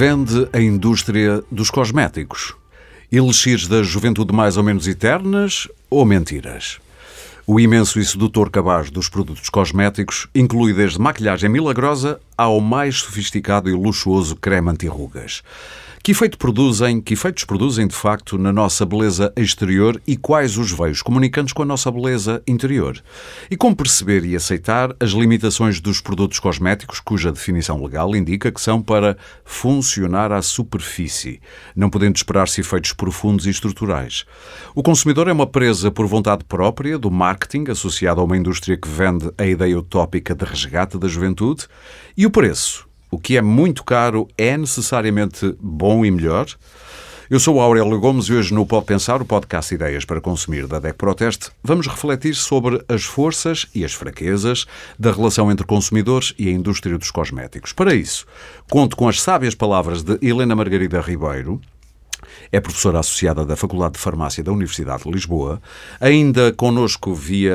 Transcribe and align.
vende 0.00 0.48
a 0.54 0.58
indústria 0.58 1.44
dos 1.52 1.68
cosméticos? 1.68 2.54
Elixires 3.12 3.66
da 3.66 3.82
juventude 3.82 4.32
mais 4.34 4.56
ou 4.56 4.62
menos 4.64 4.88
eternas 4.88 5.68
ou 5.90 6.06
mentiras? 6.06 6.78
O 7.46 7.60
imenso 7.60 8.00
e 8.00 8.04
sedutor 8.06 8.48
cabaz 8.48 8.90
dos 8.90 9.10
produtos 9.10 9.50
cosméticos 9.50 10.26
inclui 10.34 10.72
desde 10.72 10.98
maquilhagem 10.98 11.50
milagrosa 11.50 12.18
ao 12.34 12.62
mais 12.62 13.00
sofisticado 13.00 13.68
e 13.68 13.74
luxuoso 13.74 14.36
creme 14.36 14.70
anti-rugas. 14.70 15.42
Que 16.02 16.12
efeito 16.12 16.38
produzem, 16.38 16.98
que 16.98 17.12
efeitos 17.12 17.44
produzem 17.44 17.86
de 17.86 17.94
facto 17.94 18.38
na 18.38 18.50
nossa 18.50 18.86
beleza 18.86 19.30
exterior 19.36 20.00
e 20.06 20.16
quais 20.16 20.56
os 20.56 20.72
veios 20.72 21.02
comunicantes 21.02 21.52
com 21.52 21.62
a 21.62 21.66
nossa 21.66 21.90
beleza 21.90 22.42
interior? 22.48 22.98
E 23.50 23.56
como 23.56 23.76
perceber 23.76 24.24
e 24.24 24.34
aceitar 24.34 24.96
as 24.98 25.10
limitações 25.10 25.78
dos 25.78 26.00
produtos 26.00 26.38
cosméticos, 26.38 27.00
cuja 27.00 27.30
definição 27.30 27.82
legal 27.84 28.16
indica 28.16 28.50
que 28.50 28.62
são 28.62 28.80
para 28.80 29.14
funcionar 29.44 30.32
à 30.32 30.40
superfície, 30.40 31.38
não 31.76 31.90
podendo 31.90 32.16
esperar-se 32.16 32.62
efeitos 32.62 32.94
profundos 32.94 33.46
e 33.46 33.50
estruturais. 33.50 34.24
O 34.74 34.82
consumidor 34.82 35.28
é 35.28 35.32
uma 35.34 35.46
presa 35.46 35.90
por 35.90 36.06
vontade 36.06 36.44
própria 36.44 36.98
do 36.98 37.10
marketing 37.10 37.70
associado 37.70 38.22
a 38.22 38.24
uma 38.24 38.38
indústria 38.38 38.78
que 38.78 38.88
vende 38.88 39.30
a 39.36 39.44
ideia 39.44 39.78
utópica 39.78 40.34
de 40.34 40.46
resgate 40.46 40.96
da 40.96 41.08
juventude 41.08 41.66
e 42.16 42.24
o 42.24 42.30
preço 42.30 42.89
o 43.10 43.18
que 43.18 43.36
é 43.36 43.42
muito 43.42 43.84
caro 43.84 44.28
é 44.38 44.56
necessariamente 44.56 45.56
bom 45.60 46.04
e 46.04 46.10
melhor? 46.10 46.46
Eu 47.28 47.38
sou 47.38 47.60
Aurélio 47.60 48.00
Gomes 48.00 48.26
e 48.26 48.32
hoje 48.32 48.52
no 48.52 48.66
Pode 48.66 48.86
Pensar, 48.86 49.22
o 49.22 49.24
podcast 49.24 49.72
Ideias 49.72 50.04
para 50.04 50.20
Consumir 50.20 50.66
da 50.66 50.80
DEC 50.80 50.96
Proteste, 50.96 51.50
vamos 51.62 51.86
refletir 51.86 52.34
sobre 52.34 52.84
as 52.88 53.04
forças 53.04 53.66
e 53.72 53.84
as 53.84 53.92
fraquezas 53.92 54.66
da 54.98 55.12
relação 55.12 55.50
entre 55.50 55.64
consumidores 55.64 56.34
e 56.36 56.48
a 56.48 56.52
indústria 56.52 56.98
dos 56.98 57.10
cosméticos. 57.10 57.72
Para 57.72 57.94
isso, 57.94 58.26
conto 58.68 58.96
com 58.96 59.08
as 59.08 59.22
sábias 59.22 59.54
palavras 59.54 60.02
de 60.02 60.18
Helena 60.20 60.56
Margarida 60.56 61.00
Ribeiro, 61.00 61.60
é 62.52 62.60
professora 62.60 62.98
associada 63.00 63.44
da 63.44 63.56
Faculdade 63.56 63.94
de 63.94 63.98
Farmácia 63.98 64.42
da 64.42 64.52
Universidade 64.52 65.04
de 65.04 65.10
Lisboa. 65.10 65.60
Ainda 66.00 66.52
connosco 66.52 67.14
via, 67.14 67.54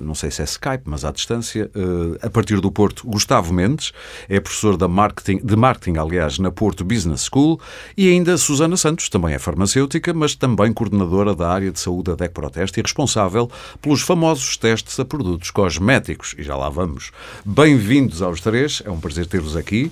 não 0.00 0.14
sei 0.14 0.30
se 0.30 0.42
é 0.42 0.44
Skype, 0.44 0.84
mas 0.84 1.04
à 1.04 1.12
distância, 1.12 1.70
eh, 1.74 2.26
a 2.26 2.30
partir 2.30 2.60
do 2.60 2.70
Porto, 2.70 3.06
Gustavo 3.06 3.52
Mendes, 3.52 3.92
é 4.28 4.40
professor 4.40 4.76
de 4.76 4.86
marketing, 4.86 5.40
de 5.44 5.56
marketing, 5.56 5.98
aliás, 5.98 6.38
na 6.38 6.50
Porto 6.50 6.84
Business 6.84 7.28
School. 7.30 7.60
E 7.96 8.10
ainda 8.10 8.36
Susana 8.36 8.76
Santos, 8.76 9.08
também 9.08 9.34
é 9.34 9.38
farmacêutica, 9.38 10.12
mas 10.14 10.34
também 10.34 10.72
coordenadora 10.72 11.34
da 11.34 11.48
área 11.48 11.70
de 11.70 11.80
saúde 11.80 12.10
da 12.10 12.14
DEC 12.14 12.32
Proteste 12.32 12.80
e 12.80 12.82
responsável 12.82 13.50
pelos 13.80 14.02
famosos 14.02 14.56
testes 14.56 14.98
a 14.98 15.04
produtos 15.04 15.50
cosméticos. 15.50 16.34
E 16.38 16.42
já 16.42 16.56
lá 16.56 16.68
vamos. 16.68 17.10
Bem-vindos 17.44 18.22
aos 18.22 18.40
três, 18.40 18.82
é 18.84 18.90
um 18.90 19.00
prazer 19.00 19.26
ter-vos 19.26 19.56
aqui. 19.56 19.90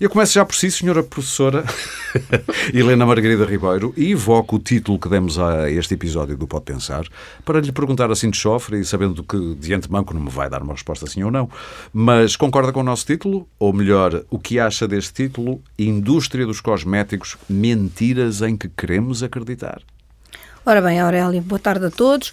Eu 0.00 0.10
começo 0.10 0.34
já 0.34 0.44
por 0.44 0.54
si, 0.54 0.70
senhora 0.70 1.02
professora 1.02 1.64
Helena 2.72 3.06
Margarida 3.06 3.41
Ribeiro 3.44 3.92
e 3.96 4.12
evoco 4.12 4.56
o 4.56 4.58
título 4.58 4.98
que 4.98 5.08
demos 5.08 5.38
a 5.38 5.70
este 5.70 5.94
episódio 5.94 6.36
do 6.36 6.46
Pode 6.46 6.64
Pensar 6.64 7.04
para 7.44 7.60
lhe 7.60 7.72
perguntar 7.72 8.10
assim 8.10 8.30
de 8.30 8.36
chofre 8.36 8.80
e 8.80 8.84
sabendo 8.84 9.22
que 9.22 9.54
de 9.54 9.74
antemão 9.74 10.04
que 10.04 10.14
não 10.14 10.20
me 10.20 10.30
vai 10.30 10.48
dar 10.48 10.62
uma 10.62 10.72
resposta 10.72 11.06
sim 11.06 11.22
ou 11.22 11.30
não, 11.30 11.48
mas 11.92 12.36
concorda 12.36 12.72
com 12.72 12.80
o 12.80 12.84
nosso 12.84 13.06
título? 13.06 13.48
Ou 13.58 13.72
melhor, 13.72 14.24
o 14.30 14.38
que 14.38 14.58
acha 14.58 14.86
deste 14.88 15.12
título? 15.12 15.60
Indústria 15.78 16.46
dos 16.46 16.60
cosméticos, 16.60 17.36
mentiras 17.48 18.42
em 18.42 18.56
que 18.56 18.68
queremos 18.68 19.22
acreditar. 19.22 19.80
Ora 20.64 20.80
bem, 20.80 21.00
Aurélia, 21.00 21.42
boa 21.42 21.58
tarde 21.58 21.86
a 21.86 21.90
todos. 21.90 22.32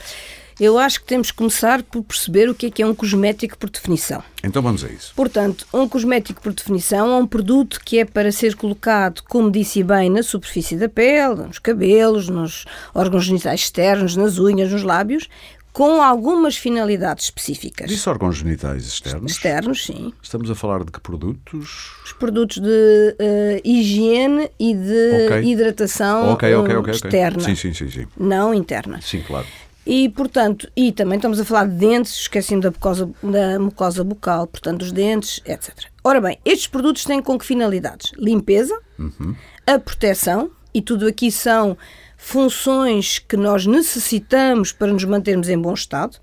Eu 0.59 0.77
acho 0.77 0.99
que 0.99 1.07
temos 1.07 1.31
que 1.31 1.37
começar 1.37 1.81
por 1.83 2.03
perceber 2.03 2.49
o 2.49 2.53
que 2.53 2.65
é 2.65 2.71
que 2.71 2.81
é 2.81 2.85
um 2.85 2.93
cosmético 2.93 3.57
por 3.57 3.69
definição. 3.69 4.21
Então 4.43 4.61
vamos 4.61 4.83
a 4.83 4.89
isso. 4.89 5.13
Portanto, 5.15 5.65
um 5.73 5.87
cosmético 5.87 6.41
por 6.41 6.53
definição 6.53 7.11
é 7.11 7.15
um 7.15 7.25
produto 7.25 7.79
que 7.83 7.99
é 7.99 8.05
para 8.05 8.29
ser 8.31 8.55
colocado, 8.55 9.21
como 9.29 9.49
disse 9.49 9.81
bem, 9.83 10.09
na 10.09 10.21
superfície 10.21 10.75
da 10.75 10.89
pele, 10.89 11.43
nos 11.47 11.59
cabelos, 11.59 12.27
nos 12.27 12.65
órgãos 12.93 13.23
genitais 13.23 13.61
externos, 13.61 14.17
nas 14.17 14.37
unhas, 14.37 14.69
nos 14.71 14.83
lábios, 14.83 15.29
com 15.71 16.01
algumas 16.01 16.57
finalidades 16.57 17.25
específicas. 17.25 17.87
Disse 17.87 18.09
órgãos 18.09 18.35
genitais 18.35 18.85
externos? 18.85 19.31
Externos, 19.31 19.85
sim. 19.85 20.11
Estamos 20.21 20.51
a 20.51 20.55
falar 20.55 20.83
de 20.83 20.91
que 20.91 20.99
produtos? 20.99 21.93
Os 22.03 22.11
produtos 22.11 22.57
de 22.57 22.67
uh, 22.67 23.61
higiene 23.63 24.49
e 24.59 24.73
de 24.73 25.25
okay. 25.25 25.43
hidratação 25.45 26.33
okay, 26.33 26.53
okay, 26.53 26.93
externa. 26.93 27.39
Sim, 27.39 27.55
sim, 27.55 27.73
sim, 27.73 27.89
sim. 27.89 28.07
Não 28.17 28.53
interna. 28.53 28.99
Sim, 29.01 29.21
claro. 29.25 29.47
E, 29.89 30.07
portanto, 30.07 30.71
e 30.77 30.91
também 30.91 31.15
estamos 31.15 31.39
a 31.39 31.43
falar 31.43 31.67
de 31.67 31.73
dentes, 31.73 32.13
esqueci-me 32.13 32.61
da 32.61 32.69
mucosa, 32.69 33.09
da 33.23 33.57
mucosa 33.57 34.03
bucal, 34.03 34.45
portanto, 34.45 34.83
os 34.83 34.91
dentes, 34.91 35.41
etc. 35.43 35.85
Ora 36.03 36.21
bem, 36.21 36.37
estes 36.45 36.67
produtos 36.67 37.03
têm 37.05 37.19
com 37.23 37.39
que 37.39 37.43
finalidades? 37.43 38.11
Limpeza, 38.15 38.79
uhum. 38.99 39.35
a 39.65 39.79
proteção, 39.79 40.51
e 40.71 40.79
tudo 40.79 41.07
aqui 41.07 41.31
são 41.31 41.75
funções 42.15 43.17
que 43.17 43.35
nós 43.35 43.65
necessitamos 43.65 44.71
para 44.71 44.93
nos 44.93 45.05
mantermos 45.05 45.49
em 45.49 45.57
bom 45.57 45.73
estado, 45.73 46.17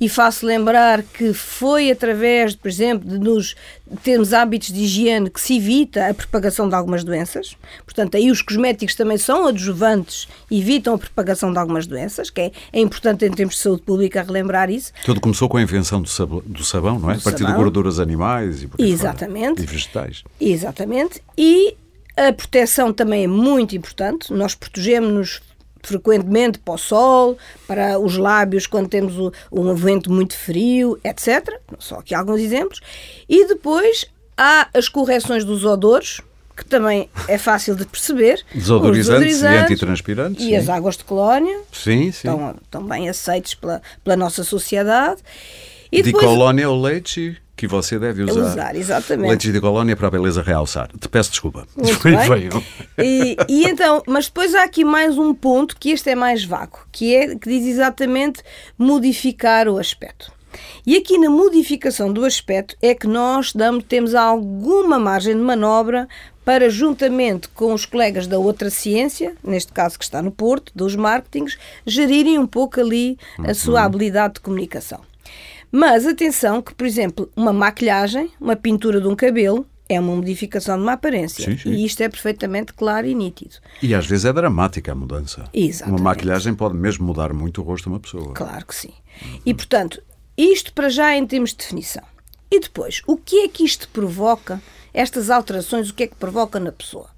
e 0.00 0.08
faço 0.08 0.44
lembrar 0.44 1.02
que 1.02 1.32
foi 1.32 1.90
através, 1.90 2.54
por 2.54 2.68
exemplo, 2.68 3.08
de 3.08 3.18
nos 3.18 3.54
termos 4.02 4.32
hábitos 4.32 4.72
de 4.72 4.80
higiene 4.80 5.30
que 5.30 5.40
se 5.40 5.56
evita 5.56 6.08
a 6.08 6.14
propagação 6.14 6.68
de 6.68 6.74
algumas 6.74 7.02
doenças. 7.02 7.56
Portanto, 7.84 8.16
aí 8.16 8.30
os 8.30 8.42
cosméticos 8.42 8.94
também 8.94 9.16
são 9.16 9.46
adjuvantes, 9.46 10.28
evitam 10.50 10.94
a 10.94 10.98
propagação 10.98 11.52
de 11.52 11.58
algumas 11.58 11.86
doenças, 11.86 12.28
que 12.28 12.40
é, 12.40 12.52
é 12.72 12.80
importante 12.80 13.24
em 13.24 13.30
termos 13.30 13.54
de 13.54 13.62
saúde 13.62 13.82
pública 13.82 14.22
relembrar 14.22 14.70
isso. 14.70 14.92
Tudo 15.04 15.20
começou 15.20 15.48
com 15.48 15.56
a 15.56 15.62
invenção 15.62 16.02
do 16.02 16.08
sabão, 16.08 16.42
do 16.44 16.64
sabão 16.64 16.98
não 16.98 17.10
é? 17.10 17.14
Do 17.14 17.20
a 17.20 17.22
partir 17.22 17.44
sabão. 17.44 17.56
de 17.56 17.62
gorduras 17.62 17.98
animais 17.98 18.62
e, 18.62 18.68
Exatamente. 18.78 19.56
Fora, 19.56 19.62
e 19.62 19.66
vegetais. 19.66 20.24
Exatamente. 20.40 21.22
E 21.38 21.74
a 22.16 22.32
proteção 22.32 22.92
também 22.92 23.24
é 23.24 23.28
muito 23.28 23.76
importante. 23.76 24.32
Nós 24.32 24.54
protegemos-nos 24.54 25.40
frequentemente 25.86 26.58
para 26.58 26.74
o 26.74 26.78
sol, 26.78 27.38
para 27.66 27.98
os 27.98 28.16
lábios 28.16 28.66
quando 28.66 28.88
temos 28.88 29.14
um 29.50 29.74
vento 29.74 30.12
muito 30.12 30.36
frio, 30.36 30.98
etc. 31.04 31.60
Só 31.78 31.96
aqui 31.96 32.14
alguns 32.14 32.40
exemplos. 32.40 32.80
E 33.28 33.46
depois 33.46 34.06
há 34.36 34.68
as 34.74 34.88
correções 34.88 35.44
dos 35.44 35.64
odores, 35.64 36.20
que 36.56 36.64
também 36.64 37.08
é 37.28 37.38
fácil 37.38 37.74
de 37.74 37.84
perceber. 37.84 38.42
Desodorizantes, 38.54 39.06
desodorizantes 39.06 39.60
e 39.60 39.72
antitranspirantes. 39.72 40.44
E 40.44 40.48
sim. 40.48 40.56
as 40.56 40.68
águas 40.68 40.96
de 40.96 41.04
colónia. 41.04 41.60
Sim, 41.72 42.10
sim. 42.10 42.28
Estão, 42.28 42.54
estão 42.62 42.84
bem 42.84 43.08
aceitos 43.08 43.54
pela, 43.54 43.82
pela 44.02 44.16
nossa 44.16 44.42
sociedade. 44.42 45.22
E 45.92 45.98
de 45.98 46.12
depois... 46.12 46.24
colónia 46.24 46.68
ou 46.68 46.80
leite 46.80 47.36
que 47.56 47.66
você 47.66 47.98
deve 47.98 48.22
usar. 48.22 48.52
Usar, 48.52 48.76
exatamente. 48.76 49.28
Leites 49.28 49.52
de 49.52 49.60
colónia 49.60 49.96
para 49.96 50.08
a 50.08 50.10
beleza 50.10 50.42
realçar. 50.42 50.90
Te 51.00 51.08
peço 51.08 51.30
desculpa. 51.30 51.66
Muito 51.74 52.02
bem. 52.02 52.48
E, 52.98 53.36
e, 53.48 53.64
então, 53.64 54.02
mas 54.06 54.26
depois 54.26 54.54
há 54.54 54.64
aqui 54.64 54.84
mais 54.84 55.16
um 55.16 55.34
ponto 55.34 55.76
que 55.76 55.90
este 55.90 56.10
é 56.10 56.14
mais 56.14 56.44
vago, 56.44 56.80
que 56.92 57.14
é 57.14 57.34
que 57.34 57.48
diz 57.48 57.66
exatamente 57.66 58.42
modificar 58.78 59.68
o 59.68 59.78
aspecto. 59.78 60.32
E 60.86 60.96
aqui 60.96 61.18
na 61.18 61.28
modificação 61.28 62.12
do 62.12 62.24
aspecto 62.24 62.76
é 62.80 62.94
que 62.94 63.06
nós 63.06 63.52
damos, 63.52 63.84
temos 63.84 64.14
alguma 64.14 64.98
margem 64.98 65.34
de 65.34 65.42
manobra 65.42 66.08
para, 66.44 66.70
juntamente 66.70 67.48
com 67.48 67.74
os 67.74 67.84
colegas 67.84 68.26
da 68.26 68.38
outra 68.38 68.70
ciência, 68.70 69.34
neste 69.42 69.72
caso 69.72 69.98
que 69.98 70.04
está 70.04 70.22
no 70.22 70.30
Porto, 70.30 70.70
dos 70.74 70.94
marketings, 70.94 71.58
gerirem 71.84 72.38
um 72.38 72.46
pouco 72.46 72.80
ali 72.80 73.18
a 73.38 73.52
sua 73.52 73.80
uhum. 73.80 73.86
habilidade 73.86 74.34
de 74.34 74.40
comunicação. 74.40 75.00
Mas 75.70 76.06
atenção 76.06 76.62
que, 76.62 76.74
por 76.74 76.86
exemplo, 76.86 77.30
uma 77.36 77.52
maquilhagem, 77.52 78.30
uma 78.40 78.56
pintura 78.56 79.00
de 79.00 79.08
um 79.08 79.16
cabelo, 79.16 79.66
é 79.88 80.00
uma 80.00 80.14
modificação 80.14 80.76
de 80.76 80.82
uma 80.82 80.92
aparência. 80.92 81.44
Sim, 81.44 81.58
sim. 81.58 81.70
E 81.70 81.84
isto 81.84 82.00
é 82.02 82.08
perfeitamente 82.08 82.72
claro 82.72 83.06
e 83.06 83.14
nítido. 83.14 83.56
E 83.82 83.94
às 83.94 84.06
vezes 84.06 84.24
é 84.24 84.32
dramática 84.32 84.92
a 84.92 84.94
mudança. 84.94 85.48
Exatamente. 85.52 86.00
Uma 86.00 86.10
maquilhagem 86.10 86.54
pode 86.54 86.76
mesmo 86.76 87.06
mudar 87.06 87.32
muito 87.32 87.60
o 87.60 87.64
rosto 87.64 87.84
de 87.84 87.90
uma 87.90 88.00
pessoa. 88.00 88.34
Claro 88.34 88.66
que 88.66 88.74
sim. 88.74 88.92
Uhum. 89.22 89.40
E, 89.46 89.54
portanto, 89.54 90.02
isto 90.36 90.72
para 90.72 90.88
já 90.88 91.16
em 91.16 91.26
termos 91.26 91.50
de 91.50 91.58
definição. 91.58 92.02
E 92.50 92.60
depois, 92.60 93.02
o 93.06 93.16
que 93.16 93.40
é 93.40 93.48
que 93.48 93.64
isto 93.64 93.88
provoca? 93.88 94.60
Estas 94.92 95.30
alterações, 95.30 95.90
o 95.90 95.94
que 95.94 96.04
é 96.04 96.06
que 96.06 96.16
provoca 96.16 96.58
na 96.58 96.72
pessoa? 96.72 97.08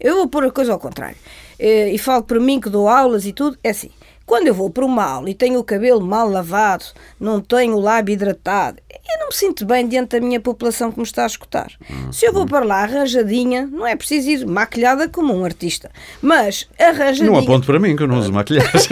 Eu 0.00 0.16
vou 0.16 0.28
pôr 0.28 0.44
a 0.44 0.50
coisa 0.50 0.72
ao 0.72 0.78
contrário. 0.78 1.16
Eh, 1.58 1.92
e 1.92 1.98
falo 1.98 2.24
para 2.24 2.40
mim 2.40 2.60
que 2.60 2.68
dou 2.68 2.88
aulas 2.88 3.24
e 3.24 3.32
tudo. 3.32 3.56
É 3.62 3.70
assim. 3.70 3.90
Quando 4.26 4.46
eu 4.48 4.54
vou 4.54 4.70
para 4.70 4.84
o 4.84 4.88
mal 4.88 5.28
e 5.28 5.34
tenho 5.34 5.58
o 5.58 5.64
cabelo 5.64 6.00
mal 6.00 6.28
lavado, 6.28 6.84
não 7.20 7.40
tenho 7.40 7.76
o 7.76 7.80
lábio 7.80 8.14
hidratado, 8.14 8.78
eu 8.88 9.20
não 9.20 9.26
me 9.28 9.34
sinto 9.34 9.66
bem 9.66 9.86
diante 9.86 10.18
da 10.18 10.20
minha 10.20 10.40
população 10.40 10.90
que 10.90 10.98
me 10.98 11.04
está 11.04 11.24
a 11.24 11.26
escutar. 11.26 11.70
Se 12.10 12.26
eu 12.26 12.32
vou 12.32 12.46
para 12.46 12.64
lá 12.64 12.82
arranjadinha, 12.82 13.68
não 13.70 13.86
é 13.86 13.94
preciso 13.94 14.30
ir 14.30 14.46
maquilhada 14.46 15.08
como 15.08 15.34
um 15.34 15.44
artista, 15.44 15.90
mas 16.22 16.68
arranjadinha. 16.78 17.30
Não 17.30 17.38
aponto 17.38 17.66
para 17.66 17.78
mim 17.78 17.94
que 17.94 18.02
eu 18.02 18.08
não 18.08 18.18
uso 18.18 18.32
maquilhagem. 18.34 18.88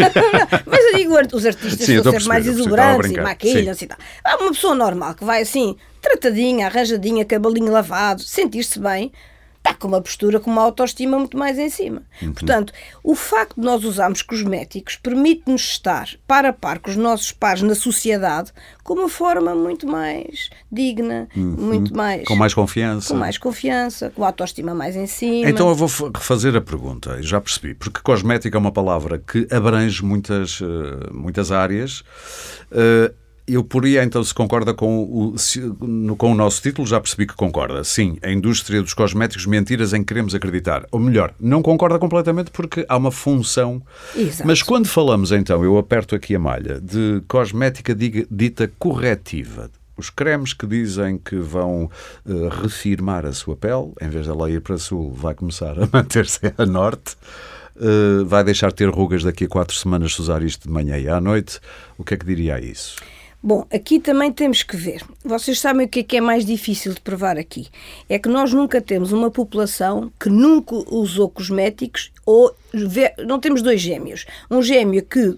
mas 0.67 0.84
eu 0.93 0.96
digo, 0.99 1.14
os 1.35 1.46
artistas 1.46 1.87
Sim, 1.87 2.02
são 2.02 2.12
sempre 2.12 2.28
mais 2.28 2.46
exuberantes 2.46 3.11
e 3.11 3.20
maquilham-se 3.20 3.85
e 3.85 3.88
tal. 3.88 3.99
Há 4.23 4.37
uma 4.37 4.52
pessoa 4.52 4.75
normal 4.75 5.14
que 5.14 5.25
vai 5.25 5.43
assim, 5.43 5.76
tratadinha, 6.00 6.67
arranjadinha, 6.67 7.25
cabelinho 7.25 7.73
lavado, 7.73 8.23
sentir-se 8.23 8.78
bem, 8.78 9.11
está 9.62 9.73
com 9.73 9.87
uma 9.87 10.03
postura 10.03 10.41
com 10.41 10.50
uma 10.50 10.62
autoestima 10.62 11.17
muito 11.19 11.38
mais 11.38 11.56
em 11.56 11.70
cima. 11.70 12.03
Uhum. 12.20 12.32
Portanto, 12.32 12.73
o 13.03 13.14
facto 13.14 13.61
de 13.61 13.64
nós 13.64 13.85
usarmos 13.85 14.20
cosméticos 14.20 14.97
permite-nos 14.97 15.62
estar 15.62 16.09
par 16.26 16.44
a 16.44 16.53
par 16.53 16.81
com 16.81 16.91
os 16.91 16.97
nossos 16.97 17.31
pares 17.31 17.62
na 17.62 17.75
sociedade 17.75 18.53
com 18.82 18.94
uma 18.94 19.09
forma 19.09 19.55
muito 19.55 19.87
mais 19.87 20.50
digna, 20.70 21.29
uhum. 21.37 21.56
muito 21.56 21.97
mais. 21.97 22.25
Com 22.25 22.35
mais 22.35 22.53
confiança. 22.53 23.14
Com 23.14 23.20
mais 23.20 23.38
confiança, 23.38 24.11
com 24.11 24.25
a 24.25 24.26
autoestima 24.26 24.75
mais 24.75 24.97
em 24.97 25.06
cima. 25.06 25.49
Então 25.49 25.69
eu 25.69 25.75
vou 25.76 25.88
refazer 26.12 26.56
a 26.56 26.61
pergunta, 26.61 27.23
já 27.23 27.41
percebi, 27.41 27.75
porque 27.75 28.00
cosmética 28.03 28.56
é 28.56 28.59
uma 28.59 28.73
palavra 28.73 29.19
que 29.19 29.47
abrange 29.50 30.05
muitas, 30.05 30.61
eh, 30.61 31.11
muitas 31.12 31.53
áreas. 31.53 32.00
Uh, 32.73 33.21
eu 33.46 33.64
poria 33.64 34.04
então, 34.04 34.22
se 34.22 34.32
concorda 34.32 34.72
com 34.72 35.02
o, 35.04 35.38
se, 35.38 35.60
com 36.16 36.32
o 36.32 36.34
nosso 36.34 36.62
título, 36.62 36.86
já 36.86 37.00
percebi 37.00 37.26
que 37.26 37.34
concorda. 37.34 37.82
Sim, 37.82 38.16
a 38.22 38.30
indústria 38.30 38.80
dos 38.80 38.94
cosméticos, 38.94 39.46
mentiras 39.46 39.92
em 39.92 40.00
que 40.00 40.06
queremos 40.06 40.34
acreditar. 40.34 40.86
Ou 40.90 41.00
melhor, 41.00 41.34
não 41.40 41.62
concorda 41.62 41.98
completamente 41.98 42.50
porque 42.50 42.84
há 42.88 42.96
uma 42.96 43.10
função. 43.10 43.82
Exato. 44.14 44.46
Mas 44.46 44.62
quando 44.62 44.86
falamos 44.86 45.32
então, 45.32 45.64
eu 45.64 45.76
aperto 45.76 46.14
aqui 46.14 46.34
a 46.34 46.38
malha, 46.38 46.80
de 46.80 47.22
cosmética 47.26 47.94
dita 47.94 48.70
corretiva, 48.78 49.70
os 49.96 50.08
cremes 50.08 50.52
que 50.52 50.66
dizem 50.66 51.18
que 51.18 51.36
vão 51.36 51.90
uh, 52.24 52.48
refirmar 52.48 53.26
a 53.26 53.32
sua 53.32 53.56
pele, 53.56 53.92
em 54.00 54.08
vez 54.08 54.26
dela 54.26 54.50
ir 54.50 54.60
para 54.60 54.78
sul, 54.78 55.12
vai 55.12 55.34
começar 55.34 55.78
a 55.78 55.88
manter-se 55.92 56.40
a 56.56 56.66
norte. 56.66 57.16
Uh, 57.74 58.24
vai 58.26 58.44
deixar 58.44 58.68
de 58.68 58.74
ter 58.74 58.88
rugas 58.88 59.24
daqui 59.24 59.44
a 59.44 59.48
quatro 59.48 59.74
semanas 59.74 60.14
se 60.14 60.20
usar 60.20 60.42
isto 60.42 60.68
de 60.68 60.72
manhã 60.72 60.98
e 60.98 61.08
à 61.08 61.20
noite. 61.20 61.58
O 61.96 62.04
que 62.04 62.14
é 62.14 62.16
que 62.16 62.26
diria 62.26 62.56
a 62.56 62.60
isso? 62.60 62.96
Bom, 63.44 63.66
aqui 63.72 63.98
também 63.98 64.30
temos 64.30 64.62
que 64.62 64.76
ver. 64.76 65.02
Vocês 65.24 65.58
sabem 65.58 65.86
o 65.86 65.88
que 65.88 66.00
é 66.00 66.02
que 66.04 66.16
é 66.16 66.20
mais 66.20 66.46
difícil 66.46 66.94
de 66.94 67.00
provar 67.00 67.36
aqui? 67.36 67.66
É 68.08 68.16
que 68.16 68.28
nós 68.28 68.52
nunca 68.52 68.80
temos 68.80 69.10
uma 69.10 69.32
população 69.32 70.12
que 70.20 70.28
nunca 70.30 70.76
usou 70.94 71.28
cosméticos 71.28 72.12
ou 72.24 72.54
não 73.26 73.40
temos 73.40 73.60
dois 73.60 73.80
gêmeos. 73.80 74.26
Um 74.48 74.62
gêmeo 74.62 75.04
que 75.04 75.36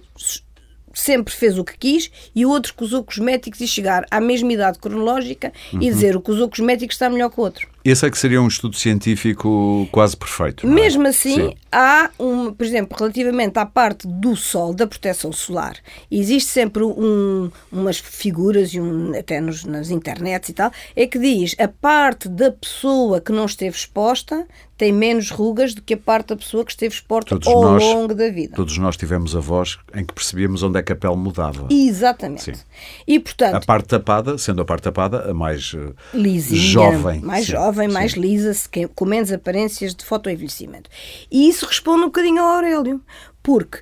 sempre 0.93 1.33
fez 1.33 1.59
o 1.59 1.65
que 1.65 1.79
quis 1.79 2.11
e 2.35 2.45
o 2.45 2.51
outro 2.51 2.75
que 2.75 2.85
usou 2.85 3.03
cosméticos 3.03 3.63
e 3.63 3.67
chegar 3.67 4.05
à 4.11 4.21
mesma 4.21 4.53
idade 4.53 4.79
cronológica 4.79 5.51
uhum. 5.73 5.81
e 5.83 5.91
dizer 5.91 6.15
o 6.15 6.21
que 6.21 6.31
usou 6.31 6.49
cosméticos 6.51 6.97
está 6.97 7.09
melhor 7.09 7.31
que 7.31 7.41
o 7.41 7.43
outro. 7.43 7.74
Esse 7.85 8.07
é 8.07 8.11
que 8.11 8.17
seria 8.17 8.41
um 8.41 8.49
estudo 8.49 8.77
científico 8.77 9.87
quase 9.93 10.17
perfeito. 10.17 10.67
É? 10.67 10.71
Mesmo 10.71 11.07
assim, 11.07 11.51
Sim. 11.51 11.55
há, 11.71 12.11
um, 12.19 12.51
por 12.51 12.65
exemplo, 12.65 12.97
relativamente 12.99 13.59
à 13.59 13.67
parte 13.67 14.09
do 14.09 14.35
sol, 14.35 14.73
da 14.73 14.87
proteção 14.87 15.31
solar, 15.33 15.77
existe 16.11 16.51
sempre 16.51 16.83
um, 16.83 17.51
umas 17.71 17.99
figuras, 17.99 18.73
e 18.73 18.81
um, 18.81 19.13
até 19.15 19.39
nos, 19.39 19.65
nas 19.65 19.91
internets 19.91 20.49
e 20.49 20.55
tal, 20.55 20.73
é 20.97 21.07
que 21.07 21.19
diz 21.19 21.55
a 21.59 21.69
parte 21.69 22.27
da 22.27 22.51
pessoa 22.51 23.21
que 23.21 23.33
não 23.33 23.45
esteve 23.45 23.77
exposta 23.77 24.47
tem 24.77 24.93
menos 24.93 25.31
rugas 25.31 25.73
do 25.73 25.83
que 25.83 25.95
a 25.95 25.97
parte 25.97 26.29
da 26.29 26.37
pessoa 26.37 26.65
que 26.65 26.73
esteve 26.73 26.95
exposta 26.95 27.31
todos 27.31 27.47
ao 27.47 27.63
nós, 27.63 27.83
longo 27.83 28.15
da 28.15 28.29
vida. 28.29 28.57
Todos 28.57 28.77
nós 28.77 28.97
tivemos 28.97 29.37
avós 29.37 29.79
em 29.95 30.05
que 30.05 30.13
percebíamos 30.13 30.63
onde 30.63 30.79
é 30.79 30.83
que 30.83 30.93
a 30.93 30.97
pele 30.97 31.17
mudava. 31.17 31.69
Exatamente. 31.71 32.43
Sim. 32.43 32.53
E, 33.07 33.21
portanto... 33.21 33.55
A 33.55 33.61
parte 33.61 33.87
tapada, 33.87 34.37
sendo 34.37 34.63
a 34.63 34.65
parte 34.65 34.83
tapada 34.83 35.31
a 35.31 35.35
mais 35.35 35.75
eh, 35.77 35.93
Lisinha, 36.13 36.61
jovem. 36.61 37.21
Mais 37.21 37.47
sim. 37.47 37.53
jovem 37.53 37.74
jovem, 37.75 37.89
mais 37.89 38.13
Sim. 38.13 38.21
lisa, 38.21 38.53
com 38.95 39.05
menos 39.05 39.33
aparências 39.33 39.95
de 39.95 40.05
fotoenvelhecimento. 40.05 40.89
E 41.31 41.49
isso 41.49 41.67
responde 41.67 42.03
um 42.03 42.07
bocadinho 42.07 42.41
ao 42.41 42.55
Aurélio, 42.55 43.01
porque, 43.43 43.81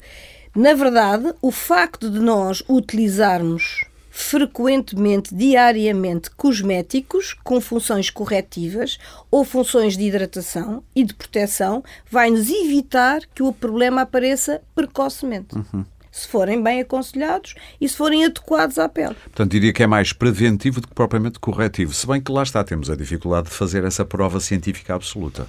na 0.57 0.73
verdade, 0.75 1.33
o 1.43 1.51
facto 1.51 2.11
de 2.11 2.19
nós 2.19 2.63
utilizarmos 2.69 3.85
frequentemente, 4.11 5.35
diariamente, 5.35 6.31
cosméticos 6.31 7.35
com 7.43 7.61
funções 7.61 8.11
corretivas 8.11 8.99
ou 9.31 9.43
funções 9.43 9.97
de 9.97 10.05
hidratação 10.05 10.85
e 10.95 11.03
de 11.03 11.15
proteção 11.15 11.83
vai 12.11 12.31
nos 12.31 12.51
evitar 12.51 13.23
que 13.35 13.43
o 13.43 13.53
problema 13.53 14.03
apareça 14.03 14.61
precocemente. 14.75 15.55
Uhum 15.55 15.85
se 16.13 16.29
forem 16.29 16.63
bem 16.63 16.83
aconselhados 16.83 17.55
e 17.81 17.89
se 17.89 17.97
forem 17.97 18.27
adequados 18.27 18.79
à 18.79 18.89
pele. 18.89 19.17
Portanto, 19.25 19.51
diria 19.51 19.73
que 19.73 19.83
é 19.83 19.87
mais 19.87 20.13
preventivo 20.13 20.81
do 20.81 20.87
que 20.87 20.95
propriamente 20.95 21.41
corretivo, 21.41 21.95
se 21.95 22.07
bem 22.07 22.21
que 22.21 22.31
lá 22.31 22.43
está, 22.43 22.63
temos 22.63 22.91
a 22.91 22.95
dificuldade 22.95 23.49
de 23.49 23.55
fazer 23.55 23.83
essa 23.83 24.05
prova 24.05 24.39
científica 24.39 24.95
absoluta. 24.95 25.47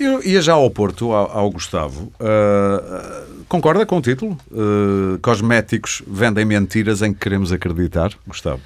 Eu 0.00 0.22
ia 0.24 0.40
já 0.40 0.54
ao 0.54 0.70
Porto, 0.70 1.12
ao, 1.12 1.50
Gustavo. 1.50 2.12
Uh, 2.18 3.44
concorda 3.46 3.84
com 3.84 3.98
o 3.98 4.02
título? 4.02 4.36
Uh, 4.50 5.18
cosméticos 5.20 6.02
vendem 6.06 6.44
mentiras 6.44 7.02
em 7.02 7.12
que 7.12 7.20
queremos 7.20 7.52
acreditar, 7.52 8.10
Gustavo? 8.26 8.62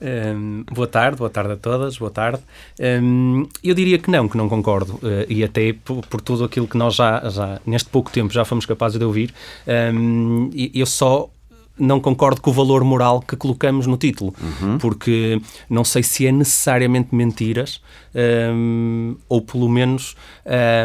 Um, 0.00 0.64
boa 0.72 0.86
tarde, 0.86 1.18
boa 1.18 1.28
tarde 1.28 1.52
a 1.52 1.56
todas, 1.56 1.98
boa 1.98 2.10
tarde. 2.10 2.42
Um, 2.80 3.46
eu 3.62 3.74
diria 3.74 3.98
que 3.98 4.10
não, 4.10 4.28
que 4.28 4.36
não 4.36 4.48
concordo, 4.48 4.94
uh, 4.94 5.26
e 5.28 5.44
até 5.44 5.72
por, 5.72 6.06
por, 6.06 6.20
tudo 6.20 6.44
aquilo 6.44 6.66
que 6.66 6.76
nós 6.76 6.94
já, 6.94 7.28
já, 7.28 7.60
neste 7.66 7.90
pouco 7.90 8.10
tempo, 8.10 8.32
já 8.32 8.44
fomos 8.44 8.64
capazes 8.64 8.98
de 8.98 9.04
ouvir, 9.04 9.32
um, 9.94 10.50
eu 10.74 10.86
só 10.86 11.28
não 11.80 11.98
concordo 11.98 12.40
com 12.40 12.50
o 12.50 12.52
valor 12.52 12.84
moral 12.84 13.20
que 13.20 13.34
colocamos 13.34 13.86
no 13.86 13.96
título, 13.96 14.34
uhum. 14.40 14.78
porque 14.78 15.40
não 15.68 15.82
sei 15.82 16.02
se 16.02 16.26
é 16.26 16.32
necessariamente 16.32 17.14
mentiras, 17.14 17.80
um, 18.14 19.16
ou 19.28 19.40
pelo 19.40 19.68
menos 19.68 20.14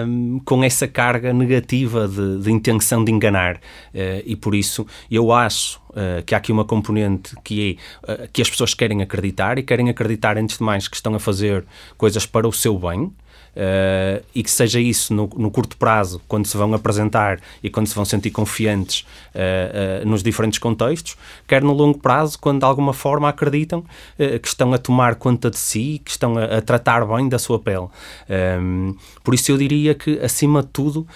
um, 0.08 0.40
com 0.46 0.64
essa 0.64 0.88
carga 0.88 1.34
negativa 1.34 2.08
de, 2.08 2.40
de 2.40 2.52
intenção 2.52 3.04
de 3.04 3.12
enganar. 3.12 3.58
Uh, 3.58 4.24
e 4.26 4.36
por 4.36 4.56
isso 4.56 4.86
eu 5.12 5.32
acho 5.32 5.80
uh, 5.90 6.24
que 6.26 6.34
há 6.34 6.38
aqui 6.38 6.52
uma 6.52 6.66
componente 6.66 7.36
que 7.44 7.78
é 8.08 8.14
uh, 8.14 8.30
que 8.32 8.42
as 8.42 8.50
pessoas 8.50 8.74
querem 8.74 9.02
acreditar 9.02 9.60
e 9.60 9.64
querem 9.64 9.90
acreditar, 9.90 10.38
antes 10.38 10.58
de 10.58 10.64
mais, 10.64 10.88
que 10.88 10.96
estão 10.96 11.14
a 11.14 11.20
fazer 11.20 11.66
coisas 11.98 12.26
para 12.26 12.48
o 12.48 12.54
seu 12.54 12.78
bem. 12.80 13.12
Uh, 13.56 14.22
e 14.36 14.44
que 14.44 14.52
seja 14.52 14.82
isso 14.82 15.14
no, 15.14 15.30
no, 15.38 15.50
curto 15.50 15.78
prazo, 15.78 16.22
quando 16.28 16.46
se 16.46 16.58
vão 16.58 16.74
apresentar 16.74 17.40
e 17.64 17.70
quando 17.70 17.88
se 17.88 17.96
vão 17.96 18.04
sentir 18.04 18.30
confiantes 18.30 19.06
uh, 19.34 20.06
nos 20.06 20.22
diferentes 20.22 20.60
contextos, 20.60 21.16
quer 21.48 21.64
no 21.64 21.72
longo 21.72 21.98
prazo, 21.98 22.38
quando 22.38 22.60
de 22.60 22.66
alguma 22.66 22.94
forma 22.94 23.30
acreditam 23.30 23.84
que 24.42 24.48
estão 24.48 24.74
a 24.74 24.78
tomar 24.78 25.16
conta 25.16 25.50
de 25.50 25.58
si, 25.58 26.02
que 26.04 26.12
estão 26.12 26.38
a, 26.38 26.58
a 26.58 26.62
tratar 26.62 27.06
bem 27.06 27.30
da 27.30 27.40
sua 27.40 27.60
pele. 27.60 27.88
por 29.24 29.34
isso 29.34 29.52
eu 29.52 29.58
diria 29.58 29.94
que, 29.96 30.20
acima 30.20 30.62
de 30.62 30.68
tudo, 30.70 31.08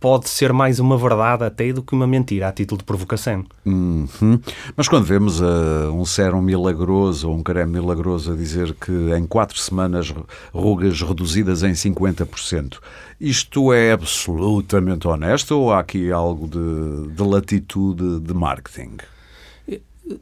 pode 0.00 0.28
ser 0.28 0.52
mais 0.52 0.78
uma 0.78 0.96
verdade 0.96 1.44
até 1.44 1.72
do 1.72 1.82
que 1.82 1.94
uma 1.94 2.06
mentira, 2.06 2.48
a 2.48 2.52
título 2.52 2.78
de 2.78 2.84
provocação. 2.84 3.44
Uhum. 3.64 4.40
Mas 4.76 4.88
quando 4.88 5.04
vemos 5.04 5.40
uh, 5.40 5.92
um 5.92 6.04
sérum 6.04 6.40
milagroso 6.40 7.28
ou 7.28 7.36
um 7.36 7.42
creme 7.42 7.72
milagroso 7.72 8.32
a 8.32 8.36
dizer 8.36 8.74
que 8.74 8.92
em 9.16 9.26
quatro 9.26 9.58
semanas 9.58 10.12
rugas 10.52 11.00
reduzidas 11.02 11.62
em 11.62 11.72
50%, 11.72 12.78
isto 13.20 13.72
é 13.72 13.92
absolutamente 13.92 15.08
honesto 15.08 15.58
ou 15.58 15.72
há 15.72 15.80
aqui 15.80 16.12
algo 16.12 16.46
de, 16.46 17.14
de 17.14 17.22
latitude 17.22 18.20
de 18.20 18.34
marketing? 18.34 18.96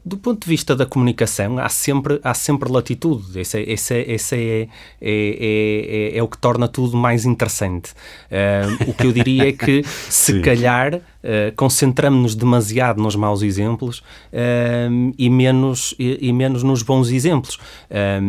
Do 0.05 0.17
ponto 0.17 0.43
de 0.43 0.49
vista 0.49 0.75
da 0.75 0.85
comunicação, 0.85 1.57
há 1.59 1.69
sempre, 1.69 2.19
há 2.23 2.33
sempre 2.33 2.71
latitude. 2.71 3.39
Esse, 3.39 3.59
é, 3.59 3.71
esse, 3.71 3.93
é, 3.93 4.11
esse 4.11 4.35
é, 4.35 4.39
é, 4.39 4.67
é, 5.01 6.13
é, 6.15 6.17
é 6.17 6.23
o 6.23 6.27
que 6.27 6.37
torna 6.37 6.67
tudo 6.67 6.97
mais 6.97 7.25
interessante. 7.25 7.91
Uh, 8.31 8.89
o 8.89 8.93
que 8.93 9.07
eu 9.07 9.11
diria 9.11 9.49
é 9.49 9.51
que, 9.51 9.83
se 10.09 10.33
Sim. 10.33 10.41
calhar, 10.41 11.01
Uh, 11.17 11.51
concentramos-nos 11.57 12.35
demasiado 12.35 13.01
nos 13.01 13.13
maus 13.13 13.41
exemplos 13.41 13.99
uh, 14.31 15.13
e, 15.17 15.29
menos, 15.29 15.93
e, 15.99 16.29
e, 16.29 16.31
menos 16.31 16.63
nos 16.63 16.83
bons 16.83 17.09
exemplos. 17.09 17.57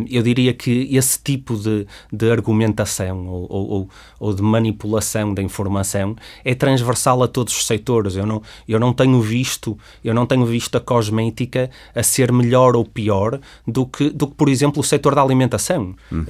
Eu 0.08 0.20
diria 0.22 0.52
que 0.52 0.88
esse 0.96 1.22
tipo 1.22 1.54
de, 1.54 1.86
de 2.12 2.28
argumentação 2.28 3.28
ou, 3.28 3.46
ou, 3.48 3.90
ou, 4.18 4.34
de 4.34 4.42
manipulação 4.42 5.32
da 5.32 5.40
informação 5.40 6.16
é 6.44 6.56
transversal 6.56 7.22
a 7.22 7.28
todos 7.28 7.56
os 7.56 7.66
setores. 7.66 8.16
Eu 8.16 8.26
não, 8.26 8.42
eu 8.66 8.80
não 8.80 8.92
tenho 8.92 9.20
visto 9.20 9.78
eu 10.02 10.14
não 10.14 10.26
tenho 10.26 10.46
visto 10.46 10.76
a 10.76 10.80
cosmética 10.80 11.47
a 11.94 12.02
ser 12.02 12.32
melhor 12.32 12.76
ou 12.76 12.84
pior 12.84 13.40
do 13.66 13.86
que, 13.86 14.10
do 14.10 14.26
que 14.26 14.34
por 14.34 14.48
exemplo, 14.48 14.80
o 14.80 14.84
setor 14.84 15.14
da 15.14 15.22
alimentação. 15.22 15.94
Uhum. 16.10 16.24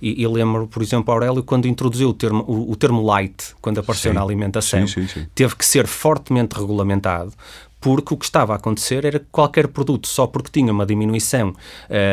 e, 0.00 0.22
e, 0.22 0.26
lembro, 0.26 0.66
por 0.66 0.82
exemplo, 0.82 1.12
Aurélio, 1.12 1.42
quando 1.42 1.66
introduziu 1.66 2.10
o 2.10 2.14
termo, 2.14 2.44
o, 2.46 2.72
o 2.72 2.76
termo 2.76 3.02
light, 3.02 3.54
quando 3.60 3.78
apareceu 3.78 4.12
sim. 4.12 4.14
na 4.14 4.22
alimentação, 4.22 4.86
sim, 4.86 5.06
sim, 5.06 5.26
teve 5.34 5.56
que 5.56 5.64
ser 5.64 5.86
fortemente 5.86 6.56
regulamentado, 6.56 7.32
porque 7.80 8.12
o 8.12 8.16
que 8.16 8.24
estava 8.24 8.52
a 8.52 8.56
acontecer 8.56 9.04
era 9.04 9.18
que 9.18 9.26
qualquer 9.32 9.68
produto, 9.68 10.06
só 10.06 10.26
porque 10.26 10.50
tinha 10.52 10.72
uma 10.72 10.84
diminuição 10.84 11.54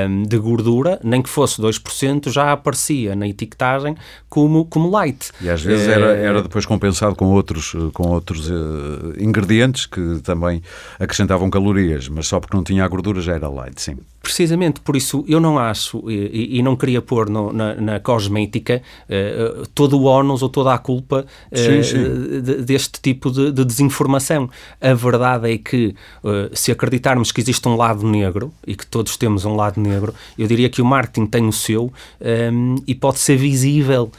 um, 0.10 0.24
de 0.24 0.38
gordura, 0.38 1.00
nem 1.04 1.22
que 1.22 1.30
fosse 1.30 1.62
2%, 1.62 2.32
já 2.32 2.52
aparecia 2.52 3.16
na 3.16 3.28
etiquetagem 3.28 3.96
como, 4.30 4.66
como 4.66 4.90
light. 4.90 5.32
E 5.42 5.50
às 5.50 5.62
vezes 5.62 5.88
era, 5.88 6.16
eh, 6.16 6.24
era 6.24 6.42
depois 6.42 6.66
compensado 6.66 7.16
com 7.16 7.26
outros, 7.26 7.76
com 7.94 8.10
outros 8.10 8.50
uh, 8.50 9.14
ingredientes 9.20 9.86
que 9.86 10.20
também 10.24 10.62
acrescentavam 11.00 11.50
calorias, 11.50 12.08
mas 12.08 12.28
só 12.28 12.40
porque 12.40 12.56
não 12.56 12.64
tinha 12.64 12.86
a 12.86 12.88
gordura 12.88 13.22
já 13.22 13.34
era 13.34 13.50
light, 13.50 13.82
sim. 13.82 13.98
Precisamente, 14.28 14.82
por 14.82 14.98
isso 14.98 15.24
eu 15.26 15.40
não 15.40 15.58
acho 15.58 16.04
e, 16.12 16.60
e 16.60 16.62
não 16.62 16.76
queria 16.76 17.02
pôr 17.02 17.30
no, 17.30 17.54
na, 17.54 17.76
na, 17.76 17.98
cosmética 17.98 18.82
uh, 19.08 19.66
todo 19.74 19.98
o 19.98 20.04
ónus 20.04 20.44
ou 20.44 20.50
toda 20.50 20.74
a 20.74 20.78
culpa 20.78 21.26
uh, 21.50 21.58
sim, 21.58 21.82
sim. 21.82 22.42
De, 22.42 22.62
deste 22.62 23.00
tipo 23.02 23.32
de, 23.32 23.54
de, 23.54 23.64
desinformação. 23.64 24.50
A 24.82 24.94
verdade 24.94 25.54
é 25.54 25.58
que 25.58 25.96
uh, 26.26 26.54
se 26.54 26.74
acreditarmos 26.74 27.32
que 27.32 27.40
existe 27.40 27.66
um 27.70 27.78
lado 27.78 28.06
negro 28.06 28.52
e 28.68 28.76
que 28.76 28.86
todos 28.86 29.16
temos 29.16 29.46
um 29.46 29.56
lado 29.56 29.80
negro, 29.80 30.14
eu 30.38 30.46
diria 30.46 30.70
que 30.70 30.82
o 30.82 30.86
marketing 30.86 31.26
tem 31.26 31.48
o 31.48 31.54
seu 31.54 31.90
um, 32.20 32.76
e 32.86 32.94
pode 32.94 33.20
ser 33.20 33.38
visível 33.38 34.12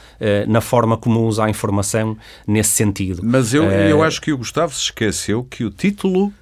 na 0.47 0.59
forma 0.59 0.97
como 0.97 1.25
usa 1.27 1.45
a 1.45 1.49
informação 1.51 2.17
nesse 2.47 2.71
sentido. 2.71 3.21
Mas 3.23 3.53
eu, 3.53 3.63
eu 3.65 4.01
acho 4.01 4.19
que 4.19 4.33
o 4.33 4.37
Gustavo 4.39 4.73
se 4.73 4.81
esqueceu 4.81 5.43
que 5.43 5.63
o 5.63 5.69
título 5.69 6.33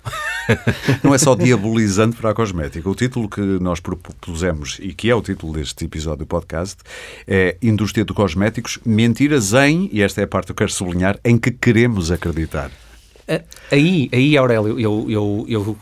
não 1.03 1.13
é 1.13 1.17
só 1.17 1.35
diabolizante 1.35 2.15
para 2.15 2.31
a 2.31 2.33
cosmética. 2.33 2.89
O 2.89 2.95
título 2.95 3.29
que 3.29 3.41
nós 3.59 3.79
propusemos 3.79 4.77
e 4.81 4.93
que 4.93 5.09
é 5.09 5.15
o 5.15 5.21
título 5.21 5.53
deste 5.53 5.85
episódio 5.85 6.19
do 6.19 6.25
podcast 6.25 6.77
é 7.27 7.57
Indústria 7.61 8.05
de 8.05 8.13
Cosméticos, 8.13 8.79
mentiras 8.85 9.53
em, 9.53 9.89
e 9.91 10.01
esta 10.01 10.21
é 10.21 10.23
a 10.23 10.27
parte 10.27 10.47
que 10.47 10.51
eu 10.51 10.55
quero 10.55 10.71
sublinhar, 10.71 11.19
em 11.23 11.37
que 11.37 11.51
queremos 11.51 12.11
acreditar. 12.11 12.71
Aí, 13.69 14.09
aí 14.13 14.37
Aurélio, 14.37 14.79
eu, 14.79 15.05
eu, 15.09 15.45
eu 15.49 15.77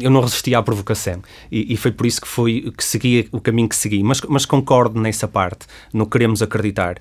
eu 0.00 0.10
não 0.10 0.20
resisti 0.20 0.54
à 0.54 0.62
provocação 0.62 1.20
e, 1.50 1.72
e, 1.72 1.76
foi 1.76 1.90
por 1.90 2.06
isso 2.06 2.20
que 2.20 2.28
foi 2.28 2.72
que 2.76 2.84
segui 2.84 3.28
o 3.32 3.40
caminho 3.40 3.68
que 3.68 3.76
segui. 3.76 4.02
Mas, 4.02 4.20
mas 4.28 4.44
concordo 4.44 5.00
nessa 5.00 5.28
parte, 5.28 5.66
no 5.92 6.06
queremos 6.06 6.42
acreditar. 6.42 6.98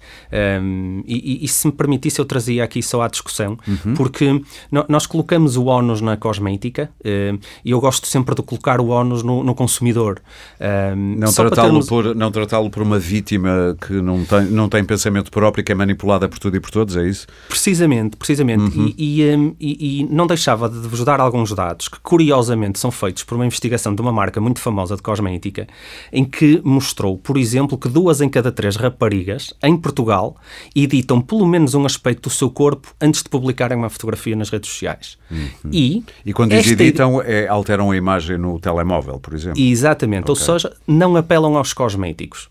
Um, 0.61 1.03
e, 1.05 1.43
e, 1.43 1.47
se 1.47 1.67
me 1.67 1.73
permitisse, 1.73 2.19
eu 2.19 2.25
trazia 2.25 2.63
aqui 2.63 2.81
só 2.81 3.01
à 3.01 3.07
discussão, 3.07 3.57
uhum. 3.67 3.93
porque 3.95 4.41
nós 4.87 5.05
colocamos 5.05 5.57
o 5.57 5.65
ónus 5.65 6.01
na 6.01 6.17
cosmética 6.17 6.89
um, 7.05 7.39
e 7.63 7.71
eu 7.71 7.79
gosto 7.79 8.07
sempre 8.07 8.35
de 8.35 8.41
colocar 8.41 8.79
o 8.79 8.89
ónus 8.89 9.23
no, 9.23 9.43
no 9.43 9.55
consumidor. 9.55 10.21
Um, 10.59 11.15
não 11.17 11.31
tratá-lo 11.31 11.69
termos... 11.69 11.87
por 11.87 12.15
não 12.15 12.31
tratá-lo 12.31 12.69
por 12.69 12.83
uma 12.83 12.99
vítima 12.99 13.77
que 13.79 13.93
não 13.93 14.23
tem 14.25 14.45
não 14.45 14.69
tem 14.69 14.83
pensamento 14.83 15.31
próprio, 15.31 15.63
que 15.63 15.71
é 15.71 15.75
manipulada 15.75 16.27
por 16.27 16.39
tudo 16.39 16.57
e 16.57 16.59
por 16.59 16.71
todos, 16.71 16.97
é 16.97 17.07
isso? 17.07 17.27
Precisamente, 17.47 18.17
precisamente. 18.17 18.77
Uhum. 18.77 18.93
E, 18.97 19.21
e 19.59 20.07
não 20.09 20.27
deixava 20.27 20.69
de 20.69 20.87
vos 20.87 21.03
dar 21.03 21.19
alguns 21.19 21.53
dados 21.53 21.87
que 21.87 21.99
curiosamente 21.99 22.79
são 22.81 22.91
feitos 22.91 23.23
por 23.23 23.35
uma 23.35 23.45
investigação 23.45 23.95
de 23.95 24.01
uma 24.01 24.11
marca 24.11 24.41
muito 24.41 24.59
famosa 24.59 24.95
de 24.95 25.01
cosmética, 25.01 25.67
em 26.11 26.25
que 26.25 26.61
mostrou, 26.63 27.17
por 27.17 27.37
exemplo, 27.37 27.77
que 27.77 27.87
duas 27.87 28.21
em 28.21 28.27
cada 28.27 28.51
três 28.51 28.75
raparigas 28.75 29.53
em 29.63 29.77
Portugal 29.77 30.35
editam 30.75 31.21
pelo 31.21 31.45
menos 31.45 31.73
um 31.73 31.85
aspecto 31.85 32.23
do 32.23 32.29
seu 32.29 32.49
corpo 32.49 32.93
antes 32.99 33.23
de 33.23 33.29
publicarem 33.29 33.77
uma 33.77 33.89
fotografia 33.89 34.35
nas 34.35 34.49
redes 34.49 34.69
sociais. 34.69 35.17
Uhum. 35.29 35.71
E, 35.71 36.03
e 36.25 36.33
quando 36.33 36.51
diz 36.51 36.67
editam, 36.67 37.21
é, 37.21 37.47
alteram 37.47 37.91
a 37.91 37.95
imagem 37.95 38.37
no 38.37 38.59
telemóvel, 38.59 39.19
por 39.19 39.33
exemplo. 39.33 39.61
Exatamente, 39.61 40.23
okay. 40.23 40.31
ou 40.31 40.35
seja, 40.35 40.75
não 40.85 41.15
apelam 41.15 41.55
aos 41.55 41.73
cosméticos. 41.73 42.50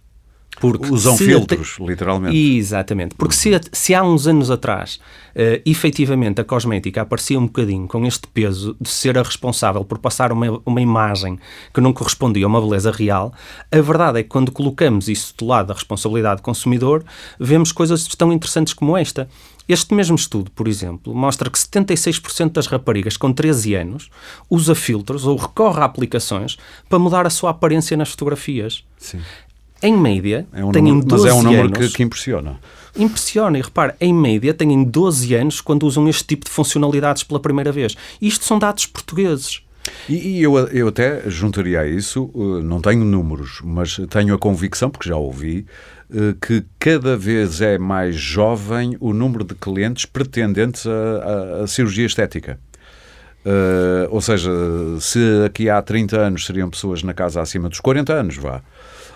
Porque 0.61 0.93
Usam 0.93 1.17
filtros, 1.17 1.79
literalmente. 1.81 2.37
Exatamente. 2.37 3.14
Porque 3.14 3.35
se, 3.35 3.59
se 3.73 3.95
há 3.95 4.02
uns 4.02 4.26
anos 4.26 4.50
atrás, 4.50 5.00
uh, 5.35 5.62
efetivamente, 5.64 6.40
a 6.40 6.45
cosmética 6.45 7.00
aparecia 7.00 7.38
um 7.38 7.47
bocadinho 7.47 7.88
com 7.88 8.05
este 8.05 8.29
peso 8.29 8.76
de 8.79 8.90
ser 8.90 9.17
a 9.17 9.23
responsável 9.23 9.85
por 9.85 9.99
passar 9.99 10.33
uma, 10.33 10.61
uma 10.67 10.81
imagem 10.81 11.38
que 11.73 11.81
não 11.81 11.95
correspondia 11.95 12.45
a 12.45 12.49
uma 12.49 12.61
beleza 12.61 12.90
real, 12.90 13.33
a 13.73 13.81
verdade 13.81 14.21
é 14.21 14.23
que 14.23 14.29
quando 14.29 14.52
colocamos 14.52 15.09
isso 15.09 15.35
do 15.38 15.47
lado 15.47 15.69
da 15.69 15.75
responsabilidade 15.75 16.43
do 16.43 16.45
consumidor, 16.45 17.05
vemos 17.38 17.73
coisas 17.73 18.07
tão 18.09 18.31
interessantes 18.31 18.75
como 18.75 18.97
esta. 18.97 19.29
Este 19.71 19.95
mesmo 19.95 20.17
estudo, 20.17 20.50
por 20.50 20.67
exemplo, 20.67 21.14
mostra 21.14 21.49
que 21.49 21.57
76% 21.57 22.50
das 22.50 22.67
raparigas 22.67 23.17
com 23.17 23.33
13 23.33 23.76
anos 23.76 24.11
usa 24.50 24.75
filtros 24.75 25.25
ou 25.25 25.37
recorre 25.37 25.81
a 25.81 25.85
aplicações 25.85 26.59
para 26.88 26.99
mudar 26.99 27.25
a 27.25 27.31
sua 27.31 27.50
aparência 27.50 27.97
nas 27.97 28.11
fotografias. 28.11 28.85
Sim. 28.99 29.21
Em 29.83 29.97
média, 29.97 30.47
é 30.53 30.65
um 30.65 30.73
têm 30.73 30.83
número, 30.83 31.07
12 31.07 31.25
Mas 31.25 31.33
é 31.33 31.35
um 31.35 31.43
número 31.43 31.65
anos, 31.65 31.79
que, 31.79 31.97
que, 31.97 32.03
impressiona. 32.03 32.61
Impressiona, 32.97 33.59
e 33.59 33.63
repare, 33.63 33.95
em 34.01 34.13
média 34.13 34.53
têm 34.53 34.85
12 34.85 35.35
anos 35.35 35.61
quando 35.61 35.85
usam 35.85 36.09
este 36.09 36.25
tipo 36.25 36.45
de 36.45 36.51
funcionalidades 36.51 37.23
pela 37.23 37.41
primeira 37.41 37.73
vez. 37.73 37.97
Isto 38.21 38.45
são 38.45 38.59
dados 38.59 38.87
portugueses. 38.87 39.63
E, 40.09 40.39
e 40.39 40.43
eu, 40.43 40.59
eu 40.69 40.89
até 40.89 41.23
juntaria 41.29 41.81
a 41.81 41.87
isso, 41.87 42.31
eh, 42.35 42.63
não 42.63 42.81
tenho 42.81 43.05
números, 43.05 43.61
mas 43.65 43.99
tenho 44.11 44.35
a 44.35 44.39
convicção, 44.39 44.91
porque 44.91 45.09
já 45.09 45.17
ouvi, 45.17 45.65
eh, 46.13 46.35
que 46.41 46.65
cada 46.79 47.17
vez 47.17 47.61
é 47.61 47.79
mais 47.79 48.15
jovem 48.15 48.97
o 49.01 49.13
número 49.15 49.45
de 49.45 49.55
clientes 49.55 50.05
pretendentes 50.05 50.87
a 50.87 51.67
cirurgia 51.67 52.07
estética. 52.07 52.59
Uh, 53.41 54.05
ou 54.11 54.21
seja, 54.21 54.51
se 55.01 55.19
aqui 55.47 55.71
há 55.71 55.81
30 55.81 56.19
anos 56.19 56.45
seriam 56.45 56.69
pessoas 56.69 57.03
na 57.03 57.15
casa 57.15 57.41
acima 57.41 57.71
dos 57.71 57.81
40 57.81 58.13
anos, 58.13 58.37
vá. 58.37 58.61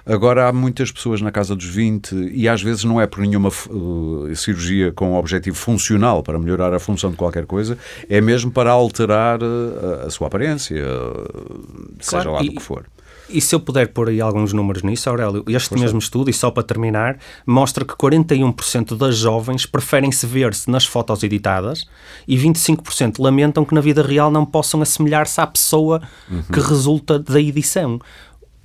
Agora 0.07 0.49
há 0.49 0.53
muitas 0.53 0.93
pessoas 0.93 1.23
na 1.23 1.31
casa 1.31 1.57
dos 1.57 1.67
20 1.67 2.31
e 2.33 2.47
às 2.47 2.63
vezes 2.63 2.85
não 2.85 3.01
é 3.01 3.07
por 3.07 3.21
nenhuma 3.21 3.49
uh, 3.49 4.37
cirurgia 4.37 4.93
com 4.93 5.15
objetivo 5.15 5.57
funcional 5.57 6.23
para 6.23 6.39
melhorar 6.39 6.75
a 6.75 6.79
função 6.79 7.11
de 7.11 7.17
qualquer 7.17 7.47
coisa, 7.47 7.79
é 8.09 8.21
mesmo 8.21 8.51
para 8.51 8.71
alterar 8.71 9.43
uh, 9.43 10.07
a 10.07 10.11
sua 10.11 10.27
aparência, 10.27 10.77
uh, 10.77 11.95
seja 12.01 12.23
claro, 12.23 12.33
lá 12.33 12.43
do 12.43 12.53
que 12.53 12.61
for. 12.61 12.85
E 13.29 13.41
se 13.41 13.55
eu 13.55 13.61
puder 13.61 13.89
pôr 13.89 14.11
aí 14.11 14.21
alguns 14.21 14.53
números 14.53 14.83
nisso, 14.83 15.09
Aurélio, 15.09 15.43
este 15.49 15.71
Força. 15.71 15.85
mesmo 15.85 15.99
estudo, 15.99 16.29
e 16.29 16.33
só 16.33 16.51
para 16.51 16.63
terminar, 16.63 17.19
mostra 17.47 17.85
que 17.85 17.95
41% 17.95 18.97
das 18.97 19.17
jovens 19.17 19.65
preferem 19.65 20.13
se 20.13 20.27
ver-se 20.27 20.71
nas 20.71 20.85
fotos 20.85 21.23
editadas 21.23 21.87
e 22.29 22.37
25% 22.37 23.15
lamentam 23.19 23.65
que 23.65 23.75
na 23.75 23.81
vida 23.81 24.03
real 24.03 24.31
não 24.31 24.45
possam 24.45 24.83
assemelhar-se 24.83 25.41
à 25.41 25.47
pessoa 25.47 26.03
uhum. 26.31 26.43
que 26.43 26.61
resulta 26.61 27.19
da 27.19 27.41
edição. 27.41 27.99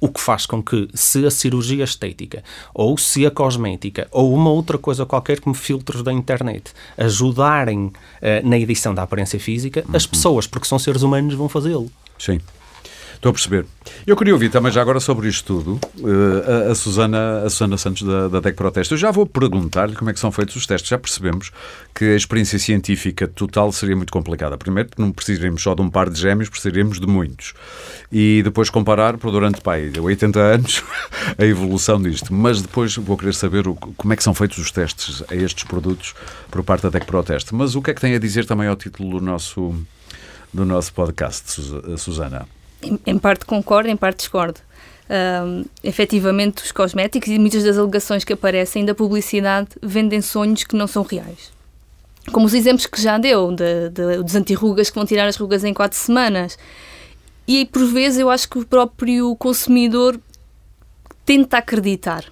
O 0.01 0.09
que 0.09 0.19
faz 0.19 0.45
com 0.45 0.61
que, 0.63 0.87
se 0.93 1.25
a 1.25 1.31
cirurgia 1.31 1.83
estética, 1.83 2.43
ou 2.73 2.97
se 2.97 3.25
a 3.25 3.31
cosmética, 3.31 4.07
ou 4.11 4.33
uma 4.33 4.49
outra 4.49 4.77
coisa 4.77 5.05
qualquer 5.05 5.39
como 5.39 5.53
filtros 5.53 6.03
da 6.03 6.13
internet, 6.13 6.71
ajudarem 6.97 7.85
uh, 7.87 7.93
na 8.43 8.57
edição 8.57 8.93
da 8.95 9.03
aparência 9.03 9.39
física, 9.39 9.83
uhum. 9.87 9.95
as 9.95 10.05
pessoas, 10.05 10.47
porque 10.47 10.67
são 10.67 10.79
seres 10.79 11.01
humanos, 11.01 11.33
vão 11.33 11.49
fazê-lo. 11.49 11.91
Sim. 12.17 12.39
Estou 13.19 13.31
a 13.31 13.33
perceber. 13.33 13.65
Eu 14.07 14.15
queria 14.15 14.33
ouvir 14.33 14.49
também 14.49 14.71
já 14.71 14.81
agora 14.81 15.01
sobre 15.01 15.27
isto 15.27 15.45
tudo 15.45 15.77
uh, 15.97 16.71
a, 16.71 16.73
Susana, 16.73 17.41
a 17.43 17.49
Susana 17.49 17.77
Santos 17.77 18.03
da, 18.03 18.29
da 18.29 18.39
DEC 18.39 18.55
Proteste. 18.55 18.93
Eu 18.93 18.97
já 18.97 19.11
vou 19.11 19.25
perguntar-lhe 19.25 19.93
como 19.93 20.09
é 20.09 20.13
que 20.13 20.19
são 20.21 20.31
feitos 20.31 20.55
os 20.55 20.65
testes. 20.65 20.89
Já 20.89 20.97
percebemos 20.97 21.51
que 21.93 22.05
a 22.05 22.15
experiência 22.15 22.57
científica 22.57 23.27
total 23.27 23.73
seria 23.73 23.93
muito 23.93 24.13
complicada. 24.13 24.57
Primeiro, 24.57 24.91
que 24.91 25.01
não 25.01 25.11
precisaríamos 25.11 25.61
só 25.61 25.75
de 25.75 25.81
um 25.81 25.89
par 25.89 26.09
de 26.09 26.17
gêmeos, 26.17 26.47
precisaríamos 26.47 26.97
de 26.97 27.07
muitos. 27.07 27.53
E 28.09 28.39
depois 28.41 28.69
comparar 28.69 29.17
por 29.17 29.31
durante 29.31 29.59
pai, 29.59 29.91
80 29.99 30.39
anos 30.39 30.81
a 31.37 31.43
evolução 31.43 32.01
disto. 32.01 32.33
Mas 32.33 32.61
depois 32.61 32.95
vou 32.95 33.17
querer 33.17 33.33
saber 33.33 33.67
o, 33.67 33.75
como 33.75 34.13
é 34.13 34.15
que 34.15 34.23
são 34.23 34.33
feitos 34.33 34.57
os 34.59 34.71
testes 34.71 35.25
a 35.29 35.35
estes 35.35 35.65
produtos 35.65 36.15
por 36.49 36.63
parte 36.63 36.83
da 36.83 36.89
DEC 36.89 37.05
Proteste. 37.05 37.53
Mas 37.53 37.75
o 37.75 37.81
que 37.81 37.91
é 37.91 37.93
que 37.93 37.99
tem 37.99 38.15
a 38.15 38.19
dizer 38.19 38.45
também 38.45 38.69
ao 38.69 38.77
título 38.77 39.19
do 39.19 39.25
nosso, 39.25 39.75
do 40.53 40.63
nosso 40.63 40.93
podcast, 40.93 41.61
Susana? 41.97 42.47
Em, 43.05 43.17
parte 43.17 43.45
concordo, 43.45 43.89
em 43.89 43.95
parte 43.95 44.19
discordo. 44.19 44.59
Um, 45.09 45.65
efetivamente, 45.83 46.63
os 46.63 46.71
cosméticos 46.71 47.29
e 47.29 47.39
muitas 47.39 47.63
das 47.63 47.77
alegações 47.77 48.23
que 48.23 48.33
aparecem 48.33 48.85
da 48.85 48.93
publicidade 48.93 49.69
vendem 49.81 50.21
sonhos 50.21 50.63
que 50.63 50.75
não 50.75 50.87
são 50.87 51.03
reais. 51.03 51.51
Como 52.31 52.45
os 52.45 52.53
exemplos 52.53 52.85
que 52.85 53.01
já 53.01 53.17
deu, 53.17 53.51
de, 53.51 53.89
de, 53.89 54.23
dos 54.23 54.35
antirrugas 54.35 54.89
que 54.89 54.95
vão 54.95 55.05
tirar 55.05 55.27
as 55.27 55.35
rugas 55.35 55.63
em 55.63 55.73
quatro 55.73 55.97
semanas. 55.97 56.57
E 57.47 57.65
por 57.65 57.85
vezes 57.87 58.19
eu 58.19 58.29
acho 58.29 58.47
que 58.47 58.59
o 58.59 58.65
próprio 58.65 59.35
consumidor 59.35 60.19
tenta 61.25 61.57
acreditar 61.57 62.25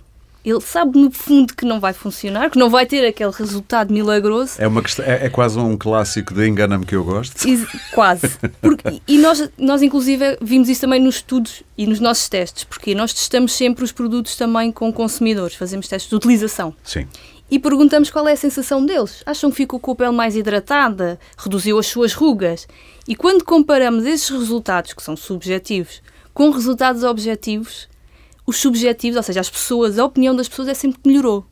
ele 0.50 0.62
sabe 0.62 0.98
no 0.98 1.12
fundo 1.12 1.54
que 1.54 1.66
não 1.66 1.78
vai 1.78 1.92
funcionar, 1.92 2.50
que 2.50 2.58
não 2.58 2.70
vai 2.70 2.86
ter 2.86 3.06
aquele 3.06 3.32
resultado 3.32 3.94
milagroso. 3.94 4.54
É, 4.58 4.66
uma 4.66 4.82
questão, 4.82 5.04
é, 5.06 5.26
é 5.26 5.30
quase 5.30 5.60
um 5.60 5.76
clássico 5.76 6.34
de 6.34 6.48
engana-me 6.48 6.86
que 6.86 6.96
eu 6.96 7.04
gosto. 7.04 7.46
E, 7.46 7.68
quase. 7.92 8.30
Porque, 8.62 9.02
e 9.06 9.18
nós, 9.18 9.50
nós, 9.58 9.82
inclusive, 9.82 10.38
vimos 10.42 10.70
isso 10.70 10.82
também 10.82 11.02
nos 11.02 11.16
estudos 11.16 11.64
e 11.78 11.86
nos 11.86 12.00
nossos 12.00 12.30
testes, 12.30 12.64
porque 12.64 12.96
nós 12.96 13.14
testamos 13.14 13.52
sempre 13.52 13.84
os 13.84 13.92
produtos 13.92 14.38
também 14.38 14.72
com 14.72 14.92
consumidores, 14.94 15.56
fazemos 15.56 15.88
testes 15.88 16.10
de 16.10 16.16
utilização. 16.16 16.74
Sim. 16.82 17.06
E 17.52 17.60
perguntamos 17.60 18.10
qual 18.10 18.26
é 18.28 18.32
a 18.32 18.38
sensação 18.38 18.86
deles. 18.86 19.24
Acham 19.26 19.50
que 19.50 19.58
ficou 19.58 19.80
com 19.80 19.92
a 19.92 19.96
pele 19.96 20.12
mais 20.12 20.36
hidratada? 20.36 21.20
Reduziu 21.38 21.78
as 21.78 21.88
suas 21.88 22.14
rugas? 22.14 22.68
E 23.06 23.16
quando 23.16 23.44
comparamos 23.44 24.06
esses 24.06 24.30
resultados, 24.30 24.94
que 24.94 25.04
são 25.04 25.18
subjetivos, 25.18 26.02
com 26.34 26.50
resultados 26.52 27.04
objetivos, 27.04 27.88
os 28.48 28.58
subjetivos, 28.58 29.18
ou 29.18 29.24
seja, 29.24 29.42
as 29.42 29.50
pessoas, 29.50 30.00
a 30.00 30.06
opinião 30.06 30.34
das 30.34 30.48
pessoas 30.48 30.70
é 30.70 30.74
sempre 30.74 31.02
que 31.02 31.10
melhorou. 31.10 31.46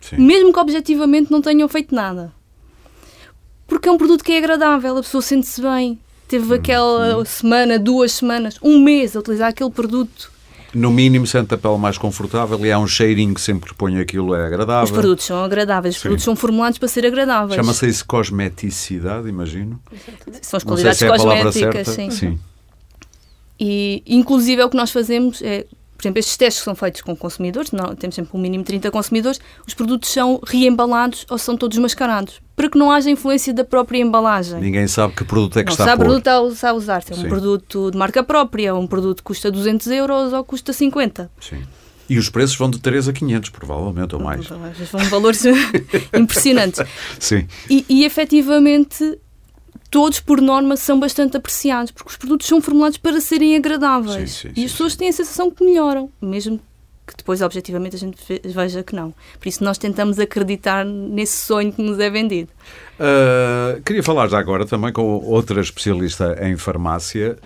Sim. 0.00 0.16
Mesmo 0.16 0.52
que 0.52 0.58
objetivamente 0.58 1.30
não 1.30 1.40
tenham 1.40 1.68
feito 1.68 1.94
nada. 1.94 2.32
Porque 3.68 3.88
é 3.88 3.92
um 3.92 3.96
produto 3.96 4.24
que 4.24 4.32
é 4.32 4.38
agradável, 4.38 4.98
a 4.98 5.02
pessoa 5.02 5.22
sente-se 5.22 5.62
bem. 5.62 6.00
Teve 6.26 6.52
hum, 6.52 6.56
aquela 6.56 7.18
hum. 7.18 7.24
semana, 7.24 7.78
duas 7.78 8.12
semanas, 8.12 8.58
um 8.60 8.82
mês 8.82 9.14
a 9.14 9.20
utilizar 9.20 9.50
aquele 9.50 9.70
produto. 9.70 10.32
No 10.74 10.90
mínimo, 10.90 11.26
sente 11.26 11.54
a 11.54 11.58
pele 11.58 11.78
mais 11.78 11.96
confortável 11.96 12.58
e 12.64 12.72
há 12.72 12.78
um 12.78 12.88
cheirinho 12.88 13.34
que 13.34 13.40
sempre 13.40 13.72
põe 13.74 14.00
aquilo 14.00 14.34
é 14.34 14.46
agradável. 14.46 14.84
Os 14.84 14.90
produtos 14.90 15.24
são 15.24 15.44
agradáveis, 15.44 15.94
os 15.94 16.00
Sim. 16.00 16.08
produtos 16.08 16.24
são 16.24 16.34
formulados 16.34 16.78
para 16.78 16.88
ser 16.88 17.06
agradáveis. 17.06 17.54
Chama-se 17.54 17.86
isso 17.86 18.04
cosmeticidade, 18.06 19.28
imagino. 19.28 19.80
São 20.40 20.56
as 20.56 20.64
qualidades 20.64 20.98
se 20.98 21.04
é 21.04 21.08
cosméticas, 21.08 21.88
sim. 21.88 22.10
sim. 22.10 22.38
E, 23.60 24.02
inclusive, 24.06 24.60
é 24.60 24.64
o 24.64 24.70
que 24.70 24.76
nós 24.76 24.90
fazemos 24.90 25.40
é 25.42 25.66
por 26.02 26.08
exemplo, 26.08 26.18
estes 26.18 26.36
testes 26.36 26.60
que 26.62 26.64
são 26.64 26.74
feitos 26.74 27.00
com 27.00 27.14
consumidores, 27.14 27.70
não, 27.70 27.94
temos 27.94 28.16
sempre 28.16 28.36
um 28.36 28.40
mínimo 28.40 28.64
de 28.64 28.66
30 28.66 28.90
consumidores, 28.90 29.40
os 29.64 29.72
produtos 29.72 30.10
são 30.10 30.40
reembalados 30.44 31.24
ou 31.30 31.38
são 31.38 31.56
todos 31.56 31.78
mascarados, 31.78 32.40
para 32.56 32.68
que 32.68 32.76
não 32.76 32.90
haja 32.90 33.08
influência 33.08 33.54
da 33.54 33.64
própria 33.64 33.98
embalagem. 33.98 34.60
Ninguém 34.60 34.88
sabe 34.88 35.14
que 35.14 35.24
produto 35.24 35.60
é 35.60 35.62
que 35.62 35.66
não 35.66 35.74
está 35.74 35.84
sabe 35.84 35.92
a 35.92 35.96
pôr. 35.96 36.04
produto 36.06 36.26
está 36.56 36.68
a 36.70 36.72
usar, 36.72 37.02
se 37.04 37.12
é 37.12 37.16
um 37.16 37.20
Sim. 37.20 37.28
produto 37.28 37.90
de 37.92 37.96
marca 37.96 38.24
própria, 38.24 38.74
um 38.74 38.86
produto 38.86 39.18
que 39.18 39.22
custa 39.22 39.48
200 39.48 39.86
euros 39.86 40.32
ou 40.32 40.42
custa 40.42 40.72
50. 40.72 41.30
Sim. 41.40 41.62
E 42.08 42.18
os 42.18 42.28
preços 42.28 42.56
vão 42.56 42.68
de 42.68 42.80
3 42.80 43.08
a 43.08 43.12
500, 43.12 43.50
provavelmente, 43.50 44.14
ou 44.16 44.20
mais. 44.20 44.44
Vão 44.90 45.04
valores 45.08 45.44
impressionantes. 46.12 46.82
Sim. 47.20 47.46
E, 47.70 47.86
e 47.88 48.04
efetivamente 48.04 49.18
todos 49.92 50.18
por 50.18 50.40
norma 50.40 50.76
são 50.76 50.98
bastante 50.98 51.36
apreciados 51.36 51.92
porque 51.92 52.10
os 52.10 52.16
produtos 52.16 52.48
são 52.48 52.60
formulados 52.60 52.96
para 52.98 53.20
serem 53.20 53.54
agradáveis 53.54 54.32
Sim, 54.32 54.48
sim, 54.48 54.52
e 54.60 54.64
as 54.64 54.72
pessoas 54.72 54.96
têm 54.96 55.08
a 55.08 55.12
sensação 55.12 55.50
que 55.50 55.62
melhoram, 55.64 56.10
mesmo 56.20 56.58
que 57.06 57.16
depois 57.16 57.42
objetivamente 57.42 57.94
a 57.96 57.98
gente 57.98 58.16
ve- 58.28 58.40
veja 58.44 58.82
que 58.82 58.94
não. 58.94 59.12
Por 59.38 59.48
isso 59.48 59.62
nós 59.62 59.76
tentamos 59.76 60.18
acreditar 60.18 60.84
nesse 60.84 61.36
sonho 61.44 61.72
que 61.72 61.82
nos 61.82 61.98
é 61.98 62.08
vendido. 62.08 62.48
Uh, 62.98 63.82
queria 63.82 64.02
falar 64.02 64.28
já 64.28 64.38
agora 64.38 64.64
também 64.64 64.92
com 64.92 65.02
outra 65.02 65.60
especialista 65.60 66.38
em 66.40 66.56
farmácia. 66.56 67.36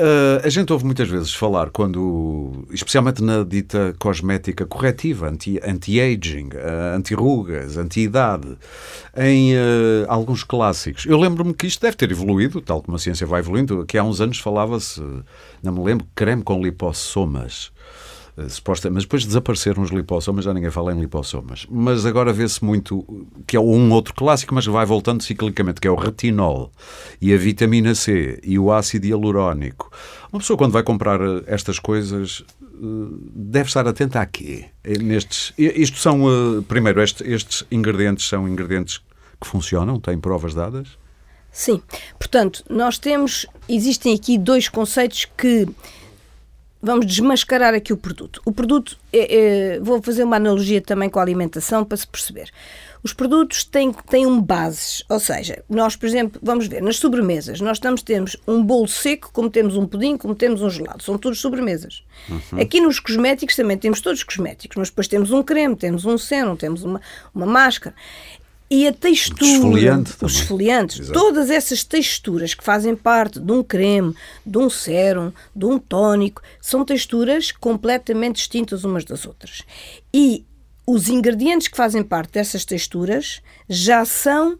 Uh, 0.00 0.40
a 0.42 0.48
gente 0.48 0.72
ouve 0.72 0.86
muitas 0.86 1.06
vezes 1.06 1.34
falar 1.34 1.68
quando, 1.68 2.64
especialmente 2.70 3.22
na 3.22 3.44
dita 3.44 3.94
cosmética 3.98 4.64
corretiva, 4.64 5.28
anti- 5.28 5.60
anti-aging, 5.62 6.48
uh, 6.54 6.96
anti-rugas, 6.96 7.76
anti-idade, 7.76 8.56
em 9.14 9.54
uh, 9.54 10.06
alguns 10.08 10.44
clássicos. 10.44 11.04
Eu 11.04 11.18
lembro-me 11.18 11.52
que 11.52 11.66
isto 11.66 11.82
deve 11.82 11.94
ter 11.94 12.10
evoluído, 12.10 12.62
tal 12.62 12.80
como 12.82 12.96
a 12.96 12.98
ciência 12.98 13.26
vai 13.26 13.40
evoluindo, 13.40 13.84
que 13.84 13.98
há 13.98 14.02
uns 14.02 14.22
anos 14.22 14.38
falava-se, 14.38 15.02
não 15.62 15.74
me 15.74 15.84
lembro, 15.84 16.06
creme 16.14 16.42
com 16.42 16.62
lipossomas. 16.62 17.70
Uh, 18.34 18.48
suposta, 18.48 18.90
mas 18.90 19.02
depois 19.04 19.26
desapareceram 19.26 19.82
os 19.82 19.90
lipossomas, 19.90 20.46
já 20.46 20.54
ninguém 20.54 20.70
fala 20.70 20.94
em 20.94 20.98
lipossomas. 20.98 21.66
Mas 21.70 22.06
agora 22.06 22.32
vê-se 22.32 22.64
muito, 22.64 23.26
que 23.46 23.56
é 23.56 23.60
um 23.60 23.92
outro 23.92 24.14
clássico, 24.14 24.54
mas 24.54 24.64
vai 24.64 24.86
voltando 24.86 25.22
ciclicamente, 25.22 25.80
que 25.80 25.86
é 25.86 25.90
o 25.90 25.94
retinol 25.94 26.72
e 27.20 27.34
a 27.34 27.36
vitamina 27.36 27.94
C 27.94 28.40
e 28.42 28.58
o 28.58 28.72
ácido 28.72 29.06
hialurónico. 29.06 29.90
Uma 30.32 30.40
pessoa 30.40 30.56
quando 30.56 30.72
vai 30.72 30.82
comprar 30.82 31.20
eh, 31.20 31.42
estas 31.46 31.78
coisas 31.78 32.42
eh, 32.62 32.66
deve 33.34 33.68
estar 33.68 33.86
atenta 33.86 34.20
a 34.20 34.24
quê? 34.24 34.64
Eh, 34.82 34.96
Nestes, 34.98 35.52
isto 35.58 35.98
são, 35.98 36.22
eh, 36.26 36.62
primeiro, 36.66 37.02
este- 37.02 37.24
estes 37.30 37.64
ingredientes 37.70 38.26
são 38.26 38.48
ingredientes 38.48 38.98
que 39.38 39.46
funcionam, 39.46 40.00
têm 40.00 40.18
provas 40.18 40.54
dadas? 40.54 40.88
Sim. 41.50 41.82
Portanto, 42.18 42.64
nós 42.70 42.96
temos. 42.98 43.44
Existem 43.68 44.14
aqui 44.14 44.38
dois 44.38 44.70
conceitos 44.70 45.26
que. 45.36 45.68
Vamos 46.82 47.06
desmascarar 47.06 47.74
aqui 47.74 47.92
o 47.92 47.96
produto. 47.96 48.42
O 48.44 48.50
produto, 48.50 48.98
é- 49.12 49.74
é- 49.76 49.80
vou 49.80 50.02
fazer 50.02 50.24
uma 50.24 50.36
analogia 50.36 50.80
também 50.80 51.08
com 51.08 51.20
a 51.20 51.22
alimentação 51.22 51.84
para 51.84 51.96
se 51.96 52.06
perceber. 52.06 52.50
Os 53.04 53.12
produtos 53.12 53.64
têm, 53.64 53.92
têm 53.92 54.26
um 54.26 54.40
bases, 54.40 55.04
ou 55.08 55.18
seja, 55.18 55.62
nós, 55.68 55.96
por 55.96 56.06
exemplo, 56.06 56.40
vamos 56.42 56.66
ver, 56.68 56.80
nas 56.82 56.96
sobremesas, 56.98 57.60
nós 57.60 57.76
estamos, 57.78 58.00
temos 58.02 58.36
um 58.46 58.62
bolo 58.62 58.86
seco, 58.86 59.30
como 59.32 59.50
temos 59.50 59.76
um 59.76 59.86
pudim, 59.86 60.16
como 60.16 60.34
temos 60.36 60.62
um 60.62 60.70
gelado, 60.70 61.02
são 61.02 61.18
todos 61.18 61.40
sobremesas. 61.40 62.02
Aqui 62.60 62.80
nos 62.80 63.00
cosméticos 63.00 63.56
também 63.56 63.76
temos 63.76 64.00
todos 64.00 64.20
os 64.20 64.24
cosméticos, 64.24 64.76
mas 64.76 64.88
depois 64.88 65.08
temos 65.08 65.32
um 65.32 65.42
creme, 65.42 65.74
temos 65.74 66.04
um 66.04 66.16
sérum, 66.16 66.54
temos 66.54 66.84
uma, 66.84 67.00
uma 67.34 67.46
máscara. 67.46 67.94
E 68.74 68.88
a 68.88 68.92
textura, 68.94 69.44
esfoliante 69.44 70.14
os 70.22 70.34
esfoliantes, 70.34 71.00
Exato. 71.00 71.18
todas 71.18 71.50
essas 71.50 71.84
texturas 71.84 72.54
que 72.54 72.64
fazem 72.64 72.96
parte 72.96 73.38
de 73.38 73.52
um 73.52 73.62
creme, 73.62 74.14
de 74.46 74.56
um 74.56 74.70
sérum, 74.70 75.30
de 75.54 75.66
um 75.66 75.78
tónico, 75.78 76.40
são 76.58 76.82
texturas 76.82 77.52
completamente 77.52 78.36
distintas 78.36 78.82
umas 78.82 79.04
das 79.04 79.26
outras. 79.26 79.60
E 80.14 80.46
os 80.86 81.10
ingredientes 81.10 81.68
que 81.68 81.76
fazem 81.76 82.02
parte 82.02 82.32
dessas 82.32 82.64
texturas 82.64 83.42
já 83.68 84.06
são 84.06 84.58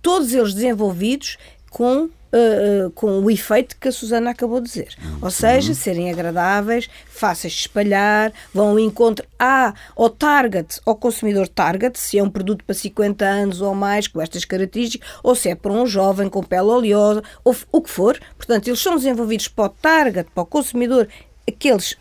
todos 0.00 0.32
eles 0.32 0.54
desenvolvidos 0.54 1.36
com, 1.68 2.08
eh, 2.34 2.86
eh, 2.86 2.90
com 2.94 3.20
o 3.20 3.30
efeito 3.30 3.76
que 3.78 3.88
a 3.88 3.92
Susana 3.92 4.30
acabou 4.30 4.58
de 4.58 4.66
dizer. 4.66 4.96
Ou 5.20 5.30
seja, 5.30 5.74
serem 5.74 6.10
agradáveis, 6.10 6.88
fáceis 7.06 7.52
de 7.52 7.60
espalhar, 7.60 8.32
vão 8.54 8.70
ao 8.70 8.78
encontro 8.78 9.26
a, 9.38 9.74
ao 9.94 10.08
target, 10.08 10.80
ao 10.86 10.96
consumidor 10.96 11.46
target, 11.46 11.98
se 11.98 12.18
é 12.18 12.22
um 12.22 12.30
produto 12.30 12.64
para 12.64 12.74
50 12.74 13.24
anos 13.24 13.60
ou 13.60 13.74
mais 13.74 14.08
com 14.08 14.20
estas 14.20 14.46
características, 14.46 15.06
ou 15.22 15.34
se 15.34 15.50
é 15.50 15.54
para 15.54 15.72
um 15.72 15.86
jovem 15.86 16.28
com 16.30 16.42
pele 16.42 16.62
oleosa, 16.68 17.22
ou 17.44 17.54
o 17.70 17.82
que 17.82 17.90
for. 17.90 18.18
Portanto, 18.36 18.66
eles 18.66 18.80
são 18.80 18.96
desenvolvidos 18.96 19.48
para 19.48 19.66
o 19.66 19.68
target, 19.68 20.30
para 20.34 20.42
o 20.42 20.46
consumidor, 20.46 21.08
aqueles 21.46 21.96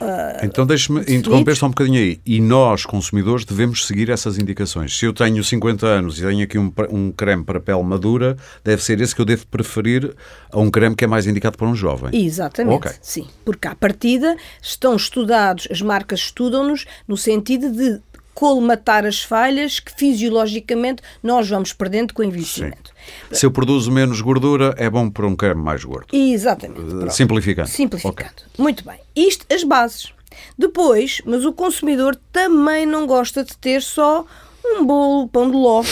ah, 0.00 0.40
Então 0.42 0.66
deixe-me 0.66 1.00
interromper 1.02 1.56
só 1.56 1.66
um 1.66 1.70
bocadinho 1.70 1.98
aí. 1.98 2.20
E 2.24 2.40
nós, 2.40 2.84
consumidores, 2.86 3.44
devemos 3.44 3.86
seguir 3.86 4.10
essas 4.10 4.38
indicações. 4.38 4.96
Se 4.96 5.04
eu 5.04 5.12
tenho 5.12 5.42
50 5.42 5.86
anos 5.86 6.18
e 6.18 6.22
tenho 6.22 6.44
aqui 6.44 6.58
um, 6.58 6.72
um 6.90 7.12
creme 7.12 7.44
para 7.44 7.60
pele 7.60 7.82
madura, 7.82 8.36
deve 8.64 8.82
ser 8.82 9.00
esse 9.00 9.14
que 9.14 9.20
eu 9.20 9.26
devo 9.26 9.46
preferir 9.46 10.14
a 10.50 10.58
um 10.58 10.70
creme 10.70 10.94
que 10.96 11.04
é 11.04 11.06
mais 11.06 11.26
indicado 11.26 11.56
para 11.56 11.66
um 11.66 11.74
jovem. 11.74 12.10
Exatamente, 12.24 12.76
Ok. 12.88 12.92
sim. 13.00 13.26
Porque 13.44 13.68
à 13.68 13.74
partida 13.74 14.36
estão 14.62 14.96
estudados, 14.96 15.68
as 15.70 15.82
marcas 15.82 16.20
estudam-nos 16.20 16.84
no 17.06 17.16
sentido 17.16 17.70
de 17.70 18.00
colmatar 18.38 19.04
as 19.04 19.20
falhas 19.20 19.80
que 19.80 19.92
fisiologicamente 19.92 21.02
nós 21.20 21.48
vamos 21.48 21.72
perdendo 21.72 22.14
com 22.14 22.22
o 22.22 22.24
envelhecimento. 22.24 22.92
Se 23.32 23.44
eu 23.44 23.50
produzo 23.50 23.90
menos 23.90 24.20
gordura, 24.20 24.76
é 24.78 24.88
bom 24.88 25.10
para 25.10 25.26
um 25.26 25.34
creme 25.34 25.60
mais 25.60 25.82
gordo. 25.82 26.06
Exatamente. 26.12 26.80
pronto. 26.80 27.12
Simplificando. 27.12 27.68
Simplificando. 27.68 28.30
Ok. 28.30 28.46
Muito 28.56 28.84
bem. 28.84 29.00
Isto, 29.16 29.44
as 29.52 29.64
bases. 29.64 30.12
Depois, 30.56 31.20
mas 31.26 31.44
o 31.44 31.52
consumidor 31.52 32.14
também 32.30 32.86
não 32.86 33.08
gosta 33.08 33.42
de 33.42 33.58
ter 33.58 33.82
só 33.82 34.24
um 34.64 34.84
bolo, 34.86 35.26
pão 35.26 35.50
de 35.50 35.56
ló. 35.56 35.82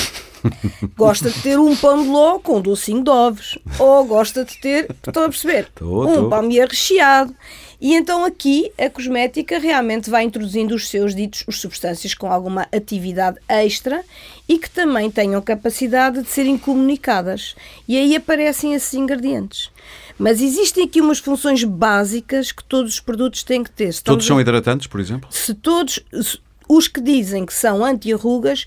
gosta 0.97 1.29
de 1.29 1.43
ter 1.43 1.59
um 1.59 1.75
pão 1.75 2.01
de 2.01 2.09
ló 2.09 2.39
com 2.39 2.59
um 2.59 2.61
docinho 2.61 3.03
de 3.03 3.11
ovos. 3.11 3.59
Ou 3.77 4.05
gosta 4.05 4.45
de 4.45 4.57
ter, 4.61 4.89
estão 5.05 5.25
a 5.25 5.29
perceber? 5.29 5.69
Tô, 5.75 6.07
um 6.07 6.15
tô. 6.15 6.29
palmier 6.29 6.69
recheado. 6.69 7.35
E 7.81 7.95
então 7.95 8.25
aqui 8.25 8.71
a 8.79 8.89
cosmética 8.89 9.59
realmente 9.59 10.09
vai 10.09 10.25
introduzindo 10.25 10.75
os 10.75 10.89
seus 10.89 11.15
ditos, 11.15 11.45
os 11.47 11.61
substâncias 11.61 12.15
com 12.15 12.31
alguma 12.33 12.67
atividade 12.75 13.39
extra 13.49 14.03
e 14.49 14.59
que 14.59 14.71
também 14.71 15.11
tenham 15.11 15.41
capacidade 15.43 16.23
de 16.23 16.29
serem 16.29 16.57
comunicadas. 16.57 17.55
E 17.87 17.97
aí 17.99 18.17
aparecem 18.17 18.73
esses 18.75 18.95
ingredientes. 18.95 19.71
Mas 20.19 20.41
existem 20.41 20.85
aqui 20.85 21.01
umas 21.01 21.19
funções 21.19 21.63
básicas 21.65 22.51
que 22.51 22.65
todos 22.65 22.95
os 22.95 23.01
produtos 23.01 23.43
têm 23.43 23.63
que 23.63 23.71
ter. 23.71 23.95
Todos 24.03 24.25
são 24.25 24.41
hidratantes, 24.41 24.87
por 24.87 24.99
exemplo? 24.99 25.29
Se 25.31 25.53
todos, 25.53 26.01
se- 26.23 26.39
os 26.69 26.89
que 26.89 27.01
dizem 27.01 27.45
que 27.45 27.53
são 27.53 27.85
anti-arrugas, 27.85 28.65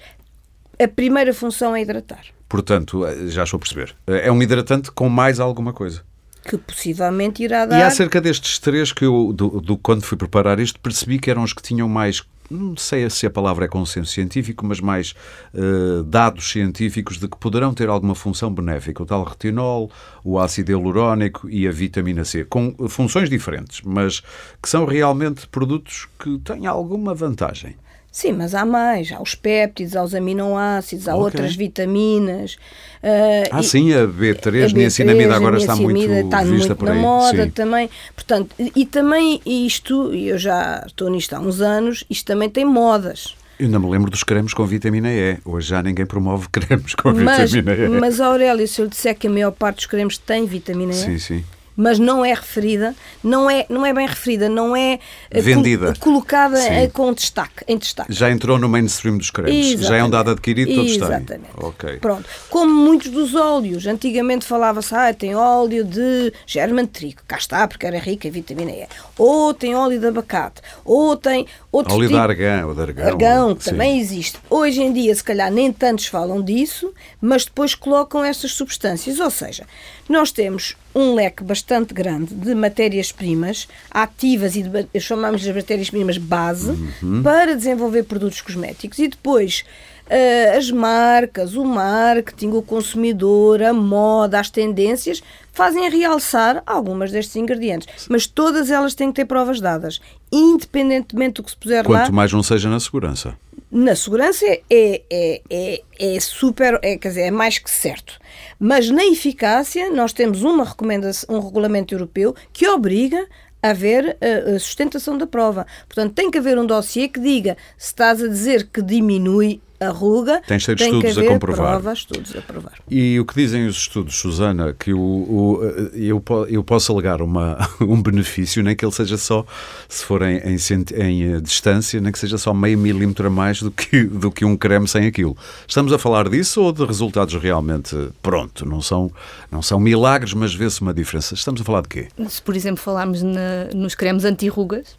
a 0.80 0.88
primeira 0.88 1.34
função 1.34 1.76
é 1.76 1.82
hidratar. 1.82 2.24
Portanto, 2.48 3.06
eh, 3.06 3.28
já 3.30 3.44
estou 3.44 3.58
a 3.58 3.60
perceber. 3.60 3.96
Eh, 4.08 4.28
É 4.28 4.32
um 4.32 4.42
hidratante 4.42 4.92
com 4.92 5.10
mais 5.10 5.40
alguma 5.40 5.74
coisa. 5.74 6.04
Que 6.50 6.58
possivelmente 6.58 7.44
irá 7.44 7.64
E 7.64 7.68
dar. 7.68 7.86
acerca 7.88 8.20
destes 8.20 8.58
três 8.60 8.92
que 8.92 9.06
eu, 9.06 9.32
do, 9.34 9.62
do- 9.62 9.78
quando 9.78 10.02
fui 10.04 10.18
preparar 10.18 10.60
isto, 10.60 10.80
percebi 10.80 11.20
que 11.20 11.30
eram 11.30 11.44
os 11.44 11.54
que 11.54 11.62
tinham 11.62 11.88
mais, 11.88 12.24
não 12.50 12.76
sei 12.76 13.08
se 13.10 13.28
a 13.28 13.30
palavra 13.30 13.66
é 13.66 13.68
consenso 13.68 14.12
científico, 14.12 14.66
mas 14.66 14.80
mais 14.80 15.14
eh, 15.54 16.04
dados 16.06 16.50
científicos 16.50 17.20
de 17.20 17.28
que 17.28 17.38
poderão 17.38 17.74
ter 17.74 17.88
alguma 17.90 18.16
função 18.16 18.52
benéfica. 18.52 19.04
O 19.04 19.06
tal 19.06 19.24
retinol, 19.24 19.92
o 20.24 20.40
ácido 20.40 20.72
hialurónico 20.72 21.48
e 21.50 21.68
a 21.68 21.72
vitamina 21.72 22.26
C, 22.26 22.44
com 22.46 22.74
funções 22.90 23.30
diferentes, 23.30 23.82
mas 23.86 24.22
que 24.62 24.68
são 24.68 24.86
realmente 24.86 25.48
produtos 25.48 26.08
que 26.18 26.40
têm 26.40 26.66
alguma 26.66 27.14
vantagem. 27.14 27.76
Sim, 28.20 28.34
mas 28.34 28.54
há 28.54 28.66
mais. 28.66 29.14
Há 29.14 29.22
os 29.22 29.34
péptidos, 29.34 29.96
há 29.96 30.04
os 30.04 30.14
aminoácidos, 30.14 31.08
há 31.08 31.14
Ok. 31.14 31.24
outras 31.24 31.56
vitaminas. 31.56 32.58
ah, 33.02 33.48
Ah, 33.50 33.60
e- 33.62 33.64
sim, 33.64 33.94
a 33.94 34.06
B3, 34.06 34.66
a 34.72 34.78
niacinamida 34.78 35.30
B3, 35.30 35.36
agora 35.38 35.56
a 35.56 35.60
está 35.60 35.74
muito 35.74 35.96
niacinamida 35.96 36.26
está 36.26 36.44
vista 36.44 36.68
muito 36.76 36.86
na 36.86 36.92
aí. 36.92 37.00
moda 37.00 37.44
sim. 37.46 37.50
também. 37.52 37.90
Portanto, 38.14 38.54
e 38.60 38.72
e 38.76 38.86
também 38.86 39.40
isto, 39.46 40.14
e 40.14 40.28
eu 40.28 40.38
já 40.38 40.84
estou 40.86 41.10
nisto 41.10 41.34
há 41.34 41.40
uns 41.40 41.62
anos, 41.62 42.04
isto 42.10 42.26
também 42.26 42.50
tem 42.50 42.66
modas. 42.66 43.38
Eu 43.58 43.68
ainda 43.68 43.80
me 43.80 43.90
lembro 43.90 44.12
dos 44.12 44.24
cremes 44.24 44.54
com 44.54 44.66
vitamina 44.66 45.10
E. 45.10 45.38
Hoje 45.46 45.70
já 45.70 45.82
ninguém 45.82 46.06
promove 46.06 46.48
cremes 46.52 46.96
com 46.96 47.14
Mas, 47.14 47.54
vitamina 47.54 47.86
E. 47.86 48.00
mas 48.02 48.20
Aurélia, 48.20 48.68
se 48.68 48.82
eu 48.82 48.86
lhe 48.86 48.92
disser 48.92 49.16
que 49.18 49.28
a 49.28 49.30
maior 49.30 49.52
parte 49.52 49.78
dos 49.78 49.86
cremes 49.86 50.18
tem 50.18 50.46
vitamina 50.46 50.92
E, 50.92 50.96
Sim, 50.96 51.18
sim. 51.20 51.44
Mas 51.82 51.98
não 51.98 52.26
é 52.26 52.34
referida, 52.34 52.94
não 53.24 53.50
é, 53.50 53.66
não 53.70 53.86
é 53.86 53.94
bem 53.94 54.06
referida, 54.06 54.50
não 54.50 54.76
é 54.76 55.00
eh, 55.32 55.40
Vendida. 55.42 55.94
col- 55.98 56.12
colocada 56.20 56.58
Sim. 56.58 56.68
eh, 56.70 56.88
com 56.90 57.14
destaque, 57.14 57.64
em 57.68 57.78
destaque. 57.78 58.12
Já 58.14 58.30
entrou 58.30 58.60
no 58.60 58.68
mainstream 58.68 59.18
dos 59.18 59.30
cremes. 59.32 59.80
Já 59.80 59.96
é 59.96 60.04
um 60.04 60.10
dado 60.10 60.32
adquirido, 60.32 60.76
todos 60.76 60.92
têm. 60.92 60.98
Exatamente. 61.08 61.52
Ok. 61.56 61.98
Pronto. 62.00 62.28
Como 62.50 62.74
muitos 62.74 63.10
dos 63.10 63.34
óleos. 63.34 63.88
Antigamente 63.88 64.44
falava-se, 64.46 64.94
ah, 64.94 65.14
tem 65.14 65.34
óleo 65.36 65.86
de 65.86 66.34
germe 66.46 66.82
de 66.82 66.88
trigo. 66.90 67.22
Cá 67.26 67.38
está, 67.38 67.66
porque 67.66 67.86
era 67.86 67.98
rica 67.98 68.28
em 68.28 68.32
vitamina 68.32 68.72
E. 68.72 68.86
Ou 69.18 69.54
tem 69.54 69.74
óleo 69.74 70.00
de 70.00 70.08
abacate. 70.08 70.62
Ou 70.84 71.16
tem 71.16 71.48
outro 71.72 71.96
de 72.00 72.08
tipo... 72.08 72.18
argão, 72.18 72.74
de 72.74 72.82
argão. 72.82 73.08
Argão, 73.08 73.56
que 73.56 73.64
sim. 73.64 73.70
também 73.72 74.00
existe. 74.00 74.38
Hoje 74.50 74.82
em 74.82 74.92
dia, 74.92 75.14
se 75.14 75.24
calhar, 75.24 75.52
nem 75.52 75.72
tantos 75.72 76.08
falam 76.08 76.42
disso, 76.42 76.94
mas 77.22 77.46
depois 77.46 77.76
colocam 77.76 78.24
estas 78.24 78.52
substâncias. 78.54 79.20
Ou 79.20 79.30
seja, 79.30 79.66
nós 80.08 80.32
temos 80.32 80.76
um 80.96 81.14
leque 81.14 81.44
bastante 81.44 81.94
grande 81.94 82.34
de 82.34 82.56
matérias-primas 82.56 83.68
ativas 83.92 84.56
e 84.56 84.64
de, 84.64 85.00
chamamos 85.00 85.42
de 85.42 85.54
matérias-primas 85.54 86.18
base 86.18 86.72
uhum. 87.02 87.22
para 87.22 87.56
desenvolver 87.56 88.04
produtos 88.04 88.42
cosméticos 88.42 88.98
e 89.00 89.08
depois 89.08 89.64
uh, 90.10 90.58
as 90.58 90.72
marcas, 90.72 91.56
o 91.56 91.64
marketing, 91.64 92.50
o 92.50 92.62
consumidor, 92.62 93.62
a 93.62 93.74
moda, 93.74 94.40
as 94.40 94.50
tendências 94.50 95.22
fazem 95.54 95.90
realçar 95.90 96.64
algumas 96.66 97.12
destes 97.12 97.36
ingredientes, 97.36 97.88
mas 98.10 98.26
todas 98.26 98.72
elas 98.72 98.96
têm 98.96 99.10
que 99.10 99.16
ter 99.16 99.26
provas 99.26 99.60
dadas, 99.60 100.00
independentemente 100.32 101.36
do 101.36 101.44
que 101.44 101.52
se 101.52 101.58
puser 101.58 101.84
Quanto 101.84 101.94
lá. 101.94 102.06
Quanto 102.06 102.14
mais 102.14 102.34
não 102.34 102.44
seja 102.44 102.70
na 102.70 102.80
segurança 102.80 103.38
na 103.72 103.96
segurança 103.96 104.46
é, 104.48 104.62
é, 104.70 105.42
é, 105.50 105.82
é 106.00 106.20
super, 106.20 106.80
é, 106.82 106.98
quer 106.98 107.10
dizer, 107.10 107.22
é 107.22 107.32
mais 107.32 107.60
que 107.60 107.70
certo. 107.70 108.20
Mas 108.60 108.90
na 108.90 109.06
eficácia, 109.06 109.92
nós 109.92 110.12
temos 110.12 110.42
uma 110.44 110.64
recomendação, 110.64 111.36
um 111.36 111.40
regulamento 111.40 111.94
europeu 111.94 112.36
que 112.52 112.68
obriga 112.68 113.28
a 113.62 113.70
haver 113.70 114.18
a, 114.22 114.56
a 114.56 114.60
sustentação 114.60 115.18
da 115.18 115.28
prova. 115.28 115.68
Portanto, 115.88 116.14
tem 116.14 116.32
que 116.32 116.38
haver 116.38 116.58
um 116.58 116.66
dossiê 116.66 117.08
que 117.08 117.20
diga 117.20 117.58
se 117.78 117.88
estás 117.88 118.24
a 118.24 118.28
dizer 118.28 118.68
que 118.74 118.82
diminui 118.82 119.62
a 119.80 119.90
ruga, 119.90 120.42
Tens 120.46 120.64
de 120.64 120.76
tem 120.76 120.88
estudos 120.88 121.18
a 121.18 121.26
comprovar. 121.26 121.72
provas, 121.72 122.00
estudos 122.00 122.36
a 122.36 122.42
provar. 122.42 122.74
E 122.90 123.20
o 123.20 123.26
que 123.26 123.34
dizem 123.34 123.66
os 123.66 123.78
estudos, 123.78 124.16
Susana, 124.16 124.76
que 124.78 124.94
o, 124.94 125.00
o, 125.00 125.60
eu, 125.94 126.22
eu 126.50 126.64
posso 126.64 126.92
alegar 126.92 127.22
uma, 127.22 127.58
um 127.80 128.02
benefício, 128.02 128.62
nem 128.62 128.76
que 128.76 128.84
ele 128.84 128.92
seja 128.92 129.18
só, 129.18 129.46
se 129.88 130.04
for 130.04 130.22
em, 130.22 130.38
em, 130.38 130.58
em, 130.96 131.34
eh, 131.34 131.42
distância, 131.42 132.00
nem 132.02 132.12
que 132.12 132.20
seja 132.20 132.38
só 132.38 132.54
meio 132.54 132.78
milímetro 132.78 133.28
a 133.28 133.30
mais 133.30 133.62
do 133.62 133.72
que, 133.72 134.04
do 134.04 134.30
que 134.30 134.44
um 134.44 134.58
creme 134.58 134.88
sem 134.88 135.06
aquilo. 135.08 135.38
Estamos 135.68 135.94
a 135.94 135.98
falar 135.98 136.28
disso 136.28 136.62
ou 136.62 136.74
de 136.74 136.84
resultados 136.84 137.34
realmente, 137.42 137.96
pronto, 138.22 138.66
não 138.66 138.82
são, 138.82 139.10
não 139.50 139.62
são 139.62 139.80
milagres, 139.80 140.34
mas 140.34 140.54
vê-se 140.54 140.82
uma 140.82 140.94
diferença. 140.94 141.34
Estamos 141.34 141.62
a 141.62 141.64
falar 141.64 141.82
de 141.82 141.88
quê? 141.88 142.08
Se, 142.28 142.42
por 142.42 142.56
exemplo, 142.56 142.82
falarmos 142.84 143.24
na, 143.24 143.66
nos 143.74 143.96
cremes 143.96 144.26
anti-rugas, 144.26 144.99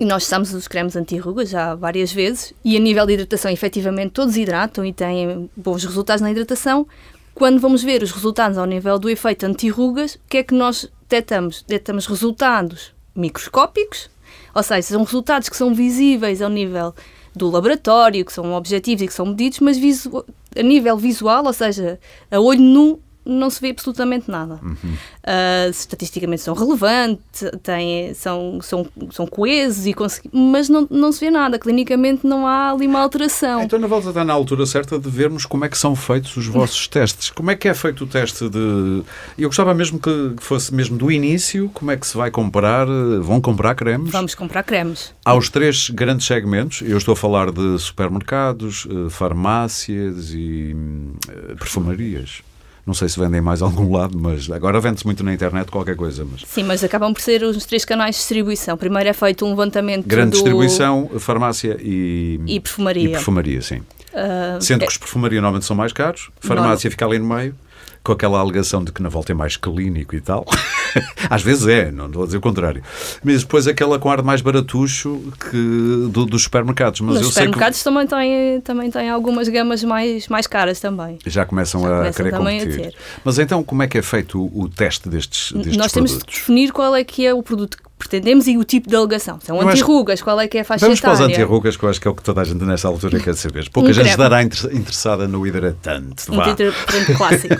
e 0.00 0.04
nós 0.04 0.26
usamos 0.26 0.52
os 0.52 0.66
cremes 0.66 0.96
anti-rugas 0.96 1.50
já 1.50 1.74
várias 1.74 2.12
vezes 2.12 2.52
e 2.64 2.76
a 2.76 2.80
nível 2.80 3.06
de 3.06 3.14
hidratação, 3.14 3.50
efetivamente, 3.50 4.12
todos 4.12 4.36
hidratam 4.36 4.84
e 4.84 4.92
têm 4.92 5.50
bons 5.56 5.84
resultados 5.84 6.20
na 6.20 6.30
hidratação. 6.30 6.86
Quando 7.34 7.60
vamos 7.60 7.82
ver 7.82 8.02
os 8.02 8.10
resultados 8.10 8.58
ao 8.58 8.66
nível 8.66 8.98
do 8.98 9.08
efeito 9.08 9.46
anti-rugas, 9.46 10.16
o 10.16 10.20
que 10.28 10.38
é 10.38 10.42
que 10.42 10.54
nós 10.54 10.88
detectamos? 11.02 11.62
Detectamos 11.62 12.06
resultados 12.06 12.92
microscópicos, 13.14 14.10
ou 14.54 14.62
seja, 14.62 14.82
são 14.82 15.02
resultados 15.02 15.48
que 15.48 15.56
são 15.56 15.74
visíveis 15.74 16.42
ao 16.42 16.50
nível 16.50 16.94
do 17.34 17.50
laboratório, 17.50 18.24
que 18.24 18.32
são 18.32 18.52
objetivos 18.52 19.02
e 19.02 19.06
que 19.06 19.14
são 19.14 19.26
medidos, 19.26 19.60
mas 19.60 19.78
a 20.56 20.62
nível 20.62 20.96
visual, 20.96 21.44
ou 21.46 21.52
seja, 21.52 21.98
a 22.30 22.38
olho 22.38 22.60
nu, 22.60 23.00
não 23.24 23.48
se 23.50 23.60
vê 23.60 23.70
absolutamente 23.70 24.30
nada. 24.30 24.58
Uhum. 24.62 24.74
Uh, 24.74 25.70
estatisticamente 25.70 26.42
são 26.42 26.54
relevantes, 26.54 27.44
têm, 27.62 28.14
são, 28.14 28.60
são, 28.62 28.86
são 29.10 29.26
coesos, 29.26 29.86
e 29.86 29.94
mas 30.32 30.68
não, 30.68 30.86
não 30.90 31.12
se 31.12 31.20
vê 31.20 31.30
nada. 31.30 31.58
Clinicamente 31.58 32.26
não 32.26 32.46
há 32.46 32.70
ali 32.72 32.86
uma 32.86 33.00
alteração. 33.00 33.62
Então, 33.62 33.78
na 33.78 33.86
volta 33.86 34.08
está 34.08 34.24
na 34.24 34.32
altura 34.32 34.66
certa 34.66 34.98
de 34.98 35.08
vermos 35.08 35.46
como 35.46 35.64
é 35.64 35.68
que 35.68 35.78
são 35.78 35.94
feitos 35.94 36.36
os 36.36 36.46
vossos 36.46 36.88
testes. 36.88 37.30
Como 37.30 37.50
é 37.50 37.56
que 37.56 37.68
é 37.68 37.74
feito 37.74 38.04
o 38.04 38.06
teste 38.06 38.48
de. 38.48 39.02
Eu 39.38 39.48
gostava 39.48 39.74
mesmo 39.74 39.98
que 39.98 40.34
fosse 40.38 40.74
mesmo 40.74 40.96
do 40.96 41.10
início, 41.10 41.70
como 41.72 41.90
é 41.90 41.96
que 41.96 42.06
se 42.06 42.16
vai 42.16 42.30
comprar? 42.30 42.86
Vão 43.20 43.40
comprar 43.40 43.74
cremes? 43.74 44.10
Vamos 44.10 44.34
comprar 44.34 44.62
cremes. 44.62 45.14
Há 45.24 45.34
os 45.34 45.48
três 45.48 45.90
grandes 45.90 46.26
segmentos. 46.26 46.82
Eu 46.82 46.98
estou 46.98 47.12
a 47.12 47.16
falar 47.16 47.50
de 47.50 47.78
supermercados, 47.78 48.86
eh, 48.90 49.10
farmácias 49.10 50.32
e 50.32 50.74
eh, 51.28 51.54
perfumarias. 51.54 52.42
Não 52.84 52.94
sei 52.94 53.08
se 53.08 53.18
vendem 53.18 53.40
mais 53.40 53.62
a 53.62 53.66
algum 53.66 53.92
lado, 53.92 54.18
mas 54.18 54.50
agora 54.50 54.80
vende-se 54.80 55.06
muito 55.06 55.22
na 55.22 55.32
internet 55.32 55.70
qualquer 55.70 55.94
coisa. 55.94 56.26
Mas... 56.30 56.42
Sim, 56.46 56.64
mas 56.64 56.82
acabam 56.82 57.12
por 57.12 57.20
ser 57.20 57.42
os 57.44 57.64
três 57.64 57.84
canais 57.84 58.16
de 58.16 58.20
distribuição. 58.20 58.76
Primeiro 58.76 59.08
é 59.08 59.12
feito 59.12 59.44
um 59.46 59.50
levantamento 59.50 60.04
Grande 60.06 60.30
do... 60.30 60.34
distribuição, 60.34 61.08
farmácia 61.18 61.76
e... 61.80 62.40
E 62.46 62.58
perfumaria. 62.58 63.04
E 63.04 63.12
perfumaria, 63.12 63.62
sim. 63.62 63.78
Uh, 64.12 64.60
Sendo 64.60 64.82
é... 64.82 64.86
que 64.86 64.92
os 64.92 64.98
perfumaria 64.98 65.40
normalmente 65.40 65.64
são 65.64 65.76
mais 65.76 65.92
caros, 65.92 66.30
farmácia 66.40 66.90
fica 66.90 67.06
ali 67.06 67.18
no 67.18 67.26
meio 67.26 67.54
com 68.02 68.12
aquela 68.12 68.38
alegação 68.38 68.82
de 68.82 68.92
que 68.92 69.02
na 69.02 69.08
volta 69.08 69.32
é 69.32 69.34
mais 69.34 69.56
clínico 69.56 70.14
e 70.14 70.20
tal. 70.20 70.44
Às 71.30 71.42
vezes 71.42 71.66
é, 71.66 71.90
não 71.90 72.08
vou 72.08 72.26
dizer 72.26 72.38
o 72.38 72.40
contrário. 72.40 72.82
Mas 73.22 73.42
depois 73.42 73.66
aquela 73.66 73.98
com 73.98 74.10
ar 74.10 74.22
mais 74.22 74.40
baratucho 74.40 75.20
que 75.50 76.08
do, 76.10 76.26
dos 76.26 76.42
supermercados. 76.42 77.00
Mas 77.00 77.20
Nos 77.20 77.28
supermercados 77.28 77.78
que... 77.78 77.84
também, 77.84 78.06
têm, 78.06 78.60
também 78.60 78.90
têm 78.90 79.08
algumas 79.08 79.48
gamas 79.48 79.82
mais, 79.84 80.28
mais 80.28 80.46
caras 80.46 80.80
também. 80.80 81.18
Já 81.26 81.46
começam, 81.46 81.82
Já 81.82 82.08
a 82.08 82.12
querer 82.12 82.32
competir. 82.32 82.88
A 82.88 83.20
mas 83.24 83.38
então 83.38 83.62
como 83.62 83.82
é 83.82 83.86
que 83.86 83.98
é 83.98 84.02
feito 84.02 84.40
o, 84.40 84.62
o 84.62 84.68
teste 84.68 85.08
destes, 85.08 85.52
destes 85.52 85.76
Nós 85.76 85.92
produtos? 85.92 86.12
temos 86.12 86.18
de 86.18 86.26
definir 86.26 86.72
qual 86.72 86.94
é 86.94 87.04
que 87.04 87.26
é 87.26 87.32
o 87.32 87.42
produto 87.42 87.78
pretendemos 88.02 88.46
e 88.46 88.56
o 88.56 88.64
tipo 88.64 88.88
de 88.88 88.96
alegação. 88.96 89.38
São 89.40 89.60
anti-rugas, 89.60 90.20
qual 90.20 90.40
é 90.40 90.48
que 90.48 90.58
é 90.58 90.60
a 90.60 90.64
faixa 90.64 90.86
Vamos 90.86 90.98
etária? 90.98 91.16
para 91.16 91.26
os 91.26 91.32
anti-rugas, 91.32 91.76
que 91.76 91.84
eu 91.84 91.88
acho 91.88 92.00
que 92.00 92.08
é 92.08 92.10
o 92.10 92.14
que 92.14 92.22
toda 92.22 92.40
a 92.40 92.44
gente 92.44 92.64
nessa 92.64 92.88
altura 92.88 93.20
quer 93.20 93.34
saber. 93.34 93.68
Pouca 93.70 93.90
um 93.90 93.92
gente 93.92 94.08
estará 94.08 94.42
interessada 94.42 95.28
no 95.28 95.46
hidratante. 95.46 96.24
Um 96.32 96.42
hidratante 96.48 97.14
clássico. 97.14 97.54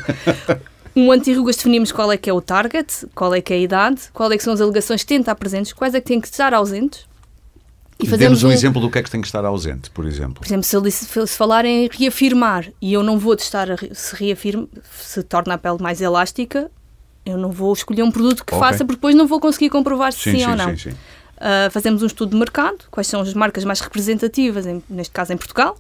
Um 0.95 1.11
anti-rugas 1.11 1.57
definimos 1.57 1.91
qual 1.91 2.13
é 2.13 2.17
que 2.17 2.29
é 2.29 2.33
o 2.33 2.41
target, 2.41 3.07
qual 3.15 3.35
é 3.35 3.41
que 3.41 3.53
é 3.53 3.57
a 3.57 3.59
idade, 3.59 4.03
qual 4.13 4.31
é 4.31 4.37
que 4.37 4.43
são 4.43 4.53
as 4.53 4.61
alegações 4.61 5.03
que 5.03 5.09
têm 5.09 5.19
de 5.19 5.23
estar 5.23 5.35
presentes, 5.35 5.73
quais 5.73 5.95
é 5.95 6.01
que 6.01 6.07
têm 6.07 6.21
que 6.21 6.29
estar 6.29 6.53
ausentes. 6.53 7.07
E 7.99 8.07
fazemos 8.07 8.43
um, 8.43 8.49
um, 8.49 8.53
exemplo 8.53 8.81
do 8.81 8.91
que 8.91 8.99
é 8.99 9.03
que 9.03 9.11
tem 9.11 9.21
que 9.21 9.27
estar 9.27 9.45
ausente, 9.45 9.91
por 9.91 10.05
exemplo. 10.05 10.35
Por 10.35 10.47
exemplo, 10.47 10.65
se, 10.65 10.77
ele, 10.77 10.91
se 10.91 11.37
falar 11.37 11.65
em 11.65 11.89
reafirmar 11.91 12.69
e 12.81 12.93
eu 12.93 13.03
não 13.03 13.19
vou 13.19 13.37
testar 13.37 13.69
se 13.93 14.17
reafirma, 14.17 14.69
se 14.91 15.23
torna 15.23 15.55
a 15.55 15.59
pele 15.59 15.79
mais 15.81 16.01
elástica, 16.01 16.71
eu 17.25 17.37
não 17.37 17.51
vou 17.51 17.73
escolher 17.73 18.03
um 18.03 18.11
produto 18.11 18.45
que 18.45 18.55
okay. 18.55 18.69
faça, 18.69 18.85
porque 18.85 18.97
depois 18.97 19.15
não 19.15 19.27
vou 19.27 19.41
conseguir 19.41 19.71
comprovar 19.71 20.13
se 20.13 20.21
sim, 20.21 20.31
sim, 20.33 20.39
sim 20.39 20.47
ou 20.47 20.57
não. 20.57 20.77
Sim, 20.77 20.91
uh, 20.91 21.71
fazemos 21.71 22.03
um 22.03 22.07
estudo 22.07 22.31
de 22.31 22.37
mercado, 22.37 22.85
quais 22.91 23.07
são 23.07 23.21
as 23.21 23.33
marcas 23.35 23.65
mais 23.65 23.81
representativas, 23.81 24.67
em, 24.67 24.83
neste 24.89 25.13
caso 25.13 25.33
em 25.33 25.37
Portugal, 25.37 25.77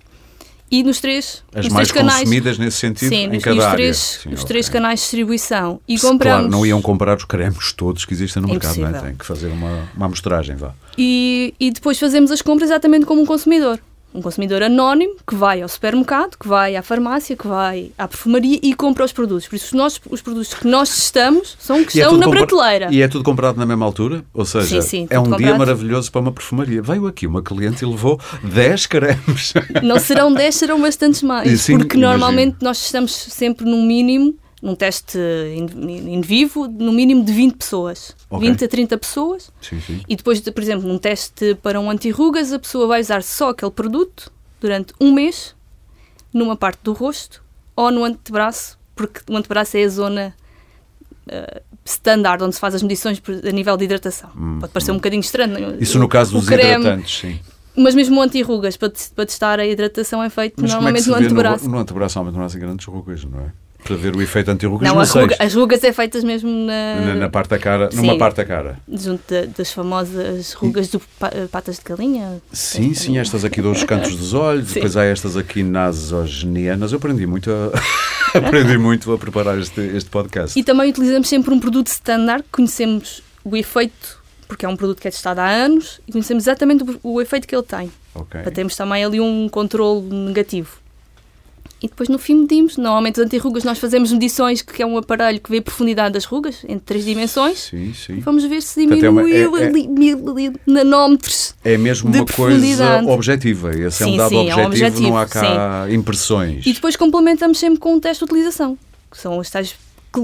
e 0.70 0.82
nos 0.82 1.00
três, 1.00 1.44
As 1.54 1.66
nos 1.66 1.74
mais 1.74 1.88
três 1.88 2.00
canais, 2.00 2.20
consumidas 2.20 2.58
nesse 2.58 2.78
sentido 2.78 3.10
sim, 3.10 3.24
em 3.24 3.40
cada 3.40 3.56
os 3.56 3.64
área. 3.64 3.76
Três, 3.76 3.96
sim, 3.96 4.28
os 4.30 4.34
okay. 4.36 4.46
três 4.46 4.68
canais 4.70 5.00
de 5.00 5.04
distribuição. 5.04 5.80
E 5.86 5.98
compramos... 5.98 6.38
Claro, 6.38 6.50
não 6.50 6.64
iam 6.64 6.80
comprar 6.80 7.16
os 7.16 7.24
cremes 7.24 7.72
todos 7.72 8.06
que 8.06 8.14
existem 8.14 8.40
no 8.40 8.48
Impossível. 8.48 8.84
mercado, 8.84 9.02
não 9.02 9.06
é? 9.06 9.10
Tem 9.10 9.18
que 9.18 9.26
fazer 9.26 9.48
uma, 9.48 9.88
uma 9.94 10.06
amostragem, 10.06 10.56
vá. 10.56 10.72
E, 10.96 11.54
e 11.60 11.70
depois 11.70 11.98
fazemos 11.98 12.30
as 12.30 12.40
compras 12.40 12.70
exatamente 12.70 13.04
como 13.04 13.20
um 13.20 13.26
consumidor 13.26 13.78
um 14.14 14.20
consumidor 14.20 14.62
anónimo 14.62 15.16
que 15.26 15.34
vai 15.34 15.62
ao 15.62 15.68
supermercado, 15.68 16.36
que 16.36 16.46
vai 16.46 16.76
à 16.76 16.82
farmácia, 16.82 17.36
que 17.36 17.46
vai 17.46 17.90
à 17.96 18.06
perfumaria 18.06 18.58
e 18.62 18.74
compra 18.74 19.04
os 19.04 19.12
produtos. 19.12 19.46
Por 19.46 19.56
isso, 19.56 19.76
nós, 19.76 20.00
os 20.08 20.20
produtos 20.20 20.54
que 20.54 20.66
nós 20.66 20.88
testamos 20.88 21.56
são 21.58 21.84
que 21.84 21.98
e 21.98 22.02
estão 22.02 22.16
é 22.16 22.18
na 22.18 22.28
prateleira. 22.28 22.88
E 22.90 23.02
é 23.02 23.08
tudo 23.08 23.24
comprado 23.24 23.56
na 23.56 23.66
mesma 23.66 23.86
altura? 23.86 24.24
Ou 24.34 24.44
seja, 24.44 24.82
sim, 24.82 24.82
sim, 24.82 25.06
é 25.10 25.18
um 25.18 25.24
comprado. 25.24 25.42
dia 25.42 25.54
maravilhoso 25.56 26.10
para 26.10 26.20
uma 26.20 26.32
perfumaria. 26.32 26.82
Veio 26.82 27.06
aqui 27.06 27.26
uma 27.26 27.42
cliente 27.42 27.84
e 27.84 27.88
levou 27.88 28.20
10 28.42 28.86
cremes. 28.86 29.54
Não 29.82 29.98
serão 29.98 30.32
10, 30.32 30.54
serão 30.54 30.80
bastantes 30.80 31.22
mais. 31.22 31.60
Sim, 31.60 31.78
porque 31.78 31.96
imagino. 31.96 32.10
normalmente 32.10 32.56
nós 32.60 32.78
estamos 32.82 33.12
sempre 33.12 33.64
no 33.64 33.78
mínimo 33.78 34.34
num 34.62 34.76
teste 34.76 35.18
in, 35.18 35.66
in, 35.88 36.20
vivo, 36.20 36.68
no 36.68 36.92
mínimo 36.92 37.24
de 37.24 37.32
20 37.32 37.56
pessoas. 37.56 38.14
Okay. 38.30 38.48
20 38.48 38.64
a 38.64 38.68
30 38.68 38.98
pessoas. 38.98 39.52
Sim, 39.60 39.80
sim. 39.80 40.00
E 40.08 40.14
depois, 40.14 40.40
de, 40.40 40.52
por 40.52 40.62
exemplo, 40.62 40.86
num 40.86 40.98
teste 40.98 41.56
para 41.56 41.80
um 41.80 41.90
anti-rugas, 41.90 42.52
a 42.52 42.60
pessoa 42.60 42.86
vai 42.86 43.00
usar 43.00 43.24
só 43.24 43.50
aquele 43.50 43.72
produto 43.72 44.32
durante 44.60 44.94
um 45.00 45.12
mês, 45.12 45.56
numa 46.32 46.56
parte 46.56 46.78
do 46.84 46.92
rosto 46.92 47.42
ou 47.74 47.90
no 47.90 48.04
antebraço, 48.04 48.78
porque 48.94 49.20
o 49.28 49.36
antebraço 49.36 49.76
é 49.76 49.82
a 49.82 49.88
zona 49.88 50.34
uh, 51.26 51.60
standard 51.84 52.44
onde 52.44 52.54
se 52.54 52.60
faz 52.60 52.76
as 52.76 52.82
medições 52.82 53.20
a 53.44 53.50
nível 53.50 53.76
de 53.76 53.84
hidratação. 53.84 54.30
Hum, 54.36 54.58
Pode 54.60 54.72
parecer 54.72 54.92
hum. 54.92 54.94
um 54.94 54.98
bocadinho 54.98 55.20
estranho. 55.20 55.82
Isso 55.82 55.98
no 55.98 56.08
caso 56.08 56.32
dos 56.32 56.46
creme, 56.46 56.84
hidratantes, 56.84 57.18
sim. 57.18 57.40
Mas 57.74 57.96
mesmo 57.96 58.20
o 58.20 58.22
anti-rugas, 58.22 58.76
para, 58.76 58.92
para 59.16 59.26
testar 59.26 59.58
a 59.58 59.66
hidratação, 59.66 60.22
é 60.22 60.30
feito 60.30 60.54
Mas 60.60 60.70
normalmente 60.70 61.04
como 61.04 61.16
é 61.16 61.20
no 61.20 61.26
antebraço. 61.26 61.64
No, 61.64 61.70
no 61.72 61.78
antebraço, 61.78 62.18
normalmente, 62.18 62.54
não 62.54 62.60
há 62.60 62.64
grandes 62.64 62.86
rugas, 62.86 63.24
não 63.24 63.40
é? 63.40 63.52
Para 63.82 63.96
ver 63.96 64.14
o 64.14 64.22
efeito 64.22 64.50
anti-rugas 64.50 64.88
não, 64.88 65.02
ruga, 65.02 65.36
as 65.38 65.54
rugas 65.54 65.84
é 65.84 65.92
feitas 65.92 66.22
mesmo 66.22 66.48
na, 66.48 67.00
na, 67.00 67.14
na 67.14 67.28
parte 67.28 67.50
da 67.50 67.58
cara, 67.58 67.90
sim, 67.90 67.98
numa 67.98 68.16
parte 68.16 68.36
da 68.36 68.44
cara. 68.44 68.78
Junto 68.88 69.22
de, 69.28 69.46
das 69.48 69.72
famosas 69.72 70.52
rugas 70.52 70.88
de 70.88 71.00
patas 71.48 71.76
de 71.76 71.82
galinha. 71.82 72.40
Sim, 72.52 72.94
sim, 72.94 73.18
estas 73.18 73.44
aqui 73.44 73.60
dos 73.60 73.82
cantos 73.84 74.14
dos 74.14 74.34
olhos, 74.34 74.68
sim. 74.68 74.74
depois 74.74 74.96
há 74.96 75.04
estas 75.04 75.36
aqui 75.36 75.62
nasogenianas. 75.62 76.92
Eu 76.92 76.98
aprendi 76.98 77.26
muito 77.26 77.50
a, 77.50 77.72
aprendi 78.38 78.78
muito 78.78 79.12
a 79.12 79.18
preparar 79.18 79.58
este, 79.58 79.80
este 79.80 80.08
podcast. 80.08 80.58
E 80.58 80.62
também 80.62 80.90
utilizamos 80.90 81.28
sempre 81.28 81.52
um 81.52 81.58
produto 81.58 81.88
standard, 81.88 82.44
conhecemos 82.52 83.22
o 83.44 83.56
efeito, 83.56 84.22
porque 84.46 84.64
é 84.64 84.68
um 84.68 84.76
produto 84.76 85.00
que 85.00 85.08
é 85.08 85.10
testado 85.10 85.40
há 85.40 85.48
anos, 85.48 86.00
e 86.06 86.12
conhecemos 86.12 86.44
exatamente 86.44 86.84
o, 86.84 87.14
o 87.14 87.20
efeito 87.20 87.48
que 87.48 87.54
ele 87.54 87.64
tem. 87.64 87.90
Okay. 88.14 88.42
Para 88.42 88.52
termos 88.52 88.76
também 88.76 89.04
ali 89.04 89.20
um 89.20 89.48
controle 89.48 90.02
negativo 90.02 90.81
e 91.82 91.88
depois 91.88 92.08
no 92.08 92.18
fim 92.18 92.34
medimos. 92.36 92.76
Normalmente 92.76 93.20
as 93.20 93.26
anti-rugas 93.26 93.64
nós 93.64 93.78
fazemos 93.78 94.12
medições, 94.12 94.62
que 94.62 94.82
é 94.82 94.86
um 94.86 94.96
aparelho 94.96 95.40
que 95.40 95.50
vê 95.50 95.58
a 95.58 95.62
profundidade 95.62 96.14
das 96.14 96.24
rugas, 96.24 96.64
em 96.68 96.78
três 96.78 97.04
dimensões. 97.04 97.70
Sim, 97.70 97.92
sim. 97.94 98.20
vamos 98.20 98.44
ver 98.44 98.62
se 98.62 98.80
diminuiu 98.80 99.56
é, 99.56 99.64
é, 99.64 99.66
é, 99.66 100.52
nanómetros 100.66 101.54
É 101.64 101.76
mesmo 101.76 102.10
uma 102.10 102.26
coisa 102.26 103.02
objetiva. 103.08 103.74
Esse 103.74 104.04
sim, 104.04 104.10
é 104.10 104.14
um 104.14 104.16
dado 104.16 104.28
sim, 104.28 104.36
objetivo, 104.36 104.60
é 104.60 104.62
um 104.62 104.66
objetivo, 104.66 105.02
não 105.08 105.16
há 105.16 105.26
cá 105.26 105.86
sim. 105.88 105.94
impressões. 105.94 106.66
E 106.66 106.72
depois 106.72 106.96
complementamos 106.96 107.58
sempre 107.58 107.78
com 107.78 107.94
um 107.94 108.00
teste 108.00 108.24
de 108.24 108.30
utilização, 108.30 108.78
que 109.10 109.18
são 109.18 109.38
os 109.38 109.50
tais 109.50 109.74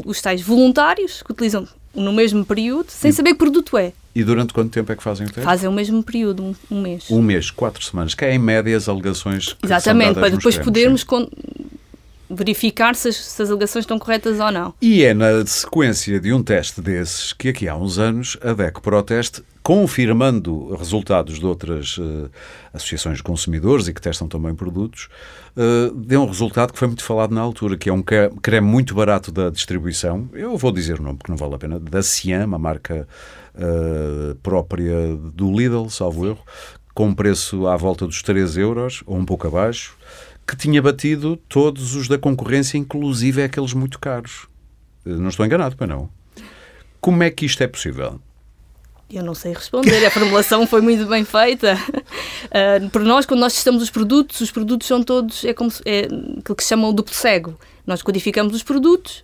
os 0.05 0.21
tais 0.21 0.43
voluntários 0.43 1.23
que 1.23 1.33
utilizam 1.33 1.67
no 1.95 2.13
mesmo 2.13 2.45
período, 2.45 2.91
sem 2.91 3.13
saber 3.13 3.33
que 3.33 3.39
produto 3.39 3.77
é. 3.77 3.93
E 4.15 4.25
durante 4.25 4.53
quanto 4.53 4.71
tempo 4.71 4.91
é 4.91 4.97
que 4.97 5.03
fazem 5.03 5.27
o 5.27 5.31
teste? 5.31 5.45
Fazem 5.45 5.69
o 5.69 5.73
mesmo 5.73 6.03
período, 6.03 6.43
um, 6.43 6.55
um 6.71 6.83
mês. 6.83 7.11
Um 7.11 7.23
mês, 7.23 7.51
quatro 7.51 7.85
semanas, 7.85 8.15
que 8.15 8.25
é 8.25 8.35
em 8.35 8.39
média 8.39 8.77
as 8.77 8.89
alegações 8.89 9.53
que 9.53 9.67
Exatamente, 9.67 10.15
para 10.15 10.31
depois 10.31 10.59
podermos 10.59 11.05
verificar 12.31 12.95
se 12.95 13.09
as, 13.09 13.17
se 13.17 13.43
as 13.43 13.51
alegações 13.51 13.85
estão 13.85 13.99
corretas 13.99 14.39
ou 14.41 14.51
não. 14.51 14.75
E 14.83 15.03
é 15.03 15.15
na 15.15 15.45
sequência 15.47 16.21
de 16.21 16.33
um 16.33 16.43
teste 16.43 16.81
desses 16.81 17.33
que 17.33 17.49
aqui 17.49 17.69
há 17.69 17.77
uns 17.77 17.99
anos 17.99 18.37
a 18.43 18.53
DEC 18.53 18.81
Proteste, 18.81 19.43
confirmando 19.69 20.75
resultados 20.77 21.39
de 21.39 21.45
outras 21.45 21.99
eh, 22.01 22.31
associações 22.73 23.19
de 23.19 23.23
consumidores 23.23 23.87
e 23.87 23.93
que 23.93 24.01
testam 24.01 24.27
também 24.27 24.55
produtos, 24.55 25.11
eh, 25.55 25.93
deu 25.95 26.23
um 26.23 26.27
resultado 26.27 26.73
que 26.73 26.79
foi 26.79 26.89
muito 26.89 27.05
falado 27.05 27.35
na 27.35 27.43
altura, 27.43 27.77
que 27.77 27.91
é 27.91 27.93
um 27.93 28.01
cre- 28.01 28.31
creme 28.41 28.67
muito 28.67 28.95
barato 28.95 29.31
da 29.31 29.51
distribuição, 29.51 30.27
eu 30.33 30.57
vou 30.57 30.73
dizer 30.73 30.99
o 30.99 31.03
nome 31.03 31.19
porque 31.19 31.31
não 31.31 31.37
vale 31.37 31.55
a 31.55 31.59
pena, 31.59 31.79
da 31.79 32.03
Cian, 32.03 32.47
uma 32.47 32.59
marca 32.59 33.07
eh, 33.55 34.35
própria 34.43 35.15
do 35.35 35.55
Lidl, 35.55 35.91
salvo 35.91 36.27
erro, 36.27 36.41
com 36.95 37.09
um 37.09 37.15
preço 37.15 37.67
à 37.67 37.77
volta 37.77 38.07
dos 38.07 38.23
3 38.23 38.57
euros, 38.57 39.03
ou 39.05 39.19
um 39.19 39.25
pouco 39.27 39.49
abaixo, 39.49 39.99
que 40.47 40.57
tinha 40.57 40.81
batido 40.81 41.37
todos 41.47 41.95
os 41.95 42.09
da 42.09 42.17
concorrência, 42.17 42.79
inclusive 42.79 43.43
aqueles 43.43 43.75
muito 43.75 43.99
caros. 43.99 44.47
Não 45.05 45.29
estou 45.29 45.45
enganado, 45.45 45.77
para 45.77 45.87
não. 45.89 46.09
Como 47.03 47.23
é 47.23 47.31
que 47.31 47.45
isto 47.45 47.63
é 47.63 47.67
possível? 47.67 48.19
Eu 49.11 49.23
não 49.23 49.35
sei 49.35 49.55
responder, 49.55 50.05
a 50.05 50.11
formulação 50.11 50.67
foi 50.67 50.83
muito 50.83 51.07
bem 51.07 51.25
feita. 51.25 51.79
Ah, 52.51 52.81
por 52.91 53.03
nós, 53.03 53.27
quando 53.27 53.41
nós 53.41 53.53
testamos 53.53 53.83
os 53.83 53.91
produtos, 53.91 54.41
os 54.41 54.51
produtos 54.51 54.87
são 54.87 55.03
todos, 55.03 55.45
é 55.45 55.53
como 55.53 55.71
se, 55.71 55.83
é 55.85 56.05
aquilo 56.05 56.57
que 56.57 56.63
se 56.63 56.71
chama 56.71 56.89
o 56.89 56.93
duplo 56.95 57.13
cego. 57.13 57.59
Nós 57.87 58.01
codificamos 58.01 58.55
os 58.55 58.63
produtos, 58.63 59.23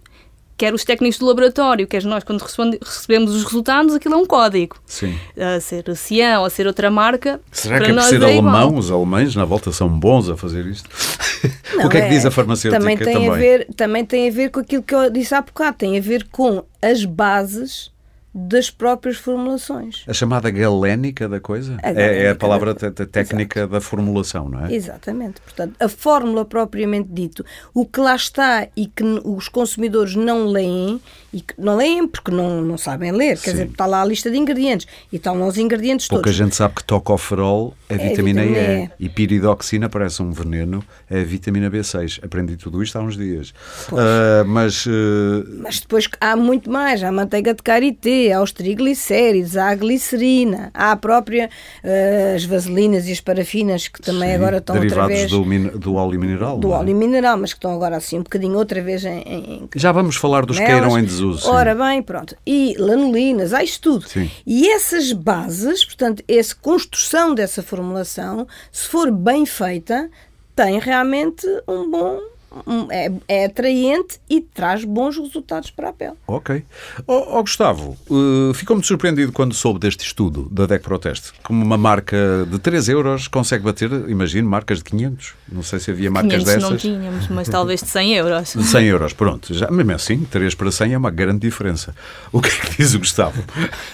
quer 0.56 0.74
os 0.74 0.84
técnicos 0.84 1.18
do 1.18 1.26
laboratório, 1.26 1.86
quer 1.86 2.02
nós, 2.04 2.22
quando 2.22 2.42
recebemos 2.42 3.34
os 3.34 3.44
resultados, 3.44 3.94
aquilo 3.94 4.14
é 4.14 4.16
um 4.18 4.26
código. 4.26 4.76
Sim. 4.84 5.18
A 5.38 5.58
ser 5.58 5.88
a 5.88 5.94
Cian 5.94 6.40
ou 6.40 6.46
a 6.46 6.50
ser 6.50 6.66
outra 6.66 6.90
marca. 6.90 7.40
Será 7.50 7.76
para 7.76 7.86
que 7.86 7.92
é 7.92 7.94
por 7.94 8.02
ser 8.02 8.16
igual. 8.16 8.30
alemão? 8.30 8.76
Os 8.76 8.90
alemães 8.90 9.34
na 9.34 9.44
volta 9.44 9.72
são 9.72 9.88
bons 9.88 10.28
a 10.28 10.36
fazer 10.36 10.66
isto? 10.66 10.90
o 11.82 11.88
que 11.88 11.96
é 11.96 12.02
que 12.02 12.08
diz 12.08 12.26
a 12.26 12.30
farmacêutica 12.30 12.78
também 12.78 12.98
tem 12.98 13.28
A 13.28 13.32
ver, 13.32 13.68
também 13.74 14.04
tem 14.04 14.28
a 14.28 14.32
ver 14.32 14.50
com 14.50 14.60
aquilo 14.60 14.82
que 14.82 14.94
eu 14.94 15.08
disse 15.08 15.34
há 15.34 15.40
bocado, 15.40 15.78
tem 15.78 15.96
a 15.96 16.00
ver 16.00 16.26
com 16.30 16.62
as 16.82 17.04
bases 17.04 17.93
das 18.34 18.68
próprias 18.70 19.16
formulações. 19.16 20.02
A 20.08 20.12
chamada 20.12 20.50
galénica 20.50 21.28
da 21.28 21.38
coisa? 21.38 21.76
A 21.82 21.90
é, 21.90 22.24
é 22.24 22.30
a 22.30 22.34
palavra 22.34 22.74
da- 22.74 22.90
técnica 23.06 23.66
da 23.66 23.80
formulação, 23.80 24.48
não 24.48 24.66
é? 24.66 24.74
Exatamente. 24.74 25.40
Portanto, 25.40 25.74
a 25.78 25.88
fórmula 25.88 26.44
propriamente 26.44 27.08
dito, 27.12 27.44
o 27.72 27.86
que 27.86 28.00
lá 28.00 28.16
está 28.16 28.66
e 28.76 28.86
que 28.86 29.04
os 29.24 29.48
consumidores 29.48 30.16
não 30.16 30.46
leem, 30.48 31.00
e 31.32 31.40
que 31.40 31.54
não 31.58 31.76
leem 31.76 32.06
porque 32.08 32.30
não, 32.30 32.60
não 32.60 32.76
sabem 32.76 33.12
ler, 33.12 33.38
quer 33.38 33.50
Sim. 33.50 33.50
dizer, 33.52 33.66
está 33.68 33.86
lá 33.86 34.02
a 34.02 34.04
lista 34.04 34.30
de 34.30 34.36
ingredientes 34.36 34.86
e 35.12 35.16
estão 35.16 35.38
lá 35.38 35.46
os 35.46 35.56
ingredientes 35.56 36.08
Pouca 36.08 36.24
todos. 36.24 36.36
gente 36.36 36.56
sabe 36.56 36.74
que 36.74 36.84
tocoferol 36.84 37.74
é, 37.88 37.94
É 37.94 37.98
vitamina, 37.98 38.42
vitamina 38.42 38.90
E. 38.98 39.04
E. 39.04 39.08
Piridoxina 39.08 39.88
parece 39.88 40.22
um 40.22 40.32
veneno, 40.32 40.82
é 41.08 41.22
vitamina 41.22 41.70
B6. 41.70 42.18
Aprendi 42.24 42.56
tudo 42.56 42.82
isto 42.82 42.96
há 42.98 43.02
uns 43.02 43.16
dias. 43.16 43.54
Ah, 43.92 44.42
mas 44.44 44.84
eh, 44.88 45.44
Mas 45.60 45.80
depois 45.80 46.08
há 46.20 46.34
muito 46.36 46.70
mais, 46.70 47.02
há 47.02 47.12
manteiga 47.12 47.54
de 47.54 47.62
karité, 47.62 48.23
há 48.32 48.42
os 48.42 48.52
triglicéridos, 48.52 49.56
a 49.56 49.74
glicerina, 49.74 50.70
há 50.74 50.92
a 50.92 50.96
própria, 50.96 51.48
eh, 51.82 52.34
as 52.36 52.44
vaselinas 52.44 53.06
e 53.08 53.12
as 53.12 53.20
parafinas 53.20 53.88
que 53.88 54.00
também 54.00 54.28
sim, 54.30 54.34
agora 54.34 54.58
estão 54.58 54.76
outra 54.76 54.88
derivados 54.88 55.16
vez 55.16 55.30
do, 55.30 55.78
do 55.78 55.94
óleo 55.94 56.20
mineral. 56.20 56.58
do 56.58 56.72
é? 56.72 56.76
óleo 56.76 56.94
mineral, 56.96 57.36
mas 57.36 57.52
que 57.52 57.58
estão 57.58 57.74
agora 57.74 57.96
assim 57.96 58.18
um 58.18 58.22
bocadinho 58.22 58.56
outra 58.56 58.82
vez 58.82 59.04
em, 59.04 59.18
em- 59.20 59.68
Já 59.74 59.92
vamos 59.92 60.16
falar 60.16 60.44
dos 60.46 60.58
que 60.58 60.64
Nelas. 60.64 60.80
caíram 60.82 60.98
em 60.98 61.04
desuso. 61.04 61.48
Ora 61.50 61.74
bem, 61.74 62.02
pronto. 62.02 62.36
E 62.46 62.74
lanolinas, 62.78 63.52
há 63.52 63.62
isto 63.62 63.80
tudo. 63.92 64.08
Sim. 64.08 64.30
E 64.46 64.68
essas 64.68 65.12
bases, 65.12 65.84
portanto, 65.84 66.22
essa 66.28 66.54
construção 66.54 67.34
dessa 67.34 67.62
formulação, 67.62 68.46
se 68.70 68.88
for 68.88 69.10
bem 69.10 69.44
feita, 69.46 70.10
tem 70.54 70.78
realmente 70.78 71.46
um 71.66 71.90
bom. 71.90 72.33
Um- 72.66 72.86
é, 72.90 73.12
é 73.28 73.44
atraente 73.46 74.18
e 74.28 74.40
traz 74.40 74.84
bons 74.84 75.16
resultados 75.18 75.70
para 75.70 75.88
a 75.90 75.92
pele. 75.92 76.14
Ok. 76.26 76.62
Ó 77.06 77.38
ó, 77.38 77.40
Gustavo, 77.42 77.96
eh, 78.10 78.54
ficou 78.54 78.76
muito 78.76 78.86
surpreendido 78.86 79.32
quando 79.32 79.54
soube 79.54 79.78
deste 79.80 80.04
estudo 80.06 80.48
da 80.50 80.66
DEC 80.66 80.82
Proteste. 80.82 81.32
Como 81.42 81.64
uma 81.64 81.76
marca 81.78 82.16
de 82.50 82.58
3 82.58 82.88
euros 82.88 83.28
consegue 83.28 83.64
bater, 83.64 83.90
imagino, 84.08 84.48
marcas 84.48 84.78
de 84.78 84.84
500. 84.84 85.34
Não 85.50 85.62
sei 85.62 85.78
se 85.80 85.90
havia 85.90 86.10
marcas 86.10 86.32
500 86.44 86.62
não 86.62 86.70
dessas. 86.70 86.82
tínhamos, 86.82 87.28
mas 87.28 87.48
talvez 87.48 87.80
de 87.82 87.88
100 87.88 88.14
euros. 88.14 88.52
De 88.54 88.64
100 88.64 88.86
euros, 88.86 89.12
pronto. 89.12 89.52
Já, 89.54 89.70
mesmo 89.70 89.92
assim, 89.92 90.24
3 90.30 90.54
para 90.54 90.70
100 90.70 90.92
é 90.94 90.98
uma 90.98 91.10
grande 91.10 91.40
diferença. 91.40 91.94
O 92.32 92.40
que 92.40 92.48
é 92.48 92.52
que 92.52 92.76
diz 92.76 92.94
o 92.94 92.98
Gustavo? 92.98 93.42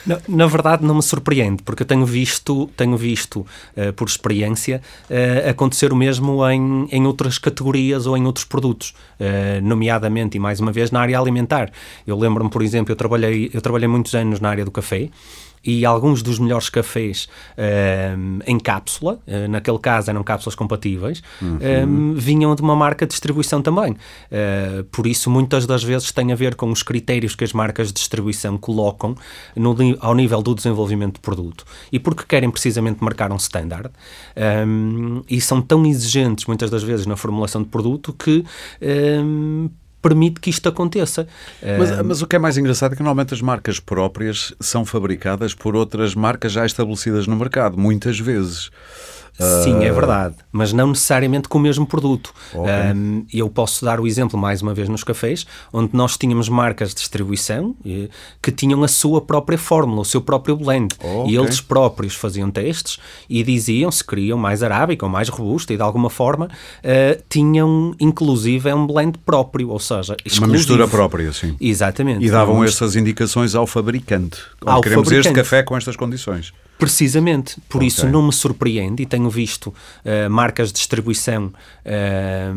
Na, 0.06 0.18
na 0.28 0.46
verdade, 0.46 0.84
não 0.84 0.94
me 0.96 1.02
surpreende, 1.02 1.62
porque 1.62 1.82
eu 1.82 1.86
tenho 1.86 2.04
visto, 2.06 2.68
tenho 2.76 2.96
visto 2.96 3.46
eh, 3.76 3.92
por 3.92 4.08
experiência, 4.08 4.80
eh, 5.08 5.48
acontecer 5.50 5.92
o 5.92 5.96
mesmo 5.96 6.46
em, 6.48 6.86
em 6.90 7.06
outras 7.06 7.38
categorias 7.38 8.06
ou 8.06 8.16
em 8.16 8.26
outros 8.26 8.44
produtos, 8.50 8.92
eh, 9.18 9.60
nomeadamente, 9.62 10.36
e 10.36 10.40
mais 10.40 10.60
uma 10.60 10.72
vez, 10.72 10.90
na 10.90 11.00
área 11.00 11.18
alimentar. 11.18 11.70
Eu 12.06 12.18
lembro-me, 12.18 12.50
por 12.50 12.62
exemplo, 12.62 12.92
eu 12.92 12.96
trabalhei, 12.96 13.48
eu 13.54 13.62
trabalhei 13.62 13.88
muitos 13.88 14.14
anos 14.14 14.40
na 14.40 14.50
área 14.50 14.64
do 14.64 14.70
café, 14.70 15.08
e 15.64 15.84
alguns 15.84 16.22
dos 16.22 16.38
melhores 16.38 16.68
cafés 16.68 17.28
eh, 17.56 18.14
em 18.46 18.58
cápsula, 18.58 19.18
eh, 19.26 19.46
naquele 19.46 19.78
caso 19.78 20.10
eram 20.10 20.22
cápsulas 20.22 20.54
compatíveis, 20.54 21.22
eh, 21.60 21.84
vinham 22.14 22.54
de 22.54 22.62
uma 22.62 22.74
marca 22.74 23.06
de 23.06 23.10
distribuição 23.10 23.60
também. 23.60 23.96
Eh, 24.30 24.84
por 24.90 25.06
isso, 25.06 25.30
muitas 25.30 25.66
das 25.66 25.82
vezes 25.82 26.10
tem 26.12 26.32
a 26.32 26.34
ver 26.34 26.54
com 26.54 26.70
os 26.70 26.82
critérios 26.82 27.34
que 27.34 27.44
as 27.44 27.52
marcas 27.52 27.88
de 27.88 27.94
distribuição 27.94 28.56
colocam 28.56 29.14
no 29.54 29.76
ao 30.00 30.14
nível 30.14 30.42
do 30.42 30.54
desenvolvimento 30.54 31.14
de 31.14 31.20
produto. 31.20 31.64
E 31.92 31.98
porque 31.98 32.24
querem 32.26 32.50
precisamente 32.50 33.02
marcar 33.02 33.32
um 33.32 33.36
standard 33.36 33.90
ehm, 34.36 35.22
e 35.28 35.40
são 35.40 35.62
tão 35.62 35.86
exigentes 35.86 36.46
muitas 36.46 36.70
das 36.70 36.82
vezes 36.82 37.06
na 37.06 37.16
formulação 37.16 37.62
de 37.62 37.68
produto 37.68 38.12
que 38.12 38.44
ehm, 38.80 39.68
permite 40.00 40.40
que 40.40 40.50
isto 40.50 40.68
aconteça. 40.68 41.26
Mas, 41.78 42.02
mas 42.02 42.22
o 42.22 42.26
que 42.26 42.36
é 42.36 42.38
mais 42.38 42.56
engraçado 42.56 42.92
é 42.92 42.96
que 42.96 43.02
normalmente 43.02 43.34
as 43.34 43.42
marcas 43.42 43.78
próprias 43.78 44.54
são 44.60 44.84
fabricadas 44.84 45.54
por 45.54 45.76
outras 45.76 46.14
marcas 46.14 46.52
já 46.52 46.64
estabelecidas 46.64 47.26
no 47.26 47.36
mercado, 47.36 47.78
muitas 47.78 48.18
vezes. 48.18 48.70
Sim, 49.64 49.84
é 49.84 49.92
verdade, 49.92 50.34
mas 50.52 50.72
não 50.72 50.88
necessariamente 50.88 51.48
com 51.48 51.58
o 51.58 51.60
mesmo 51.60 51.86
produto. 51.86 52.32
Ok. 52.54 52.70
Um, 52.94 53.24
eu 53.32 53.48
posso 53.48 53.84
dar 53.84 54.00
o 54.00 54.06
exemplo 54.06 54.38
mais 54.38 54.62
uma 54.62 54.74
vez 54.74 54.88
nos 54.88 55.02
cafés, 55.04 55.46
onde 55.72 55.90
nós 55.94 56.16
tínhamos 56.16 56.48
marcas 56.48 56.90
de 56.90 56.96
distribuição 56.96 57.74
eh, 57.86 58.08
que 58.42 58.50
tinham 58.52 58.82
a 58.84 58.88
sua 58.88 59.20
própria 59.20 59.56
fórmula, 59.58 60.00
o 60.02 60.04
seu 60.04 60.20
próprio 60.20 60.56
blend. 60.56 60.94
Oh, 61.02 61.24
E 61.28 61.36
eles 61.36 61.60
próprios 61.60 62.14
faziam 62.14 62.50
testes 62.50 62.98
e 63.28 63.42
diziam 63.42 63.90
se 63.90 64.04
queriam 64.04 64.36
mais 64.38 64.62
arábica 64.62 65.04
ou 65.06 65.10
mais 65.10 65.28
robusta 65.28 65.72
e 65.72 65.76
de 65.76 65.82
alguma 65.82 66.10
forma 66.10 66.48
eh, 66.82 67.20
tinham 67.28 67.94
inclusive 67.98 68.72
um 68.72 68.86
blend 68.86 69.18
próprio, 69.18 69.70
ou 69.70 69.78
seja, 69.78 70.12
Uma 70.12 70.16
exclusivo. 70.24 70.52
mistura 70.52 70.88
própria, 70.88 71.32
sim. 71.32 71.56
Exatamente. 71.60 72.24
E 72.24 72.30
davam 72.30 72.56
Uma 72.56 72.64
essas 72.66 72.96
indicações 72.96 73.54
ao 73.54 73.66
fabricante. 73.66 74.38
Ao 74.64 74.80
queremos 74.80 75.06
este 75.10 75.28
fabricante. 75.28 75.34
café 75.36 75.62
com 75.62 75.76
estas 75.76 75.96
condições. 75.96 76.52
Precisamente, 76.80 77.60
por 77.68 77.78
Ok. 77.78 77.88
isso 77.88 78.08
não 78.08 78.22
me 78.22 78.32
surpreende 78.32 79.02
e 79.02 79.06
tenho 79.06 79.28
visto 79.28 79.72
eh, 80.04 80.28
marcas 80.28 80.68
de 80.68 80.74
distribuição 80.74 81.52
eh, 81.84 82.50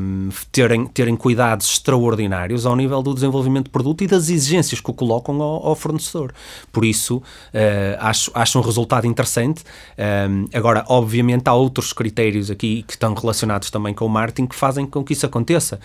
terem, 0.52 0.86
terem 0.88 1.16
cuidados 1.16 1.70
extraordinários 1.70 2.66
ao 2.66 2.76
nível 2.76 3.04
do 3.04 3.14
desenvolvimento 3.14 3.66
de 3.66 3.72
produto 3.72 4.04
e 4.04 4.08
das 4.08 4.30
exigências 4.30 4.80
que 4.80 4.90
o 4.90 4.94
colocam 4.94 5.42
ao, 5.42 5.68
ao 5.68 5.76
fornecedor. 5.76 6.34
Por 6.72 6.86
isso, 6.86 7.22
eh, 7.54 7.98
acho, 8.00 8.32
acho 8.34 8.58
um 8.58 8.62
resultado 8.62 9.06
interessante. 9.06 9.64
Eh, 9.98 10.28
agora, 10.54 10.86
obviamente, 10.88 11.48
há 11.48 11.54
outros 11.54 11.92
critérios 11.92 12.50
aqui 12.50 12.84
que 12.88 12.94
estão 12.94 13.14
relacionados 13.14 13.70
também 13.70 13.94
com 13.94 14.06
o 14.06 14.10
marketing 14.10 14.48
que 14.48 14.56
fazem 14.56 14.86
com 14.86 15.04
que 15.04 15.14
isso 15.14 15.26
aconteça. 15.26 15.80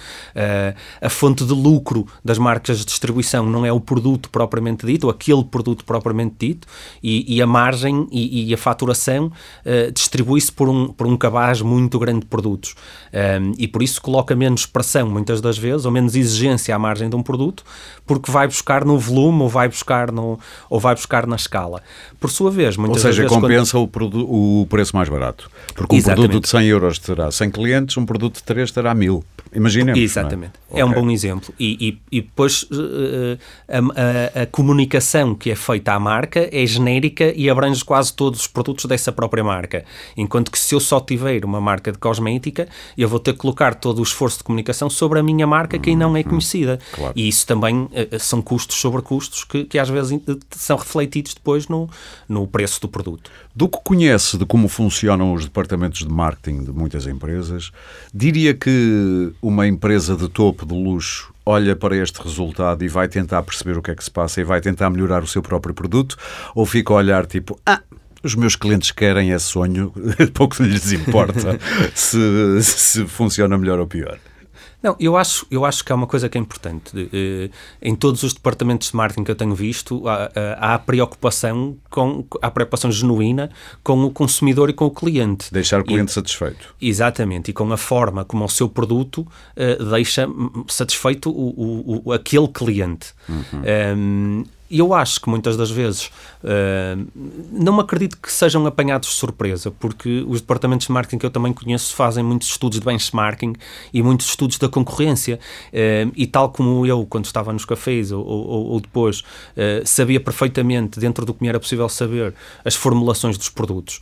A 1.00 1.08
fonte 1.08 1.44
de 1.44 1.52
lucro 1.52 2.06
das 2.24 2.38
marcas 2.38 2.78
de 2.78 2.84
distribuição 2.84 3.44
não 3.46 3.66
é 3.66 3.72
o 3.72 3.80
produto 3.80 4.30
propriamente 4.30 4.86
dito, 4.86 5.04
ou 5.04 5.10
aquele 5.10 5.42
produto 5.44 5.84
propriamente 5.84 6.34
dito, 6.38 6.68
e, 7.02 7.36
e 7.36 7.42
a 7.42 7.46
margem 7.46 8.06
e, 8.10 8.27
e 8.30 8.54
a 8.54 8.56
faturação 8.58 9.30
eh, 9.64 9.90
distribui-se 9.90 10.52
por 10.52 10.68
um, 10.68 10.88
por 10.88 11.06
um 11.06 11.16
cabaz 11.16 11.60
muito 11.62 11.98
grande 11.98 12.20
de 12.20 12.26
produtos. 12.26 12.74
Um, 13.40 13.52
e 13.58 13.66
por 13.66 13.82
isso 13.82 14.00
coloca 14.02 14.34
menos 14.36 14.66
pressão, 14.66 15.08
muitas 15.08 15.40
das 15.40 15.56
vezes, 15.56 15.84
ou 15.86 15.90
menos 15.92 16.14
exigência 16.14 16.74
à 16.74 16.78
margem 16.78 17.08
de 17.08 17.16
um 17.16 17.22
produto, 17.22 17.64
porque 18.06 18.30
vai 18.30 18.46
buscar 18.46 18.84
no 18.84 18.98
volume 18.98 19.42
ou 19.42 19.48
vai 19.48 19.68
buscar, 19.68 20.12
no, 20.12 20.38
ou 20.68 20.78
vai 20.78 20.94
buscar 20.94 21.26
na 21.26 21.36
escala. 21.36 21.82
Por 22.20 22.30
sua 22.30 22.50
vez, 22.50 22.76
Ou 22.76 22.82
muitas 22.84 23.02
seja, 23.02 23.08
das 23.08 23.16
vezes. 23.18 23.32
quando- 23.32 23.42
compensa 23.42 23.78
o, 23.78 23.86
produ- 23.88 24.26
o 24.28 24.66
preço 24.68 24.94
mais 24.94 25.08
barato. 25.08 25.50
Porque 25.74 25.94
um 25.94 25.98
Exatamente. 25.98 26.28
produto 26.30 26.44
de 26.44 26.50
100 26.50 26.66
euros 26.66 26.98
terá 26.98 27.30
100 27.30 27.50
clientes, 27.50 27.96
um 27.96 28.04
produto 28.04 28.36
de 28.36 28.42
3 28.42 28.70
terá 28.70 28.94
1000. 28.94 29.24
Imaginemos. 29.54 29.98
Exatamente. 30.00 30.52
não 30.70 30.76
é? 30.76 30.80
É 30.80 30.84
um 30.84 30.92
bom 30.92 31.10
exemplo. 31.10 31.54
E, 31.58 31.98
e, 32.12 32.18
e 32.18 32.20
depois 32.20 32.66
eh, 32.70 33.38
a, 33.68 34.40
a- 34.40 34.42
a 34.42 34.46
comunicação 34.46 35.34
que 35.34 35.50
é 35.50 35.54
feita 35.54 35.92
à 35.92 35.98
marca 35.98 36.48
é 36.52 36.66
genérica 36.66 37.32
e 37.34 37.48
abrange 37.48 37.82
quase 37.84 38.12
todos 38.18 38.40
os 38.40 38.46
produtos 38.48 38.84
dessa 38.86 39.12
própria 39.12 39.44
marca. 39.44 39.84
Enquanto 40.16 40.50
que 40.50 40.58
se 40.58 40.74
eu 40.74 40.80
só 40.80 40.98
tiver 40.98 41.44
uma 41.44 41.60
marca 41.60 41.92
de 41.92 41.98
cosmética, 41.98 42.68
eu 42.96 43.08
vou 43.08 43.20
ter 43.20 43.32
que 43.32 43.38
colocar 43.38 43.76
todo 43.76 44.00
o 44.00 44.02
esforço 44.02 44.38
de 44.38 44.44
comunicação 44.44 44.90
sobre 44.90 45.20
a 45.20 45.22
minha 45.22 45.46
marca 45.46 45.78
que 45.78 45.94
não 45.94 46.16
é 46.16 46.24
conhecida. 46.24 46.80
Claro. 46.92 47.12
E 47.14 47.28
isso 47.28 47.46
também 47.46 47.82
uh, 47.82 48.18
são 48.18 48.42
custos 48.42 48.76
sobre 48.76 49.02
custos 49.02 49.44
que, 49.44 49.64
que 49.64 49.78
às 49.78 49.88
vezes 49.88 50.20
são 50.50 50.76
refletidos 50.76 51.32
depois 51.32 51.68
no, 51.68 51.88
no 52.28 52.44
preço 52.48 52.80
do 52.80 52.88
produto. 52.88 53.30
Do 53.54 53.68
que 53.68 53.78
conhece 53.84 54.36
de 54.36 54.44
como 54.44 54.66
funcionam 54.66 55.32
os 55.32 55.44
departamentos 55.44 56.00
de 56.00 56.12
marketing 56.12 56.64
de 56.64 56.72
muitas 56.72 57.06
empresas, 57.06 57.70
diria 58.12 58.52
que 58.52 59.32
uma 59.40 59.68
empresa 59.68 60.16
de 60.16 60.28
topo 60.28 60.66
de 60.66 60.74
luxo 60.74 61.32
olha 61.48 61.74
para 61.74 61.96
este 61.96 62.20
resultado 62.20 62.84
e 62.84 62.88
vai 62.88 63.08
tentar 63.08 63.42
perceber 63.42 63.78
o 63.78 63.82
que 63.82 63.90
é 63.90 63.94
que 63.94 64.04
se 64.04 64.10
passa 64.10 64.38
e 64.38 64.44
vai 64.44 64.60
tentar 64.60 64.90
melhorar 64.90 65.22
o 65.22 65.26
seu 65.26 65.40
próprio 65.40 65.72
produto 65.72 66.14
ou 66.54 66.66
fica 66.66 66.92
a 66.92 66.96
olhar 66.96 67.24
tipo, 67.24 67.58
ah, 67.64 67.80
os 68.28 68.34
meus 68.34 68.54
clientes 68.54 68.90
querem 68.90 69.30
esse 69.30 69.46
sonho, 69.46 69.92
pouco 70.34 70.62
lhes 70.62 70.92
importa 70.92 71.58
se, 71.94 72.62
se 72.62 73.06
funciona 73.06 73.58
melhor 73.58 73.78
ou 73.80 73.86
pior. 73.86 74.18
Não, 74.80 74.94
eu 75.00 75.16
acho, 75.16 75.44
eu 75.50 75.64
acho 75.64 75.84
que 75.84 75.90
há 75.90 75.94
uma 75.94 76.06
coisa 76.06 76.28
que 76.28 76.38
é 76.38 76.40
importante. 76.40 76.92
Eh, 77.12 77.50
em 77.82 77.96
todos 77.96 78.22
os 78.22 78.32
departamentos 78.32 78.90
de 78.90 78.96
marketing 78.96 79.24
que 79.24 79.30
eu 79.32 79.34
tenho 79.34 79.52
visto, 79.52 80.06
há, 80.06 80.30
há 80.56 80.74
a 80.74 80.78
preocupação 80.78 81.76
com 81.90 82.24
a 82.40 82.48
preocupação 82.48 82.90
genuína 82.92 83.50
com 83.82 84.04
o 84.04 84.10
consumidor 84.10 84.70
e 84.70 84.72
com 84.72 84.84
o 84.84 84.90
cliente. 84.90 85.52
Deixar 85.52 85.80
o 85.80 85.84
cliente 85.84 86.12
e, 86.12 86.14
satisfeito. 86.14 86.76
Exatamente, 86.80 87.50
e 87.50 87.52
com 87.52 87.72
a 87.72 87.76
forma 87.76 88.24
como 88.24 88.44
o 88.44 88.48
seu 88.48 88.68
produto 88.68 89.26
uh, 89.56 89.84
deixa 89.90 90.28
satisfeito 90.68 91.28
o, 91.28 91.48
o, 91.48 92.02
o, 92.04 92.12
aquele 92.12 92.46
cliente. 92.46 93.12
Uhum. 93.28 93.42
Um, 93.52 93.62
ehm, 93.64 94.44
e 94.70 94.78
eu 94.80 94.92
acho 94.92 95.20
que 95.20 95.30
muitas 95.30 95.56
das 95.56 95.70
vezes 95.70 96.10
uh, 96.44 97.08
não 97.50 97.80
acredito 97.80 98.18
que 98.18 98.30
sejam 98.30 98.66
apanhados 98.66 99.08
de 99.08 99.14
surpresa, 99.14 99.70
porque 99.70 100.24
os 100.28 100.40
departamentos 100.40 100.86
de 100.86 100.92
marketing 100.92 101.18
que 101.18 101.26
eu 101.26 101.30
também 101.30 101.52
conheço 101.54 101.94
fazem 101.94 102.22
muitos 102.22 102.48
estudos 102.48 102.78
de 102.78 102.84
benchmarking 102.84 103.54
e 103.94 104.02
muitos 104.02 104.26
estudos 104.28 104.58
da 104.58 104.68
concorrência. 104.68 105.40
Uh, 105.68 106.12
e 106.14 106.26
tal 106.26 106.50
como 106.50 106.84
eu, 106.84 107.06
quando 107.06 107.24
estava 107.24 107.52
nos 107.52 107.64
cafés 107.64 108.12
ou, 108.12 108.24
ou, 108.24 108.66
ou 108.66 108.80
depois, 108.80 109.20
uh, 109.20 109.86
sabia 109.86 110.20
perfeitamente, 110.20 111.00
dentro 111.00 111.24
do 111.24 111.32
que 111.32 111.42
me 111.42 111.48
era 111.48 111.58
possível 111.58 111.88
saber, 111.88 112.34
as 112.64 112.74
formulações 112.74 113.38
dos 113.38 113.48
produtos, 113.48 114.00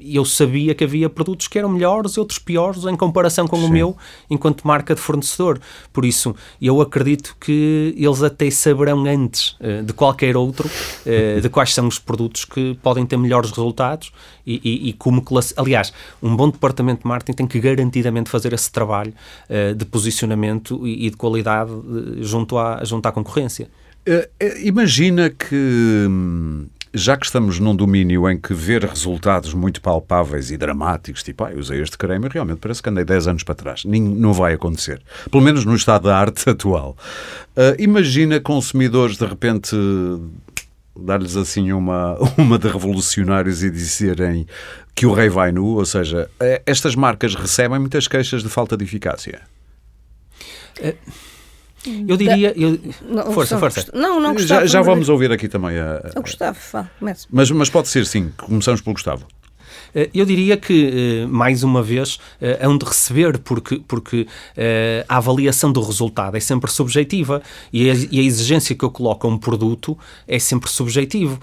eu 0.00 0.24
sabia 0.24 0.74
que 0.74 0.84
havia 0.84 1.08
produtos 1.08 1.48
que 1.48 1.58
eram 1.58 1.68
melhores 1.68 2.12
e 2.12 2.20
outros 2.20 2.38
piores 2.38 2.84
em 2.84 2.96
comparação 2.96 3.46
com 3.46 3.56
Sim. 3.56 3.66
o 3.66 3.68
meu, 3.68 3.96
enquanto 4.28 4.66
marca 4.66 4.94
de 4.94 5.00
fornecedor. 5.00 5.60
Por 5.92 6.04
isso, 6.04 6.34
eu 6.60 6.80
acredito 6.80 7.36
que 7.40 7.94
eles 7.96 8.22
até 8.22 8.50
saberão 8.50 8.89
saberão 8.90 9.04
antes 9.04 9.56
uh, 9.60 9.82
de 9.84 9.92
qualquer 9.92 10.36
outro 10.36 10.68
uh, 10.68 11.40
de 11.40 11.48
quais 11.48 11.72
são 11.72 11.86
os 11.86 11.98
produtos 11.98 12.44
que 12.44 12.76
podem 12.82 13.06
ter 13.06 13.16
melhores 13.16 13.50
resultados 13.50 14.12
e, 14.46 14.60
e, 14.64 14.88
e 14.88 14.92
como 14.92 15.22
classe... 15.22 15.54
Aliás, 15.56 15.92
um 16.22 16.34
bom 16.34 16.50
departamento 16.50 17.02
de 17.02 17.08
marketing 17.08 17.36
tem 17.36 17.46
que 17.46 17.60
garantidamente 17.60 18.28
fazer 18.28 18.52
esse 18.52 18.70
trabalho 18.70 19.12
uh, 19.48 19.74
de 19.74 19.84
posicionamento 19.84 20.86
e, 20.86 21.06
e 21.06 21.10
de 21.10 21.16
qualidade 21.16 21.70
junto 22.20 22.58
à, 22.58 22.84
junto 22.84 23.06
à 23.06 23.12
concorrência. 23.12 23.68
imagina 24.62 25.30
que 25.30 26.06
hum, 26.08 26.66
já 26.92 27.16
que 27.16 27.24
estamos 27.24 27.60
num 27.60 27.74
domínio 27.74 28.28
em 28.28 28.38
que 28.38 28.52
ver 28.52 28.84
resultados 28.84 29.54
muito 29.54 29.80
palpáveis 29.80 30.50
e 30.50 30.56
dramáticos, 30.56 31.22
tipo, 31.22 31.44
ah, 31.44 31.52
usei 31.54 31.80
este 31.80 31.96
creme 31.96 32.26
e 32.26 32.28
realmente 32.28 32.58
parece 32.58 32.82
que 32.82 32.88
andei 32.88 33.04
10 33.04 33.28
anos 33.28 33.42
para 33.42 33.54
trás. 33.54 33.84
não 33.84 34.32
vai 34.32 34.54
acontecer. 34.54 35.00
Pelo 35.30 35.42
menos 35.42 35.64
no 35.64 35.74
estado 35.74 36.04
da 36.04 36.16
arte 36.16 36.48
atual. 36.50 36.96
Uh, 37.56 37.80
imagina 37.80 38.40
consumidores 38.40 39.16
de 39.16 39.24
repente 39.24 39.76
dar-lhes 40.98 41.36
assim 41.36 41.72
uma, 41.72 42.16
uma 42.36 42.58
de 42.58 42.68
revolucionários 42.68 43.62
e 43.62 43.70
dizerem 43.70 44.46
que 44.94 45.06
o 45.06 45.12
rei 45.12 45.28
vai 45.28 45.52
nu, 45.52 45.76
ou 45.76 45.86
seja, 45.86 46.28
eh, 46.40 46.60
estas 46.66 46.94
marcas 46.94 47.34
recebem 47.34 47.78
muitas 47.78 48.06
queixas 48.06 48.42
de 48.42 48.48
falta 48.48 48.76
de 48.76 48.84
eficácia. 48.84 49.40
É... 50.78 50.94
Eu 51.86 52.16
diria. 52.16 52.52
Eu... 52.56 52.78
Não, 53.08 53.32
força, 53.32 53.58
força. 53.58 53.90
Não, 53.94 54.20
não, 54.20 54.34
Gustavo. 54.34 54.60
Já, 54.60 54.66
já 54.66 54.82
vamos 54.82 55.08
ouvir 55.08 55.32
aqui 55.32 55.48
também 55.48 55.78
a. 55.78 56.10
a... 56.14 56.20
Gustavo, 56.20 56.58
fala, 56.58 56.90
Mas, 57.00 57.50
mas 57.50 57.70
pode 57.70 57.88
ser 57.88 58.04
sim, 58.06 58.32
começamos 58.36 58.80
pelo 58.80 58.94
Gustavo. 58.94 59.26
Eh, 59.94 60.10
eu 60.14 60.24
diria 60.24 60.56
que, 60.56 61.22
eh, 61.22 61.26
mais 61.26 61.62
uma 61.62 61.82
vez, 61.82 62.18
eh, 62.40 62.58
hão 62.62 62.76
de 62.76 62.84
receber, 62.84 63.38
porque, 63.38 63.80
porque 63.86 64.26
a 65.08 65.16
avaliação 65.16 65.72
do 65.72 65.80
resultado 65.80 66.36
é 66.36 66.40
sempre 66.40 66.70
subjetiva 66.70 67.42
e 67.72 67.90
a, 67.90 67.94
e 68.10 68.20
a 68.20 68.22
exigência 68.22 68.74
que 68.74 68.84
eu 68.84 68.90
coloco 68.90 69.26
a 69.26 69.30
um 69.30 69.38
produto 69.38 69.96
é 70.26 70.38
sempre 70.38 70.70
subjetivo. 70.70 71.40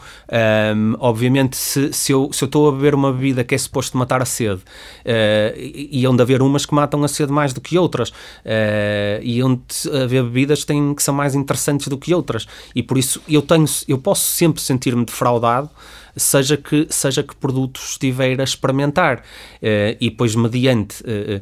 Um, 0.76 0.96
obviamente, 1.00 1.58
se, 1.58 1.92
se, 1.94 2.12
eu, 2.12 2.30
se 2.32 2.44
eu 2.44 2.46
estou 2.48 2.70
a 2.70 2.72
beber 2.72 2.96
uma 2.96 3.12
bebida 3.12 3.44
que 3.44 3.56
é 3.56 3.58
suposto 3.58 3.98
matar 3.98 4.22
a 4.22 4.26
sede, 4.26 4.62
uh, 4.62 5.58
e 5.58 6.06
onde 6.08 6.22
haver 6.22 6.42
umas 6.42 6.66
que 6.66 6.74
matam 6.74 7.04
a 7.04 7.08
sede 7.08 7.32
mais 7.32 7.54
do 7.54 7.62
que 7.62 7.78
outras, 7.78 8.10
uh, 8.10 9.22
e 9.22 9.42
onde 9.44 9.62
haver 10.04 10.24
bebidas 10.24 10.62
que, 10.62 10.68
têm, 10.68 10.94
que 10.94 11.04
são 11.04 11.14
mais 11.14 11.36
interessantes 11.36 11.88
do 11.88 11.98
que 11.98 12.14
outras, 12.14 12.48
e 12.76 12.84
por 12.84 12.98
isso 12.98 13.22
eu, 13.28 13.42
tenho, 13.42 13.66
eu 13.88 13.98
posso 13.98 14.26
sempre 14.28 14.62
sentir-me 14.62 15.06
defraudado 15.06 15.70
seja 16.18 16.58
que, 16.58 16.88
seja 16.90 17.24
que 17.24 17.36
produtos 17.36 17.92
estiver 17.92 18.40
a 18.40 18.44
experimentar. 18.44 19.20
Uh, 19.62 19.98
e 20.00 20.10
depois, 20.10 20.36
mediante 20.36 21.02
uh, 21.04 21.42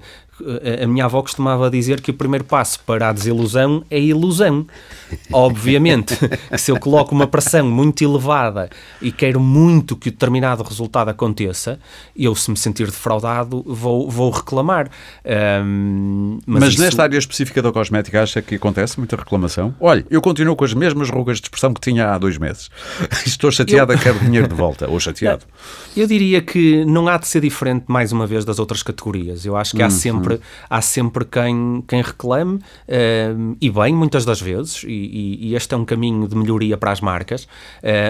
a 0.83 0.87
minha 0.87 1.05
avó 1.05 1.21
costumava 1.21 1.69
dizer 1.69 2.01
que 2.01 2.11
o 2.11 2.13
primeiro 2.13 2.43
passo 2.43 2.79
para 2.81 3.09
a 3.09 3.13
desilusão 3.13 3.83
é 3.89 3.95
a 3.95 3.99
ilusão. 3.99 4.65
Obviamente, 5.31 6.17
se 6.57 6.71
eu 6.71 6.79
coloco 6.79 7.13
uma 7.13 7.27
pressão 7.27 7.69
muito 7.69 8.03
elevada 8.03 8.69
e 9.01 9.11
quero 9.11 9.39
muito 9.39 9.95
que 9.95 10.11
determinado 10.11 10.63
resultado 10.63 11.09
aconteça, 11.09 11.79
eu, 12.15 12.35
se 12.35 12.51
me 12.51 12.57
sentir 12.57 12.87
defraudado, 12.87 13.63
vou, 13.65 14.09
vou 14.09 14.29
reclamar. 14.29 14.89
Um, 15.63 16.39
mas, 16.45 16.61
mas 16.61 16.73
isso... 16.73 16.81
nesta 16.81 17.03
área 17.03 17.17
específica 17.17 17.61
da 17.61 17.71
cosmética, 17.71 18.21
acha 18.21 18.41
que 18.41 18.55
acontece 18.55 18.97
muita 18.97 19.15
reclamação? 19.15 19.73
Olha, 19.79 20.05
eu 20.09 20.21
continuo 20.21 20.55
com 20.55 20.65
as 20.65 20.73
mesmas 20.73 21.09
rugas 21.09 21.37
de 21.37 21.45
expressão 21.45 21.73
que 21.73 21.81
tinha 21.81 22.11
há 22.11 22.17
dois 22.17 22.37
meses. 22.37 22.69
Estou 23.25 23.51
chateada, 23.51 23.93
eu... 23.93 23.99
quero 23.99 24.19
dinheiro 24.19 24.47
de 24.47 24.55
volta. 24.55 24.89
Ou 24.89 24.99
chateado. 24.99 25.45
Eu 25.95 26.07
diria 26.07 26.41
que 26.41 26.83
não 26.85 27.07
há 27.07 27.17
de 27.17 27.27
ser 27.27 27.41
diferente, 27.41 27.85
mais 27.87 28.11
uma 28.11 28.27
vez, 28.27 28.43
das 28.43 28.59
outras 28.59 28.83
categorias. 28.83 29.45
Eu 29.45 29.55
acho 29.55 29.75
que 29.75 29.81
há 29.81 29.85
uhum. 29.85 29.91
Sempre, 30.25 30.41
há 30.69 30.81
sempre 30.81 31.25
quem, 31.25 31.83
quem 31.87 32.01
reclame, 32.01 32.55
uh, 32.55 33.57
e 33.61 33.69
bem, 33.69 33.93
muitas 33.93 34.25
das 34.25 34.41
vezes, 34.41 34.83
e, 34.83 35.49
e, 35.49 35.55
este 35.55 35.73
é 35.73 35.77
um 35.77 35.85
caminho 35.85 36.27
de 36.27 36.35
melhoria 36.35 36.77
para 36.77 36.91
as 36.91 37.01
marcas, 37.01 37.43
uh, 37.43 37.47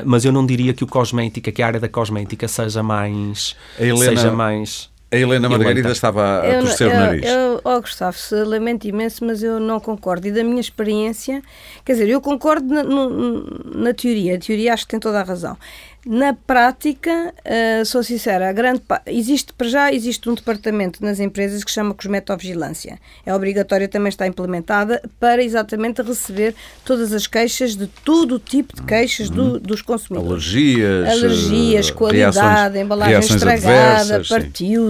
mas 0.06 0.26
eu 0.26 0.32
não 0.32 0.46
diria 0.46 0.74
que 0.74 0.84
o 0.84 0.88
cosmética, 0.88 1.52
que 1.52 1.62
a 1.62 1.68
área 1.68 1.80
da 1.80 1.90
cosmética 1.90 2.48
seja 2.48 2.82
mais... 2.82 3.56
Helena... 3.80 4.06
Seja 4.06 4.32
mais 4.32 4.95
a 5.12 5.16
Helena 5.16 5.48
Margarida 5.48 5.92
estava 5.92 6.40
a 6.40 6.62
torcer 6.62 6.88
o 6.88 6.94
nariz. 6.94 7.26
Eu, 7.26 7.62
oh, 7.64 7.82
Gustavo, 7.82 8.18
lamento 8.46 8.88
imenso, 8.88 9.24
mas 9.26 9.44
eu 9.44 9.60
não 9.60 9.80
concordo. 9.80 10.28
E 10.28 10.32
da 10.32 10.44
minha 10.44 10.60
experiência, 10.60 11.42
quer 11.84 11.94
dizer, 11.94 12.10
eu 12.10 12.20
concordo 12.20 12.68
na, 12.74 12.84
no, 12.84 13.40
na 13.76 13.94
teoria. 13.94 14.36
A 14.36 14.40
teoria 14.40 14.74
acho 14.74 14.86
que 14.86 14.92
tem 14.92 15.00
toda 15.00 15.20
a 15.20 15.24
razão. 15.24 15.58
Na 16.06 16.36
prática, 16.36 17.34
uh, 17.40 17.84
sou 17.84 18.04
sincera, 18.04 18.48
a 18.48 18.54
grande 18.54 18.84
existe 19.08 19.52
para 19.52 19.68
já 19.68 19.92
existe 19.92 20.30
um 20.30 20.36
departamento 20.36 21.04
nas 21.04 21.20
empresas 21.20 21.64
que 21.64 21.72
se 21.72 21.76
chama 21.76 21.96
cosmetovigilância. 21.96 23.00
É 23.26 23.34
obrigatório 23.34 23.88
também 23.88 24.10
está 24.10 24.28
implementada 24.28 25.02
para 25.20 25.44
exatamente 25.44 26.04
receber 26.04 26.54
todas 26.86 27.12
as 27.12 27.26
queixas 27.26 27.76
de 27.76 27.88
todo 27.88 28.36
o 28.36 28.40
tipo 28.40 28.76
de 28.76 28.84
queixas 28.84 29.32
do, 29.32 29.54
uhum. 29.54 29.60
dos 29.60 29.82
consumidores. 29.82 30.30
Alergias, 30.30 31.10
alergias, 31.10 31.90
qualidade, 31.90 32.38
reações, 32.38 32.76
embalagem 32.84 33.20
estragada, 33.20 34.24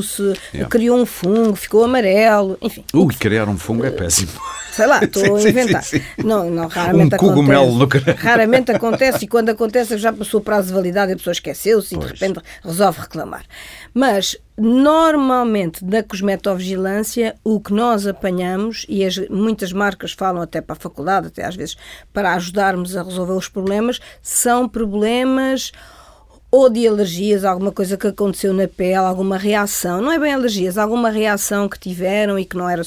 partiu-se, 0.06 0.34
yeah. 0.54 0.70
criou 0.70 1.00
um 1.00 1.06
fungo, 1.06 1.56
ficou 1.56 1.84
amarelo, 1.84 2.58
enfim. 2.62 2.86
Ui, 2.94 3.14
criar 3.16 3.50
um 3.50 3.58
fungo 3.58 3.86
é 3.86 3.90
péssimo. 3.90 4.32
Sei 4.72 4.86
lá, 4.86 5.00
estou 5.04 5.36
a 5.36 5.42
inventar. 5.42 5.84
Sim, 5.84 6.00
sim, 6.00 6.24
Não, 6.24 6.50
não, 6.50 6.68
raramente 6.68 7.16
um 7.16 7.18
cogumelo 7.18 7.84
acontece. 7.84 8.10
No... 8.10 8.16
Raramente 8.16 8.72
acontece 8.72 9.26
e 9.26 9.28
quando 9.28 9.50
acontece 9.50 9.98
já 9.98 10.14
passou 10.14 10.40
o 10.40 10.44
prazo 10.44 10.68
de 10.68 10.74
validade 10.74 11.12
e 11.12 11.14
a 11.14 11.18
pessoa 11.18 11.32
esqueceu-se 11.32 11.96
e 11.96 11.98
de 11.98 12.06
repente 12.06 12.40
resolve 12.64 13.02
reclamar. 13.02 13.46
Mas 13.94 14.38
normalmente 14.58 15.84
na 15.84 16.02
cosmetovigilância 16.02 17.36
o 17.44 17.60
que 17.60 17.74
nós 17.74 18.08
apanhamos 18.08 18.86
e 18.88 19.04
as, 19.04 19.18
muitas 19.30 19.74
marcas 19.74 20.14
falam 20.14 20.42
até 20.42 20.62
para 20.62 20.74
a 20.74 20.80
faculdade, 20.80 21.28
até 21.28 21.44
às 21.44 21.56
vezes 21.56 21.76
para 22.14 22.34
ajudarmos 22.34 22.96
a 22.96 23.04
resolver 23.04 23.34
os 23.34 23.50
problemas, 23.50 24.00
são 24.22 24.68
problemas 24.68 25.72
ou 26.56 26.70
de 26.70 26.88
alergias, 26.88 27.44
alguma 27.44 27.70
coisa 27.70 27.98
que 27.98 28.08
aconteceu 28.08 28.54
na 28.54 28.66
pele, 28.66 28.96
alguma 28.96 29.38
reação, 29.38 30.02
não 30.02 30.10
é 30.10 30.18
bem 30.18 30.34
alergias, 30.34 30.78
alguma 30.78 31.10
reação 31.10 31.68
que 31.68 31.78
tiveram 31.78 32.40
e 32.40 32.46
que 32.46 32.56
não 32.56 32.70
era 32.70 32.82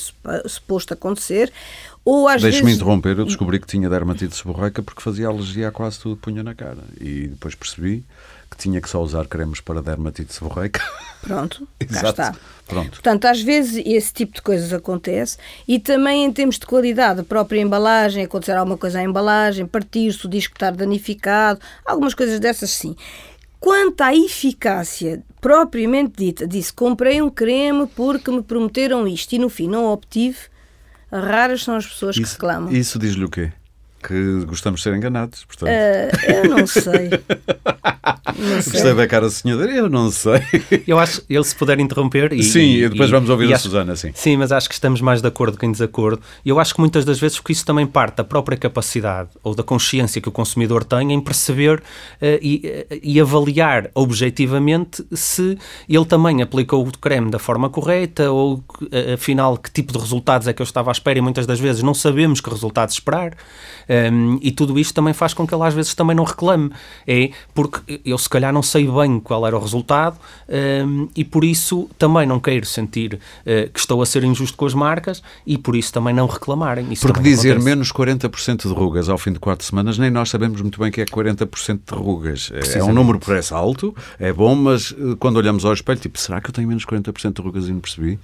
suposto 0.46 0.94
acontecer, 0.94 1.52
Deixe-me 2.40 2.50
vezes... 2.50 2.76
interromper, 2.76 3.18
eu 3.18 3.26
descobri 3.26 3.60
que 3.60 3.66
tinha 3.66 3.86
dermatite 3.86 4.34
seborreica 4.34 4.82
porque 4.82 5.02
fazia 5.02 5.28
alergia 5.28 5.68
a 5.68 5.70
quase 5.70 5.98
tudo 5.98 6.16
que 6.16 6.22
punha 6.22 6.42
na 6.42 6.54
cara. 6.54 6.78
E 6.98 7.28
depois 7.28 7.54
percebi 7.54 8.02
que 8.50 8.56
tinha 8.56 8.80
que 8.80 8.88
só 8.88 9.02
usar 9.02 9.26
cremes 9.26 9.60
para 9.60 9.82
dermatite 9.82 10.32
seborreica. 10.32 10.82
Pronto, 11.20 11.68
cá 11.92 12.08
está. 12.08 12.34
Pronto. 12.66 12.92
Portanto, 12.92 13.26
às 13.26 13.42
vezes 13.42 13.82
esse 13.84 14.12
tipo 14.12 14.34
de 14.34 14.40
coisas 14.40 14.72
acontece 14.72 15.36
e 15.66 15.78
também 15.78 16.24
em 16.24 16.32
termos 16.32 16.58
de 16.58 16.64
qualidade, 16.64 17.20
a 17.20 17.24
própria 17.24 17.60
embalagem, 17.60 18.24
acontecer 18.24 18.52
alguma 18.52 18.78
coisa 18.78 19.00
à 19.00 19.02
embalagem, 19.02 19.66
partir-se, 19.66 20.24
o 20.24 20.30
disco 20.30 20.54
estar 20.54 20.72
danificado, 20.72 21.60
algumas 21.84 22.14
coisas 22.14 22.40
dessas 22.40 22.70
sim. 22.70 22.96
Quanto 23.60 24.00
à 24.02 24.14
eficácia 24.14 25.22
propriamente 25.40 26.12
dita, 26.16 26.46
disse 26.46 26.72
comprei 26.72 27.20
um 27.20 27.28
creme 27.30 27.86
porque 27.94 28.30
me 28.30 28.42
prometeram 28.42 29.06
isto 29.06 29.32
e 29.32 29.38
no 29.38 29.48
fim 29.48 29.68
não 29.68 29.86
obtive, 29.86 30.38
raras 31.10 31.62
são 31.64 31.76
as 31.76 31.86
pessoas 31.86 32.16
que 32.16 32.22
Isso, 32.22 32.34
reclamam. 32.34 32.72
isso 32.72 32.98
diz-lhe 32.98 33.24
o 33.24 33.28
quê? 33.30 33.52
Que 34.02 34.44
gostamos 34.46 34.80
de 34.80 34.84
ser 34.84 34.94
enganados, 34.96 35.44
portanto. 35.44 35.68
Ah, 35.70 36.32
eu 36.32 36.48
não 36.50 36.66
sei. 36.66 37.10
Não 38.38 38.62
sei. 38.62 38.72
Gostei 38.72 38.94
da 38.94 39.06
cara 39.06 39.24
da 39.26 39.30
senhora, 39.30 39.70
eu 39.70 39.88
não 39.88 40.10
sei. 40.10 40.40
Eu 40.86 40.98
acho, 40.98 41.22
ele 41.28 41.42
se 41.42 41.54
puder 41.56 41.80
interromper 41.80 42.32
e... 42.32 42.42
sim, 42.42 42.60
e- 42.60 42.84
e 42.84 42.88
depois 42.88 43.08
e- 43.08 43.12
vamos 43.12 43.28
ouvir 43.30 43.50
a 43.52 43.54
acho- 43.56 43.64
Susana, 43.64 43.96
sim. 43.96 44.12
Sim, 44.14 44.36
mas 44.36 44.52
acho 44.52 44.68
que 44.68 44.74
estamos 44.74 45.00
mais 45.00 45.20
de 45.20 45.26
acordo 45.28 45.58
que 45.58 45.66
em 45.66 45.72
desacordo. 45.72 46.20
E 46.44 46.48
eu 46.50 46.60
acho 46.60 46.74
que 46.74 46.80
muitas 46.80 47.04
das 47.04 47.18
vezes 47.18 47.38
porque 47.38 47.52
isso 47.52 47.64
também 47.66 47.86
parte 47.86 48.16
da 48.16 48.24
própria 48.24 48.56
capacidade 48.56 49.30
ou 49.42 49.54
da 49.54 49.62
consciência 49.62 50.20
que 50.20 50.28
o 50.28 50.32
consumidor 50.32 50.84
tem 50.84 51.12
em 51.12 51.20
perceber 51.20 51.82
eh, 52.20 52.38
e, 52.40 52.60
eh, 52.64 53.00
e 53.02 53.20
avaliar 53.20 53.90
objetivamente 53.94 55.04
se 55.12 55.58
ele 55.88 56.04
também 56.04 56.40
aplicou 56.42 56.86
o 56.86 56.98
creme 56.98 57.30
da 57.30 57.38
forma 57.38 57.68
correta 57.68 58.30
ou 58.30 58.62
afinal 59.14 59.56
que 59.56 59.70
tipo 59.70 59.92
de 59.92 59.98
resultados 59.98 60.46
é 60.46 60.52
que 60.52 60.62
eu 60.62 60.64
estava 60.64 60.90
à 60.90 60.92
espera 60.92 61.18
e 61.18 61.22
muitas 61.22 61.46
das 61.46 61.58
vezes 61.58 61.82
não 61.82 61.94
sabemos 61.94 62.40
que 62.40 62.48
resultados 62.50 62.94
esperar. 62.94 63.32
Um, 63.88 64.38
e 64.42 64.50
tudo 64.52 64.78
isto 64.78 64.92
também 64.94 65.14
faz 65.14 65.32
com 65.32 65.46
que 65.46 65.54
ele 65.54 65.62
às 65.64 65.72
vezes 65.74 65.94
também 65.94 66.14
não 66.14 66.24
reclame. 66.24 66.70
É 67.06 67.30
porque 67.54 68.00
eu 68.04 68.18
se 68.18 68.28
calhar 68.28 68.52
não 68.52 68.62
sei 68.62 68.86
bem 68.86 69.18
qual 69.20 69.46
era 69.46 69.56
o 69.56 69.60
resultado 69.60 70.16
um, 70.48 71.08
e 71.16 71.24
por 71.24 71.44
isso 71.44 71.88
também 71.98 72.26
não 72.26 72.38
quero 72.40 72.66
sentir 72.66 73.18
eh, 73.46 73.68
que 73.72 73.78
estou 73.80 74.00
a 74.02 74.06
ser 74.06 74.24
injusto 74.24 74.56
com 74.56 74.66
as 74.66 74.74
marcas 74.74 75.22
e 75.46 75.56
por 75.56 75.74
isso 75.76 75.92
também 75.92 76.14
não 76.14 76.26
reclamarem. 76.26 76.86
Isso 76.92 77.06
Porque 77.06 77.20
dizer 77.20 77.52
acontece. 77.52 77.64
menos 77.68 77.92
40% 77.92 78.62
de 78.68 78.74
rugas 78.74 79.08
ao 79.08 79.16
fim 79.18 79.32
de 79.32 79.38
4 79.38 79.64
semanas, 79.66 79.98
nem 79.98 80.10
nós 80.10 80.28
sabemos 80.30 80.60
muito 80.60 80.78
bem 80.80 80.90
que 80.90 81.00
é 81.00 81.04
40% 81.04 81.80
de 81.90 81.94
rugas. 81.98 82.50
É- 82.54 82.78
É 82.78 82.84
um 82.84 82.92
número 82.92 83.18
por 83.18 83.36
esse 83.36 83.52
alto, 83.54 83.94
é 84.18 84.32
bom, 84.32 84.54
mas 84.54 84.94
eh, 84.98 85.16
quando 85.18 85.36
olhamos 85.36 85.64
ao 85.64 85.72
espelho, 85.72 85.98
tipo, 86.00 86.18
será 86.18 86.40
que 86.40 86.50
eu 86.50 86.52
tenho 86.54 86.68
menos 86.68 86.84
40% 86.84 87.36
de 87.36 87.42
rugas 87.42 87.68
e 87.68 87.72
não 87.72 87.80
percebi? 87.80 88.18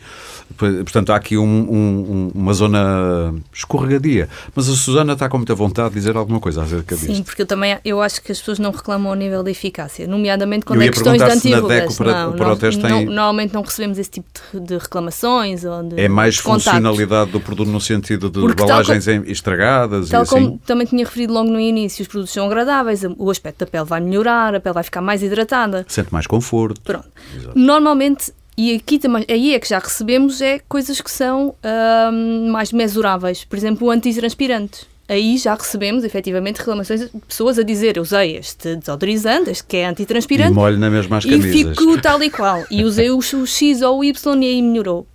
Portanto, 0.56 1.10
há 1.10 1.16
aqui 1.16 1.36
um- 1.38 1.44
um- 1.44 2.30
uma 2.34 2.52
zona 2.52 3.34
escorregadia. 3.52 4.28
Mas 4.54 4.68
a 4.68 4.74
Susana 4.76 5.14
está 5.14 5.28
com 5.28 5.38
muita 5.38 5.53
vontade 5.54 5.90
de 5.90 5.94
dizer 5.94 6.16
alguma 6.16 6.40
coisa 6.40 6.62
acerca 6.62 6.96
disto. 6.96 7.14
Sim, 7.14 7.22
porque 7.22 7.42
eu 7.42 7.46
também 7.46 7.78
eu 7.84 8.00
acho 8.02 8.20
que 8.22 8.32
as 8.32 8.38
pessoas 8.38 8.58
não 8.58 8.70
reclamam 8.70 9.10
ao 9.10 9.16
nível 9.16 9.42
da 9.42 9.50
eficácia, 9.50 10.06
nomeadamente 10.06 10.64
quando 10.66 10.82
Eu 10.82 10.88
é 10.88 10.90
questões 10.90 11.18
de 11.22 11.30
antirrugas. 11.30 11.96
Para- 11.96 12.26
não, 12.26 12.32
para 12.32 12.46
o 12.46 12.48
nós 12.50 12.58
teste 12.58 12.80
não- 12.82 12.88
tem- 12.88 13.06
normalmente 13.06 13.54
não 13.54 13.62
recebemos 13.62 13.98
esse 13.98 14.10
tipo 14.10 14.28
de, 14.52 14.76
reclamações 14.76 15.64
ou 15.64 15.82
de 15.82 16.00
É 16.00 16.08
mais 16.08 16.40
contactos. 16.40 16.64
funcionalidade 16.72 17.30
do 17.30 17.40
produto 17.40 17.68
no 17.70 17.80
sentido 17.80 18.28
de 18.30 18.40
Porque 18.40 18.62
embalagens 18.62 19.06
em- 19.08 19.22
estragadas 19.30 20.08
Tal 20.08 20.20
e 20.20 20.22
assim. 20.22 20.34
como 20.46 20.58
também 20.66 20.86
tinha 20.86 21.04
referido 21.04 21.32
logo 21.32 21.50
no 21.50 21.60
início, 21.60 22.02
os 22.02 22.08
produtos 22.08 22.32
são 22.32 22.46
agradáveis, 22.46 23.02
o 23.18 23.30
aspecto 23.30 23.60
da 23.60 23.66
pele 23.66 23.84
vai 23.84 24.00
melhorar, 24.00 24.54
a 24.54 24.60
pele 24.60 24.72
vai 24.74 24.82
ficar 24.82 25.00
mais 25.00 25.22
hidratada. 25.22 25.84
Sente 25.88 26.12
mais 26.12 26.26
conforto. 26.26 26.80
Pronto. 26.82 27.06
Exato. 27.36 27.58
Normalmente, 27.58 28.32
e 28.56 28.74
aqui 28.76 28.98
também, 28.98 29.24
aí 29.28 29.54
é 29.54 29.58
que 29.58 29.68
já 29.68 29.78
recebemos, 29.78 30.40
é 30.40 30.60
coisas 30.68 31.00
que 31.00 31.10
são 31.10 31.54
ahm, 31.62 32.48
mais 32.50 32.72
mesuráveis. 32.72 33.44
Por 33.44 33.56
exemplo, 33.56 33.88
o 33.88 33.90
antitranspirante. 33.90 34.86
Aí 35.06 35.36
já 35.36 35.54
recebemos, 35.54 36.02
efetivamente, 36.02 36.58
reclamações 36.58 37.00
de 37.00 37.20
pessoas 37.28 37.58
a 37.58 37.62
dizer 37.62 37.98
usei 37.98 38.36
este 38.36 38.76
desodorizante, 38.76 39.50
este 39.50 39.64
que 39.64 39.76
é 39.76 39.84
E 39.84 39.88
antitranspirante, 39.88 40.54
molho 40.54 40.78
na 40.78 40.88
mesma 40.88 41.18
as 41.18 41.24
e 41.24 41.42
fico 41.42 42.00
tal 42.00 42.22
e 42.22 42.30
qual. 42.30 42.64
E 42.70 42.84
usei 42.84 43.10
o, 43.10 43.20
X 43.20 43.82
ou 43.82 43.98
o 43.98 44.04
Y 44.04 44.42
e 44.42 44.46
aí 44.46 44.62
melhorou. 44.62 45.06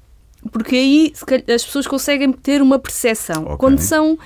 Porque 0.52 0.76
aí 0.76 1.14
as 1.54 1.66
pessoas 1.66 1.88
conseguem 1.88 2.32
ter 2.32 2.62
uma 2.62 2.78
percepção. 2.78 3.44
Ok. 3.44 3.58
Quando 3.58 3.80
são 3.80 4.18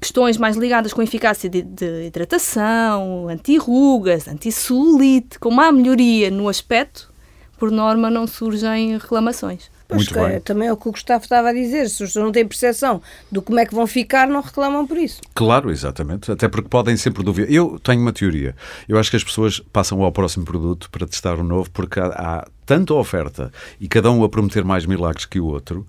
questões 0.00 0.36
mais 0.36 0.56
ligadas 0.56 0.92
com 0.92 1.00
a 1.00 1.04
eficácia 1.04 1.48
de, 1.48 1.62
de 1.62 2.06
hidratação, 2.06 3.28
anti-rugas, 3.28 4.26
anti-celulite, 4.28 5.38
como 5.38 5.60
há 5.60 5.70
melhoria 5.70 6.30
no 6.30 6.48
aspecto, 6.48 7.12
por 7.58 7.70
norma 7.70 8.10
não 8.10 8.26
surgem 8.26 8.98
reclamações. 8.98 9.70
Pois 9.88 10.02
Muito 10.02 10.12
que, 10.12 10.20
bem. 10.20 10.40
também 10.40 10.68
é 10.68 10.72
o 10.72 10.76
que 10.76 10.86
o 10.86 10.92
Gustavo 10.92 11.24
estava 11.24 11.48
a 11.48 11.52
dizer. 11.52 11.88
Se 11.88 12.02
as 12.02 12.10
pessoas 12.10 12.24
não 12.26 12.30
têm 12.30 12.46
percepção 12.46 13.00
do 13.32 13.40
como 13.40 13.58
é 13.58 13.64
que 13.64 13.74
vão 13.74 13.86
ficar, 13.86 14.28
não 14.28 14.42
reclamam 14.42 14.86
por 14.86 14.98
isso. 14.98 15.22
Claro, 15.34 15.70
exatamente. 15.70 16.30
Até 16.30 16.46
porque 16.46 16.68
podem 16.68 16.94
sempre 16.98 17.24
duvidar. 17.24 17.50
Eu 17.50 17.80
tenho 17.82 18.02
uma 18.02 18.12
teoria. 18.12 18.54
Eu 18.86 18.98
acho 18.98 19.10
que 19.10 19.16
as 19.16 19.24
pessoas 19.24 19.60
passam 19.72 20.02
ao 20.02 20.12
próximo 20.12 20.44
produto 20.44 20.90
para 20.90 21.06
testar 21.06 21.36
o 21.36 21.42
novo 21.42 21.70
porque 21.70 21.98
há, 21.98 22.06
há 22.08 22.46
tanta 22.66 22.92
oferta 22.92 23.50
e 23.80 23.88
cada 23.88 24.10
um 24.10 24.22
a 24.22 24.28
prometer 24.28 24.62
mais 24.62 24.84
milagres 24.84 25.24
que 25.24 25.40
o 25.40 25.46
outro. 25.46 25.86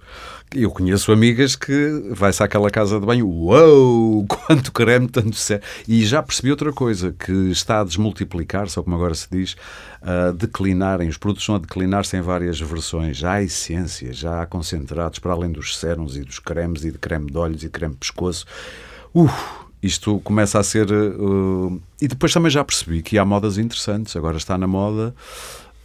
Eu 0.56 0.72
conheço 0.72 1.12
amigas 1.12 1.56
que 1.56 2.10
vai-se 2.10 2.42
àquela 2.42 2.72
casa 2.72 3.00
de 3.00 3.06
banho, 3.06 3.28
uou, 3.28 4.26
quanto 4.28 4.72
creme, 4.72 5.08
tanto 5.08 5.36
sé. 5.36 5.62
E 5.88 6.04
já 6.04 6.24
percebi 6.24 6.50
outra 6.50 6.74
coisa, 6.74 7.14
que 7.18 7.32
está 7.52 7.82
a 7.82 7.84
desmultiplicar-se, 7.84 8.80
ou 8.80 8.84
como 8.84 8.96
agora 8.96 9.14
se 9.14 9.28
diz, 9.30 9.56
a 10.02 10.32
declinarem. 10.32 11.08
Os 11.08 11.18
produtos 11.18 11.44
estão 11.44 11.56
a 11.56 11.60
declinar-se 11.60 12.18
em 12.18 12.22
várias 12.22 12.60
versões. 12.60 13.18
Já 13.18 13.34
há 13.34 13.44
essências, 13.44 14.18
já 14.18 14.42
há 14.42 14.46
concentrados, 14.48 15.20
para 15.20 15.34
além 15.34 15.52
dos 15.52 15.78
sérums 15.78 16.16
e 16.16 16.24
dos 16.24 16.40
cremes 16.40 16.84
e 16.84 16.92
de 16.92 16.98
creme 16.98 17.30
de 17.30 17.38
olhos 17.38 17.62
e 17.62 17.68
de 17.68 17.70
creme 17.70 17.94
de 17.94 18.00
pescoço. 18.00 18.48
Uf, 19.14 19.32
isto 19.84 20.20
começa 20.22 20.60
a 20.60 20.64
ser. 20.64 20.92
uh, 20.92 21.80
e 22.02 22.08
depois 22.08 22.34
também 22.34 22.50
já 22.50 22.64
percebi 22.64 23.04
que 23.04 23.20
há 23.20 23.24
modas 23.24 23.60
interessantes. 23.60 24.16
Agora 24.16 24.38
está 24.38 24.58
na 24.58 24.68
moda. 24.68 25.14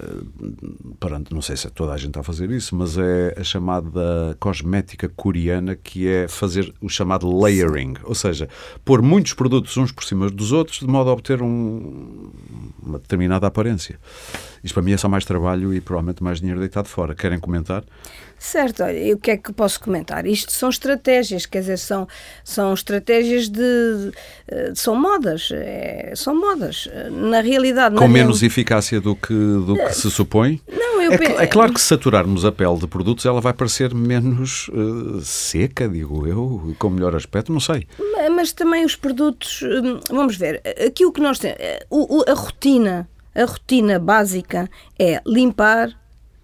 Uh, 0.00 0.94
Pronto, 0.98 1.34
não 1.34 1.42
sei 1.42 1.56
se 1.56 1.68
toda 1.70 1.92
a 1.92 1.96
gente 1.96 2.08
está 2.08 2.20
a 2.20 2.24
fazer 2.24 2.50
isso, 2.50 2.74
mas 2.76 2.96
é 2.98 3.34
a 3.38 3.44
chamada 3.44 4.36
cosmética 4.40 5.08
coreana 5.08 5.74
que 5.76 6.08
é 6.08 6.26
fazer 6.28 6.72
o 6.80 6.88
chamado 6.88 7.30
layering, 7.36 7.94
ou 8.04 8.14
seja, 8.14 8.48
pôr 8.84 9.02
muitos 9.02 9.34
produtos 9.34 9.76
uns 9.76 9.92
por 9.92 10.04
cima 10.04 10.30
dos 10.30 10.52
outros 10.52 10.78
de 10.80 10.86
modo 10.86 11.10
a 11.10 11.12
obter 11.12 11.42
um- 11.42 12.30
uma 12.82 12.98
determinada 12.98 13.46
aparência. 13.46 13.98
Isto 14.62 14.74
para 14.74 14.82
mim 14.82 14.92
é 14.92 14.96
só 14.96 15.08
mais 15.08 15.24
trabalho 15.24 15.74
e 15.74 15.80
provavelmente 15.80 16.22
mais 16.22 16.38
dinheiro 16.40 16.60
deitado 16.60 16.88
fora. 16.88 17.14
Querem 17.14 17.38
comentar? 17.38 17.84
Certo, 18.46 18.82
olha, 18.84 18.98
e 18.98 19.12
o 19.14 19.18
que 19.18 19.30
é 19.30 19.36
que 19.38 19.52
posso 19.54 19.80
comentar? 19.80 20.26
Isto 20.26 20.52
são 20.52 20.68
estratégias, 20.68 21.46
quer 21.46 21.60
dizer, 21.60 21.78
são, 21.78 22.06
são 22.44 22.74
estratégias 22.74 23.48
de. 23.48 24.12
são 24.74 24.94
modas. 24.94 25.48
é, 25.50 26.12
são 26.14 26.38
modas. 26.38 26.86
Na 27.10 27.40
realidade. 27.40 27.94
Com 27.96 28.02
na 28.02 28.08
menos 28.08 28.42
real- 28.42 28.46
eficácia 28.48 29.00
do 29.00 29.16
que, 29.16 29.32
do 29.32 29.74
que 29.76 29.92
se 29.94 30.10
supõe? 30.10 30.60
Não, 30.70 31.00
eu 31.00 31.12
É, 31.12 31.18
pe- 31.18 31.26
cl- 31.26 31.40
é 31.40 31.46
claro 31.46 31.72
que 31.72 31.80
se 31.80 31.86
saturarmos 31.86 32.44
a 32.44 32.52
pele 32.52 32.76
de 32.78 32.86
produtos, 32.86 33.24
ela 33.24 33.40
vai 33.40 33.54
parecer 33.54 33.94
menos 33.94 34.70
eh, 34.74 35.20
seca, 35.22 35.88
digo 35.88 36.26
eu, 36.26 36.74
com 36.78 36.90
melhor 36.90 37.16
aspecto, 37.16 37.50
não 37.50 37.60
sei. 37.60 37.86
Ma- 37.98 38.28
Mas 38.28 38.52
também 38.52 38.84
os 38.84 38.94
produtos, 38.94 39.62
hum, 39.62 40.00
vamos 40.10 40.36
ver, 40.36 40.60
aqui 40.86 41.06
o 41.06 41.12
que 41.12 41.20
nós 41.20 41.38
temos, 41.38 41.56
eh, 41.60 41.84
o- 41.88 42.22
a 42.28 42.34
rotina, 42.34 43.08
a 43.34 43.44
rotina 43.46 43.98
básica 43.98 44.68
é 44.98 45.20
limpar, 45.26 45.88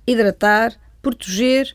hidratar, 0.07 0.73
proteger 1.03 1.75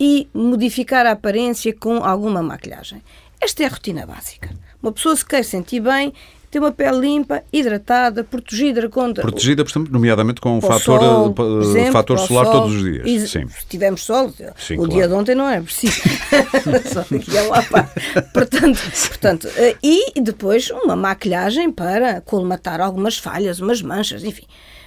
e 0.00 0.26
modificar 0.32 1.04
a 1.06 1.10
aparência 1.12 1.74
com 1.78 2.02
alguma 2.02 2.42
maquilhagem. 2.42 3.02
Esta 3.40 3.62
é 3.62 3.66
a 3.66 3.70
rotina 3.70 4.06
básica. 4.06 4.48
Uma 4.82 4.92
pessoa 4.92 5.14
se 5.14 5.24
quer 5.26 5.44
sentir 5.44 5.80
bem, 5.80 6.12
ter 6.50 6.58
uma 6.58 6.72
pele 6.72 6.98
limpa, 6.98 7.42
hidratada, 7.52 8.24
protegida 8.24 8.88
contra 8.88 9.22
Protegida, 9.22 9.62
por 9.62 9.70
exemplo, 9.70 9.92
nomeadamente 9.92 10.40
com 10.40 10.58
o 10.58 10.60
fator, 10.60 10.80
sol, 11.00 11.30
eh, 11.30 11.32
por 11.32 11.62
exemplo, 11.62 11.92
fator 11.92 12.18
solar 12.18 12.44
sol. 12.46 12.54
todos 12.54 12.74
os 12.76 12.82
dias. 12.82 13.06
Ex- 13.06 13.30
Sim. 13.30 13.46
Se 13.48 13.66
tivermos 13.66 14.02
sol, 14.02 14.32
Sim, 14.58 14.74
o 14.74 14.76
claro. 14.78 14.90
dia 14.90 15.06
de 15.08 15.14
ontem 15.14 15.34
não 15.34 15.48
era 15.48 15.62
preciso. 15.62 16.00
Só 16.92 17.02
que 17.04 17.30
ia 17.30 17.42
lá 17.48 17.62
para- 17.62 17.90
portanto, 18.32 18.80
portanto, 19.08 19.48
eh, 19.56 19.76
e 19.82 20.20
depois 20.20 20.70
uma 20.70 20.96
maquilhagem 20.96 21.70
para 21.70 22.20
colmatar 22.22 22.80
algumas 22.80 23.16
falhas, 23.18 23.60
umas 23.60 23.80
manchas, 23.82 24.24
enfim. 24.24 24.44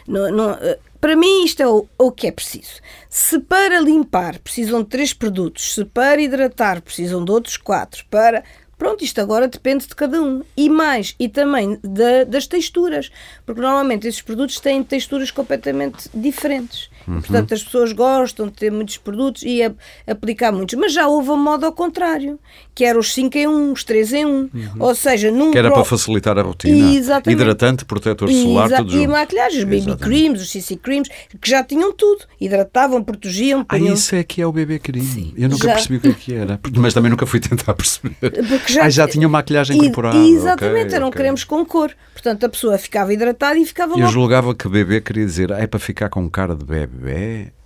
Não- 0.07 0.31
não, 0.31 0.49
eh, 0.51 0.77
para 1.03 1.17
mim, 1.17 1.43
isto 1.43 1.61
é 1.61 1.67
o, 1.67 1.85
o 1.97 2.11
que 2.13 2.27
é 2.27 2.31
preciso. 2.31 2.79
Se 3.09 3.37
para 3.37 3.77
limpar 3.81 4.39
precisam 4.39 4.81
de 4.81 4.87
três 4.87 5.11
produtos, 5.13 5.73
se 5.73 5.83
para 5.83 6.21
hidratar 6.21 6.81
precisam 6.81 7.25
de 7.25 7.29
outros 7.29 7.57
quatro, 7.57 8.05
para. 8.09 8.41
Pronto, 8.77 9.03
isto 9.03 9.19
agora 9.19 9.49
depende 9.49 9.85
de 9.85 9.93
cada 9.95 10.21
um. 10.21 10.43
E 10.55 10.69
mais, 10.69 11.13
e 11.19 11.27
também 11.27 11.77
da- 11.83 12.23
das 12.23 12.47
texturas. 12.47 13.11
Porque 13.45 13.59
normalmente 13.59 14.07
esses 14.07 14.21
produtos 14.21 14.61
têm 14.61 14.81
texturas 14.81 15.29
completamente 15.29 16.09
diferentes. 16.13 16.89
E, 17.07 17.11
portanto, 17.11 17.53
as 17.53 17.63
pessoas 17.63 17.91
gostam 17.93 18.47
de 18.47 18.53
ter 18.53 18.71
muitos 18.71 18.97
produtos 18.97 19.43
e 19.43 19.61
a- 19.63 19.71
aplicar 20.07 20.51
muitos. 20.51 20.75
Mas 20.79 20.93
já 20.93 21.07
houve 21.07 21.31
a 21.31 21.35
moda 21.35 21.65
ao 21.67 21.73
contrário, 21.73 22.39
que 22.73 22.83
era 22.85 22.97
os 22.97 23.13
5 23.13 23.37
em 23.37 23.47
1, 23.47 23.71
os 23.73 23.83
3 23.83 24.13
em 24.13 24.25
1. 24.25 24.49
Ou 24.79 24.95
seja, 24.95 25.31
num 25.31 25.51
Que 25.51 25.57
era 25.57 25.67
pro- 25.69 25.75
para 25.77 25.85
facilitar 25.85 26.37
a 26.37 26.41
rotina. 26.41 26.93
Exatamente. 26.93 27.39
Hidratante, 27.41 27.85
protetor 27.85 28.29
solar, 28.31 28.67
Exa- 28.67 28.77
tudo 28.77 28.95
E 28.97 29.07
maquilhagens, 29.07 29.63
baby 29.63 29.77
Exatamente. 29.77 30.03
creams, 30.03 30.41
os 30.41 30.49
CC 30.51 30.75
creams, 30.77 31.09
que 31.41 31.49
já 31.49 31.63
tinham 31.63 31.91
tudo. 31.93 32.23
Hidratavam, 32.39 33.03
protegiam, 33.03 33.61
Ah, 33.61 33.77
punham- 33.77 33.93
isso 33.93 34.15
é 34.15 34.23
que 34.23 34.41
é 34.41 34.47
o 34.47 34.51
bebê 34.51 34.79
crime. 34.79 35.33
Eu 35.37 35.49
nunca 35.49 35.67
Já. 35.67 35.73
percebi 35.73 35.97
o 35.97 35.99
que 36.01 36.07
é 36.07 36.13
que 36.13 36.33
era. 36.33 36.59
Mas 36.75 36.93
também 36.93 37.09
nunca 37.11 37.25
fui 37.25 37.39
tentar 37.39 37.73
perceber. 37.73 38.15
Porque 38.19 38.73
já, 38.73 38.83
ah, 38.85 38.89
já 38.89 39.07
tinha 39.07 39.27
maquilhagem 39.29 39.77
incorporada. 39.77 40.17
Exatamente, 40.17 40.85
ok, 40.87 40.95
eram 40.95 41.07
ok. 41.07 41.17
cremes 41.21 41.43
com 41.43 41.65
cor. 41.65 41.91
Portanto, 42.13 42.45
a 42.45 42.49
pessoa 42.49 42.77
ficava 42.77 43.13
hidratada 43.13 43.57
e 43.57 43.65
ficava 43.65 43.93
Eu 43.93 43.99
logo. 43.99 44.11
julgava 44.11 44.55
que 44.55 44.67
bebê 44.69 45.01
queria 45.01 45.25
dizer 45.25 45.51
"Ah, 45.51 45.59
é 45.59 45.67
para 45.67 45.79
ficar 45.79 46.09
com 46.09 46.29
cara 46.29 46.55
de 46.55 46.63
bebê. 46.65 46.92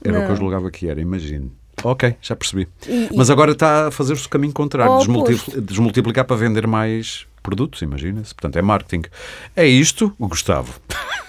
Era 0.04 0.20
o 0.20 0.22
que 0.22 0.26
eu 0.26 0.30
Não. 0.30 0.36
julgava 0.36 0.72
que 0.72 0.88
era, 0.88 1.00
imagino. 1.02 1.52
Ok, 1.84 2.16
já 2.22 2.36
percebi. 2.36 2.68
E- 2.88 3.10
Mas 3.16 3.30
agora 3.30 3.52
está 3.52 3.88
a 3.88 3.92
fazer-se 3.92 4.26
o 4.26 4.30
caminho 4.30 4.54
contrário, 4.54 4.94
Ao 4.94 5.00
desmulti- 5.00 5.34
oposto. 5.34 5.62
desmultiplicar 5.62 6.26
para 6.26 6.36
vender 6.36 6.66
mais 6.66 7.28
produtos, 7.44 7.82
imagina-se. 7.82 8.34
Portanto, 8.34 8.58
é 8.58 8.62
marketing. 8.62 9.04
É 9.56 9.66
isto, 9.68 10.14
o 10.18 10.28
Gustavo. 10.28 10.74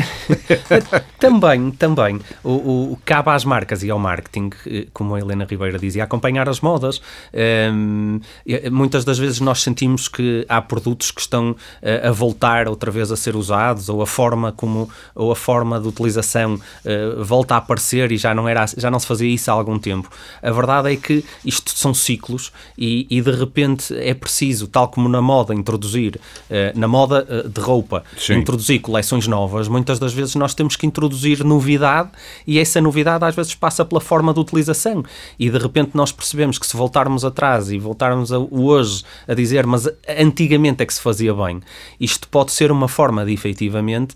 também, 1.18 1.70
também. 1.72 2.20
O, 2.42 2.92
o, 2.92 2.98
cabe 3.04 3.30
às 3.30 3.44
marcas 3.44 3.82
e 3.82 3.90
ao 3.90 3.98
marketing, 3.98 4.50
eh, 4.66 4.86
como 4.92 5.14
a 5.14 5.20
Helena 5.20 5.46
Ribeira 5.48 5.78
dizia, 5.78 6.04
acompanhar 6.04 6.48
as 6.48 6.60
modas. 6.60 7.00
Um, 7.32 8.20
ehm, 8.46 8.70
muitas 8.70 9.04
das 9.04 9.18
vezes 9.18 9.40
nós 9.40 9.62
sentimos 9.62 10.08
que 10.08 10.44
há 10.48 10.60
produtos 10.60 11.10
que 11.10 11.20
estão 11.20 11.56
a, 11.82 11.88
eh, 11.88 12.08
a 12.08 12.12
voltar 12.12 12.68
outra 12.68 12.90
vez 12.90 13.10
a 13.10 13.16
ser 13.16 13.36
usados, 13.36 13.88
ou 13.88 14.02
a 14.02 14.06
forma 14.06 14.52
como 14.52 14.88
ou 15.14 15.32
a 15.32 15.36
forma 15.36 15.80
de 15.80 15.88
utilização 15.88 16.54
uh, 16.54 17.24
volta 17.24 17.54
a 17.54 17.58
aparecer 17.58 18.10
e 18.12 18.16
já 18.16 18.34
não, 18.34 18.48
era, 18.48 18.66
já 18.76 18.90
não 18.90 18.98
se 18.98 19.06
fazia 19.06 19.28
isso 19.28 19.50
há 19.50 19.54
algum 19.54 19.78
tempo. 19.78 20.10
A 20.42 20.50
verdade 20.50 20.92
é 20.92 20.96
que 20.96 21.24
isto 21.44 21.70
são 21.70 21.94
ciclos 21.94 22.52
e, 22.76 23.06
e 23.10 23.20
de 23.20 23.30
repente 23.30 23.94
é 23.96 24.14
preciso, 24.14 24.66
tal 24.66 24.88
como 24.88 25.08
na 25.08 25.22
moda, 25.22 25.54
introduzir, 25.54 26.16
uh, 26.50 26.78
na 26.78 26.88
moda 26.88 27.26
uh, 27.28 27.48
de 27.48 27.60
roupa, 27.60 28.04
Sim. 28.16 28.34
introduzir 28.34 28.80
coleções 28.80 29.26
novas 29.26 29.68
muitas 29.84 29.98
das 29.98 30.14
vezes 30.14 30.34
nós 30.34 30.54
temos 30.54 30.76
que 30.76 30.86
introduzir 30.86 31.44
novidade 31.44 32.08
e 32.46 32.58
essa 32.58 32.80
novidade 32.80 33.22
às 33.22 33.34
vezes 33.34 33.54
passa 33.54 33.84
pela 33.84 34.00
forma 34.00 34.32
de 34.32 34.40
utilização. 34.40 35.04
E 35.38 35.50
de 35.50 35.58
repente 35.58 35.90
nós 35.92 36.10
percebemos 36.10 36.58
que 36.58 36.66
se 36.66 36.74
voltarmos 36.74 37.22
atrás 37.22 37.70
e 37.70 37.78
voltarmos 37.78 38.32
a, 38.32 38.38
hoje 38.38 39.04
a 39.28 39.34
dizer, 39.34 39.66
mas 39.66 39.86
antigamente 40.08 40.82
é 40.82 40.86
que 40.86 40.94
se 40.94 41.02
fazia 41.02 41.34
bem, 41.34 41.60
isto 42.00 42.26
pode 42.28 42.52
ser 42.52 42.72
uma 42.72 42.88
forma 42.88 43.26
de 43.26 43.34
efetivamente, 43.34 44.14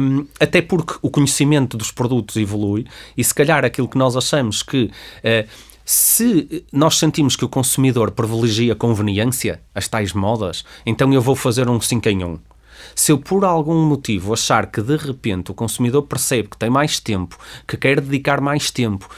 um, 0.00 0.26
até 0.40 0.62
porque 0.62 0.94
o 1.02 1.10
conhecimento 1.10 1.76
dos 1.76 1.90
produtos 1.90 2.36
evolui 2.36 2.86
e 3.14 3.22
se 3.22 3.34
calhar 3.34 3.62
aquilo 3.62 3.88
que 3.88 3.98
nós 3.98 4.16
achamos 4.16 4.62
que. 4.62 4.90
Uh, 5.18 5.74
se 5.86 6.64
nós 6.72 6.98
sentimos 6.98 7.36
que 7.36 7.44
o 7.44 7.48
consumidor 7.48 8.12
privilegia 8.12 8.74
conveniência, 8.74 9.60
as 9.74 9.86
tais 9.86 10.14
modas, 10.14 10.64
então 10.86 11.12
eu 11.12 11.20
vou 11.20 11.36
fazer 11.36 11.68
um 11.68 11.78
5 11.78 12.08
em 12.08 12.24
1. 12.24 12.53
Se 12.94 13.12
eu, 13.12 13.18
por 13.18 13.44
algum 13.44 13.84
motivo, 13.86 14.32
achar 14.32 14.66
que 14.66 14.80
de 14.80 14.96
repente 14.96 15.50
o 15.50 15.54
consumidor 15.54 16.02
percebe 16.02 16.48
que 16.48 16.58
tem 16.58 16.70
mais 16.70 17.00
tempo, 17.00 17.36
que 17.66 17.76
quer 17.76 18.00
dedicar 18.00 18.40
mais 18.40 18.70
tempo 18.70 19.08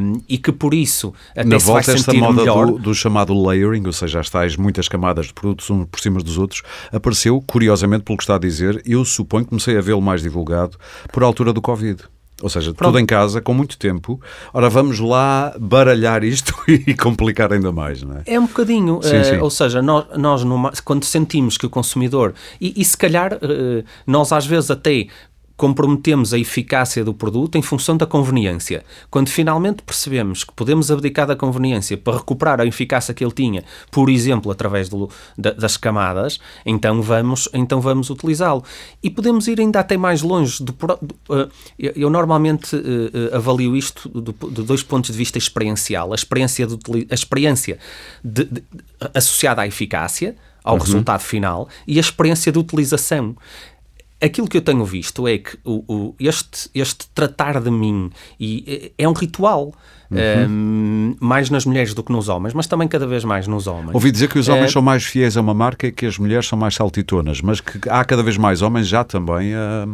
um, 0.00 0.20
e 0.28 0.38
que 0.38 0.52
por 0.52 0.74
isso 0.74 1.12
até 1.32 1.44
Na 1.44 1.60
se 1.60 1.66
volta, 1.66 1.86
vai 1.86 1.94
esta 1.96 2.14
moda 2.14 2.40
melhor... 2.40 2.66
do, 2.66 2.78
do, 2.78 2.94
chamado 2.94 3.34
layering, 3.34 3.86
ou 3.86 3.92
seja, 3.92 4.20
as 4.20 4.30
tais 4.30 4.56
muitas 4.56 4.88
camadas 4.88 5.26
de 5.26 5.34
produtos 5.34 5.70
uns 5.70 5.84
por 5.86 6.00
cima 6.00 6.20
dos 6.20 6.38
outros, 6.38 6.62
apareceu, 6.92 7.42
curiosamente, 7.46 8.04
pelo 8.04 8.16
que 8.16 8.24
está 8.24 8.36
a 8.36 8.38
dizer, 8.38 8.82
eu 8.86 9.04
suponho 9.04 9.44
que 9.44 9.50
comecei 9.50 9.76
a 9.76 9.80
vê-lo 9.80 10.02
mais 10.02 10.22
divulgado 10.22 10.78
por 11.12 11.22
altura 11.22 11.52
do 11.52 11.60
Covid. 11.60 12.02
Ou 12.42 12.48
seja, 12.48 12.74
Pronto. 12.74 12.90
tudo 12.90 12.98
em 12.98 13.06
casa, 13.06 13.40
com 13.40 13.54
muito 13.54 13.78
tempo. 13.78 14.20
Ora, 14.52 14.68
vamos 14.68 14.98
lá 14.98 15.54
baralhar 15.58 16.24
isto 16.24 16.52
e 16.68 16.94
complicar 16.94 17.52
ainda 17.52 17.70
mais, 17.70 18.02
não 18.02 18.16
é? 18.16 18.22
É 18.26 18.40
um 18.40 18.46
bocadinho. 18.46 19.00
Sim, 19.02 19.20
uh, 19.20 19.24
sim. 19.24 19.38
Ou 19.38 19.50
seja, 19.50 19.80
nós, 19.80 20.06
nós 20.16 20.44
numa, 20.44 20.72
quando 20.84 21.04
sentimos 21.04 21.56
que 21.56 21.66
o 21.66 21.70
consumidor. 21.70 22.34
E, 22.60 22.74
e 22.76 22.84
se 22.84 22.96
calhar, 22.96 23.34
uh, 23.34 23.84
nós 24.06 24.32
às 24.32 24.46
vezes 24.46 24.70
até 24.70 25.06
comprometemos 25.56 26.34
a 26.34 26.38
eficácia 26.38 27.04
do 27.04 27.14
produto 27.14 27.56
em 27.56 27.62
função 27.62 27.96
da 27.96 28.06
conveniência. 28.06 28.84
Quando 29.10 29.28
finalmente 29.28 29.82
percebemos 29.82 30.42
que 30.42 30.52
podemos 30.52 30.90
abdicar 30.90 31.26
da 31.26 31.36
conveniência 31.36 31.96
para 31.96 32.18
recuperar 32.18 32.60
a 32.60 32.66
eficácia 32.66 33.14
que 33.14 33.24
ele 33.24 33.32
tinha, 33.32 33.64
por 33.90 34.10
exemplo, 34.10 34.50
através 34.50 34.88
do, 34.88 35.08
da, 35.38 35.52
das 35.52 35.76
camadas, 35.76 36.40
então 36.66 37.00
vamos, 37.00 37.48
então 37.54 37.80
vamos 37.80 38.10
utilizá-lo. 38.10 38.64
E 39.02 39.08
podemos 39.08 39.46
ir 39.46 39.60
ainda 39.60 39.80
até 39.80 39.96
mais 39.96 40.22
longe. 40.22 40.62
Do, 40.62 40.72
do, 40.72 41.14
uh, 41.30 41.50
eu 41.78 42.10
normalmente 42.10 42.74
uh, 42.74 43.36
avalio 43.36 43.76
isto 43.76 44.10
de 44.10 44.62
dois 44.62 44.82
pontos 44.82 45.12
de 45.12 45.16
vista 45.16 45.38
experiencial. 45.38 46.12
A 46.12 46.16
experiência, 46.16 46.66
de, 46.66 46.76
a 47.08 47.14
experiência 47.14 47.78
de, 48.24 48.44
de, 48.44 48.62
associada 49.14 49.62
à 49.62 49.66
eficácia, 49.66 50.34
ao 50.64 50.74
uhum. 50.76 50.80
resultado 50.80 51.20
final, 51.20 51.68
e 51.86 51.98
a 51.98 52.00
experiência 52.00 52.50
de 52.50 52.58
utilização 52.58 53.36
aquilo 54.24 54.48
que 54.48 54.56
eu 54.56 54.62
tenho 54.62 54.84
visto 54.84 55.28
é 55.28 55.38
que 55.38 55.56
o, 55.64 55.84
o, 55.86 56.14
este, 56.18 56.68
este 56.74 57.06
tratar 57.14 57.60
de 57.60 57.70
mim 57.70 58.10
e, 58.38 58.92
é, 58.98 59.04
é 59.04 59.08
um 59.08 59.12
ritual. 59.12 59.72
Uhum. 60.10 60.46
Um, 60.48 61.16
mais 61.18 61.48
nas 61.50 61.64
mulheres 61.64 61.94
do 61.94 62.02
que 62.02 62.12
nos 62.12 62.28
homens, 62.28 62.52
mas 62.52 62.66
também 62.66 62.86
cada 62.86 63.06
vez 63.06 63.24
mais 63.24 63.48
nos 63.48 63.66
homens. 63.66 63.94
Ouvi 63.94 64.12
dizer 64.12 64.28
que 64.28 64.38
os 64.38 64.48
homens 64.48 64.66
é... 64.66 64.72
são 64.72 64.82
mais 64.82 65.02
fiéis 65.02 65.36
a 65.36 65.40
uma 65.40 65.54
marca 65.54 65.86
e 65.86 65.92
que 65.92 66.06
as 66.06 66.18
mulheres 66.18 66.46
são 66.46 66.58
mais 66.58 66.74
saltitonas, 66.74 67.40
mas 67.40 67.60
que 67.60 67.88
há 67.88 68.04
cada 68.04 68.22
vez 68.22 68.36
mais 68.36 68.62
homens 68.62 68.86
já 68.86 69.02
também 69.02 69.54
a, 69.54 69.86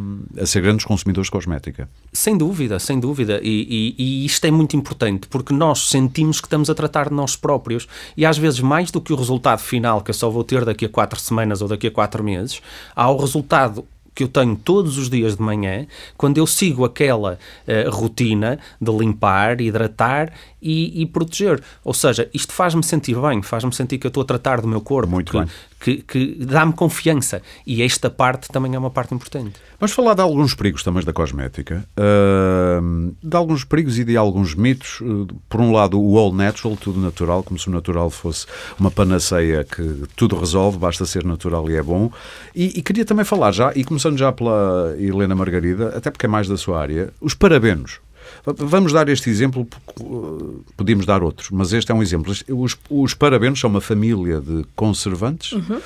a 0.43 0.45
ser 0.45 0.61
grandes 0.63 0.85
consumidores 0.85 1.29
de 1.29 1.31
cosmética. 1.31 1.89
Sem 2.13 2.37
dúvida, 2.37 2.79
sem 2.79 2.99
dúvida. 2.99 3.41
E, 3.43 3.95
e, 3.99 4.23
e, 4.23 4.27
isto 4.27 4.45
é 4.45 4.51
muito 4.51 4.77
importante 4.77 5.29
porque 5.29 5.55
nós 5.55 5.89
sentimos 5.89 6.41
que 6.41 6.49
estamos 6.49 6.69
a 6.69 6.75
tratar 6.75 7.09
de 7.09 7.15
nós 7.15 7.37
próprios 7.37 7.87
e 8.17 8.27
às 8.27 8.37
vezes 8.37 8.61
mais 8.61 8.91
do 8.91 9.01
que 9.01 9.13
o 9.13 9.17
resultado 9.17 9.61
final 9.61 10.03
que 10.03 10.11
eu 10.11 10.15
só 10.15 10.29
vou 10.29 10.43
ter 10.43 10.65
daqui 10.65 10.85
a 10.85 10.89
quatro 10.89 11.19
semanas 11.21 11.63
ou 11.63 11.69
daqui 11.69 11.87
a 11.87 11.91
quatro 11.91 12.23
meses, 12.23 12.61
há 12.95 13.09
o 13.09 13.17
resultado 13.17 13.87
que 14.21 14.25
eu 14.25 14.29
tenho 14.29 14.55
todos 14.55 14.99
os 14.99 15.09
dias 15.09 15.37
de 15.37 15.43
manhã, 15.43 15.87
quando 16.15 16.37
eu 16.37 16.47
sigo 16.47 16.85
aquela 16.85 17.39
uh, 17.67 17.91
rotina 17.91 18.59
de 18.79 18.93
limpar, 18.93 19.63
hidratar 19.63 20.31
e, 20.61 21.03
e, 21.03 21.07
proteger. 21.07 21.63
Ou 21.85 21.95
seja, 21.95 22.29
isto 22.33 22.53
faz-me 22.53 22.83
sentir 22.83 23.17
bem, 23.21 23.43
faz-me 23.43 23.73
sentir 23.73 23.99
que 23.99 24.07
eu 24.07 24.09
estou 24.09 24.23
a 24.23 24.27
tratar 24.27 24.61
do 24.61 24.69
meu 24.69 24.81
corpo. 24.81 25.11
Muito 25.11 25.33
que, 25.33 25.39
bem. 25.39 25.49
Que, 25.81 25.97
que 25.97 26.45
dá-me 26.45 26.73
confiança. 26.73 27.43
E 27.67 27.83
esta 27.83 28.11
parte 28.11 28.49
também 28.49 28.75
é 28.75 28.79
uma 28.79 28.91
parte 28.91 29.15
importante. 29.15 29.55
Vamos 29.79 29.95
falar 29.95 30.15
de 30.15 30.21
alguns 30.21 30.55
perigos 30.55 30.83
também 30.83 31.03
da 31.03 31.13
cosmética. 31.13 31.85
Uh, 31.99 33.15
de 33.23 33.37
alguns 33.37 33.65
perigos 33.65 33.99
e 33.99 34.05
de 34.05 34.17
alguns 34.17 34.55
mitos. 34.55 35.01
Por 35.49 35.61
um 35.61 35.73
lado, 35.73 36.01
o 36.01 36.19
all 36.19 36.33
natural, 36.33 36.77
tudo 36.77 37.01
natural, 37.01 37.43
como 37.43 37.59
se 37.59 37.69
o 37.69 37.71
natural 37.71 38.11
fosse 38.11 38.47
uma 38.79 38.91
panaceia 38.91 39.65
que 39.65 40.03
tudo 40.15 40.37
resolve, 40.39 40.79
basta 40.79 41.07
ser 41.07 41.25
natural 41.25 41.71
e 41.71 41.77
é 41.77 41.83
bom. 41.83 42.11
E, 42.55 42.79
e 42.79 42.83
queria 42.83 43.05
também 43.05 43.25
falar 43.25 43.53
já, 43.53 43.73
e 43.75 43.85
começando 43.85 44.19
já 44.19 44.31
pela 44.33 44.95
Helena 44.99 45.35
Margarida, 45.35 45.97
até 45.97 46.11
porque 46.11 46.27
é 46.27 46.29
mais 46.29 46.49
da 46.49 46.57
sua 46.57 46.81
área, 46.81 47.13
os 47.21 47.35
parabenos. 47.35 48.01
Vamos 48.45 48.93
dar 48.93 49.09
este 49.09 49.29
exemplo, 49.29 49.67
uh, 50.01 50.65
podíamos 50.77 51.07
dar 51.07 51.23
outros, 51.23 51.51
mas 51.51 51.73
este 51.73 51.93
é 51.93 51.95
um 51.95 52.03
exemplo. 52.03 52.33
Os, 52.49 52.77
os 52.89 53.17
são 53.57 53.71
uma 53.71 53.81
família 53.81 54.41
de 54.41 54.65
conservantes 54.75 55.53
uhum. 55.53 55.81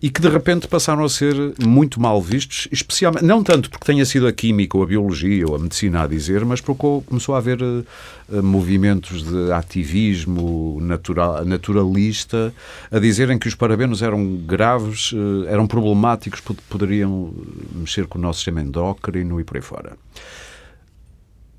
e 0.00 0.08
que 0.08 0.20
de 0.20 0.28
repente 0.28 0.66
passaram 0.66 1.04
a 1.04 1.08
ser 1.08 1.34
muito 1.62 2.00
mal 2.00 2.20
vistos, 2.20 2.68
especialmente, 2.72 3.24
não 3.24 3.42
tanto 3.42 3.68
porque 3.68 3.84
tenha 3.84 4.04
sido 4.04 4.26
a 4.26 4.32
química 4.32 4.76
ou 4.76 4.82
a 4.82 4.86
biologia 4.86 5.46
ou 5.46 5.54
a 5.54 5.58
medicina 5.58 6.02
a 6.02 6.06
dizer, 6.06 6.44
mas 6.44 6.60
porque 6.60 7.02
começou 7.06 7.34
a 7.34 7.38
haver 7.38 7.62
uh, 7.62 7.84
uh, 8.28 8.42
movimentos 8.42 9.22
de 9.22 9.52
ativismo 9.52 10.78
natural, 10.80 11.44
naturalista 11.44 12.52
a 12.90 12.98
dizerem 12.98 13.38
que 13.38 13.48
os 13.48 13.54
parabenos 13.54 14.02
eram 14.02 14.36
graves, 14.36 15.12
eram 15.48 15.66
problemáticos, 15.66 16.40
poderiam 16.68 17.32
mexer 17.74 18.06
com 18.06 18.18
o 18.18 18.20
nosso 18.20 18.38
sistema 18.38 18.60
endócrino 18.60 19.40
e 19.40 19.44
por 19.44 19.56
aí 19.56 19.62
fora. 19.62 19.96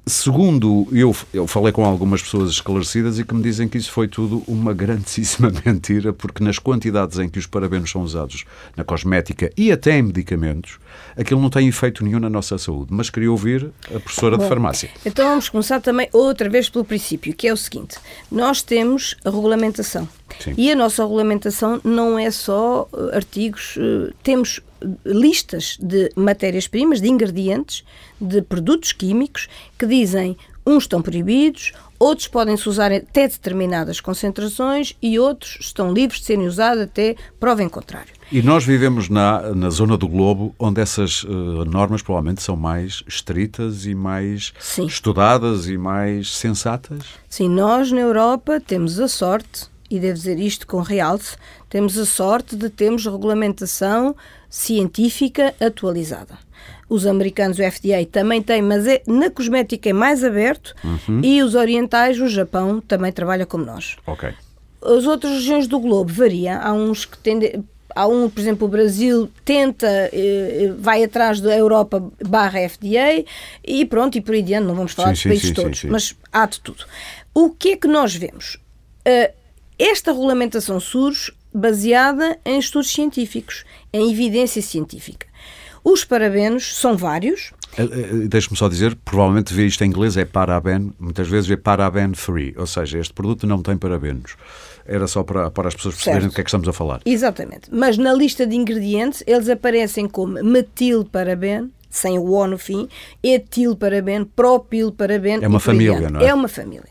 Segundo, 0.05 0.87
eu, 0.91 1.15
eu 1.31 1.45
falei 1.45 1.71
com 1.71 1.85
algumas 1.85 2.23
pessoas 2.23 2.49
esclarecidas 2.49 3.19
e 3.19 3.23
que 3.23 3.35
me 3.35 3.43
dizem 3.43 3.67
que 3.67 3.77
isso 3.77 3.91
foi 3.91 4.07
tudo 4.07 4.43
uma 4.47 4.73
grandíssima 4.73 5.51
mentira, 5.63 6.11
porque 6.11 6.43
nas 6.43 6.57
quantidades 6.57 7.19
em 7.19 7.29
que 7.29 7.37
os 7.37 7.45
parabenos 7.45 7.91
são 7.91 8.01
usados 8.01 8.43
na 8.75 8.83
cosmética 8.83 9.51
e 9.55 9.71
até 9.71 9.99
em 9.99 10.01
medicamentos, 10.01 10.79
aquilo 11.15 11.39
não 11.39 11.51
tem 11.51 11.67
efeito 11.67 12.03
nenhum 12.03 12.19
na 12.19 12.31
nossa 12.31 12.57
saúde. 12.57 12.87
Mas 12.91 13.11
queria 13.11 13.31
ouvir 13.31 13.69
a 13.93 13.99
professora 13.99 14.37
Bom, 14.37 14.43
de 14.43 14.49
farmácia. 14.49 14.89
Então 15.05 15.29
vamos 15.29 15.49
começar 15.49 15.79
também 15.79 16.09
outra 16.11 16.49
vez 16.49 16.67
pelo 16.67 16.83
princípio, 16.83 17.33
que 17.35 17.47
é 17.47 17.53
o 17.53 17.57
seguinte: 17.57 17.97
nós 18.31 18.63
temos 18.63 19.15
a 19.23 19.29
regulamentação. 19.29 20.09
Sim. 20.39 20.55
E 20.57 20.71
a 20.71 20.75
nossa 20.75 21.03
regulamentação 21.03 21.79
não 21.83 22.17
é 22.17 22.31
só 22.31 22.89
uh, 22.91 23.15
artigos, 23.15 23.75
uh, 23.77 24.11
temos 24.23 24.61
listas 25.05 25.77
de 25.79 26.09
matérias-primas, 26.15 27.01
de 27.01 27.09
ingredientes, 27.09 27.83
de 28.19 28.41
produtos 28.41 28.91
químicos 28.91 29.47
que 29.77 29.85
dizem 29.85 30.37
uns 30.65 30.83
estão 30.83 31.01
proibidos, 31.01 31.73
outros 31.97 32.27
podem-se 32.27 32.67
usar 32.69 32.91
até 32.91 33.27
determinadas 33.27 33.99
concentrações 33.99 34.95
e 35.01 35.17
outros 35.17 35.57
estão 35.59 35.91
livres 35.91 36.19
de 36.19 36.27
serem 36.27 36.47
usados 36.47 36.83
até 36.83 37.15
prova 37.39 37.63
em 37.63 37.69
contrário. 37.69 38.13
E 38.31 38.41
nós 38.41 38.63
vivemos 38.63 39.09
na, 39.09 39.53
na 39.53 39.69
zona 39.69 39.97
do 39.97 40.07
globo 40.07 40.55
onde 40.57 40.79
essas 40.79 41.23
uh, 41.23 41.65
normas 41.65 42.01
provavelmente 42.01 42.41
são 42.41 42.55
mais 42.55 43.03
estritas 43.07 43.85
e 43.85 43.95
mais 43.95 44.53
Sim. 44.59 44.85
estudadas 44.85 45.67
e 45.67 45.77
mais 45.77 46.35
sensatas? 46.35 47.05
Sim, 47.27 47.49
nós 47.49 47.91
na 47.91 47.99
Europa 47.99 48.59
temos 48.59 48.99
a 48.99 49.07
sorte 49.07 49.69
e 49.89 49.99
devo 49.99 50.13
dizer 50.13 50.39
isto 50.39 50.65
com 50.65 50.79
realce, 50.79 51.35
temos 51.69 51.97
a 51.97 52.05
sorte 52.05 52.55
de 52.55 52.69
termos 52.69 53.05
regulamentação 53.05 54.15
científica 54.51 55.55
atualizada. 55.61 56.37
Os 56.89 57.07
americanos, 57.07 57.57
o 57.57 57.63
FDA, 57.63 58.05
também 58.11 58.41
têm, 58.41 58.61
mas 58.61 58.85
é, 58.85 59.01
na 59.07 59.29
cosmética 59.29 59.89
é 59.89 59.93
mais 59.93 60.25
aberto 60.25 60.75
uhum. 60.83 61.21
e 61.23 61.41
os 61.41 61.55
orientais, 61.55 62.19
o 62.19 62.27
Japão, 62.27 62.81
também 62.81 63.13
trabalha 63.13 63.45
como 63.45 63.63
nós. 63.63 63.95
Ok. 64.05 64.29
As 64.83 65.05
outras 65.05 65.35
regiões 65.35 65.67
do 65.67 65.79
globo 65.79 66.11
variam. 66.11 66.59
Há 66.61 66.73
uns 66.73 67.05
que 67.05 67.17
tendem, 67.17 67.63
há 67.95 68.05
um, 68.05 68.29
por 68.29 68.41
exemplo, 68.41 68.67
o 68.67 68.69
Brasil 68.69 69.31
tenta, 69.45 69.87
eh, 69.87 70.73
vai 70.77 71.03
atrás 71.03 71.39
da 71.39 71.55
Europa 71.55 72.03
barra 72.27 72.67
FDA 72.67 73.23
e 73.63 73.85
pronto, 73.85 74.17
e 74.17 74.21
por 74.21 74.35
aí 74.35 74.41
diante, 74.41 74.65
não 74.65 74.75
vamos 74.75 74.91
falar 74.91 75.09
sim, 75.09 75.13
dos 75.13 75.23
países 75.23 75.47
sim, 75.47 75.53
todos, 75.53 75.79
sim, 75.79 75.87
mas 75.87 76.13
há 76.33 76.45
de 76.45 76.59
tudo. 76.59 76.83
O 77.33 77.51
que 77.51 77.69
é 77.69 77.77
que 77.77 77.87
nós 77.87 78.13
vemos? 78.13 78.55
Uh, 79.07 79.40
esta 79.83 80.11
regulamentação 80.11 80.79
surge 80.79 81.33
baseada 81.53 82.39
em 82.45 82.59
estudos 82.59 82.91
científicos, 82.91 83.63
em 83.91 84.11
evidência 84.11 84.61
científica. 84.61 85.27
Os 85.83 86.05
parabenos 86.05 86.77
são 86.77 86.95
vários. 86.95 87.51
Eh, 87.77 87.83
eh, 87.83 88.27
Deixe-me 88.27 88.55
só 88.55 88.69
dizer, 88.69 88.95
provavelmente 89.03 89.53
vê 89.53 89.65
isto 89.65 89.83
em 89.83 89.87
inglês, 89.87 90.15
é 90.15 90.25
paraben, 90.25 90.93
muitas 90.99 91.27
vezes 91.27 91.47
vê 91.47 91.57
paraben 91.57 92.13
free, 92.13 92.53
ou 92.57 92.67
seja, 92.67 92.99
este 92.99 93.13
produto 93.13 93.47
não 93.47 93.61
tem 93.61 93.75
parabenos. 93.77 94.35
Era 94.85 95.07
só 95.07 95.23
para, 95.23 95.49
para 95.49 95.67
as 95.67 95.75
pessoas 95.75 95.95
perceberem 95.95 96.21
Certo. 96.21 96.31
do 96.31 96.35
que 96.35 96.41
é 96.41 96.43
que 96.43 96.49
estamos 96.49 96.67
a 96.67 96.73
falar. 96.73 97.01
Exatamente. 97.05 97.69
Mas 97.71 97.97
na 97.97 98.13
lista 98.13 98.45
de 98.45 98.55
ingredientes, 98.55 99.23
eles 99.25 99.49
aparecem 99.49 100.07
como 100.07 100.43
metilparaben, 100.43 101.71
sem 101.89 102.17
o 102.19 102.31
O 102.31 102.47
no 102.47 102.57
fim, 102.57 102.87
etilparaben, 103.23 104.25
propilparaben. 104.25 105.39
É 105.41 105.47
uma 105.47 105.59
família, 105.59 106.09
não 106.09 106.19
é? 106.19 106.27
É 106.27 106.33
uma 106.33 106.47
família. 106.47 106.89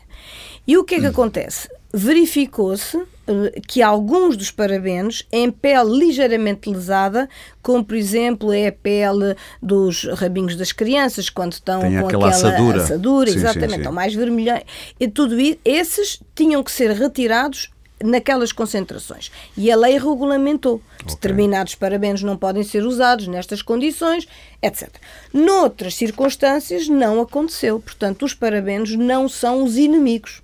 E 0.67 0.77
o 0.77 0.83
que 0.83 0.95
é 0.95 0.99
que 0.99 1.05
acontece? 1.07 1.69
Verificou-se 1.93 2.97
eh, 3.27 3.61
que 3.67 3.81
alguns 3.81 4.37
dos 4.37 4.49
parabenos 4.49 5.25
em 5.31 5.51
pele 5.51 5.97
ligeiramente 5.99 6.69
lesada, 6.69 7.29
como 7.61 7.83
por 7.83 7.95
exemplo 7.95 8.51
é 8.53 8.67
a 8.67 8.71
pele 8.71 9.35
dos 9.61 10.05
rabinhos 10.13 10.55
das 10.55 10.71
crianças, 10.71 11.29
quando 11.29 11.53
estão 11.53 11.81
Tem 11.81 11.91
com 11.91 12.07
aquela 12.07 12.27
aquela 12.27 12.29
assadura. 12.29 12.83
assadura, 12.83 13.27
Sim, 13.27 13.33
sim, 13.33 13.39
exatamente, 13.39 13.71
sim. 13.73 13.77
estão 13.79 13.93
mais 13.93 14.13
vermelhões, 14.13 14.63
e 14.99 15.07
tudo 15.07 15.39
isso, 15.39 15.59
esses 15.65 16.19
tinham 16.35 16.63
que 16.63 16.71
ser 16.71 16.91
retirados 16.91 17.69
naquelas 18.03 18.51
concentrações. 18.51 19.31
E 19.55 19.71
a 19.71 19.75
lei 19.75 19.93
regulamentou. 19.93 20.81
Determinados 21.05 21.75
parabenos 21.75 22.23
não 22.23 22.35
podem 22.35 22.63
ser 22.63 22.83
usados 22.83 23.27
nestas 23.27 23.61
condições, 23.61 24.27
etc. 24.61 24.89
Noutras 25.31 25.95
circunstâncias 25.95 26.87
não 26.87 27.21
aconteceu. 27.21 27.79
Portanto, 27.79 28.25
os 28.25 28.33
parabenos 28.33 28.95
não 28.95 29.29
são 29.29 29.63
os 29.63 29.77
inimigos. 29.77 30.41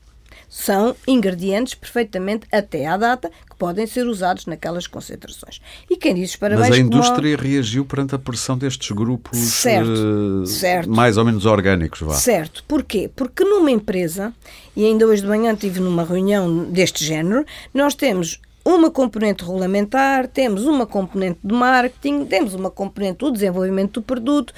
São 0.59 0.95
ingredientes 1.07 1.75
perfeitamente 1.75 2.47
até 2.51 2.87
à 2.87 2.97
data 2.97 3.29
que 3.47 3.55
podem 3.59 3.85
ser 3.85 4.07
usados 4.07 4.47
naquelas 4.47 4.87
concentrações. 4.87 5.61
E 5.87 5.95
quem 5.95 6.15
diz 6.15 6.35
parabéns 6.35 6.69
Mas 6.69 6.79
a 6.79 6.81
como- 6.83 6.93
indústria 6.95 7.37
reagiu 7.37 7.85
perante 7.85 8.15
a 8.15 8.19
pressão 8.19 8.57
destes 8.57 8.89
grupos 8.89 9.37
Certo, 9.37 10.43
eh, 10.43 10.45
certo. 10.47 10.89
mais 10.89 11.15
ou 11.15 11.23
menos 11.25 11.45
orgânicos, 11.45 12.01
vá. 12.01 12.15
Certo. 12.15 12.63
Porquê? 12.67 13.07
Porque 13.15 13.43
numa 13.43 13.69
empresa, 13.69 14.33
e 14.75 14.83
ainda 14.83 15.05
hoje 15.05 15.21
de 15.21 15.27
manhã 15.27 15.53
estive 15.53 15.79
numa 15.79 16.03
reunião 16.03 16.63
deste 16.65 17.05
género, 17.05 17.45
nós 17.71 17.93
temos 17.93 18.41
uma 18.67 18.91
componente 18.91 19.43
regulamentar, 19.43 20.27
temos 20.27 20.65
uma 20.65 20.85
componente 20.85 21.39
de 21.41 21.53
marketing, 21.53 22.25
temos 22.25 22.53
uma 22.53 22.69
componente 22.69 23.19
do 23.19 23.31
desenvolvimento 23.31 23.93
do 23.93 24.01
produto, 24.01 24.53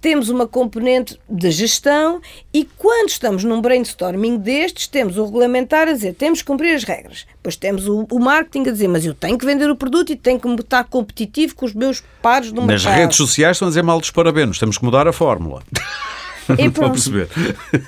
temos 0.00 0.28
uma 0.28 0.46
componente 0.46 1.18
de 1.28 1.50
gestão 1.50 2.20
e 2.52 2.68
quando 2.76 3.08
estamos 3.08 3.44
num 3.44 3.60
brainstorming 3.60 4.36
destes, 4.36 4.86
temos 4.86 5.16
o 5.16 5.24
regulamentar 5.24 5.88
a 5.88 5.92
dizer 5.92 6.14
temos 6.14 6.40
que 6.40 6.46
cumprir 6.46 6.74
as 6.74 6.84
regras. 6.84 7.26
Depois 7.36 7.56
temos 7.56 7.88
o, 7.88 8.06
o 8.10 8.18
marketing 8.18 8.68
a 8.68 8.72
dizer 8.72 8.88
mas 8.88 9.06
eu 9.06 9.14
tenho 9.14 9.38
que 9.38 9.46
vender 9.46 9.70
o 9.70 9.76
produto 9.76 10.12
e 10.12 10.16
tenho 10.16 10.38
que 10.38 10.48
estar 10.48 10.84
competitivo 10.84 11.54
com 11.54 11.64
os 11.64 11.72
meus 11.72 12.02
pares 12.20 12.52
do 12.52 12.60
Nas 12.60 12.84
mercado. 12.84 13.00
redes 13.00 13.16
sociais 13.16 13.56
estão 13.56 13.68
a 13.68 13.70
dizer 13.70 13.82
mal 13.82 13.98
dos 13.98 14.10
parabenos, 14.10 14.58
temos 14.58 14.76
que 14.76 14.84
mudar 14.84 15.08
a 15.08 15.12
fórmula. 15.12 15.62
E 16.58 16.70
pronto. 16.70 16.92
perceber. 16.92 17.28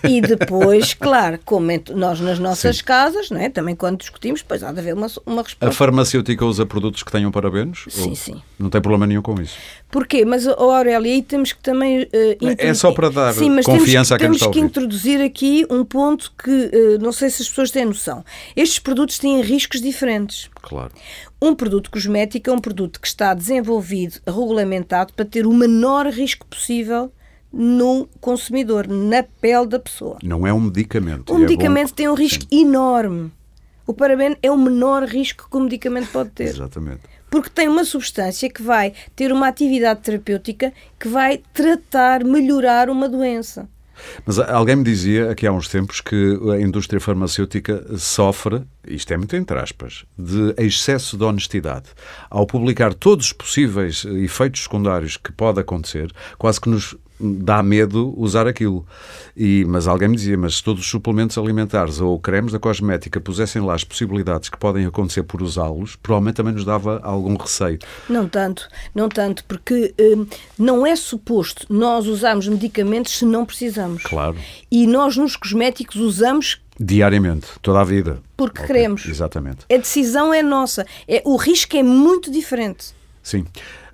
E 0.08 0.20
depois, 0.20 0.92
claro, 0.98 1.38
como 1.44 1.68
nós 1.94 2.20
nas 2.20 2.38
nossas 2.38 2.82
casas, 2.82 3.30
não 3.30 3.40
é? 3.40 3.48
também 3.48 3.74
quando 3.74 3.98
discutimos, 3.98 4.40
depois 4.42 4.62
há 4.62 4.72
de 4.72 4.80
haver 4.80 4.94
uma, 4.94 5.06
uma 5.24 5.40
A 5.40 5.44
resposta. 5.44 5.72
farmacêutica 5.72 6.44
usa 6.44 6.66
produtos 6.66 7.02
que 7.02 7.11
tenham 7.11 7.30
parabenos? 7.30 7.84
Sim, 7.88 8.14
sim. 8.14 8.42
Não 8.58 8.68
tem 8.68 8.80
problema 8.80 9.06
nenhum 9.06 9.22
com 9.22 9.40
isso. 9.40 9.54
Porquê? 9.90 10.24
Mas, 10.24 10.46
ó, 10.46 10.52
Aurélia, 10.76 11.12
aí 11.12 11.22
temos 11.22 11.52
que 11.52 11.62
também... 11.62 12.06
eh, 12.12 12.36
É 12.58 12.74
só 12.74 12.92
para 12.92 13.08
dar 13.08 13.32
Sim, 13.34 13.50
mas 13.50 13.66
confiança 13.66 14.14
a 14.14 14.18
quem 14.18 14.26
temos, 14.26 14.36
está 14.38 14.48
a 14.48 14.52
temos 14.52 14.70
que 14.72 14.78
introduzir 14.78 15.20
aqui 15.20 15.66
um 15.70 15.84
ponto 15.84 16.32
que 16.42 16.70
eh, 16.72 16.98
não 17.00 17.12
sei 17.12 17.30
se 17.30 17.42
as 17.42 17.48
pessoas 17.48 17.70
têm 17.70 17.84
noção. 17.84 18.24
Estes 18.54 18.78
produtos 18.78 19.18
têm 19.18 19.40
riscos 19.40 19.80
diferentes. 19.80 20.48
Claro. 20.62 20.92
Um 21.42 21.54
produto 21.54 21.90
cosmético 21.90 22.50
é 22.50 22.52
um 22.52 22.58
produto 22.58 23.00
que 23.00 23.06
está 23.08 23.32
desenvolvido, 23.34 24.20
regulamentado, 24.26 25.12
para 25.14 25.24
ter 25.24 25.46
o 25.46 25.52
menor 25.52 26.06
risco 26.06 26.46
possível 26.46 27.11
no 27.53 28.09
consumidor, 28.20 28.86
na 28.86 29.22
pele 29.22 29.66
da 29.66 29.78
pessoa. 29.78 30.18
Não 30.22 30.46
é 30.46 30.53
um 30.53 30.61
medicamento. 30.61 31.32
O 31.32 31.38
e 31.38 31.42
é 31.42 31.46
medicamento 31.46 31.94
tem 31.94 32.09
um 32.09 32.14
risco 32.14 32.44
enorme. 32.51 33.32
O 33.86 33.92
parabeno 33.92 34.36
é 34.42 34.51
o 34.51 34.57
menor 34.57 35.05
risco 35.05 35.48
que 35.51 35.57
o 35.57 35.61
medicamento 35.61 36.11
pode 36.12 36.30
ter. 36.30 36.48
Exatamente. 36.48 37.01
Porque 37.28 37.51
tem 37.51 37.68
uma 37.68 37.84
substância 37.84 38.48
que 38.48 38.62
vai 38.62 38.92
ter 39.16 39.32
uma 39.32 39.48
atividade 39.48 40.01
terapêutica 40.01 40.72
que 40.98 41.09
vai 41.09 41.42
tratar, 41.53 42.24
melhorar 42.24 42.88
uma 42.88 43.09
doença. 43.09 43.68
Mas 44.24 44.38
alguém 44.38 44.76
me 44.76 44.84
dizia 44.84 45.30
aqui 45.30 45.46
há 45.46 45.53
uns 45.53 45.68
tempos 45.68 46.01
que 46.01 46.38
a 46.53 46.61
indústria 46.61 47.01
farmacêutica 47.01 47.84
sofre, 47.98 48.62
isto 48.86 49.12
é 49.12 49.16
muito 49.16 49.36
entre 49.36 49.59
aspas, 49.59 50.05
de 50.18 50.55
excesso 50.57 51.16
de 51.16 51.24
honestidade. 51.24 51.86
Ao 52.30 52.46
publicar 52.46 52.94
todos 52.94 53.26
os 53.26 53.32
possíveis 53.32 54.05
efeitos 54.05 54.62
secundários 54.62 55.16
que 55.16 55.32
pode 55.32 55.61
acontecer, 55.61 56.12
quase 56.38 56.61
que 56.61 56.68
nos 56.68 56.96
dá 57.20 57.62
medo 57.62 58.14
usar 58.16 58.46
aquilo. 58.46 58.86
E, 59.36 59.64
mas 59.66 59.86
alguém 59.86 60.08
me 60.08 60.16
dizia, 60.16 60.36
mas 60.36 60.56
se 60.56 60.64
todos 60.64 60.82
os 60.82 60.88
suplementos 60.88 61.36
alimentares 61.38 62.00
ou 62.00 62.18
cremes 62.18 62.52
da 62.52 62.58
cosmética 62.58 63.20
pusessem 63.20 63.62
lá 63.62 63.74
as 63.74 63.84
possibilidades 63.84 64.48
que 64.48 64.58
podem 64.58 64.86
acontecer 64.86 65.22
por 65.22 65.42
usá-los, 65.42 65.96
provavelmente 65.96 66.36
também 66.36 66.52
nos 66.54 66.64
dava 66.64 67.00
algum 67.02 67.36
receio. 67.36 67.78
Não 68.08 68.28
tanto, 68.28 68.68
não 68.94 69.08
tanto, 69.08 69.44
porque 69.44 69.94
hum, 70.00 70.26
não 70.58 70.86
é 70.86 70.96
suposto 70.96 71.66
nós 71.68 72.06
usarmos 72.06 72.48
medicamentos 72.48 73.18
se 73.18 73.24
não 73.24 73.44
precisamos. 73.44 74.02
Claro. 74.02 74.36
E 74.70 74.86
nós 74.86 75.16
nos 75.16 75.36
cosméticos 75.36 75.96
usamos 75.96 76.60
Diariamente, 76.82 77.46
toda 77.60 77.80
a 77.80 77.84
vida. 77.84 78.22
porque 78.38 78.62
Ok, 78.62 78.66
queremos. 78.66 79.06
Exatamente. 79.06 79.66
A 79.70 79.76
decisão 79.76 80.32
é 80.32 80.42
nossa. 80.42 80.86
É, 81.06 81.22
o 81.26 81.36
risco 81.36 81.76
é 81.76 81.82
muito 81.82 82.30
diferente. 82.30 82.94
Sim. 83.22 83.44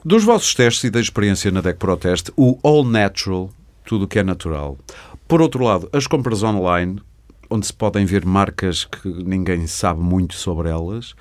Dos 0.06 0.22
vossos 0.22 0.54
testes 0.54 0.84
e 0.84 0.90
da 0.90 1.00
experiência 1.00 1.50
na 1.50 1.60
DEC 1.60 1.78
Protest, 1.78 2.30
o 2.36 2.56
All 2.62 2.84
Natural, 2.84 3.50
tudo 3.84 4.04
o 4.04 4.06
que 4.06 4.20
é 4.20 4.22
natural. 4.22 4.78
Por 5.26 5.42
outro 5.42 5.64
lado, 5.64 5.88
as 5.92 6.06
compras 6.06 6.44
online, 6.44 7.02
onde 7.50 7.66
se 7.66 7.72
podem 7.72 8.06
ver 8.06 8.24
marcas 8.24 8.84
que 8.84 9.08
ninguém 9.08 9.66
sabe 9.66 10.00
muito 10.00 10.36
sobre 10.36 10.68
elas, 10.68 11.16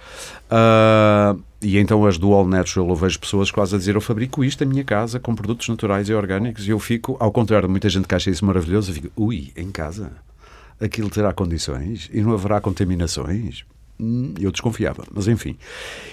ah, 0.51 1.35
e 1.63 1.79
então 1.79 2.05
as 2.05 2.19
do 2.19 2.31
All 2.31 2.45
Natural, 2.45 2.87
eu 2.87 2.95
vejo 2.95 3.19
pessoas 3.19 3.49
quase 3.49 3.73
a 3.73 3.79
dizer: 3.79 3.95
Eu 3.95 4.01
fabrico 4.01 4.43
isto 4.43 4.63
em 4.63 4.67
minha 4.67 4.83
casa 4.83 5.19
com 5.19 5.33
produtos 5.33 5.67
naturais 5.67 6.07
e 6.07 6.13
orgânicos, 6.13 6.67
e 6.67 6.69
eu 6.69 6.77
fico, 6.77 7.17
ao 7.19 7.31
contrário 7.31 7.67
de 7.67 7.71
muita 7.71 7.89
gente 7.89 8.07
que 8.07 8.13
acha 8.13 8.29
isso 8.29 8.45
maravilhoso, 8.45 8.91
eu 8.91 8.93
fico: 8.93 9.11
Ui, 9.15 9.51
em 9.57 9.71
casa? 9.71 10.11
Aquilo 10.79 11.09
terá 11.09 11.33
condições 11.33 12.07
e 12.13 12.21
não 12.21 12.33
haverá 12.33 12.61
contaminações? 12.61 13.65
Hum, 13.99 14.33
Eu 14.39 14.51
desconfiava, 14.51 15.05
mas 15.13 15.27
enfim. 15.27 15.55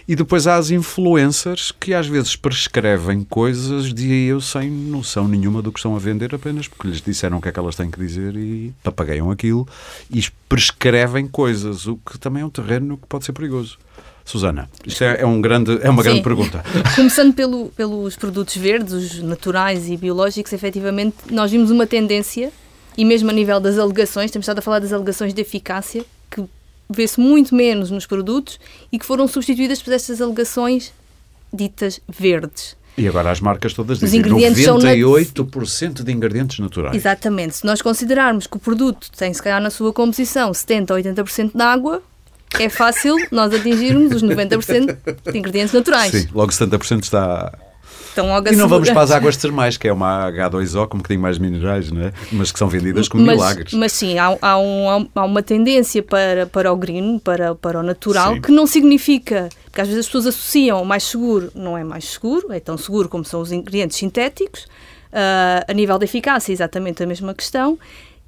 E 0.07 0.14
depois 0.14 0.47
há 0.47 0.55
as 0.57 0.70
influencers 0.70 1.72
que 1.72 1.93
às 1.93 2.07
vezes 2.07 2.37
prescrevem 2.37 3.24
coisas 3.24 3.93
de 3.93 4.26
eu 4.26 4.41
sem 4.41 4.70
noção 4.70 5.26
nenhuma 5.26 5.61
do 5.61 5.72
que 5.72 5.78
estão 5.80 5.97
a 5.97 5.99
vender, 5.99 6.33
apenas 6.35 6.68
porque 6.68 6.87
lhes 6.89 7.01
disseram 7.01 7.39
o 7.39 7.41
que 7.43 7.49
é 7.49 7.53
que 7.53 7.59
elas 7.59 7.74
têm 7.74 7.91
que 7.91 7.99
dizer 7.99 8.37
e 8.37 8.72
papagaiam 8.85 9.30
aquilo 9.33 9.66
e 10.11 10.22
prescrevem 10.49 11.26
coisas, 11.26 11.87
o 11.89 11.97
que 11.97 12.18
também 12.18 12.43
é 12.43 12.47
um 12.47 12.51
terreno 12.51 12.97
que 12.97 13.07
pode 13.09 13.24
ser 13.24 13.33
perigoso. 13.33 13.78
Susana, 14.24 14.70
isto 14.87 15.03
é, 15.03 15.22
é 15.22 15.26
um 15.26 15.41
grande, 15.41 15.76
é 15.83 15.91
uma 15.91 16.01
Sim. 16.05 16.09
grande 16.11 16.22
pergunta. 16.22 16.64
Começando 16.95 17.35
pelo- 17.35 17.70
pelos 17.70 18.14
produtos 18.14 18.57
verdes, 18.57 18.93
os 18.93 19.18
naturais 19.20 19.89
e 19.91 19.97
biológicos, 19.97 20.53
efetivamente, 20.53 21.16
nós 21.33 21.51
vimos 21.51 21.72
uma 21.72 21.89
tendência, 21.89 22.53
e 22.97 23.05
mesmo 23.05 23.30
a 23.30 23.33
nível 23.33 23.59
das 23.59 23.76
alegações, 23.78 24.30
temos 24.30 24.45
estado 24.45 24.61
a 24.61 24.62
falar 24.62 24.78
das 24.78 24.93
alegações 24.93 25.35
de 25.35 25.41
eficácia, 25.41 26.05
que 26.30 26.45
vê-se 26.97 27.18
muito 27.20 27.55
menos 27.55 27.90
nos 27.90 28.07
produtos 28.07 28.59
e 28.90 28.99
que 28.99 29.07
foram 29.07 29.26
substituídas 29.28 29.82
por 29.82 29.93
estas 29.93 30.20
alegações 30.20 30.93
ditas 31.53 32.01
verdes. 32.09 32.76
E 32.97 33.09
agora 33.09 33.30
as 33.30 33.40
marcas 33.40 33.72
todas 33.72 33.99
dizem 33.99 34.20
ingredientes 34.20 34.62
são 34.64 34.78
nat- 34.78 34.97
98% 34.99 36.03
de 36.03 36.12
ingredientes 36.12 36.59
naturais. 36.59 36.95
Exatamente. 36.95 37.57
Se 37.57 37.64
nós 37.66 37.80
considerarmos 37.80 38.47
que 38.47 38.57
o 38.57 38.61
produto 38.61 39.11
tem, 39.16 39.32
se 39.32 39.43
calhar, 39.43 39.61
na 39.62 39.70
sua 39.70 39.93
composição 39.93 40.51
70% 40.53 40.90
ou 40.90 40.97
80% 40.97 41.53
de 41.57 41.62
água, 41.62 42.03
é 42.61 42.68
fácil 42.68 43.16
nós 43.30 43.53
atingirmos 43.55 44.12
os 44.16 44.22
90% 44.22 44.97
de 45.32 45.38
ingredientes 45.38 45.72
naturais. 45.72 46.12
Sim, 46.12 46.28
logo 46.34 46.53
70% 46.53 47.03
está. 47.03 47.51
Então, 48.13 48.27
logo 48.29 48.49
E 48.49 48.57
não 48.57 48.69
vamos 48.69 48.91
para 48.91 49.01
as 49.01 49.11
águas 49.11 49.37
termais, 49.37 49.77
que 49.77 49.89
é 49.89 49.93
uma 49.93 50.31
H2O 50.31 50.87
com 50.87 50.97
um 50.97 51.01
bocadinho 51.01 51.21
mais 51.23 51.39
minerais, 51.39 51.91
não 51.91 52.03
é? 52.03 52.13
Mas 52.31 52.53
que 52.53 52.59
são 52.59 52.69
vendidas 52.69 53.09
como 53.09 53.25
mas, 53.25 53.37
milagres. 53.37 53.73
Mas 53.73 53.93
sim, 53.93 54.19
há, 54.19 54.37
há 54.41 54.59
um- 54.59 55.09
há 55.15 55.25
uma 55.25 55.43
tendência 55.43 56.03
para, 56.03 56.47
para 56.47 56.73
o 56.73 56.77
green, 56.77 57.19
para, 57.19 57.55
para 57.55 57.81
o 57.81 57.83
natural, 57.83 58.35
Sim. 58.35 58.41
que 58.43 58.53
não 58.53 58.67
significa, 58.67 59.49
porque 59.65 59.81
às 59.81 59.89
vezes 59.89 60.01
as 60.01 60.07
pessoas 60.07 60.27
associam 60.27 60.85
mais 60.85 61.05
seguro, 61.05 61.51
não 61.55 61.77
é 61.77 61.83
mais 61.85 62.05
seguro, 62.05 62.53
é 62.53 62.61
tão 62.61 62.77
seguro 62.77 63.09
como 63.09 63.25
são 63.25 63.41
os 63.41 63.51
ingredientes 63.51 63.97
sintéticos, 63.97 64.67
ah, 65.13 65.65
a 65.67 65.73
nível 65.73 65.99
da 65.99 66.05
eficácia 66.05 66.53
é 66.53 66.55
exatamente 66.55 67.03
a 67.03 67.07
mesma 67.07 67.33
questão, 67.35 67.79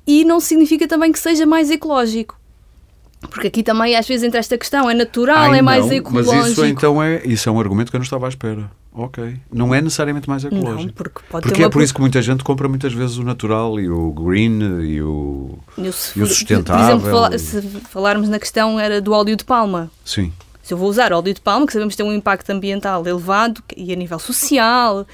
e 0.06 0.24
não 0.24 0.40
significa 0.40 0.86
também 0.88 1.12
que 1.12 1.18
seja 1.18 1.44
mais 1.46 1.70
ecológico. 1.70 2.38
Porque 3.30 3.46
aqui 3.46 3.62
também 3.62 3.96
às 3.96 4.06
vezes 4.06 4.22
entra 4.22 4.38
esta 4.38 4.58
questão, 4.58 4.88
é 4.90 4.92
natural, 4.92 5.50
Ai, 5.50 5.58
é 5.58 5.62
mais 5.62 5.86
não, 5.86 5.92
ecológico. 5.94 6.34
Mas 6.36 6.48
isso 6.50 6.64
então 6.66 7.02
é, 7.02 7.22
isso 7.24 7.48
é 7.48 7.52
um 7.52 7.58
argumento 7.58 7.90
que 7.90 7.96
eu 7.96 7.98
não 7.98 8.04
estava 8.04 8.26
à 8.26 8.28
espera. 8.28 8.70
Ok. 8.94 9.36
Não 9.52 9.74
é 9.74 9.80
necessariamente 9.82 10.28
mais 10.28 10.44
ecológico. 10.44 10.82
Não, 10.86 10.88
porque 10.92 11.20
pode 11.28 11.46
Porque 11.48 11.62
é 11.64 11.68
por 11.68 11.82
isso 11.82 11.92
que 11.92 12.00
muita 12.00 12.22
gente 12.22 12.44
compra 12.44 12.68
muitas 12.68 12.92
vezes 12.92 13.16
o 13.18 13.24
natural 13.24 13.80
e 13.80 13.88
o 13.88 14.12
green 14.12 14.60
e 14.84 15.02
o. 15.02 15.58
Eu, 15.76 15.92
se 15.92 16.16
E 16.18 16.22
o 16.22 16.26
sustentável 16.26 17.00
Por 17.00 17.08
exemplo, 17.08 17.34
e- 17.34 17.38
se 17.40 17.60
falarmos 17.90 18.28
na 18.28 18.38
questão 18.38 18.78
era 18.78 19.00
do 19.00 19.12
óleo 19.12 19.34
de 19.36 19.44
palma. 19.44 19.90
Sim. 20.04 20.32
Se 20.62 20.72
eu 20.72 20.78
vou 20.78 20.88
usar 20.88 21.12
óleo 21.12 21.34
de 21.34 21.40
palma, 21.40 21.66
que 21.66 21.72
sabemos 21.72 21.94
que 21.94 22.02
tem 22.02 22.08
um 22.10 22.14
impacto 22.14 22.48
ambiental 22.50 23.04
elevado 23.06 23.60
e 23.76 23.92
a 23.92 23.96
nível 23.96 24.18
social, 24.20 25.04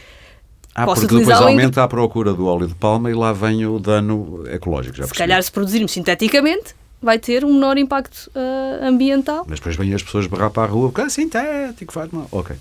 Ah, 0.75 0.85
Posso 0.85 1.01
porque 1.01 1.15
depois 1.17 1.27
utilizá-lo 1.27 1.49
em- 1.49 1.53
aumenta 1.59 1.83
a 1.83 1.89
procura 1.89 2.33
do 2.33 2.47
óleo 2.47 2.69
de 2.69 2.75
palma 2.75 3.11
e 3.11 3.15
lá 3.15 3.33
vem 3.33 3.67
o 3.67 3.79
dano 3.81 4.45
ecológico, 4.49 4.95
já 4.97 5.03
se 5.05 5.09
percebi. 5.09 5.19
calhar 5.19 5.43
se 5.43 5.51
produzirmos 5.51 5.91
sinteticamente, 5.91 6.77
vai 7.03 7.19
ter 7.19 7.45
um 7.45 7.55
menor 7.55 7.77
impacto 7.77 8.31
ah, 8.37 8.87
ambiental. 8.87 9.45
Mas 9.49 9.59
depois 9.59 9.75
vêm 9.75 9.93
as 9.95 10.03
pessoas 10.03 10.27
berrar 10.29 10.51
para 10.51 10.63
a 10.65 10.67
rua 10.67 10.89
porque 10.91 11.01
é 11.01 11.09
sintético, 11.09 11.93
faz 11.93 12.11
mal. 12.13 12.29
Ok. 12.31 12.55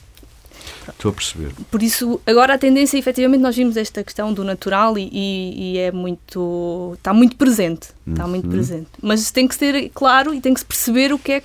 Estou 0.90 1.12
a 1.12 1.14
perceber. 1.14 1.52
Por 1.72 1.82
isso, 1.84 2.20
agora 2.26 2.54
a 2.54 2.58
tendência, 2.58 2.98
efetivamente, 2.98 3.42
nós 3.42 3.56
vimos 3.56 3.78
esta 3.78 4.04
questão 4.04 4.34
do 4.34 4.44
natural 4.44 4.98
e, 4.98 5.10
e- 5.12 5.74
e 5.74 5.78
é 5.78 5.92
muito. 5.92 6.94
está 6.98 7.14
muito 7.14 7.36
presente. 7.36 7.90
Está 8.08 8.28
muito 8.28 8.46
Uhum. 8.46 8.52
presente. 8.52 8.88
Mas 9.02 9.32
tem 9.32 9.48
que 9.48 9.56
ser 9.56 9.90
claro 9.94 10.34
e 10.34 10.42
tem 10.42 10.54
que 10.54 10.60
se 10.60 10.66
perceber 10.66 11.14
o 11.14 11.20
que 11.20 11.34
é, 11.34 11.44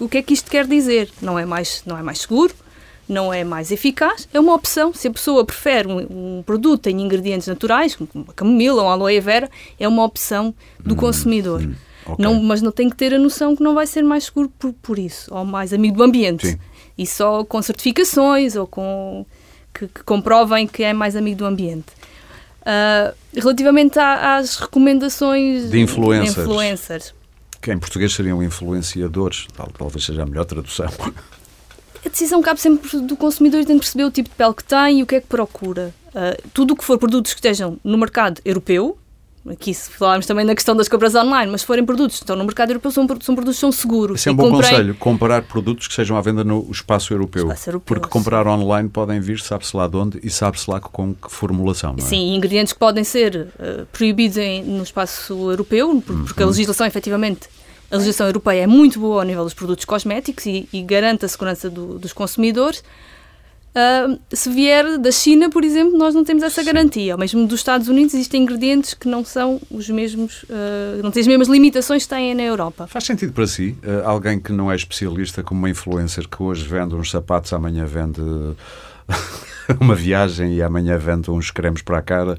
o 0.00 0.08
que, 0.08 0.18
é 0.18 0.22
que 0.22 0.32
isto 0.34 0.50
quer 0.50 0.66
dizer. 0.66 1.10
Não 1.20 1.38
é, 1.38 1.44
mais, 1.44 1.82
não 1.86 1.96
é 1.98 2.02
mais 2.02 2.20
seguro, 2.20 2.54
não 3.08 3.32
é 3.32 3.42
mais 3.44 3.70
eficaz, 3.72 4.28
é 4.32 4.38
uma 4.40 4.54
opção. 4.54 4.92
Se 4.92 5.08
a 5.08 5.10
pessoa 5.10 5.44
prefere 5.44 5.88
um, 5.88 6.38
um 6.38 6.42
produto 6.42 6.82
tem 6.82 7.00
ingredientes 7.00 7.48
naturais, 7.48 7.94
como 7.96 8.08
uma 8.14 8.32
camomila 8.34 8.82
ou 8.82 8.88
uma 8.88 8.92
aloe 8.92 9.20
vera, 9.20 9.50
é 9.78 9.88
uma 9.88 10.04
opção 10.04 10.54
do 10.80 10.94
consumidor. 10.96 11.60
Uhum. 11.62 11.74
ok. 12.06 12.24
Não, 12.24 12.42
mas 12.42 12.60
não 12.62 12.70
tem 12.72 12.88
que 12.90 12.96
ter 12.96 13.14
a 13.14 13.18
noção 13.18 13.56
que 13.56 13.62
não 13.62 13.74
vai 13.74 13.86
ser 13.86 14.02
mais 14.02 14.24
seguro 14.24 14.50
por, 14.58 14.72
por 14.74 14.98
isso, 14.98 15.32
ou 15.34 15.44
mais 15.44 15.72
amigo 15.72 15.96
do 15.96 16.02
ambiente. 16.02 16.46
Sim. 16.48 16.58
E 16.98 17.06
só 17.06 17.44
com 17.44 17.62
certificações 17.62 18.56
ou 18.56 18.66
com 18.66 19.24
que, 19.72 19.86
que 19.86 20.02
comprovem 20.02 20.66
que 20.66 20.82
é 20.82 20.92
mais 20.92 21.14
amigo 21.14 21.38
do 21.38 21.46
ambiente. 21.46 21.86
Ah, 22.66 23.14
relativamente 23.34 23.98
à- 23.98 24.36
às 24.36 24.56
recomendações 24.56 25.70
De 25.70 25.80
influencers. 25.80 26.38
influencers, 26.38 27.14
Que 27.62 27.72
em 27.72 27.78
português 27.78 28.12
seriam 28.12 28.42
influenciadores, 28.42 29.46
tal, 29.56 29.68
talvez 29.76 30.04
seja 30.04 30.22
a 30.22 30.26
melhor 30.26 30.44
tradução. 30.44 30.86
a 32.04 32.08
decisão 32.08 32.42
cabe 32.42 32.60
sempre 32.60 33.00
do 33.00 33.16
consumidor 33.16 33.64
tem 33.64 33.76
de 33.76 33.80
perceber 33.80 34.04
o 34.04 34.10
tipo 34.10 34.28
de 34.28 34.34
pele 34.34 34.54
que 34.54 34.64
tem 34.64 34.98
e 35.00 35.02
o 35.02 35.06
que 35.06 35.14
é 35.16 35.20
que 35.20 35.26
procura. 35.28 35.94
Ah, 36.14 36.36
tudo 36.52 36.74
o 36.74 36.76
que 36.76 36.84
for 36.84 36.98
produtos 36.98 37.32
que 37.32 37.38
estejam 37.38 37.78
no 37.84 37.96
mercado 37.96 38.40
europeu, 38.44 38.98
aqui 39.50 39.72
se 39.74 39.90
falarmos 39.90 40.26
também 40.26 40.44
na 40.44 40.54
questão 40.54 40.74
das 40.76 40.88
compras 40.88 41.14
online, 41.14 41.50
mas 41.50 41.62
se 41.62 41.66
forem 41.66 41.84
produtos 41.84 42.16
que 42.18 42.22
estão 42.24 42.36
no 42.36 42.44
mercado 42.44 42.70
europeu, 42.70 42.90
são, 42.90 43.06
são 43.20 43.34
produtos 43.34 43.56
que 43.56 43.60
são 43.60 43.72
seguros. 43.72 44.20
Esse 44.20 44.28
é 44.28 44.32
um 44.32 44.34
bom 44.36 44.50
comprei- 44.50 44.70
conselho, 44.70 44.94
comparar 44.94 45.42
produtos 45.42 45.88
que 45.88 45.94
sejam 45.94 46.16
à 46.16 46.20
venda 46.20 46.42
no 46.44 46.66
espaço 46.70 47.12
europeu. 47.12 47.44
Espaço 47.46 47.70
europeu, 47.70 47.86
porque 47.86 48.06
sim. 48.06 48.10
comprar 48.10 48.46
online 48.46 48.88
podem 48.88 49.20
vir, 49.20 49.40
sabe-se 49.40 49.76
lá 49.76 49.86
de 49.86 49.96
onde 49.96 50.20
e 50.22 50.30
sabe-se 50.30 50.70
lá 50.70 50.80
com 50.80 51.14
que 51.14 51.30
formulação, 51.30 51.94
é? 51.98 52.00
Sim, 52.02 52.34
ingredientes 52.34 52.72
que 52.72 52.78
podem 52.78 53.04
ser 53.04 53.48
eh, 53.58 53.84
proibidos 53.92 54.36
em- 54.36 54.62
no 54.64 54.82
espaço 54.82 55.32
europeu, 55.50 56.02
por- 56.04 56.24
porque 56.24 56.42
a 56.42 56.46
Uhum. 56.46 56.50
legislação, 56.52 56.86
efetivamente, 56.86 57.48
a 57.90 57.96
legislação 57.96 58.26
europeia 58.26 58.62
é 58.62 58.66
muito 58.66 59.00
boa 59.00 59.22
ao 59.22 59.26
nível 59.26 59.44
dos 59.44 59.54
produtos 59.54 59.84
cosméticos 59.84 60.44
e, 60.46 60.68
e 60.72 60.82
garante 60.82 61.24
a 61.24 61.28
segurança 61.28 61.70
do- 61.70 61.98
dos 61.98 62.12
consumidores. 62.12 62.82
Ah, 63.74 64.16
se 64.32 64.50
vier 64.50 64.98
da 64.98 65.10
China, 65.10 65.50
por 65.50 65.64
exemplo, 65.64 65.96
nós 65.96 66.14
não 66.14 66.24
temos 66.24 66.42
essa 66.42 66.62
garantia. 66.62 67.14
Ou 67.14 67.18
mesmo 67.18 67.46
dos 67.46 67.60
Estados 67.60 67.88
Unidos 67.88 68.14
existem 68.14 68.42
ingredientes 68.42 68.94
que 68.94 69.08
não 69.08 69.24
são 69.24 69.60
os 69.70 69.88
mesmos, 69.88 70.44
ah, 70.50 71.00
não 71.02 71.10
têm 71.10 71.20
as 71.20 71.26
mesmas 71.26 71.48
limitações 71.48 72.04
que 72.04 72.08
têm 72.08 72.34
na 72.34 72.42
Europa. 72.42 72.86
Faz 72.86 73.04
sentido 73.04 73.32
para 73.32 73.46
si, 73.46 73.76
eh, 73.82 74.02
alguém 74.04 74.40
que 74.40 74.52
não 74.52 74.70
é 74.70 74.76
especialista, 74.76 75.42
como 75.42 75.60
uma 75.60 75.70
influencer 75.70 76.28
que 76.28 76.42
hoje 76.42 76.66
vende 76.66 76.94
uns 76.94 77.10
sapatos, 77.10 77.52
amanhã 77.52 77.84
vende 77.84 78.20
uma 79.80 79.94
viagem 79.94 80.54
e 80.54 80.62
amanhã 80.62 80.96
vende 80.98 81.30
uns 81.30 81.50
cremes 81.50 81.82
para 81.82 81.98
a 81.98 82.02
cara. 82.02 82.38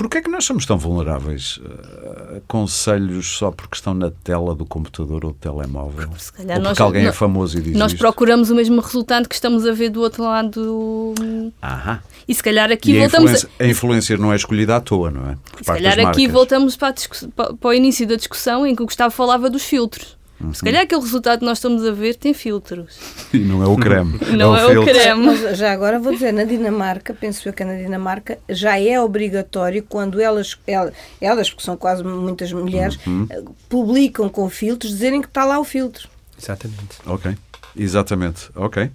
Porquê 0.00 0.16
é 0.16 0.22
que 0.22 0.30
nós 0.30 0.46
somos 0.46 0.64
tão 0.64 0.78
vulneráveis 0.78 1.58
uh, 1.58 2.38
a 2.38 2.40
conselhos 2.48 3.36
só 3.36 3.50
porque 3.50 3.74
estão 3.74 3.92
na 3.92 4.10
tela 4.10 4.54
do 4.54 4.64
computador 4.64 5.26
ou 5.26 5.30
do 5.32 5.36
telemóvel? 5.38 6.08
Se 6.16 6.32
calhar 6.32 6.56
ou 6.56 6.62
nós- 6.62 6.70
porque 6.72 6.82
alguém 6.82 7.06
é 7.06 7.12
famoso 7.12 7.58
e 7.58 7.60
diz 7.60 7.76
Nós 7.76 7.92
isto? 7.92 8.00
procuramos 8.00 8.48
o 8.48 8.54
mesmo 8.54 8.80
resultante 8.80 9.28
que 9.28 9.34
estamos 9.34 9.66
a 9.66 9.72
ver 9.72 9.90
do 9.90 10.00
outro 10.00 10.22
lado. 10.24 11.12
Ahá. 11.60 12.02
E 12.26 12.34
se 12.34 12.42
calhar 12.42 12.72
aqui 12.72 12.92
E 12.92 12.98
voltamos 13.00 13.30
a, 13.30 13.34
influência, 13.34 13.48
a 13.58 13.66
influencer 13.66 14.18
não 14.18 14.32
é 14.32 14.36
escolhida 14.36 14.76
à 14.76 14.80
toa, 14.80 15.10
não 15.10 15.32
é? 15.32 15.36
Por 15.52 15.58
Se 15.58 15.64
calhar 15.64 15.98
aqui 16.00 16.26
voltamos 16.26 16.78
para, 16.78 16.94
para 17.36 17.68
o 17.68 17.74
início 17.74 18.06
da 18.06 18.16
discussão 18.16 18.66
em 18.66 18.74
que 18.74 18.82
o 18.82 18.86
Gustavo 18.86 19.14
falava 19.14 19.50
dos 19.50 19.64
filtros. 19.64 20.16
Uhum. 20.40 20.54
Se 20.54 20.62
calhar 20.64 20.82
aquele 20.82 21.00
resultado 21.02 21.40
que 21.40 21.44
nós 21.44 21.58
estamos 21.58 21.84
a 21.84 21.92
ver 21.92 22.14
tem 22.14 22.32
filtros. 22.32 22.98
E 23.34 23.38
não 23.38 23.62
é 23.62 23.66
o 23.66 23.76
creme. 23.76 24.18
Não 24.36 24.56
é 24.56 24.64
o 24.66 24.70
filtro. 24.70 24.92
creme. 24.92 25.26
Mas 25.26 25.58
já 25.58 25.70
agora 25.72 25.98
vou 25.98 26.12
dizer, 26.12 26.32
na 26.32 26.44
Dinamarca, 26.44 27.12
penso 27.14 27.48
eu 27.48 27.52
que 27.52 27.64
na 27.64 27.74
Dinamarca 27.76 28.38
já 28.48 28.80
é 28.80 29.00
obrigatório 29.00 29.82
quando 29.88 30.20
elas, 30.20 30.58
el- 30.66 30.92
elas, 31.20 31.50
porque 31.50 31.62
são 31.64 31.76
quase 31.76 32.02
muitas 32.02 32.52
mulheres, 32.52 32.98
Uhum. 33.06 33.26
eh, 33.30 33.42
publicam 33.68 34.28
com 34.28 34.48
filtros, 34.50 34.92
dizerem 34.92 35.20
que 35.20 35.28
está 35.28 35.44
lá 35.44 35.58
o 35.60 35.64
filtro. 35.64 36.08
Exatamente. 36.40 36.96
Ok, 37.06 37.36
exatamente. 37.76 38.48
Ok, 38.56 38.90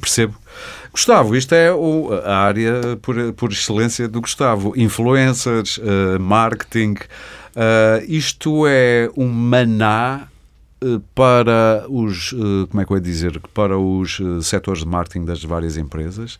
percebo. 0.00 0.34
Gustavo, 0.92 1.36
isto 1.36 1.54
é 1.54 1.72
o- 1.72 2.12
a 2.24 2.36
área 2.38 2.96
por, 3.02 3.32
por 3.34 3.50
excelência 3.52 4.08
do 4.08 4.20
Gustavo. 4.20 4.72
Influencers, 4.76 5.78
eh, 5.82 6.18
marketing. 6.18 6.94
eh, 7.56 8.04
isto 8.08 8.64
é 8.68 9.10
um 9.16 9.26
maná 9.28 10.28
para 11.14 11.86
os, 11.88 12.34
eh, 12.34 12.66
como 12.68 12.80
é 12.82 12.84
que 12.84 12.92
eu 12.92 12.96
ia 12.96 13.02
dizer, 13.02 13.40
para 13.54 13.78
os 13.78 14.20
eh, 14.20 14.42
setores 14.42 14.80
de 14.80 14.86
marketing 14.86 15.24
das 15.24 15.42
várias 15.42 15.76
empresas, 15.76 16.38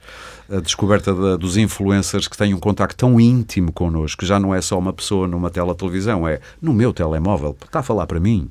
a 0.51 0.61
descoberta 0.61 1.15
da- 1.15 1.37
dos 1.37 1.57
influencers 1.57 2.29
que 2.29 2.37
têm 2.37 2.55
um 2.55 2.59
contacto 2.59 2.97
tão 2.97 3.21
íntimo 3.21 3.73
connosco, 3.73 4.21
que 4.21 4.27
já 4.27 4.39
não 4.39 4.55
é 4.55 4.61
só 4.61 4.79
uma 4.79 4.93
pessoa 4.93 5.27
numa 5.27 5.51
tela 5.51 5.75
televisão, 5.75 6.27
é 6.27 6.41
no 6.61 6.73
meu 6.73 6.93
telemóvel, 6.93 7.57
está 7.65 7.81
a 7.81 7.83
falar 7.83 8.07
para 8.07 8.21
mim. 8.21 8.51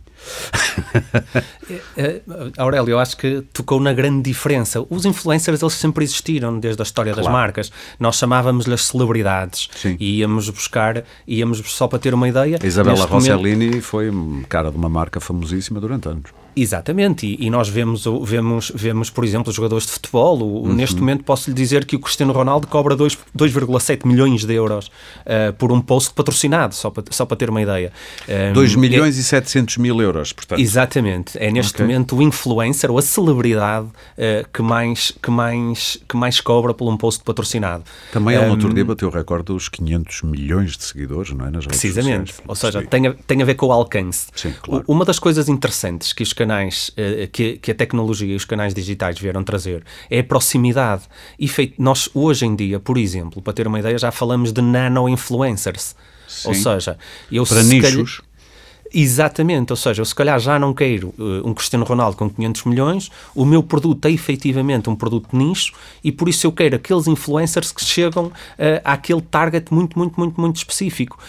Eh, 1.97 2.21
Aurélio, 2.57 2.91
eu 2.91 2.99
acho 2.99 3.17
que 3.17 3.41
tocou 3.53 3.79
na 3.79 3.93
grande 3.93 4.23
diferença. 4.23 4.85
Os 4.89 5.05
influencers, 5.05 5.61
eles 5.61 5.73
sempre 5.73 6.03
existiram 6.03 6.59
desde 6.59 6.81
a 6.81 6.83
história 6.83 7.13
das 7.13 7.23
Claro. 7.25 7.37
marcas. 7.37 7.71
Nós 7.99 8.15
chamávamos-lhes 8.17 8.81
celebridades. 8.85 9.69
Sim. 9.75 9.95
E 9.99 10.19
íamos 10.19 10.49
buscar, 10.49 11.03
íamos 11.27 11.59
só 11.71 11.87
para 11.87 11.99
ter 11.99 12.13
uma 12.13 12.27
ideia. 12.27 12.59
A 12.61 12.65
Isabela 12.65 12.95
neste 12.95 13.11
momento- 13.11 13.31
Rossellini 13.31 13.81
foi 13.81 14.11
cara 14.49 14.69
de 14.71 14.77
uma 14.77 14.89
marca 14.89 15.19
famosíssima 15.19 15.79
durante 15.79 16.07
anos. 16.07 16.31
Exatamente, 16.55 17.25
e, 17.27 17.45
e 17.45 17.49
nós 17.49 17.67
vemos, 17.69 18.05
vemos, 18.23 18.71
vemos, 18.73 19.09
por 19.09 19.23
exemplo, 19.25 19.49
os 19.49 19.55
jogadores 19.55 19.85
de 19.85 19.91
futebol. 19.93 20.41
O- 20.41 20.65
Uhum. 20.65 20.73
Neste 20.73 20.99
momento 20.99 21.23
posso 21.23 21.49
lhe 21.49 21.55
dizer 21.55 21.85
que 21.85 21.95
o 21.95 21.99
Cristiano 21.99 22.31
Ronaldo 22.33 22.67
cobra 22.67 22.95
dois- 22.95 23.17
2,7 23.35 24.05
milhões 24.07 24.43
de 24.45 24.53
euros 24.53 24.89
eh, 25.25 25.51
por 25.51 25.71
um 25.71 25.81
post 25.81 26.13
patrocinado, 26.13 26.73
só 26.73 26.89
para, 26.89 27.03
só 27.11 27.25
para 27.25 27.37
ter 27.37 27.49
uma 27.49 27.61
ideia. 27.61 27.91
Um, 28.27 28.53
2 28.53 28.73
é- 28.73 28.77
milhões 28.77 29.17
e 29.17 29.23
700 29.23 29.77
mil 29.77 30.01
euros, 30.01 30.31
portanto. 30.33 30.59
Exatamente. 30.59 31.37
É 31.37 31.51
neste 31.51 31.73
Ok. 31.75 31.85
momento 31.85 32.15
o 32.15 32.21
influencer 32.21 32.89
ou 32.91 32.97
a 32.97 33.01
celebridade 33.01 33.87
eh, 34.17 34.45
que, 34.53 34.61
mais, 34.61 35.11
que, 35.21 35.29
mais, 35.31 35.97
que 36.07 36.15
mais 36.17 36.39
cobra 36.41 36.73
por 36.73 36.89
um 36.91 36.97
post 36.97 37.23
patrocinado. 37.23 37.83
Também 38.11 38.35
ele 38.35 38.43
no 38.45 38.49
Um, 38.49 38.53
outro 38.53 38.73
dia 38.73 38.85
bateu 38.85 39.07
o 39.09 39.11
recorde 39.11 39.45
dos 39.45 39.67
500 39.69 40.21
milhões 40.23 40.77
de 40.77 40.83
seguidores, 40.83 41.31
não 41.31 41.45
é? 41.45 41.51
Nas 41.51 41.65
redes 41.65 41.79
Precisamente. 41.79 42.33
Ou 42.47 42.55
seja, 42.55 42.81
tem 42.83 43.07
a, 43.07 43.13
tem 43.27 43.41
a 43.41 43.45
ver 43.45 43.55
com 43.55 43.67
o 43.67 43.71
alcance. 43.71 44.27
Sim, 44.35 44.53
claro. 44.61 44.83
Uma 44.87 45.03
das 45.05 45.19
coisas 45.19 45.49
interessantes 45.49 46.13
que 46.13 46.23
os 46.23 46.31
canais, 46.45 46.91
eh, 46.95 47.27
que, 47.31 47.57
que 47.57 47.71
a 47.71 47.75
tecnologia 47.75 48.31
e 48.33 48.35
os 48.35 48.45
canais 48.45 48.73
digitais 48.73 49.17
vieram 49.19 49.43
trazer 49.43 49.83
é 50.09 50.19
a 50.19 50.23
proximidade. 50.23 51.03
E 51.39 51.47
feito, 51.47 51.81
nós, 51.81 52.09
hoje 52.13 52.45
em 52.45 52.55
dia, 52.55 52.79
por 52.79 52.97
exemplo, 52.97 53.41
para 53.41 53.53
ter 53.53 53.67
uma 53.67 53.79
ideia, 53.79 53.97
já 53.97 54.11
falamos 54.11 54.51
de 54.53 54.61
nano-influencers. 54.61 55.95
Ou 56.45 56.53
seja, 56.53 56.97
eu 57.31 57.45
Para 57.45 57.63
se 57.63 57.79
calhar- 57.81 57.97
nichos. 57.97 58.21
Exatamente, 58.97 59.73
ou 59.73 59.75
seja, 59.75 60.01
eu 60.01 60.05
se 60.05 60.15
calhar 60.15 60.39
já 60.39 60.57
não 60.57 60.73
quero 60.73 61.13
eh, 61.19 61.41
um 61.43 61.53
Cristiano 61.53 61.83
Ronaldo 61.83 62.15
com 62.15 62.29
500 62.29 62.63
milhões, 62.63 63.11
o 63.35 63.43
meu 63.45 63.61
produto 63.61 64.05
é 64.05 64.11
efetivamente 64.11 64.89
um 64.89 64.95
produto 64.95 65.27
de 65.31 65.37
nicho 65.37 65.73
e 66.01 66.13
por 66.13 66.29
isso 66.29 66.47
eu 66.47 66.51
quero 66.53 66.77
aqueles 66.77 67.05
influencers 67.05 67.73
que 67.73 67.83
chegam 67.83 68.31
eh, 68.57 68.81
àquele 68.85 69.21
target 69.21 69.73
muito, 69.73 69.99
muito, 69.99 70.17
muito, 70.17 70.39
muito 70.39 70.55
específico. 70.55 71.19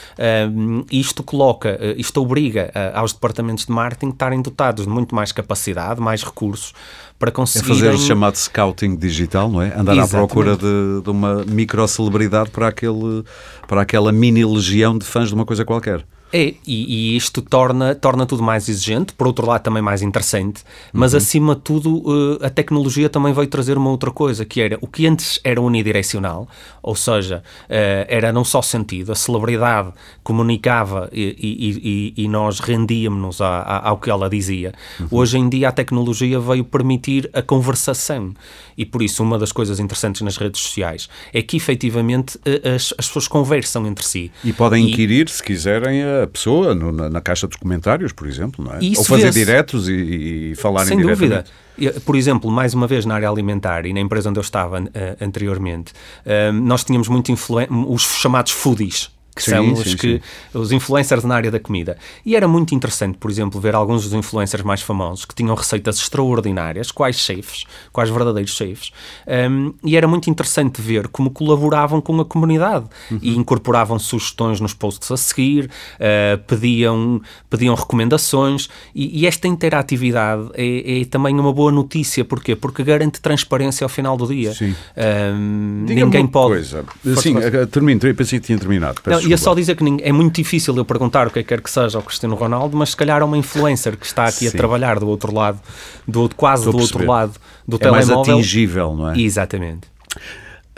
Um, 0.49 0.85
isto 0.93 1.25
coloca, 1.25 1.77
eh, 1.81 1.97
isto 1.99 2.23
obriga 2.23 2.71
eh, 2.73 2.93
aos 2.95 3.13
departamentos 3.13 3.67
de 3.67 3.73
marketing 3.73 4.07
a 4.07 4.11
estarem 4.11 4.41
dotados 4.43 4.85
de 4.85 4.91
muito 4.91 5.13
mais 5.13 5.33
capacidade, 5.33 6.01
mais 6.01 6.23
recursos 6.23 6.73
para 7.19 7.31
É 7.31 7.33
conseguir. 7.33 7.67
fazer 7.67 7.91
o 7.93 7.99
chamado 7.99 8.37
scouting 8.37 8.95
digital, 8.95 9.51
não 9.51 9.61
é? 9.61 9.77
Andar 9.77 9.93
à 9.93 9.97
Exatamente. 9.97 10.11
procura 10.29 10.57
de, 10.57 11.03
de 11.03 11.11
uma 11.11 11.45
microcelebridade 11.45 12.51
para, 12.51 12.69
aquele, 12.69 13.25
para 13.67 13.81
aquela 13.83 14.13
mini 14.13 14.45
legião 14.45 14.97
de 14.97 15.05
fãs 15.05 15.29
de 15.29 15.35
uma 15.35 15.45
coisa 15.45 15.65
qualquer. 15.65 16.05
É, 16.33 16.55
e, 16.67 17.13
e 17.13 17.17
isto 17.17 17.41
torna, 17.41 17.95
torna 17.95 18.27
tudo 18.27 18.43
mais 18.43 18.69
exigente, 18.69 19.13
por 19.15 19.29
outro 19.29 19.47
lado 19.47 19.63
também 19.63 19.81
mais 19.81 20.03
interessante, 20.03 20.65
mas 20.93 21.13
Uhum. 21.13 21.19
acima 21.19 21.55
de 21.55 21.61
tudo 21.63 22.03
eh, 22.43 22.47
a 22.47 22.51
tecnologia 22.51 23.09
também 23.09 23.33
veio 23.33 23.47
trazer 23.47 23.79
uma 23.79 23.91
outra 23.91 24.11
coisa, 24.11 24.45
que 24.45 24.61
era 24.61 24.77
o 24.83 24.89
que 24.89 25.07
antes 25.07 25.39
era 25.45 25.61
unidirecional, 25.61 26.49
ou 26.83 26.97
seja, 26.97 27.45
eh, 27.69 28.07
era 28.11 28.33
num 28.33 28.45
só 28.45 28.61
sentido, 28.61 29.13
a 29.13 29.15
celebridade 29.15 29.93
comunicava 30.25 31.09
e, 31.13 31.23
e- 31.39 32.15
e- 32.19 32.25
e 32.25 32.29
nós 32.29 32.59
rendíamos-nos 32.59 33.41
ao 33.41 33.97
que 33.99 34.11
ela 34.11 34.29
dizia. 34.29 34.75
Uhum. 35.01 35.07
Hoje 35.13 35.39
em 35.39 35.49
dia 35.49 35.69
a 35.69 35.73
tecnologia 35.73 36.41
veio 36.41 36.65
permitir 36.65 37.31
a 37.33 37.41
conversação 37.41 38.35
e 38.77 38.85
por 38.85 39.03
isso 39.03 39.23
uma 39.23 39.39
das 39.39 39.53
coisas 39.53 39.81
interessantes 39.81 40.23
nas 40.23 40.37
redes 40.37 40.61
sociais 40.61 41.09
é 41.33 41.43
que 41.43 41.57
efetivamente 41.57 42.39
eh, 42.45 42.75
as, 42.75 42.93
as 42.99 43.07
pessoas 43.07 43.29
conversam 43.29 43.87
entre 43.87 44.05
si. 44.07 44.31
E 44.45 44.53
podem 44.53 44.85
E- 44.85 44.93
inquirir, 44.93 45.29
se 45.29 45.43
quiserem, 45.43 46.03
a, 46.03 46.27
pessoa 46.27 46.75
no, 46.75 46.93
na, 46.93 47.09
na, 47.09 47.21
caixa 47.21 47.47
dos 47.47 47.57
comentários, 47.57 48.13
por 48.13 48.27
exemplo, 48.27 48.65
não 48.65 48.73
é? 48.73 48.79
Ou 48.97 49.05
fazer 49.05 49.31
diretos 49.31 49.89
e, 49.89 50.53
e 50.53 50.55
falar 50.57 50.85
Sem 50.85 51.01
dúvida. 51.01 51.45
Por 52.05 52.17
exemplo, 52.17 52.51
mais 52.51 52.73
uma 52.73 52.87
vez 52.87 53.05
na 53.05 53.15
área 53.15 53.29
alimentar 53.29 53.85
e 53.85 53.93
na 53.93 54.01
empresa 54.01 54.31
onde 54.31 54.39
eu 54.39 54.43
estava 54.43 54.81
uh, 54.81 54.91
anteriormente, 55.21 55.93
uh, 56.25 56.53
nós 56.53 56.83
tínhamos 56.83 57.07
muito 57.09 57.31
os 57.33 58.03
chamados 58.03 58.53
foodies 58.53 59.11
que 59.37 59.43
sim, 59.43 59.51
são 59.51 59.73
os, 59.75 59.81
sim, 59.81 59.97
que, 59.99 60.15
sim. 60.15 60.59
os 60.59 60.73
influencers 60.73 61.23
na 61.23 61.35
área 61.35 61.51
da 61.51 61.61
comida. 61.61 61.99
E 62.25 62.35
era 62.35 62.49
muito 62.49 62.75
interessante, 62.75 63.19
por 63.19 63.31
exemplo, 63.31 63.61
ver 63.61 63.75
alguns 63.75 64.05
dos 64.05 64.15
influencers 64.15 64.65
mais 64.65 64.81
famosos 64.81 65.27
que 65.27 65.35
tinham 65.35 65.55
receitas 65.55 65.99
extraordinárias, 65.99 66.91
quais 66.91 67.17
chefes, 67.17 67.65
quais 67.93 68.09
verdadeiros 68.09 68.57
chefes, 68.57 68.93
um, 69.51 69.75
e 69.85 69.95
era 69.95 70.09
muito 70.09 70.31
interessante 70.31 70.81
ver 70.81 71.09
como 71.09 71.31
colaboravam 71.31 72.01
com 72.01 72.19
a 72.19 72.25
comunidade 72.25 72.87
uhum. 73.11 73.19
e 73.21 73.37
incorporavam 73.37 73.99
sugestões 73.99 74.59
nos 74.59 74.73
posts 74.73 75.11
a 75.11 75.19
seguir, 75.19 75.67
uh, 75.67 76.39
pediam, 76.47 77.21
pediam 77.51 77.75
recomendações, 77.75 78.71
e, 78.95 79.21
e 79.21 79.27
esta 79.27 79.47
interatividade 79.47 80.49
é, 80.55 81.03
é, 81.03 81.05
também 81.05 81.39
uma 81.39 81.53
boa 81.53 81.71
notícia, 81.71 82.25
porquê? 82.25 82.57
Porque 82.57 82.83
garante 82.83 83.21
transparência 83.21 83.85
ao 83.85 83.91
final 83.91 84.17
do 84.17 84.27
dia. 84.27 84.55
Sim. 84.55 84.75
Um, 84.97 85.85
ninguém 85.87 86.27
pode. 86.27 86.47
Coisa. 86.47 86.85
Sim, 87.21 87.35
termino, 87.71 88.01
pensei 88.15 88.41
que 88.41 88.47
tinha 88.47 88.59
terminado. 88.59 89.03
Não, 89.05 89.26
ia 89.29 89.39
só 89.39 89.55
dizer 89.55 89.77
que 89.77 89.85
é 90.03 90.13
muito 90.13 90.37
difícil 90.37 90.77
eu 90.77 90.85
perguntar 90.85 91.27
o 91.27 91.31
que 91.31 91.39
é 91.39 91.43
que 91.43 91.49
quer 91.49 91.61
que 91.61 91.71
seja 91.71 91.99
ao 91.99 92.03
Cristiano 92.03 92.35
Ronaldo, 92.35 92.77
mas 92.77 92.91
se 92.91 92.97
calhar 92.97 93.21
é 93.21 93.25
uma 93.25 93.37
influencer 93.37 93.97
que 93.97 94.07
está 94.07 94.25
aqui 94.25 94.49
Sim. 94.49 94.49
a 94.49 94.53
trabalhar 94.53 94.99
do 94.99 95.09
outro 95.09 95.33
lado, 95.35 95.61
do, 96.07 96.29
quase 96.35 96.65
do 96.65 96.77
outro 96.77 97.07
lado 97.07 97.35
do 97.67 97.77
é 97.77 97.79
telemóvel. 97.79 98.17
mais 98.17 98.29
atingível, 98.29 98.95
não 98.95 99.11
é? 99.11 99.21
Exatamente. 99.21 99.89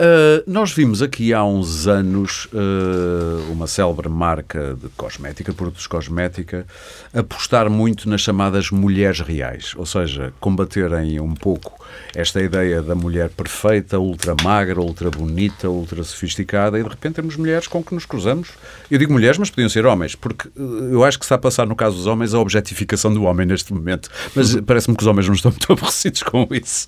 Uh, 0.01 0.41
nós 0.47 0.71
vimos 0.71 1.01
aqui 1.01 1.33
há 1.33 1.43
uns 1.43 1.85
anos 1.85 2.47
uh, 2.53 3.51
uma 3.51 3.67
célebre 3.67 4.07
marca 4.07 4.77
de 4.81 4.87
cosmética, 4.95 5.51
produtos 5.51 5.87
cosmética, 5.87 6.65
apostar 7.13 7.69
muito 7.69 8.07
nas 8.07 8.21
chamadas 8.21 8.71
mulheres 8.71 9.19
reais, 9.19 9.73
ou 9.75 9.85
seja, 9.85 10.31
combaterem 10.39 11.19
um 11.19 11.35
pouco 11.35 11.77
esta 12.15 12.41
ideia 12.41 12.81
da 12.81 12.95
mulher 12.95 13.29
perfeita, 13.29 13.99
ultra 13.99 14.35
magra, 14.41 14.79
ultra 14.79 15.11
bonita, 15.11 15.69
ultra 15.69 16.01
sofisticada, 16.03 16.79
e 16.79 16.83
de 16.83 16.87
repente 16.87 17.15
temos 17.15 17.35
mulheres 17.35 17.67
com 17.67 17.83
que 17.83 17.93
nos 17.93 18.05
cruzamos. 18.05 18.51
Eu 18.89 18.97
digo 18.97 19.11
mulheres, 19.11 19.37
mas 19.37 19.49
podiam 19.49 19.67
ser 19.67 19.85
homens, 19.85 20.15
porque 20.15 20.47
uh, 20.55 20.93
eu 20.93 21.03
acho 21.03 21.19
que 21.19 21.25
está 21.25 21.35
a 21.35 21.39
passar 21.39 21.67
no 21.67 21.75
caso 21.75 21.97
dos 21.97 22.07
homens 22.07 22.33
a 22.33 22.39
objetificação 22.39 23.13
do 23.13 23.23
homem 23.23 23.45
neste 23.45 23.73
momento. 23.73 24.09
Mas 24.33 24.55
parece-me 24.61 24.95
que 24.95 25.03
os 25.03 25.07
homens 25.07 25.27
não 25.27 25.35
estão 25.35 25.51
muito 25.51 25.67
aborrecidos 25.73 26.23
com 26.23 26.47
isso. 26.51 26.87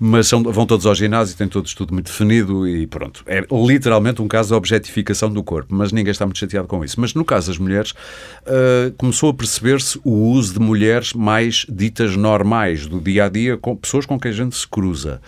Mas 0.00 0.26
são, 0.26 0.42
vão 0.42 0.66
todos 0.66 0.86
ao 0.86 0.94
ginásio, 0.94 1.36
têm 1.36 1.46
todos 1.46 1.72
tudo 1.72 1.94
muito 1.94 2.06
definido 2.06 2.47
e 2.66 2.86
pronto. 2.86 3.22
É 3.26 3.44
literalmente 3.50 4.22
um 4.22 4.28
caso 4.28 4.48
de 4.50 4.54
objetificação 4.54 5.30
do 5.30 5.42
corpo, 5.42 5.74
mas 5.74 5.92
ninguém 5.92 6.10
está 6.10 6.24
muito 6.24 6.38
chateado 6.38 6.68
com 6.68 6.84
isso. 6.84 7.00
Mas 7.00 7.14
no 7.14 7.24
caso 7.24 7.48
das 7.48 7.58
mulheres, 7.58 7.92
uh, 7.92 8.92
começou 8.96 9.30
a 9.30 9.34
perceber-se 9.34 10.00
o 10.04 10.10
uso 10.10 10.54
de 10.54 10.60
mulheres 10.60 11.12
mais 11.12 11.66
ditas 11.68 12.16
normais 12.16 12.86
do 12.86 13.00
dia 13.00 13.24
a 13.24 13.28
dia, 13.28 13.56
com 13.56 13.76
pessoas 13.76 14.06
com 14.06 14.18
quem 14.18 14.30
a 14.30 14.34
gente 14.34 14.56
se 14.56 14.66
cruza. 14.66 15.20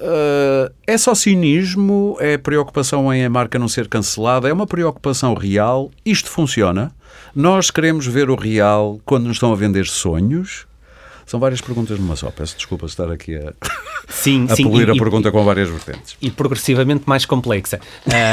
Uh, 0.00 0.72
é 0.86 0.98
só 0.98 1.14
cinismo? 1.14 2.16
É 2.20 2.36
preocupação 2.36 3.12
em 3.12 3.24
a 3.24 3.30
marca 3.30 3.58
não 3.58 3.68
ser 3.68 3.88
cancelada? 3.88 4.48
É 4.48 4.52
uma 4.52 4.66
preocupação 4.66 5.34
real? 5.34 5.90
Isto 6.04 6.30
funciona? 6.30 6.92
Nós 7.34 7.70
queremos 7.70 8.06
ver 8.06 8.28
o 8.28 8.34
real 8.34 9.00
quando 9.04 9.24
nos 9.24 9.36
estão 9.36 9.52
a 9.52 9.56
vender 9.56 9.86
sonhos? 9.86 10.66
São 11.26 11.40
várias 11.40 11.60
perguntas 11.60 11.98
numa 11.98 12.16
só. 12.16 12.30
Peço 12.30 12.56
desculpa 12.56 12.86
estar 12.86 13.10
aqui 13.10 13.36
a, 13.36 13.52
sim, 14.08 14.46
a 14.48 14.56
sim, 14.56 14.64
polir 14.64 14.88
e, 14.88 14.92
a 14.92 14.94
pergunta 14.94 15.28
e, 15.28 15.32
com 15.32 15.44
várias 15.44 15.68
vertentes. 15.68 16.16
E 16.20 16.30
progressivamente 16.30 17.04
mais 17.06 17.24
complexa. 17.24 17.80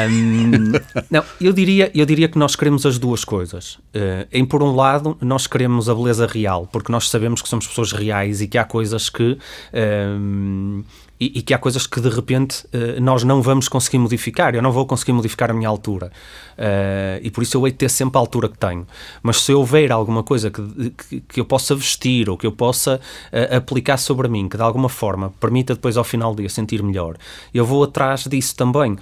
Um, 0.09 0.71
não, 1.09 1.23
eu 1.39 1.53
diria, 1.53 1.91
eu 1.93 2.05
diria 2.05 2.27
que 2.27 2.37
nós 2.37 2.55
queremos 2.55 2.85
as 2.85 2.97
duas 2.97 3.23
coisas. 3.23 3.75
Uh, 3.95 4.27
em 4.31 4.45
por 4.45 4.61
um 4.61 4.75
lado, 4.75 5.17
nós 5.21 5.47
queremos 5.47 5.89
a 5.89 5.95
beleza 5.95 6.27
real, 6.27 6.67
porque 6.71 6.91
nós 6.91 7.09
sabemos 7.09 7.41
que 7.41 7.49
somos 7.49 7.67
pessoas 7.67 7.91
reais 7.91 8.41
e 8.41 8.47
que 8.47 8.57
há 8.57 8.63
coisas 8.63 9.09
que 9.09 9.37
um, 9.73 10.83
e, 11.21 11.37
e, 11.37 11.41
que 11.43 11.53
há 11.53 11.59
coisas 11.59 11.85
que 11.85 12.01
de 12.01 12.09
repente 12.09 12.65
uh, 12.73 12.99
nós 12.99 13.23
não 13.23 13.43
vamos 13.43 13.69
conseguir 13.69 13.99
modificar. 13.99 14.55
Eu 14.55 14.61
não 14.63 14.71
vou 14.71 14.87
conseguir 14.87 15.11
modificar 15.13 15.51
a 15.51 15.53
minha 15.53 15.69
altura. 15.69 16.11
Uh, 16.57 17.21
e 17.21 17.29
por 17.29 17.43
isso 17.43 17.55
eu 17.55 17.67
hei 17.67 17.71
de 17.71 17.77
ter 17.77 17.89
sempre 17.89 18.17
a 18.17 18.19
altura 18.19 18.49
que 18.49 18.57
tenho. 18.57 18.87
Mas 19.21 19.39
se 19.41 19.51
eu 19.51 19.63
ver 19.63 19.91
alguma 19.91 20.23
coisa 20.23 20.49
que, 20.49 20.89
que, 20.89 21.21
que 21.21 21.39
eu 21.39 21.45
possa 21.45 21.75
vestir 21.75 22.27
ou 22.27 22.35
que 22.35 22.47
eu 22.47 22.51
possa 22.51 22.99
uh, 23.31 23.55
aplicar 23.55 23.97
sobre 23.97 24.27
mim, 24.27 24.49
que 24.49 24.57
de 24.57 24.63
alguma 24.63 24.89
forma 24.89 25.31
permita 25.39 25.75
depois 25.75 25.95
ao 25.95 26.03
final 26.03 26.33
do 26.33 26.39
dia 26.39 26.49
sentir 26.49 26.81
melhor, 26.81 27.15
eu 27.53 27.63
vou 27.63 27.83
atrás 27.83 28.23
disso 28.23 28.55
também. 28.55 28.97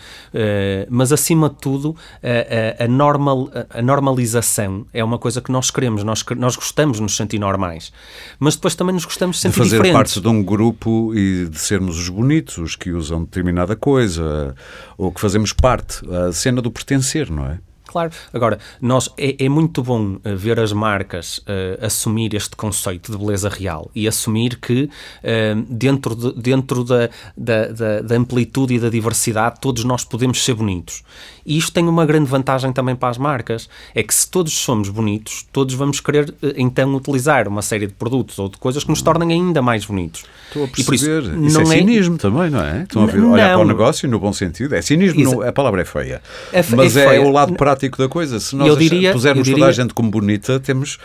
mas 0.89 1.13
acima 1.13 1.49
de 1.49 1.55
tudo, 1.55 1.95
a, 2.21 2.83
a, 2.83 2.87
normal, 2.87 3.49
a 3.69 3.81
normalização 3.81 4.85
é 4.93 5.01
uma 5.01 5.17
coisa 5.17 5.39
que 5.39 5.51
nós 5.53 5.71
queremos. 5.71 6.03
Nós, 6.03 6.25
nós 6.35 6.57
gostamos 6.57 6.97
de 6.97 7.03
nos 7.03 7.15
sentir 7.15 7.39
normais. 7.39 7.93
Mas 8.37 8.55
depois 8.55 8.75
também 8.75 8.93
nos 8.93 9.05
gostamos 9.05 9.37
de 9.37 9.43
sentir 9.43 9.53
de 9.53 9.59
fazer 9.59 9.77
diferentes. 9.77 10.13
parte 10.13 10.21
de 10.21 10.27
um 10.27 10.43
grupo 10.43 11.13
e 11.15 11.47
de 11.47 11.59
sermos 11.59 12.08
os 12.09 12.15
bonitos, 12.15 12.57
os 12.57 12.75
que 12.75 12.91
usam 12.91 13.23
determinada 13.23 13.75
coisa, 13.75 14.55
ou 14.97 15.11
que 15.11 15.21
fazemos 15.21 15.53
parte, 15.53 16.01
a 16.11 16.33
cena 16.33 16.61
do 16.61 16.71
pertencer, 16.71 17.29
não 17.29 17.45
é? 17.45 17.59
Claro. 17.89 18.11
Agora, 18.31 18.59
nós, 18.79 19.09
é, 19.17 19.45
é 19.45 19.49
muito 19.49 19.81
bom 19.81 20.13
uh, 20.13 20.37
ver 20.37 20.59
as 20.59 20.71
marcas 20.71 21.39
uh, 21.39 21.83
assumir 21.83 22.35
este 22.35 22.55
conceito 22.55 23.11
de 23.11 23.17
beleza 23.17 23.49
real 23.49 23.89
e 23.95 24.07
assumir 24.07 24.59
que 24.59 24.83
uh, 24.83 25.61
dentro, 25.67 26.13
de, 26.13 26.39
dentro 26.39 26.83
da, 26.83 27.09
da, 27.35 28.01
da, 28.01 28.15
amplitude 28.15 28.75
e 28.75 28.79
da 28.79 28.89
diversidade 28.89 29.59
todos 29.59 29.83
nós 29.83 30.05
podemos 30.05 30.45
ser 30.45 30.53
bonitos. 30.53 31.03
E 31.49 31.57
isto 31.57 31.71
tem 31.71 31.87
uma 31.87 32.05
grande 32.05 32.29
vantagem 32.29 32.71
também 32.71 32.95
para 32.95 33.09
as 33.09 33.17
marcas, 33.17 33.67
é 33.95 34.03
que 34.03 34.13
se 34.13 34.29
todos 34.29 34.53
somos 34.53 34.87
bonitos, 34.89 35.47
todos 35.51 35.73
vamos 35.73 35.99
querer 35.99 36.31
então 36.55 36.93
utilizar 36.93 37.47
uma 37.47 37.63
série 37.63 37.87
de 37.87 37.93
produtos 37.93 38.37
ou 38.37 38.47
de 38.47 38.57
coisas 38.57 38.83
que 38.83 38.89
nos 38.91 39.01
tornem 39.01 39.31
ainda 39.31 39.59
mais 39.59 39.83
bonitos. 39.83 40.25
Estou 40.47 40.65
a 40.65 40.67
perceber. 40.67 41.23
Isso, 41.23 41.45
isso, 41.47 41.59
é, 41.59 41.63
é 41.63 41.65
cinismo 41.65 42.19
também, 42.19 42.51
não 42.51 42.61
é? 42.63 42.83
Estão 42.83 43.01
a 43.01 43.07
ver, 43.07 43.19
olhar 43.23 43.55
para 43.55 43.65
o 43.65 43.67
negócio 43.67 44.07
no 44.07 44.19
bom 44.19 44.31
sentido. 44.31 44.75
É 44.75 44.81
cinismo, 44.83 45.23
não, 45.23 45.41
a 45.41 45.51
palavra 45.51 45.81
é 45.81 45.85
feia. 45.85 46.21
É, 46.53 46.63
mas 46.75 46.95
é, 46.95 47.15
é, 47.15 47.19
o 47.19 47.31
lado 47.31 47.55
prático 47.55 47.97
da 47.97 48.07
coisa. 48.07 48.39
Se 48.39 48.55
nós 48.55 48.77
diria, 48.77 49.11
pusermos 49.11 49.43
diria, 49.43 49.59
toda 49.59 49.69
a 49.71 49.73
gente 49.73 49.91
como 49.95 50.11
bonita, 50.11 50.59
temos 50.59 50.99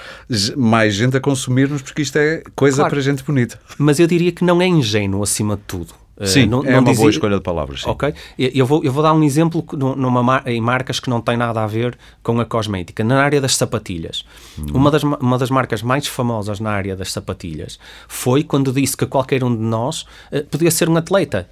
mais 0.55 0.93
gente 0.93 1.17
a 1.17 1.21
consumir-nos 1.21 1.81
porque 1.81 2.03
isto 2.03 2.19
é 2.19 2.43
coisa 2.55 2.77
claro, 2.77 2.91
para 2.91 3.01
gente 3.01 3.25
bonita. 3.25 3.59
Mas 3.79 3.99
eu 3.99 4.07
diria 4.07 4.31
que 4.31 4.45
não 4.45 4.61
é 4.61 4.67
ingênuo 4.67 5.23
acima 5.23 5.57
de 5.57 5.63
tudo. 5.67 6.04
Eh, 6.19 6.27
sim, 6.27 6.47
não, 6.47 6.65
é 6.65 6.73
não 6.73 6.79
uma 6.79 6.91
dizia... 6.91 7.03
boa 7.03 7.11
escolha 7.11 7.37
de 7.37 7.43
palavras. 7.43 7.83
Sim. 7.83 7.91
Ok, 7.91 8.15
eu 8.39 8.65
vou, 8.65 8.85
eu 8.85 8.93
vou 8.93 9.03
dar 9.03 9.13
um 9.13 9.23
exemplo 9.23 9.65
numa, 9.97 10.43
em 10.47 10.61
marcas 10.61 11.01
que 11.01 11.11
não 11.11 11.21
tem 11.21 11.37
nada 11.37 11.63
a 11.63 11.67
ver 11.67 11.99
com 12.23 12.39
a 12.41 12.45
cosmética. 12.45 13.03
Na 13.03 13.23
área 13.23 13.41
das 13.41 13.57
sapatilhas, 13.57 14.25
hum. 14.59 14.67
uma, 14.75 14.91
das, 14.91 15.03
uma 15.03 15.39
das 15.39 15.51
marcas 15.51 15.83
mais 15.83 16.07
famosas 16.07 16.61
na 16.61 16.71
área 16.71 16.95
das 16.95 17.11
sapatilhas 17.13 17.79
foi 18.09 18.45
quando 18.45 18.73
disse 18.73 18.97
que 18.97 19.07
qualquer 19.07 19.43
um 19.43 19.55
de 19.55 19.63
nós 19.63 20.03
uh, 20.33 20.45
podia 20.51 20.71
ser 20.71 20.89
um 20.89 20.97
atleta. 20.97 21.49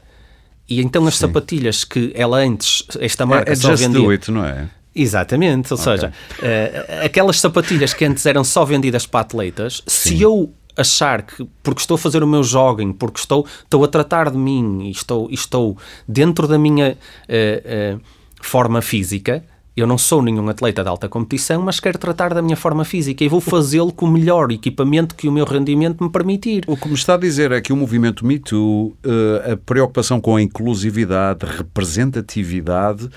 E 0.68 0.80
então 0.80 1.06
as 1.06 1.14
Sim. 1.14 1.26
sapatilhas 1.26 1.84
que 1.84 2.12
ela 2.14 2.38
antes, 2.38 2.84
esta 3.00 3.26
marca 3.26 3.50
é, 3.50 3.54
é 3.54 3.56
só 3.56 3.70
just 3.70 3.82
vendia... 3.82 4.00
do 4.00 4.10
it, 4.10 4.30
não 4.30 4.44
é? 4.44 4.68
Exatamente, 4.94 5.72
ou 5.72 5.80
okay. 5.80 5.96
seja, 5.96 6.12
uh, 6.38 7.04
aquelas 7.06 7.40
sapatilhas 7.40 7.94
que 7.94 8.04
antes 8.04 8.26
eram 8.26 8.44
só 8.44 8.62
vendidas 8.64 9.06
para 9.06 9.20
atletas, 9.20 9.82
Sim. 9.86 10.10
se 10.10 10.22
eu 10.22 10.52
achar 10.76 11.22
que 11.22 11.46
porque 11.62 11.80
estou 11.80 11.96
a 11.96 11.98
fazer 11.98 12.22
o 12.22 12.26
meu 12.26 12.42
jogging, 12.42 12.92
porque 12.92 13.20
estou, 13.20 13.46
estou 13.64 13.84
a 13.84 13.88
tratar 13.88 14.30
de 14.30 14.38
mim 14.38 14.86
e 14.86 14.90
estou, 14.90 15.28
estou 15.30 15.76
dentro 16.06 16.46
da 16.48 16.58
minha 16.58 16.96
uh, 17.28 17.96
uh, 17.96 18.00
forma 18.40 18.80
física, 18.82 19.44
eu 19.74 19.86
não 19.86 19.96
sou 19.96 20.20
nenhum 20.20 20.48
atleta 20.50 20.82
de 20.82 20.88
alta 20.88 21.08
competição, 21.08 21.62
mas 21.62 21.80
quero 21.80 21.98
tratar 21.98 22.34
da 22.34 22.42
minha 22.42 22.56
forma 22.56 22.84
física 22.84 23.24
e 23.24 23.28
vou 23.28 23.40
fazê-lo 23.40 23.90
com 23.90 24.04
o 24.04 24.10
melhor 24.10 24.52
equipamento 24.52 25.14
que 25.14 25.26
o 25.26 25.32
meu 25.32 25.46
rendimento 25.46 26.04
me 26.04 26.10
permitir. 26.10 26.64
O 26.66 26.76
que 26.76 26.88
me 26.88 26.94
está 26.94 27.14
a 27.14 27.16
dizer 27.16 27.52
é 27.52 27.60
que 27.60 27.72
o 27.72 27.76
movimento 27.76 28.26
Me 28.26 28.38
Too, 28.38 28.88
uh, 28.88 29.52
a 29.52 29.56
preocupação 29.56 30.20
com 30.20 30.36
a 30.36 30.42
inclusividade, 30.42 31.46
representatividade, 31.46 33.08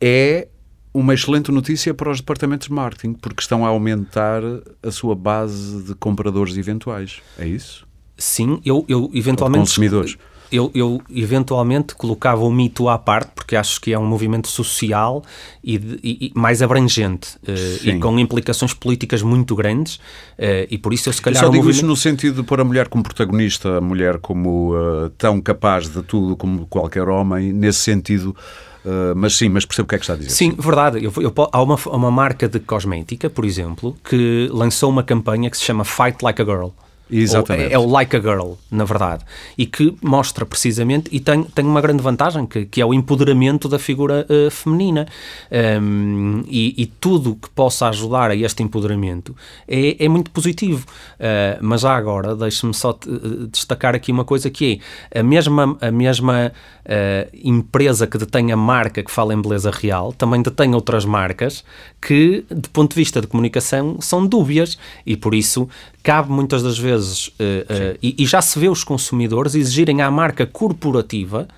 é 0.00 0.48
uma 0.96 1.12
excelente 1.12 1.52
notícia 1.52 1.92
para 1.92 2.10
os 2.10 2.20
departamentos 2.20 2.68
de 2.68 2.72
marketing, 2.72 3.12
porque 3.12 3.42
estão 3.42 3.66
a 3.66 3.68
aumentar 3.68 4.42
a 4.82 4.90
sua 4.90 5.14
base 5.14 5.82
de 5.82 5.94
compradores 5.94 6.56
eventuais. 6.56 7.20
É 7.38 7.46
isso? 7.46 7.86
Sim, 8.16 8.60
eu, 8.64 8.84
eu 8.88 9.10
eventualmente. 9.12 9.60
consumidores. 9.60 10.16
Eu, 10.50 10.70
eu, 10.72 11.02
eventualmente 11.10 11.92
colocava 11.96 12.44
o 12.44 12.52
mito 12.52 12.88
à 12.88 12.96
parte, 12.96 13.32
porque 13.34 13.56
acho 13.56 13.80
que 13.80 13.92
é 13.92 13.98
um 13.98 14.06
movimento 14.06 14.46
social 14.46 15.24
e, 15.62 15.76
de, 15.76 15.98
e, 16.04 16.32
mais 16.36 16.62
abrangente 16.62 17.36
uh, 17.38 17.88
e 17.88 17.98
com 17.98 18.16
implicações 18.16 18.72
políticas 18.72 19.22
muito 19.22 19.56
grandes, 19.56 19.96
uh, 19.96 20.66
e 20.70 20.78
por 20.78 20.94
isso 20.94 21.08
eu 21.08 21.12
se 21.12 21.20
calhar. 21.20 21.42
Eu 21.42 21.46
só 21.46 21.50
digo 21.50 21.64
movimento... 21.64 21.78
isso 21.78 21.86
no 21.86 21.96
sentido 21.96 22.42
de 22.42 22.46
pôr 22.46 22.60
a 22.60 22.64
mulher 22.64 22.86
como 22.86 23.02
protagonista, 23.02 23.78
a 23.78 23.80
mulher 23.80 24.18
como 24.18 24.72
uh, 24.72 25.10
tão 25.18 25.40
capaz 25.40 25.88
de 25.88 26.00
tudo 26.04 26.36
como 26.36 26.64
qualquer 26.66 27.08
homem, 27.08 27.52
nesse 27.52 27.80
sentido 27.80 28.34
Uh, 28.86 29.16
mas 29.16 29.36
sim, 29.36 29.48
mas 29.48 29.64
percebo 29.64 29.86
o 29.86 29.88
que 29.88 29.96
é 29.96 29.98
que 29.98 30.04
está 30.04 30.14
a 30.14 30.16
dizer. 30.16 30.30
Sim, 30.30 30.52
sim. 30.52 30.56
verdade. 30.60 31.04
Eu, 31.04 31.12
eu, 31.16 31.34
há 31.50 31.60
uma, 31.60 31.76
uma 31.86 32.10
marca 32.10 32.48
de 32.48 32.60
cosmética, 32.60 33.28
por 33.28 33.44
exemplo, 33.44 33.96
que 34.08 34.48
lançou 34.52 34.88
uma 34.88 35.02
campanha 35.02 35.50
que 35.50 35.56
se 35.56 35.64
chama 35.64 35.84
Fight 35.84 36.22
Like 36.22 36.40
a 36.40 36.44
Girl. 36.44 36.68
Exatamente. 37.10 37.72
É, 37.72 37.78
o 37.78 37.86
Like 37.86 38.16
a 38.16 38.20
Girl, 38.20 38.52
na 38.70 38.84
verdade. 38.84 39.24
E 39.56 39.66
que 39.66 39.96
mostra 40.02 40.44
precisamente, 40.44 41.08
e 41.12 41.20
tem, 41.20 41.44
tem 41.44 41.64
uma 41.64 41.80
grande 41.80 42.02
vantagem, 42.02 42.46
que, 42.46 42.66
que 42.66 42.80
é 42.80 42.86
o 42.86 42.92
empoderamento 42.92 43.68
da 43.68 43.78
figura 43.78 44.26
uh, 44.28 44.50
feminina. 44.50 45.06
Um, 45.80 46.42
e, 46.48 46.74
e, 46.82 46.86
tudo 46.86 47.36
que 47.36 47.48
possa 47.50 47.88
ajudar 47.88 48.30
a 48.30 48.36
este 48.36 48.62
empoderamento 48.62 49.36
é, 49.68 50.04
é 50.04 50.08
muito 50.08 50.30
positivo. 50.30 50.86
Uh, 51.14 51.58
mas 51.60 51.82
já 51.82 51.94
agora, 51.96 52.34
deixe-me 52.34 52.74
só 52.74 52.98
destacar 53.50 53.94
aqui 53.94 54.10
uma 54.10 54.24
coisa 54.24 54.50
que 54.50 54.80
é 55.10 55.20
a 55.20 55.22
mesma, 55.22 55.76
a 55.80 55.90
mesma 55.90 56.52
empresa 57.42 58.06
que 58.06 58.16
detém 58.16 58.52
a 58.52 58.56
marca 58.56 59.02
que 59.02 59.10
fala 59.10 59.34
em 59.34 59.42
beleza 59.42 59.72
real 59.72 60.12
também 60.12 60.40
detém 60.40 60.72
outras 60.72 61.04
marcas 61.04 61.64
que, 62.00 62.44
do 62.48 62.70
ponto 62.70 62.90
de 62.90 62.96
vista 62.96 63.20
de 63.20 63.26
comunicação, 63.26 64.00
são 64.00 64.24
dúbias 64.24 64.78
e 65.04 65.16
por 65.16 65.34
isso 65.34 65.68
cabe 66.06 66.30
muitas 66.30 66.62
das 66.62 66.78
vezes, 66.78 66.95
uh, 66.96 67.30
uh, 67.30 67.98
e, 68.02 68.22
e, 68.22 68.26
já 68.26 68.40
se 68.42 68.58
vê 68.58 68.68
os 68.68 68.84
consumidores 68.84 69.54
exigirem 69.54 70.02
à 70.02 70.10
marca 70.10 70.46
corporativa. 70.46 71.48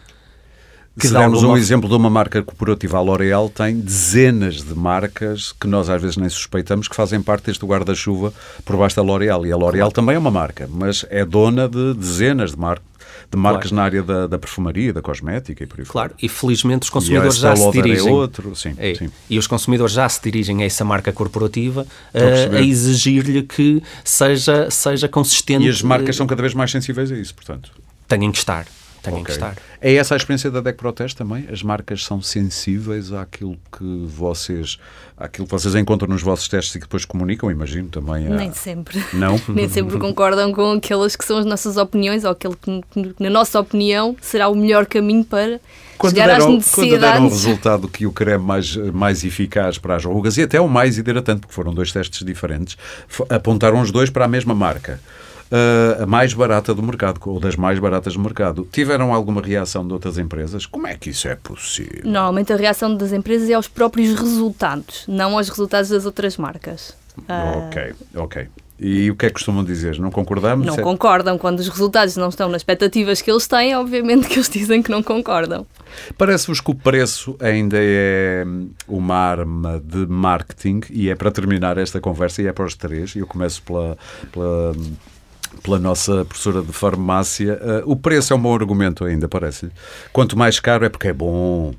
Que 0.98 1.06
se 1.06 1.12
dermos 1.12 1.38
alguma... 1.38 1.54
um 1.54 1.56
exemplo 1.56 1.88
de 1.88 1.94
uma 1.94 2.10
marca 2.10 2.42
corporativa, 2.42 2.98
a 2.98 3.00
L'Oréal 3.00 3.48
tem 3.48 3.78
dezenas 3.78 4.64
de 4.64 4.74
marcas 4.74 5.52
que 5.52 5.68
nós 5.68 5.88
às 5.88 6.02
vezes 6.02 6.16
nem 6.16 6.28
suspeitamos 6.28 6.88
que 6.88 6.96
fazem 6.96 7.22
parte 7.22 7.46
deste 7.46 7.64
guarda-chuva 7.64 8.32
por 8.64 8.76
baixo 8.76 8.96
da 8.96 9.02
L'Oréal. 9.02 9.46
E 9.46 9.52
a 9.52 9.56
L'Oréal 9.56 9.92
também 9.92 10.16
é 10.16 10.18
uma 10.18 10.30
marca, 10.30 10.68
mas 10.68 11.04
é 11.08 11.24
dona 11.24 11.68
de 11.68 11.94
dezenas 11.94 12.50
de 12.50 12.58
marcas 12.58 12.87
de 13.30 13.36
marcas 13.36 13.70
claro. 13.70 13.76
na 13.76 13.82
área 13.82 14.02
da, 14.02 14.26
da, 14.26 14.38
perfumaria, 14.38 14.92
da 14.92 15.02
cosmética 15.02 15.62
e 15.62 15.66
por 15.66 15.80
aí 15.80 15.86
Claro, 15.86 16.14
e 16.20 16.28
felizmente 16.28 16.84
os 16.84 16.90
consumidores 16.90 17.36
já 17.36 17.54
se 17.54 17.66
é 17.66 17.70
dirigem. 17.70 18.08
É 18.08 18.10
outro, 18.10 18.56
sim, 18.56 18.74
é, 18.78 18.94
sim. 18.94 19.10
E 19.28 19.38
os 19.38 19.46
consumidores 19.46 19.92
já 19.92 20.08
se 20.08 20.22
dirigem 20.22 20.62
a 20.62 20.66
essa 20.66 20.84
marca 20.84 21.12
corporativa 21.12 21.86
a, 22.14 22.56
a 22.56 22.62
exigir-lhe 22.62 23.42
que 23.42 23.82
seja, 24.02 24.70
seja 24.70 25.08
consistente. 25.08 25.66
E 25.66 25.68
as 25.68 25.82
marcas 25.82 26.16
são 26.16 26.26
cada 26.26 26.40
vez 26.40 26.54
mais 26.54 26.70
sensíveis 26.70 27.12
a 27.12 27.16
isso, 27.16 27.34
portanto. 27.34 27.70
Têm 28.06 28.32
que 28.32 28.38
estar 28.38 28.66
têm 29.10 29.22
okay. 29.22 29.24
que 29.24 29.30
estar. 29.32 29.56
É 29.80 29.94
essa 29.94 30.14
a 30.14 30.16
experiência 30.16 30.50
da 30.50 30.60
DEC 30.60 30.76
Protest 30.76 31.16
também? 31.16 31.46
As 31.50 31.62
marcas 31.62 32.04
são 32.04 32.20
sensíveis 32.20 33.12
àquilo 33.12 33.56
que 33.76 34.06
vocês 34.06 34.78
àquilo 35.16 35.46
que 35.46 35.52
vocês 35.52 35.74
encontram 35.74 36.08
nos 36.08 36.22
vossos 36.22 36.48
testes 36.48 36.76
e 36.76 36.78
que 36.78 36.84
depois 36.84 37.04
comunicam, 37.04 37.50
imagino 37.50 37.88
também. 37.88 38.26
A... 38.26 38.30
Nem 38.30 38.52
sempre. 38.52 39.04
Não? 39.12 39.40
Nem 39.48 39.68
sempre 39.68 39.98
concordam 39.98 40.52
com 40.52 40.72
aquelas 40.72 41.16
que 41.16 41.24
são 41.24 41.38
as 41.38 41.44
nossas 41.44 41.76
opiniões 41.76 42.24
ou 42.24 42.30
aquele 42.30 42.54
que, 42.54 42.82
na 43.18 43.28
nossa 43.28 43.58
opinião, 43.58 44.16
será 44.20 44.48
o 44.48 44.54
melhor 44.54 44.86
caminho 44.86 45.24
para 45.24 45.60
quando 45.98 46.14
chegar 46.14 46.28
deram, 46.28 46.46
às 46.46 46.54
necessidades. 46.54 46.92
Quando 46.92 47.00
deram 47.00 47.26
o 47.26 47.28
resultado 47.28 47.88
que 47.88 48.06
o 48.06 48.12
creme 48.12 48.44
mais, 48.44 48.76
mais 48.76 49.24
eficaz 49.24 49.76
para 49.76 49.96
as 49.96 50.04
rugas 50.04 50.36
e 50.36 50.42
até 50.42 50.60
o 50.60 50.68
mais 50.68 50.96
hidratante, 50.96 51.40
porque 51.40 51.54
foram 51.54 51.74
dois 51.74 51.90
testes 51.90 52.24
diferentes, 52.24 52.78
apontaram 53.28 53.80
os 53.80 53.90
dois 53.90 54.08
para 54.08 54.24
a 54.24 54.28
mesma 54.28 54.54
marca 54.54 55.00
uh, 55.50 56.02
a 56.02 56.06
mais 56.06 56.32
barata 56.32 56.74
do 56.74 56.82
mercado, 56.82 57.20
ou 57.26 57.40
das 57.40 57.56
mais 57.56 57.78
baratas 57.78 58.14
do 58.14 58.20
mercado. 58.20 58.68
Tiveram 58.70 59.12
alguma 59.12 59.40
reação 59.40 59.86
de 59.86 59.92
outras 59.92 60.18
empresas? 60.18 60.66
Como 60.66 60.86
é 60.86 60.94
que 60.94 61.10
isso 61.10 61.28
é 61.28 61.34
possível? 61.34 62.02
Normalmente 62.04 62.52
a 62.52 62.56
reação 62.56 62.94
das 62.94 63.12
empresas 63.12 63.48
é 63.50 63.54
aos 63.54 63.68
próprios 63.68 64.18
resultados, 64.18 65.04
não 65.08 65.36
aos 65.36 65.48
resultados 65.48 65.90
das 65.90 66.06
outras 66.06 66.36
marcas. 66.36 66.96
Uh... 67.18 67.66
Ok, 67.66 67.94
ok. 68.14 68.48
E 68.80 69.10
o 69.10 69.16
que 69.16 69.26
é 69.26 69.28
que 69.28 69.34
costumam 69.34 69.64
dizer? 69.64 69.98
Não 69.98 70.10
concordamos? 70.10 70.64
Não 70.64 70.74
é... 70.74 70.82
concordam. 70.82 71.36
Quando 71.36 71.58
os 71.58 71.68
resultados 71.68 72.16
não 72.16 72.28
estão 72.28 72.48
nas 72.48 72.60
expectativas 72.60 73.20
que 73.20 73.28
eles 73.28 73.46
têm, 73.48 73.74
obviamente 73.74 74.28
que 74.28 74.34
eles 74.34 74.48
dizem 74.48 74.80
que 74.82 74.90
não 74.90 75.02
concordam. 75.02 75.66
Parece-vos 76.16 76.60
que 76.60 76.70
o 76.70 76.74
preço 76.74 77.36
ainda 77.40 77.76
é 77.80 78.44
uma 78.86 79.16
arma 79.16 79.82
de 79.84 80.06
marketing 80.06 80.82
e 80.90 81.10
é 81.10 81.16
para 81.16 81.32
terminar 81.32 81.76
esta 81.76 82.00
conversa 82.00 82.40
e 82.40 82.46
é 82.46 82.52
para 82.52 82.66
os 82.66 82.76
três. 82.76 83.16
E 83.16 83.18
eu 83.18 83.26
começo 83.26 83.60
pela, 83.62 83.98
pela 84.30 84.72
pela 85.62 85.78
nossa 85.78 86.24
professora 86.24 86.62
de 86.62 86.72
farmácia. 86.72 87.58
Uh, 87.84 87.92
o 87.92 87.96
preço 87.96 88.32
é 88.32 88.36
um 88.36 88.40
bom 88.40 88.54
argumento 88.54 89.04
ainda, 89.04 89.28
parece-lhe. 89.28 89.72
Quanto 90.12 90.36
mais 90.36 90.60
caro 90.60 90.84
é 90.84 90.88
porque 90.88 91.08
é 91.08 91.12
bom. 91.12 91.74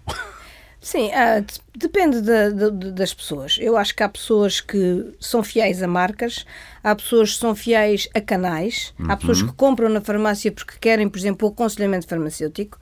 Sim, 0.81 1.07
uh, 1.07 1.45
depende 1.75 2.21
de, 2.21 2.53
de, 2.53 2.91
das 2.91 3.13
pessoas. 3.13 3.57
Eu 3.59 3.75
acho 3.75 3.93
que 3.93 4.01
há 4.01 4.07
pessoas 4.07 4.61
que 4.61 5.13
são 5.19 5.43
fiéis 5.43 5.83
a 5.83 5.87
marcas, 5.87 6.45
há 6.81 6.95
pessoas 6.95 7.33
que 7.33 7.39
são 7.39 7.53
fiéis 7.53 8.07
a 8.13 8.21
canais, 8.21 8.93
uhum. 8.97 9.11
há 9.11 9.17
pessoas 9.17 9.41
que 9.41 9.51
compram 9.51 9.89
na 9.89 9.99
farmácia 9.99 10.51
porque 10.51 10.75
querem, 10.79 11.09
por 11.09 11.17
exemplo, 11.17 11.47
o 11.47 11.51
aconselhamento 11.51 12.07
farmacêutico, 12.07 12.79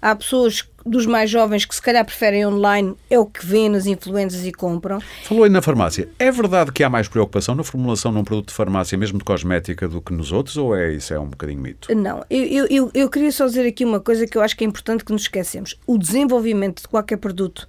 há 0.00 0.14
pessoas 0.14 0.62
dos 0.84 1.06
mais 1.06 1.30
jovens 1.30 1.64
que 1.64 1.74
se 1.74 1.82
calhar 1.82 2.04
preferem 2.04 2.46
online, 2.46 2.94
é 3.08 3.18
o 3.18 3.26
que 3.26 3.44
vêem 3.44 3.68
nas 3.68 3.86
influências 3.86 4.44
e 4.46 4.52
compram. 4.52 5.00
Falou 5.24 5.44
aí 5.44 5.50
na 5.50 5.62
farmácia. 5.62 6.08
É 6.18 6.30
verdade 6.30 6.72
que 6.72 6.82
há 6.82 6.90
mais 6.90 7.08
preocupação 7.08 7.54
na 7.54 7.62
formulação 7.62 8.12
num 8.12 8.24
produto 8.24 8.48
de 8.48 8.54
farmácia, 8.54 8.96
mesmo 8.96 9.18
de 9.18 9.24
cosmética, 9.24 9.88
do 9.88 10.00
que 10.00 10.12
nos 10.12 10.32
outros, 10.32 10.56
ou 10.56 10.76
é 10.76 10.92
isso 10.92 11.12
é 11.12 11.18
um 11.18 11.28
bocadinho 11.28 11.60
mito? 11.60 11.94
Não, 11.94 12.24
eu, 12.30 12.66
eu, 12.68 12.90
eu 12.94 13.08
queria 13.08 13.32
só 13.32 13.46
dizer 13.46 13.66
aqui 13.66 13.84
uma 13.84 14.00
coisa 14.00 14.26
que 14.26 14.36
eu 14.36 14.42
acho 14.42 14.56
que 14.56 14.64
é 14.64 14.66
importante 14.66 15.04
que 15.04 15.12
nos 15.12 15.22
esquecemos. 15.22 15.78
O 15.86 15.98
desenvolvimento 15.98 16.82
de 16.82 16.88
qualquer 16.88 17.16
produto 17.16 17.66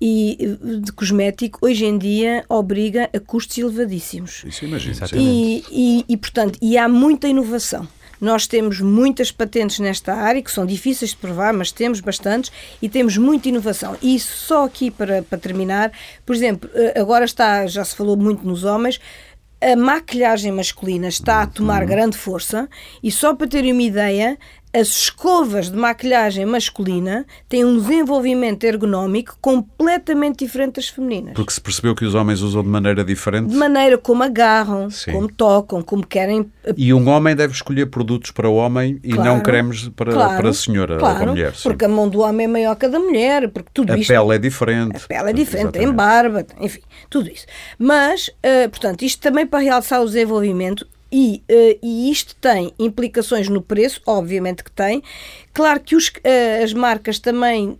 e 0.00 0.58
de 0.82 0.92
cosmético, 0.92 1.58
hoje 1.62 1.84
em 1.84 1.98
dia, 1.98 2.44
obriga 2.48 3.08
a 3.14 3.20
custos 3.20 3.56
elevadíssimos. 3.58 4.44
Isso 4.46 4.64
imagino. 4.64 4.96
E, 5.14 5.64
e, 5.70 6.04
e, 6.08 6.16
portanto, 6.16 6.58
e 6.60 6.76
há 6.76 6.88
muita 6.88 7.28
inovação. 7.28 7.86
Nós 8.20 8.46
temos 8.46 8.80
muitas 8.80 9.30
patentes 9.30 9.78
nesta 9.78 10.14
área, 10.14 10.42
que 10.42 10.50
são 10.50 10.64
difíceis 10.64 11.10
de 11.10 11.16
provar, 11.16 11.52
mas 11.52 11.72
temos 11.72 12.00
bastantes 12.00 12.50
e 12.80 12.88
temos 12.88 13.16
muita 13.16 13.48
inovação. 13.48 13.96
E 14.02 14.18
só 14.18 14.64
aqui 14.64 14.90
para, 14.90 15.22
para 15.22 15.38
terminar, 15.38 15.92
por 16.24 16.34
exemplo, 16.34 16.70
eh, 16.74 17.00
agora 17.00 17.24
está, 17.24 17.66
já 17.66 17.84
se 17.84 17.94
falou 17.94 18.16
muito 18.16 18.46
nos 18.46 18.64
homens, 18.64 19.00
a 19.60 19.76
maquilhagem 19.76 20.52
masculina 20.52 21.08
está 21.08 21.42
a 21.42 21.46
tomar 21.46 21.82
uhum. 21.82 21.88
grande 21.88 22.18
força 22.18 22.68
e 23.02 23.10
só 23.10 23.34
para 23.34 23.46
terem 23.46 23.72
uma 23.72 23.82
ideia, 23.82 24.38
as 24.74 24.88
escovas 24.88 25.70
de 25.70 25.76
maquilhagem 25.76 26.44
masculina 26.44 27.24
têm 27.48 27.64
um 27.64 27.78
desenvolvimento 27.78 28.64
ergonómico 28.64 29.38
completamente 29.40 30.44
diferente 30.44 30.74
das 30.74 30.88
femininas. 30.88 31.34
Porque 31.34 31.52
se 31.52 31.60
percebeu 31.60 31.94
que 31.94 32.04
os 32.04 32.16
homens 32.16 32.40
usam 32.40 32.60
de 32.60 32.68
maneira 32.68 33.04
diferente? 33.04 33.50
De 33.50 33.56
maneira 33.56 33.96
como 33.96 34.24
agarram, 34.24 34.90
Sim. 34.90 35.12
como 35.12 35.28
tocam, 35.30 35.80
como 35.80 36.04
querem. 36.04 36.50
E 36.76 36.92
um 36.92 37.08
homem 37.08 37.36
deve 37.36 37.52
escolher 37.52 37.86
produtos 37.86 38.32
para 38.32 38.48
o 38.48 38.56
homem 38.56 38.98
e 39.04 39.12
claro, 39.12 39.30
não 39.30 39.40
cremes 39.40 39.88
para, 39.90 40.12
claro, 40.12 40.36
para 40.38 40.48
a 40.48 40.52
senhora 40.52 40.98
claro, 40.98 41.14
ou 41.14 41.20
para 41.20 41.30
a 41.30 41.32
mulher. 41.32 41.54
Sim. 41.54 41.62
Porque 41.62 41.84
a 41.84 41.88
mão 41.88 42.08
do 42.08 42.18
homem 42.18 42.46
é 42.46 42.48
maior 42.48 42.74
que 42.74 42.86
a 42.86 42.88
da 42.88 42.98
mulher, 42.98 43.48
porque 43.50 43.70
tudo 43.72 43.92
a 43.92 43.96
isto. 43.96 44.10
A 44.10 44.20
pele 44.20 44.34
é 44.34 44.38
diferente. 44.38 44.96
A 44.96 45.06
pele 45.06 45.30
é 45.30 45.32
diferente, 45.32 45.70
tem 45.70 45.92
barba, 45.92 46.44
enfim, 46.60 46.80
tudo 47.08 47.30
isso. 47.30 47.46
Mas, 47.78 48.26
uh, 48.28 48.68
portanto, 48.70 49.02
isto 49.02 49.20
também 49.20 49.46
para 49.46 49.60
realçar 49.60 50.02
o 50.02 50.04
desenvolvimento 50.04 50.84
e, 51.16 51.44
uh, 51.48 51.78
e 51.80 52.10
isto 52.10 52.34
tem 52.34 52.72
implicações 52.76 53.48
no 53.48 53.62
preço, 53.62 54.02
obviamente 54.04 54.64
que 54.64 54.72
tem. 54.72 55.00
Claro 55.52 55.78
que 55.78 55.94
os, 55.94 56.08
uh, 56.08 56.64
as 56.64 56.72
marcas 56.72 57.20
também 57.20 57.78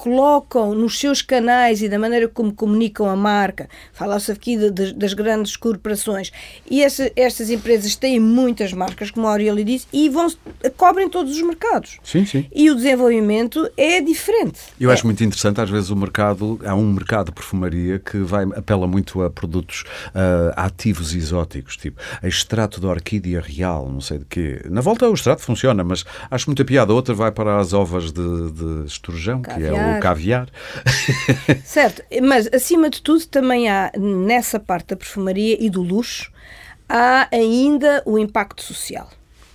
colocam 0.00 0.74
nos 0.74 0.98
seus 0.98 1.20
canais 1.20 1.82
e 1.82 1.88
da 1.88 1.98
maneira 1.98 2.26
como 2.26 2.54
comunicam 2.54 3.06
a 3.06 3.14
marca, 3.14 3.68
fala-se 3.92 4.32
aqui 4.32 4.56
de, 4.56 4.70
de, 4.70 4.92
das 4.94 5.12
grandes 5.12 5.56
corporações, 5.56 6.32
e 6.70 6.82
essa, 6.82 7.12
estas 7.14 7.50
empresas 7.50 7.94
têm 7.96 8.18
muitas 8.18 8.72
marcas, 8.72 9.10
como 9.10 9.26
a 9.26 9.32
Aurelia 9.32 9.62
disse, 9.62 9.86
e 9.92 10.08
vão, 10.08 10.32
cobrem 10.78 11.06
todos 11.06 11.36
os 11.36 11.42
mercados. 11.42 11.98
Sim, 12.02 12.24
sim. 12.24 12.46
E 12.50 12.70
o 12.70 12.74
desenvolvimento 12.74 13.70
é 13.76 14.00
diferente. 14.00 14.58
Eu 14.80 14.90
é. 14.90 14.94
acho 14.94 15.04
muito 15.04 15.22
interessante, 15.22 15.60
às 15.60 15.68
vezes 15.68 15.90
o 15.90 15.96
mercado, 15.96 16.58
há 16.64 16.74
um 16.74 16.90
mercado 16.90 17.26
de 17.26 17.32
perfumaria 17.32 17.98
que 17.98 18.16
vai, 18.20 18.44
apela 18.56 18.86
muito 18.86 19.22
a 19.22 19.28
produtos 19.28 19.84
uh, 20.14 20.54
ativos 20.56 21.14
exóticos, 21.14 21.76
tipo 21.76 22.00
extrato 22.22 22.80
de 22.80 22.86
orquídea 22.86 23.42
real, 23.42 23.86
não 23.90 24.00
sei 24.00 24.16
de 24.16 24.24
quê. 24.24 24.62
Na 24.70 24.80
volta 24.80 25.06
o 25.10 25.12
extrato 25.12 25.42
funciona, 25.42 25.84
mas 25.84 26.06
acho 26.30 26.48
muita 26.48 26.64
piada. 26.64 26.94
Outra 26.94 27.12
vai 27.12 27.30
para 27.30 27.58
as 27.58 27.74
ovas 27.74 28.10
de, 28.10 28.50
de 28.50 28.86
esturjão, 28.86 29.42
que 29.42 29.62
é 29.62 29.70
o 29.70 29.89
o 29.98 30.00
caviar. 30.00 30.48
Certo, 31.64 32.02
mas 32.22 32.48
acima 32.52 32.90
de 32.90 33.02
tudo 33.02 33.26
também 33.26 33.68
há 33.68 33.92
nessa 33.96 34.58
parte 34.58 34.88
da 34.88 34.96
perfumaria 34.96 35.56
e 35.60 35.68
do 35.68 35.82
luxo 35.82 36.32
há 36.88 37.28
ainda 37.30 38.02
o 38.04 38.18
impacto 38.18 38.62
social. 38.62 39.08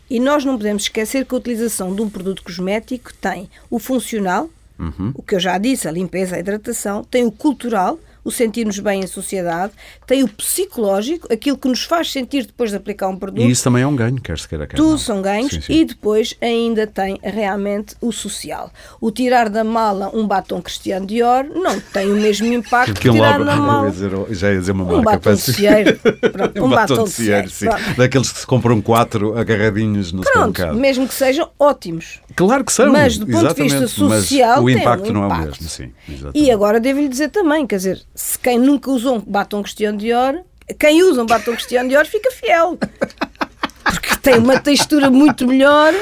E 0.10 0.20
nós 0.20 0.46
não 0.46 0.58
podemos 0.58 0.84
esquecer 0.84 1.26
que 1.26 1.34
a 1.34 1.38
utilização 1.38 1.94
de 1.96 2.02
um 2.02 2.10
produto 2.10 2.44
cosmético 2.44 3.14
tem 3.14 3.50
o 3.70 3.80
funcional, 3.80 4.50
uhum. 4.78 5.12
o 5.16 5.24
que 5.24 5.36
eu 5.36 5.40
já 5.40 5.58
disse, 5.58 5.88
a 5.88 5.92
limpeza, 5.92 6.36
a 6.36 6.40
hidratação, 6.40 7.04
tem 7.04 7.26
o 7.26 7.32
cultural, 7.32 8.00
o 8.26 8.32
sentir-nos 8.32 8.80
bem 8.80 9.02
em 9.02 9.08
sociedade, 9.08 9.72
tem 10.08 10.24
o 10.24 10.28
psicológico, 10.28 11.32
aquilo 11.32 11.58
que 11.58 11.68
nos 11.68 11.84
faz 11.84 12.12
sentir 12.12 12.46
depois 12.46 12.72
de 12.72 12.78
aplicar 12.78 13.08
um 13.08 13.16
produto. 13.16 13.46
E 13.46 13.52
isso 13.52 13.64
também 13.64 13.84
é 13.84 13.88
um 13.88 13.96
ganho, 13.96 14.20
quer 14.20 14.38
se 14.40 14.48
queira, 14.50 14.66
quer 14.66 14.76
Tudo 14.76 14.92
não. 14.92 14.98
são 14.98 15.22
ganhos 15.22 15.52
sim, 15.54 15.62
sim. 15.62 15.74
e 15.74 15.86
depois 15.86 16.36
ainda 16.42 16.88
tem 16.88 17.20
realmente 17.24 17.96
o 18.02 18.12
social. 18.12 18.72
O 19.00 19.12
tirar 19.12 19.48
da 19.48 19.64
mala 19.64 20.10
um 20.14 20.28
batom 20.28 20.60
Cristiano 20.62 21.06
Dior 21.06 21.46
não 21.46 21.80
tem 21.80 22.12
o 22.12 22.16
mesmo 22.16 22.48
impacto 22.48 23.00
que 23.00 23.12
tirar 23.12 23.44
da 23.44 23.56
mala. 23.58 23.92
Dizer, 23.92 24.12
já 24.32 24.52
ia 24.52 24.60
dizer 24.60 24.72
uma 24.72 24.86
marca. 24.86 25.00
Um 25.00 25.04
batom 25.04 25.34
de 25.36 25.42
cieiro. 25.42 26.00
um, 26.60 26.66
um 26.66 26.70
batom 26.70 27.04
de 27.04 27.10
cieiro, 27.12 27.50
sim. 27.50 27.68
Daqueles 27.96 28.32
que 28.32 28.40
se 28.40 28.48
compram 28.48 28.82
quatro 28.82 29.38
agarradinhos 29.38 30.12
no 30.12 30.22
Pronto, 30.22 30.48
supermercado. 30.48 30.76
mesmo 30.80 31.08
que 31.08 31.14
sejam 31.14 31.48
ótimos. 31.60 32.20
Claro 32.36 32.64
que 32.66 32.74
são. 32.74 32.92
Mas 32.92 33.18
do 33.18 33.28
ponto 33.28 33.54
de 33.54 33.62
vista 33.64 33.88
social, 33.88 34.64
o 34.64 34.70
impacto 34.70 35.10
um 35.12 35.14
não 35.14 35.26
impacto. 35.28 35.44
é 35.44 35.46
o 35.46 35.50
mesmo, 35.52 35.70
sim. 35.70 35.92
Exatamente. 36.10 36.40
E 36.40 36.52
agora 36.52 36.80
devo-lhe 36.80 37.08
dizer 37.08 37.30
também, 37.30 37.68
quer 37.68 37.78
dizer, 37.78 38.02
se 38.16 38.40
quem 38.40 38.58
nunca 38.58 38.90
usou 38.90 39.18
um 39.18 39.20
batom 39.20 39.62
Cristiano 39.62 39.98
Dior, 39.98 40.42
quem 40.80 41.04
usa 41.04 41.22
um 41.22 41.26
batom 41.26 41.54
Cristiano 41.54 41.90
Dior 41.90 42.06
fica 42.06 42.32
fiel. 42.32 42.80
Porque 43.86 44.16
tem 44.22 44.40
uma 44.40 44.60
textura 44.60 45.10
muito 45.10 45.48
melhor. 45.48 45.94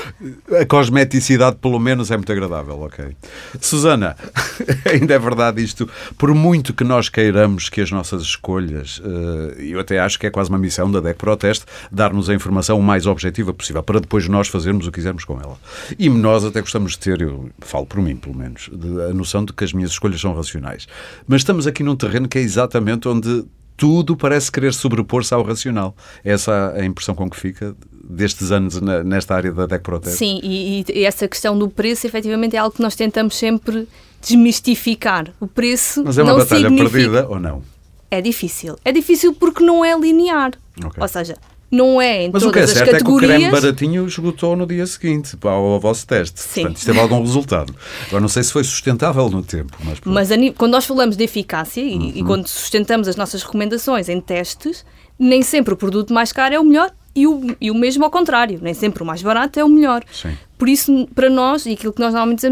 A 0.60 0.66
cosmeticidade, 0.66 1.58
pelo 1.58 1.78
menos, 1.80 2.10
é 2.10 2.16
muito 2.16 2.32
agradável, 2.32 2.80
ok. 2.82 3.16
Susana, 3.60 4.16
ainda 4.90 5.14
é 5.14 5.20
verdade 5.20 5.62
isto, 5.62 5.88
por 6.18 6.34
muito 6.34 6.74
que 6.74 6.84
nós 6.84 7.10
queiramos 7.10 7.70
que 7.70 7.82
as 7.82 7.92
nossas 7.92 8.22
escolhas, 8.24 9.02
eh, 9.04 9.66
eu 9.66 9.80
até 9.80 10.00
acho 10.00 10.18
que 10.18 10.26
é 10.26 10.30
quase 10.30 10.50
uma 10.50 10.58
missão 10.58 10.90
da 10.90 11.02
DEC 11.02 11.18
Proteste, 11.18 11.66
dar-nos 11.92 12.30
a 12.30 12.34
informação 12.34 12.80
o 12.80 12.84
mais 12.84 13.06
objetiva 13.06 13.54
possível, 13.54 13.84
para 13.84 14.00
depois 14.00 14.28
nós 14.30 14.48
fazermos 14.48 14.88
o 14.88 14.92
que 14.92 14.96
quisermos 14.96 15.26
com 15.26 15.40
ela. 15.40 15.58
E 16.00 16.10
nós 16.10 16.46
até 16.46 16.62
gostamos 16.62 16.94
de 16.94 17.00
ter, 17.00 17.22
eu 17.22 17.50
falo 17.60 17.86
por 17.86 18.02
mim, 18.02 18.16
pelo 18.16 18.36
menos, 18.36 18.70
a 19.10 19.14
noção 19.14 19.44
de 19.44 19.52
que 19.52 19.64
as 19.64 19.74
minhas 19.74 19.92
escolhas 19.92 20.22
são 20.22 20.34
racionais. 20.34 20.88
Mas 21.28 21.42
estamos 21.42 21.68
aqui 21.68 21.84
num 21.84 21.96
terreno 21.96 22.28
que 22.28 22.38
é 22.38 22.42
exatamente 22.42 23.08
onde 23.08 23.46
tudo 23.76 24.16
parece 24.16 24.52
querer 24.52 24.74
sobrepor-se 24.74 25.34
ao 25.34 25.44
racional. 25.44 25.96
Essa 26.24 26.74
é 26.76 26.82
a 26.82 26.86
impressão 26.86 27.16
com 27.16 27.30
que 27.30 27.38
fica 27.38 27.76
destes 28.04 28.52
anos 28.52 28.80
nesta 28.82 29.36
área 29.36 29.52
da 29.52 29.66
DEC 29.66 29.82
Protect. 29.82 30.18
Sim, 30.18 30.40
e, 30.44 30.84
e, 30.94 31.06
essa 31.06 31.28
questão 31.28 31.58
do 31.58 31.70
preço 31.70 32.06
efetivamente 32.06 32.56
é 32.56 32.60
algo 32.60 32.76
que 32.76 32.82
nós 32.82 32.96
tentamos 32.96 33.36
sempre 33.36 33.88
desmistificar. 34.22 35.34
O 35.40 35.48
preço 35.48 36.04
Mas 36.04 36.18
é 36.18 36.24
uma 36.24 36.36
batalha 36.36 36.70
significa... 36.70 36.90
perdida 36.90 37.28
ou 37.28 37.40
não? 37.40 37.64
É 38.12 38.22
difícil. 38.22 38.78
É 38.86 38.92
difícil 38.92 39.34
porque 39.34 39.64
não 39.64 39.84
é 39.84 39.98
linear. 39.98 40.52
Ok. 40.84 41.02
Ou 41.02 41.08
seja, 41.08 41.36
não 41.74 42.02
é 42.02 42.24
em 42.26 42.32
Mas 42.32 42.44
o 42.44 42.48
que 42.48 42.54
todas 42.54 42.70
é 42.70 42.72
as 42.74 42.78
certo 42.78 42.90
é 42.96 42.98
que 43.00 43.04
o 43.04 43.16
categorias. 43.16 43.38
creme 43.38 43.52
baratinho 43.52 44.06
esgotou 44.08 44.56
no 44.56 44.66
dia 44.66 44.86
seguinte 44.86 45.36
ao, 45.44 45.80
vosso 45.80 46.06
teste. 46.08 46.40
Sim. 46.40 46.62
Portanto, 46.62 46.78
isto 46.78 46.86
teve 46.86 47.00
algum 47.00 47.20
resultado. 47.22 47.76
Agora, 48.08 48.22
não 48.22 48.28
sei 48.30 48.44
se 48.44 48.52
foi 48.52 48.64
sustentável 48.64 49.30
no 49.30 49.44
tempo, 49.44 49.76
mas. 49.84 50.00
Mas 50.06 50.30
quando 50.58 50.72
nós 50.72 50.86
falamos 50.86 51.18
de 51.18 51.24
eficácia 51.24 51.82
e, 51.82 51.96
Uhum. 51.96 52.12
e 52.16 52.24
quando 52.24 52.48
sustentamos 52.48 53.08
as 53.08 53.16
nossas 53.16 53.44
recomendações 53.44 54.10
em 54.10 54.20
testes, 54.22 54.86
nem 55.18 55.42
sempre 55.42 55.74
o 55.74 55.78
produto 55.78 56.14
mais 56.14 56.32
caro 56.32 56.54
é 56.56 56.60
o 56.60 56.64
melhor 56.64 56.92
e 57.16 57.28
o, 57.28 57.56
e 57.62 57.70
o 57.70 57.76
mesmo 57.76 58.04
ao 58.04 58.10
contrário, 58.10 58.60
nem 58.62 58.74
sempre 58.74 59.04
o 59.04 59.06
mais 59.06 59.22
barato 59.22 59.60
é 59.60 59.64
o 59.64 59.70
melhor. 59.70 60.04
Sim. 60.12 60.36
Por 60.58 60.68
isso, 60.70 61.08
para 61.14 61.30
nós, 61.30 61.66
e 61.66 61.74
aquilo 61.74 61.94
que 61.94 62.00
nós 62.00 62.14
normalmente 62.14 62.48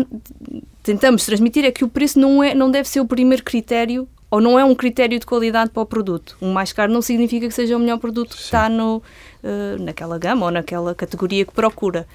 tentamos 0.83 1.25
transmitir 1.25 1.63
é 1.65 1.71
que 1.71 1.83
o 1.83 1.87
preço 1.87 2.19
não, 2.19 2.43
é, 2.43 2.53
não 2.55 2.69
deve 2.71 2.87
ser 2.87 2.99
o 3.01 3.05
primeiro 3.05 3.43
critério 3.43 4.07
ou 4.29 4.39
não 4.39 4.57
é 4.57 4.63
um 4.63 4.73
critério 4.73 5.19
de 5.19 5.25
qualidade 5.25 5.71
para 5.71 5.83
o 5.83 5.85
produto. 5.85 6.37
O 6.39 6.45
mais 6.47 6.71
caro 6.71 6.91
não 6.91 7.01
significa 7.01 7.47
que 7.47 7.53
seja 7.53 7.75
o 7.75 7.79
melhor 7.79 7.97
produto 7.99 8.35
que 8.35 8.41
está 8.41 8.69
no, 8.69 9.03
eh, 9.43 9.75
naquela 9.79 10.17
gama 10.17 10.45
ou 10.45 10.51
naquela 10.51 10.95
categoria 10.95 11.43
que 11.45 11.51
procura. 11.53 12.07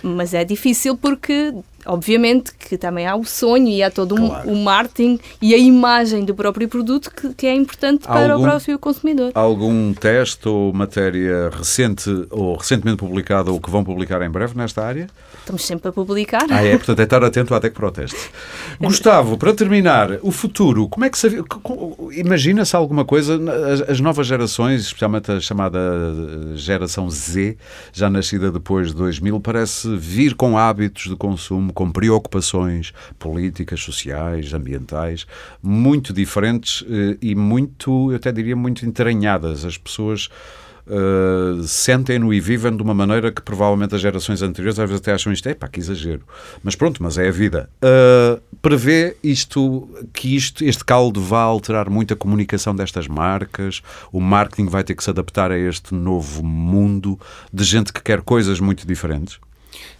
Mas 0.00 0.32
é 0.32 0.44
difícil 0.44 0.96
porque, 0.96 1.52
obviamente, 1.84 2.52
que 2.54 2.78
também 2.78 3.04
há 3.06 3.16
o 3.16 3.24
sonho 3.24 3.66
e 3.66 3.82
há 3.82 3.90
todo 3.90 4.14
um, 4.14 4.28
Claro. 4.28 4.48
o 4.48 4.56
marketing 4.56 5.18
e 5.42 5.54
a 5.54 5.58
imagem 5.58 6.24
do 6.24 6.36
próprio 6.36 6.68
produto 6.68 7.10
que, 7.10 7.34
que 7.34 7.46
é 7.48 7.54
importante 7.54 8.06
para 8.06 8.34
Algum- 8.34 8.44
o 8.46 8.48
próprio 8.48 8.78
consumidor. 8.78 9.32
Algum 9.34 9.92
teste 9.92 10.48
ou 10.48 10.72
matéria 10.72 11.50
recente 11.50 12.08
ou 12.30 12.54
recentemente 12.56 12.98
publicada 12.98 13.50
ou 13.50 13.60
que 13.60 13.70
vão 13.70 13.82
publicar 13.82 14.22
em 14.22 14.30
breve 14.30 14.56
nesta 14.56 14.84
área? 14.84 15.08
Estamos 15.46 15.64
sempre 15.64 15.90
a 15.90 15.92
publicar. 15.92 16.44
Ah, 16.50 16.60
é? 16.60 16.76
Portanto, 16.76 16.98
é 16.98 17.04
estar 17.04 17.22
atento 17.22 17.54
à 17.54 17.60
Tec 17.60 17.72
Proteste. 17.72 18.18
Gustavo, 18.80 19.38
para 19.38 19.54
terminar, 19.54 20.18
o 20.20 20.32
futuro, 20.32 20.88
como 20.88 21.04
é 21.04 21.08
que 21.08 21.16
se... 21.16 21.40
Imagina-se 22.16 22.74
alguma 22.74 23.04
coisa, 23.04 23.38
as, 23.72 23.90
as 23.90 24.00
novas 24.00 24.26
gerações, 24.26 24.80
especialmente 24.80 25.30
a 25.30 25.38
chamada 25.38 25.78
eh, 25.78 26.56
geração 26.56 27.08
Z, 27.08 27.56
já 27.92 28.10
nascida 28.10 28.50
depois 28.50 28.88
de 28.88 28.94
2000, 28.96 29.38
parece 29.38 29.96
vir 29.96 30.34
com 30.34 30.58
hábitos 30.58 31.04
de 31.04 31.14
consumo, 31.14 31.72
com 31.72 31.92
preocupações 31.92 32.92
políticas, 33.16 33.78
sociais, 33.78 34.52
ambientais, 34.52 35.28
muito 35.62 36.12
diferentes 36.12 36.84
eh, 36.90 37.18
e 37.22 37.36
muito, 37.36 38.10
eu 38.10 38.16
até 38.16 38.32
diria, 38.32 38.56
muito 38.56 38.84
entranhadas. 38.84 39.64
As 39.64 39.78
pessoas... 39.78 40.28
Uh, 40.86 41.64
sentem-no 41.64 42.32
e 42.32 42.38
vivem 42.38 42.76
de 42.76 42.80
uma 42.80 42.94
maneira 42.94 43.32
que 43.32 43.42
provavelmente 43.42 43.96
as 43.96 44.00
gerações 44.00 44.40
anteriores 44.40 44.78
às 44.78 44.88
vezes 44.88 45.02
até 45.02 45.12
acham 45.12 45.32
isto, 45.32 45.48
é 45.48 45.54
pá, 45.54 45.66
que 45.66 45.80
exagero. 45.80 46.22
Mas 46.62 46.76
pronto, 46.76 47.02
mas 47.02 47.18
é 47.18 47.26
a 47.26 47.32
vida. 47.32 47.68
Uh, 47.82 48.40
prevê 48.62 49.16
isto, 49.22 49.88
que 50.12 50.36
isto, 50.36 50.64
este 50.64 50.84
caldo 50.84 51.20
vá 51.20 51.42
alterar 51.42 51.90
muito 51.90 52.14
a 52.14 52.16
comunicação 52.16 52.74
destas 52.74 53.08
marcas, 53.08 53.82
o 54.12 54.20
marketing 54.20 54.66
vai 54.66 54.84
ter 54.84 54.94
que 54.94 55.02
se 55.02 55.10
adaptar 55.10 55.50
a 55.50 55.58
este 55.58 55.92
novo 55.92 56.44
mundo 56.44 57.18
de 57.52 57.64
gente 57.64 57.92
que 57.92 58.02
quer 58.02 58.22
coisas 58.22 58.60
muito 58.60 58.86
diferentes. 58.86 59.40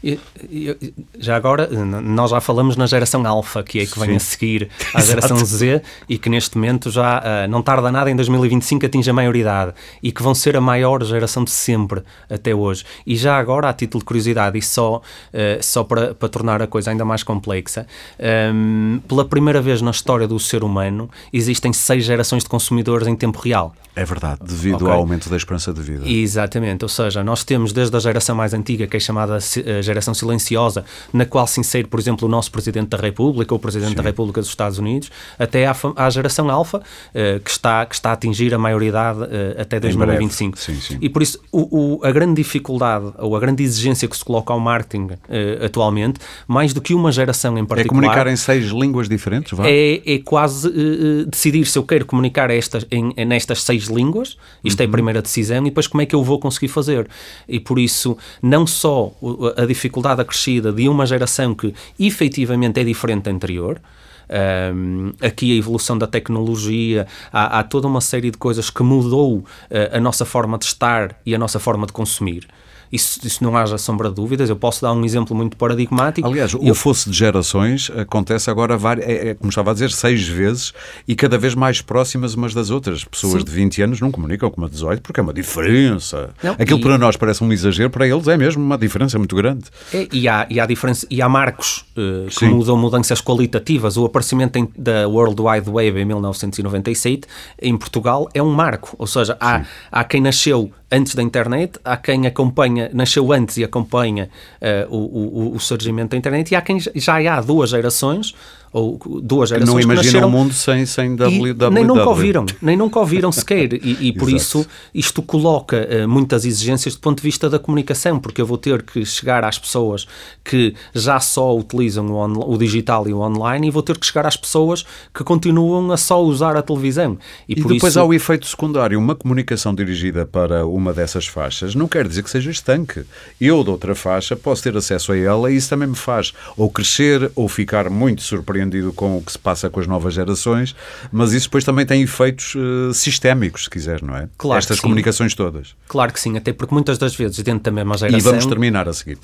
E- 0.09 0.21
e- 0.49 0.95
Já 1.19 1.35
agora, 1.37 1.69
nós 2.01 2.31
já 2.31 2.41
falamos 2.41 2.77
na 2.77 2.87
geração 2.87 3.27
alfa, 3.27 3.63
que 3.65 3.81
é 3.81 3.87
que 3.87 3.99
vem 3.99 4.11
Sim. 4.11 4.17
a 4.17 4.21
seguir 4.21 4.69
à 4.95 5.01
geração 5.01 5.37
Z 5.45 5.83
e 6.09 6.17
que 6.17 6.29
neste 6.29 6.57
momento 6.57 6.91
já 6.91 7.19
ah, 7.25 7.49
não 7.49 7.61
tarda 7.63 7.91
nada 7.91 8.09
em 8.11 8.15
2025 8.15 8.87
atinge 8.87 9.11
a 9.11 9.13
maioridade 9.13 9.73
e 10.03 10.13
que 10.13 10.23
vão 10.23 10.35
ser 10.35 10.57
a 10.57 10.61
maior 10.61 11.03
geração 11.03 11.43
de 11.43 11.51
sempre 11.51 12.03
até 12.31 12.55
hoje. 12.55 12.85
E 13.05 13.17
já 13.17 13.37
agora, 13.37 13.69
a 13.69 13.73
título 13.73 14.01
de 14.01 14.05
curiosidade, 14.07 14.57
e 14.59 14.63
só, 14.63 15.01
eh, 15.33 15.59
só 15.61 15.83
para, 15.83 16.15
para 16.15 16.29
tornar 16.29 16.63
a 16.63 16.67
coisa 16.67 16.91
ainda 16.91 17.05
mais 17.05 17.23
complexa, 17.23 17.87
ehm, 18.19 18.99
pela 19.09 19.25
primeira 19.25 19.61
vez 19.61 19.83
na 19.83 19.91
história 19.91 20.29
do 20.29 20.39
ser 20.39 20.63
humano 20.63 21.11
existem 21.33 21.73
seis 21.73 22.05
gerações 22.05 22.43
de 22.45 22.49
consumidores 22.49 23.07
em 23.09 23.17
tempo 23.17 23.41
real. 23.41 23.75
É 23.95 24.05
verdade, 24.05 24.41
devido 24.45 24.83
Ok. 24.83 24.89
ao 24.89 24.99
aumento 24.99 25.31
da 25.31 25.39
esperança 25.39 25.73
de 25.73 25.81
vida. 25.81 26.07
Exatamente, 26.07 26.85
ou 26.85 26.89
seja, 26.89 27.25
nós 27.25 27.43
temos 27.45 27.73
desde 27.73 27.97
a 27.97 27.99
geração 27.99 28.37
mais 28.37 28.53
antiga, 28.53 28.87
que 28.87 28.95
é 28.99 29.01
chamada 29.01 29.39
eh, 29.65 29.81
geração 29.97 30.15
silenciosa, 30.15 30.85
na 31.13 31.25
qual 31.25 31.47
se 31.47 31.59
insere, 31.61 31.87
por 31.89 31.99
exemplo, 31.99 32.27
o 32.29 32.31
nosso 32.31 32.51
Presidente 32.53 32.89
da 32.89 32.99
República 32.99 33.55
ou 33.55 33.59
o 33.59 33.61
Presidente 33.61 33.95
da 33.95 34.03
República 34.03 34.41
dos 34.41 34.51
Estados 34.51 34.79
Unidos, 34.79 35.11
até 35.39 35.67
à, 35.67 35.75
à 35.97 36.11
geração 36.11 36.51
alfa, 36.51 36.83
eh, 37.15 37.41
que, 37.43 37.51
está, 37.51 37.85
que 37.87 37.95
está 37.95 38.11
a 38.11 38.13
atingir 38.13 38.53
a 38.55 38.59
maioridade 38.59 39.21
eh, 39.31 39.57
até 39.63 39.81
breve. 39.81 39.97
2025. 39.97 40.59
Sim, 40.59 40.75
sim. 40.81 40.99
E 41.01 41.09
por 41.09 41.23
isso, 41.23 41.39
o, 41.51 41.97
o- 41.97 42.05
a 42.05 42.11
grande 42.13 42.35
dificuldade 42.43 43.07
ou 43.19 43.35
a 43.35 43.41
grande 43.41 43.63
exigência 43.63 44.07
que 44.09 44.17
se 44.17 44.25
coloca 44.25 44.53
ao 44.53 44.61
marketing 44.61 45.09
eh, 45.29 45.65
atualmente, 45.65 46.21
mais 46.47 46.73
do 46.75 46.81
que 46.81 46.93
uma 46.95 47.11
geração 47.11 47.57
em 47.57 47.63
É 47.63 47.65
particular, 47.65 48.01
comunicar 48.03 48.27
em 48.27 48.37
seis 48.37 48.67
línguas 48.71 49.09
diferentes, 49.09 49.57
vá? 49.57 49.65
é, 49.67 50.03
é 50.15 50.19
quase 50.19 50.69
eh, 50.69 51.25
decidir 51.31 51.65
se 51.67 51.79
eu 51.79 51.83
quero 51.85 52.05
comunicar 52.05 52.51
estas, 52.51 52.85
em, 52.91 53.13
nestas 53.25 53.63
seis 53.63 53.85
línguas, 53.85 54.37
isto 54.63 54.81
é 54.81 54.85
a 54.85 54.89
primeira 54.89 55.23
decisão, 55.23 55.59
e 55.67 55.71
depois 55.71 55.87
como 55.87 56.03
é 56.03 56.07
que 56.07 56.15
eu 56.15 56.23
vou 56.23 56.39
conseguir 56.39 56.69
fazer. 56.69 57.09
E 57.49 57.59
por 57.61 57.79
isso, 57.79 58.17
não 58.43 58.67
só 58.67 59.13
a 59.57 59.65
dificuldade 59.65 59.86
acrescida 60.22 60.72
de 60.72 60.89
uma 60.89 61.07
geração 61.07 61.55
que 61.55 61.74
efetivamente 61.99 62.80
é 62.80 62.84
diferente 62.84 63.24
da 63.24 63.30
anterior, 63.30 63.80
ahm, 64.28 65.12
aqui 65.20 65.53
a 65.53 65.57
evolução 65.57 65.97
da 65.97 66.07
tecnologia, 66.07 67.07
há, 67.32 67.59
há 67.59 67.62
toda 67.62 67.87
uma 67.87 68.01
série 68.01 68.30
de 68.30 68.39
coisas 68.39 68.70
que 68.70 68.82
mudou 68.82 69.45
eh, 69.70 69.91
a 69.93 70.01
nossa 70.01 70.24
forma 70.24 70.59
de 70.59 70.64
estar 70.64 71.16
e 71.24 71.34
a 71.34 71.39
nossa 71.39 71.59
forma 71.59 71.87
de 71.87 71.93
consumir. 71.93 72.47
Isso, 72.93 73.20
isso 73.26 73.43
não 73.43 73.57
haja 73.57 73.76
sombra 73.78 74.09
de 74.09 74.14
dúvidas. 74.14 74.49
Eu 74.49 74.57
posso 74.57 74.82
dar 74.82 74.93
um 74.93 75.05
exemplo 75.05 75.34
muito 75.37 75.57
paradigmático. 75.57 76.26
Aliás, 76.26 76.53
Eu- 76.53 76.61
o 76.70 76.74
fosse 76.74 77.11
de 77.11 77.16
gerações 77.16 77.91
acontece 77.97 78.51
agora, 78.51 78.76
vari- 78.76 79.03
é, 79.03 79.28
é, 79.30 79.34
como 79.34 79.49
estava 79.51 79.70
a 79.70 79.74
dizer, 79.74 79.91
seis 79.91 80.26
vezes 80.26 80.72
e 81.07 81.14
cada 81.14 81.37
vez 81.39 81.55
mais 81.55 81.80
próximas 81.80 82.34
umas 82.34 82.55
das 82.55 82.70
outras. 82.70 83.05
Pessoas 83.05 83.41
Sim. 83.41 83.45
de 83.45 83.51
20 83.51 83.82
anos 83.82 84.01
não 84.01 84.11
comunicam 84.11 84.51
com 84.51 84.61
uma 84.61 84.68
de 84.68 84.74
18 84.74 85.03
porque 85.03 85.20
é 85.20 85.22
uma 85.22 85.32
diferença. 85.34 86.30
Não, 86.43 86.53
Aquilo 86.53 86.78
e- 86.78 86.82
para 86.82 86.99
nós 86.99 87.16
parece 87.16 87.43
um 87.43 87.53
exagero, 87.53 87.91
para 87.91 88.07
eles 88.07 88.26
é 88.28 88.37
mesmo 88.37 88.62
uma 88.62 88.78
diferença 88.78 89.18
muito 89.18 89.34
grande. 89.37 89.64
É, 89.93 90.09
e, 90.12 90.28
há, 90.28 90.47
e, 90.51 90.61
há 90.61 90.66
diferença, 90.66 91.07
e 91.11 91.20
há 91.22 91.28
marcos 91.28 91.84
eh, 91.97 92.26
que 92.30 92.45
mudam 92.47 92.76
mudanças 92.76 93.20
qualitativas. 93.20 93.97
O 93.97 94.05
aparecimento 94.05 94.57
em- 94.57 94.68
da 94.76 95.09
World 95.09 95.41
Wide 95.41 95.68
Web 95.70 95.99
em 96.01 96.05
1997 96.05 97.26
em 97.61 97.76
Portugal 97.76 98.28
é 98.34 98.43
um 98.43 98.53
marco. 98.53 98.95
Ou 98.99 99.07
seja, 99.07 99.37
há, 99.41 99.64
há 99.91 100.05
quem 100.05 100.20
nasceu 100.20 100.71
antes 100.91 101.14
da 101.14 101.22
internet, 101.22 101.79
há 101.84 101.96
quem 101.96 102.26
acompanha, 102.26 102.91
nasceu 102.92 103.33
antes 103.33 103.57
e 103.57 103.64
acompanha 103.64 104.30
eh, 104.61 104.87
o, 104.88 104.96
o, 104.96 105.57
o 105.57 105.61
surgimento 105.61 106.11
da 106.11 106.17
internet, 106.17 106.53
e 106.53 106.57
há 106.57 106.63
quem 106.63 106.79
já 106.80 107.17
há 107.34 107.41
duas 107.41 107.71
gerações, 107.71 108.34
ou 108.77 109.01
duas 109.23 109.49
gerações 109.49 109.87
não 109.87 109.95
imaginam 109.95 110.29
o 110.29 110.31
mundo 110.31 110.53
sem, 110.53 110.85
sem 110.85 111.17
www. 111.17 111.71
nem 111.71 111.83
nunca 111.83 112.05
ouviram, 112.05 112.45
nem 112.61 112.77
nunca 112.77 113.01
ouviram 113.01 113.33
sequer. 113.33 113.73
E, 113.73 114.09
e 114.09 114.13
por 114.13 114.29
isso 114.29 114.67
isto 114.93 115.23
coloca 115.23 115.77
eh, 115.77 116.07
muitas 116.07 116.45
exigências 116.45 116.95
do 116.95 117.01
ponto 117.01 117.17
de 117.17 117.23
vista 117.23 117.49
da 117.49 117.59
comunicação, 117.59 118.19
porque 118.19 118.39
eu 118.39 118.45
vou 118.45 118.59
ter 118.59 118.83
que 118.83 119.03
chegar 119.07 119.45
às 119.45 119.59
pessoas 119.59 120.07
que 120.45 120.75
já 120.95 121.19
só 121.19 121.57
utilizam 121.57 122.11
o, 122.11 122.53
o 122.53 122.59
digital 122.59 123.09
e 123.09 123.15
o 123.15 123.21
online 123.21 123.69
e 123.69 123.71
vou 123.71 123.83
ter 123.83 123.97
que 123.97 124.05
chegar 124.05 124.27
às 124.27 124.37
pessoas 124.37 124.85
que 125.15 125.25
continuam 125.25 125.91
a 125.91 125.97
só 125.97 126.23
usar 126.23 126.55
a 126.55 126.61
televisão. 126.61 127.17
E, 127.49 127.53
E 127.53 127.55
depois 127.57 127.93
isso, 127.93 128.01
há 128.01 128.05
o 128.05 128.13
efeito 128.13 128.47
secundário. 128.47 128.99
Uma 128.99 129.15
comunicação 129.15 129.75
dirigida 129.75 130.27
para 130.27 130.67
uma 130.67 130.93
dessas 130.93 131.27
faixas 131.27 131.75
não 131.75 131.89
quer 131.89 132.07
dizer 132.07 132.23
que 132.23 132.31
seja 132.31 132.51
estanque. 132.51 133.05
Eu, 133.41 133.65
de 133.65 133.71
outra 133.71 133.95
faixa, 133.95 134.37
posso 134.37 134.63
ter 134.63 134.77
acesso 134.77 135.13
a 135.13 135.17
ela 135.17 135.51
e 135.51 135.57
isso 135.57 135.71
também 135.71 135.89
me 135.89 135.97
faz 135.97 136.35
ou 136.59 136.69
crescer 136.69 137.31
ou 137.35 137.49
ficar 137.49 137.89
muito 137.89 138.21
surpreendido 138.21 138.66
surpreendido 138.67 138.93
com 138.93 139.17
o 139.17 139.22
que 139.22 139.33
se 139.33 139.38
passa 139.38 139.71
com 139.71 139.80
as 139.80 139.87
novas 139.87 140.14
gerações, 140.14 140.75
mas 141.11 141.33
isso 141.33 141.47
depois 141.47 141.64
também 141.64 141.87
tem 141.87 142.03
efeitos 142.03 142.55
uh, 142.55 142.93
sistémicos, 142.93 143.64
se 143.64 143.71
quiser, 143.71 144.03
não 144.03 144.17
é? 144.17 144.29
Claro 144.37 144.59
Estas 144.59 144.80
comunicações 144.80 145.34
todas. 145.34 145.75
Claro 145.88 146.13
que 146.13 146.21
sim, 146.21 146.37
até 146.37 146.53
porque 146.53 146.75
muitas 146.75 146.99
das 146.99 147.14
vezes 147.14 147.38
dentro 147.43 147.64
da 147.64 147.71
mesma 147.71 147.97
geração... 147.97 148.18
E 148.18 148.22
vamos 148.22 148.47
terminar 148.47 148.88
a 148.88 148.93
seguir. 148.93 149.18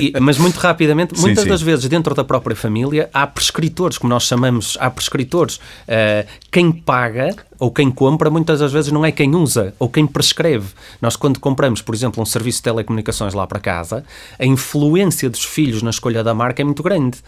e, 0.00 0.18
mas 0.20 0.38
muito 0.38 0.56
rapidamente, 0.56 1.18
muitas 1.20 1.44
sim, 1.44 1.50
das 1.50 1.62
vezes 1.62 1.88
dentro 1.88 2.14
da 2.14 2.24
própria 2.24 2.56
família 2.56 3.08
há 3.12 3.26
prescritores, 3.26 3.98
como 3.98 4.12
nós 4.12 4.24
chamamos, 4.24 4.76
há 4.80 4.90
prescritores. 4.90 5.56
Uh, 5.56 6.26
quem 6.50 6.72
paga 6.72 7.36
ou 7.58 7.70
quem 7.70 7.90
compra 7.90 8.30
muitas 8.30 8.60
das 8.60 8.72
vezes 8.72 8.92
não 8.92 9.04
é 9.04 9.10
quem 9.10 9.34
usa 9.34 9.74
ou 9.78 9.88
quem 9.88 10.06
prescreve. 10.06 10.68
Nós 11.02 11.16
quando 11.16 11.40
compramos, 11.40 11.82
por 11.82 11.94
exemplo, 11.94 12.22
um 12.22 12.26
serviço 12.26 12.58
de 12.58 12.64
telecomunicações 12.64 13.34
lá 13.34 13.46
para 13.46 13.58
casa, 13.58 14.04
a 14.38 14.46
influência 14.46 15.28
dos 15.28 15.44
filhos 15.44 15.82
na 15.82 15.90
escolha 15.90 16.22
da 16.22 16.32
marca 16.32 16.62
é 16.62 16.64
muito 16.64 16.82
grande. 16.82 17.18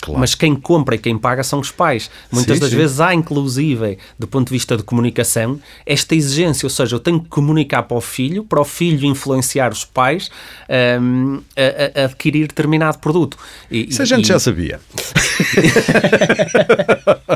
Claro. 0.00 0.20
Mas 0.20 0.34
quem 0.34 0.54
compra 0.54 0.94
e 0.94 0.98
quem 0.98 1.16
paga 1.16 1.42
são 1.42 1.58
os 1.58 1.70
pais. 1.70 2.10
Muitas 2.30 2.56
sim, 2.56 2.60
das 2.60 2.70
sim. 2.70 2.76
vezes 2.76 3.00
há, 3.00 3.14
inclusive, 3.14 3.98
do 4.18 4.26
ponto 4.26 4.48
de 4.48 4.52
vista 4.52 4.76
de 4.76 4.82
comunicação, 4.82 5.58
esta 5.84 6.14
exigência, 6.14 6.66
ou 6.66 6.70
seja, 6.70 6.96
eu 6.96 7.00
tenho 7.00 7.20
que 7.20 7.28
comunicar 7.28 7.82
para 7.84 7.96
o 7.96 8.00
filho, 8.00 8.44
para 8.44 8.60
o 8.60 8.64
filho 8.64 9.06
influenciar 9.06 9.72
os 9.72 9.84
pais 9.84 10.30
um, 11.00 11.40
a, 11.56 12.02
a, 12.02 12.04
adquirir 12.04 12.48
determinado 12.48 12.98
produto. 12.98 13.38
E, 13.70 13.88
Isso 13.88 14.02
a 14.02 14.04
gente 14.04 14.24
e... 14.24 14.28
já 14.28 14.38
sabia. 14.38 14.80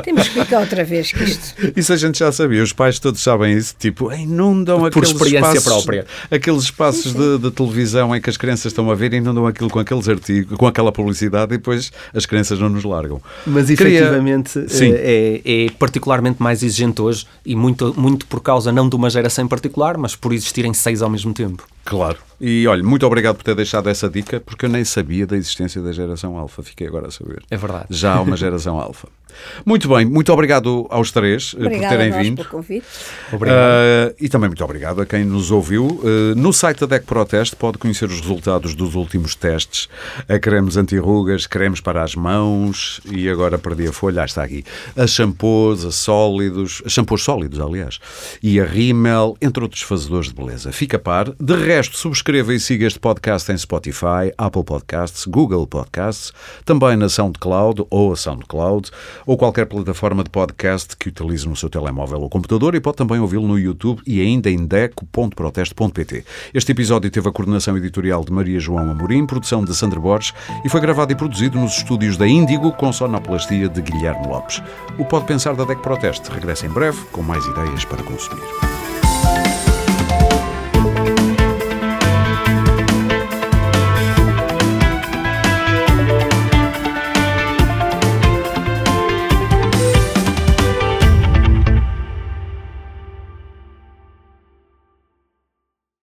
Temos 0.03 0.23
que 0.23 0.29
explicar 0.29 0.59
outra 0.61 0.83
vez 0.83 1.11
que 1.11 1.23
isto. 1.23 1.73
Isso 1.75 1.93
a 1.93 1.97
gente 1.97 2.19
já 2.19 2.31
sabia. 2.31 2.63
Os 2.63 2.73
pais 2.73 2.99
todos 2.99 3.21
sabem 3.21 3.55
isso. 3.57 3.75
Tipo, 3.77 4.11
inundam 4.11 4.79
Por 4.79 4.87
aqueles 4.87 5.09
experiência 5.09 5.57
espaços, 5.57 5.63
própria. 5.63 6.05
Aqueles 6.29 6.63
espaços 6.63 7.13
de, 7.13 7.37
de, 7.37 7.51
televisão 7.51 8.15
em 8.15 8.21
que 8.21 8.29
as 8.29 8.37
crianças 8.37 8.67
estão 8.67 8.89
a 8.89 8.95
ver, 8.95 9.13
inundam 9.13 9.45
aquilo 9.45 9.69
com 9.69 9.79
aqueles 9.79 10.07
artigos, 10.07 10.57
com 10.57 10.65
aquela 10.67 10.91
publicidade 10.91 11.53
e 11.53 11.57
depois 11.57 11.91
as 12.13 12.25
crianças 12.25 12.50
não 12.59 12.69
nos 12.69 12.83
largam. 12.83 13.21
Mas 13.45 13.69
efetivamente 13.69 14.59
Queria... 14.61 14.95
Eh, 14.95 15.41
é, 15.45 15.65
é, 15.65 15.69
particularmente 15.71 16.41
mais 16.41 16.63
exigente 16.63 17.01
hoje 17.01 17.25
e 17.45 17.55
muito, 17.55 17.93
muito 17.99 18.25
por 18.25 18.41
causa 18.41 18.71
não 18.71 18.87
de 18.87 18.95
uma 18.95 19.09
geração 19.09 19.45
em 19.45 19.47
particular, 19.47 19.97
mas 19.97 20.15
por 20.15 20.33
existirem 20.33 20.73
seis 20.73 21.01
ao 21.01 21.09
mesmo 21.09 21.33
tempo. 21.33 21.67
Claro. 21.83 22.17
E 22.39 22.67
olha, 22.67 22.83
muito 22.83 23.05
obrigado 23.05 23.35
por 23.35 23.43
ter 23.43 23.55
deixado 23.55 23.89
essa 23.89 24.09
dica, 24.09 24.39
porque 24.39 24.65
eu 24.65 24.69
nem 24.69 24.83
sabia 24.83 25.25
da 25.27 25.35
existência 25.37 25.81
da 25.81 25.91
geração 25.91 26.37
alfa. 26.37 26.63
Fiquei 26.63 26.87
agora 26.87 27.07
a 27.07 27.11
saber. 27.11 27.43
É 27.49 27.57
verdade. 27.57 27.85
Já 27.89 28.15
há 28.15 28.21
uma 28.21 28.37
geração 28.37 28.79
alfa. 28.79 29.07
Muito 29.65 29.89
bem, 29.89 30.05
muito 30.05 30.31
obrigado 30.31 30.87
aos 30.89 31.11
três 31.11 31.53
Obrigada 31.53 31.81
por 31.81 31.89
terem 31.89 32.13
a 32.13 32.21
vindo. 32.21 32.37
Pelo 32.37 32.49
convite. 32.49 32.85
Obrigado. 33.31 33.57
Uh, 33.57 34.15
e 34.19 34.29
também 34.29 34.49
muito 34.49 34.63
obrigado 34.63 35.01
a 35.01 35.05
quem 35.05 35.23
nos 35.23 35.51
ouviu. 35.51 35.85
Uh, 35.85 36.35
no 36.35 36.51
site 36.53 36.79
da 36.81 36.85
DEC 36.85 37.05
Proteste 37.05 37.55
pode 37.55 37.77
conhecer 37.77 38.05
os 38.05 38.19
resultados 38.19 38.75
dos 38.75 38.95
últimos 38.95 39.35
testes 39.35 39.87
a 40.27 40.39
cremes 40.39 40.77
anti-rugas, 40.77 41.47
cremes 41.47 41.81
para 41.81 42.03
as 42.03 42.15
mãos 42.15 43.01
e 43.05 43.29
agora 43.29 43.57
perdi 43.57 43.87
a 43.87 43.91
folha, 43.91 44.21
ah, 44.21 44.25
está 44.25 44.43
aqui. 44.43 44.63
A 44.95 45.07
shampoos, 45.07 45.85
a 45.85 45.91
sólidos, 45.91 46.81
a 46.85 46.89
shampoos 46.89 47.23
sólidos, 47.23 47.59
aliás, 47.59 47.99
e 48.41 48.59
a 48.59 48.65
rímel, 48.65 49.37
entre 49.41 49.63
outros 49.63 49.81
fazedores 49.81 50.29
de 50.29 50.35
beleza. 50.35 50.71
Fica 50.71 50.97
a 50.97 50.99
par. 50.99 51.31
De 51.39 51.55
resto, 51.55 51.97
subscreva 51.97 52.53
e 52.53 52.59
siga 52.59 52.85
este 52.85 52.99
podcast 52.99 53.51
em 53.51 53.57
Spotify, 53.57 54.31
Apple 54.37 54.63
Podcasts, 54.63 55.25
Google 55.25 55.67
Podcasts, 55.67 56.31
também 56.65 56.95
na 56.95 57.09
SoundCloud 57.09 57.85
ou 57.89 58.13
a 58.13 58.15
SoundCloud 58.15 58.89
ou 59.25 59.37
qualquer 59.37 59.65
plataforma 59.65 60.23
de 60.23 60.29
podcast 60.29 60.95
que 60.97 61.09
utilize 61.09 61.47
no 61.47 61.55
seu 61.55 61.69
telemóvel 61.69 62.21
ou 62.21 62.29
computador 62.29 62.75
e 62.75 62.81
pode 62.81 62.97
também 62.97 63.19
ouvi-lo 63.19 63.47
no 63.47 63.57
YouTube 63.57 64.01
e 64.05 64.21
ainda 64.21 64.49
em 64.49 64.65
deco.proteste.pt. 64.65 66.25
Este 66.53 66.71
episódio 66.71 67.09
teve 67.09 67.27
a 67.29 67.31
coordenação 67.31 67.77
editorial 67.77 68.23
de 68.23 68.31
Maria 68.31 68.59
João 68.59 68.89
Amorim, 68.89 69.25
produção 69.25 69.63
de 69.63 69.75
Sandra 69.75 69.99
Borges 69.99 70.33
e 70.63 70.69
foi 70.69 70.81
gravado 70.81 71.11
e 71.11 71.15
produzido 71.15 71.59
nos 71.59 71.77
estúdios 71.77 72.17
da 72.17 72.27
Índigo 72.27 72.71
com 72.71 72.91
sonoplastia 72.91 73.69
de 73.69 73.81
Guilherme 73.81 74.27
Lopes. 74.27 74.61
O 74.97 75.05
Pode 75.05 75.25
Pensar 75.25 75.55
da 75.55 75.63
DEC 75.63 75.81
Proteste 75.81 76.29
regressa 76.31 76.65
em 76.65 76.69
breve 76.69 76.99
com 77.11 77.21
mais 77.21 77.45
ideias 77.45 77.85
para 77.85 78.03
consumir. 78.03 78.90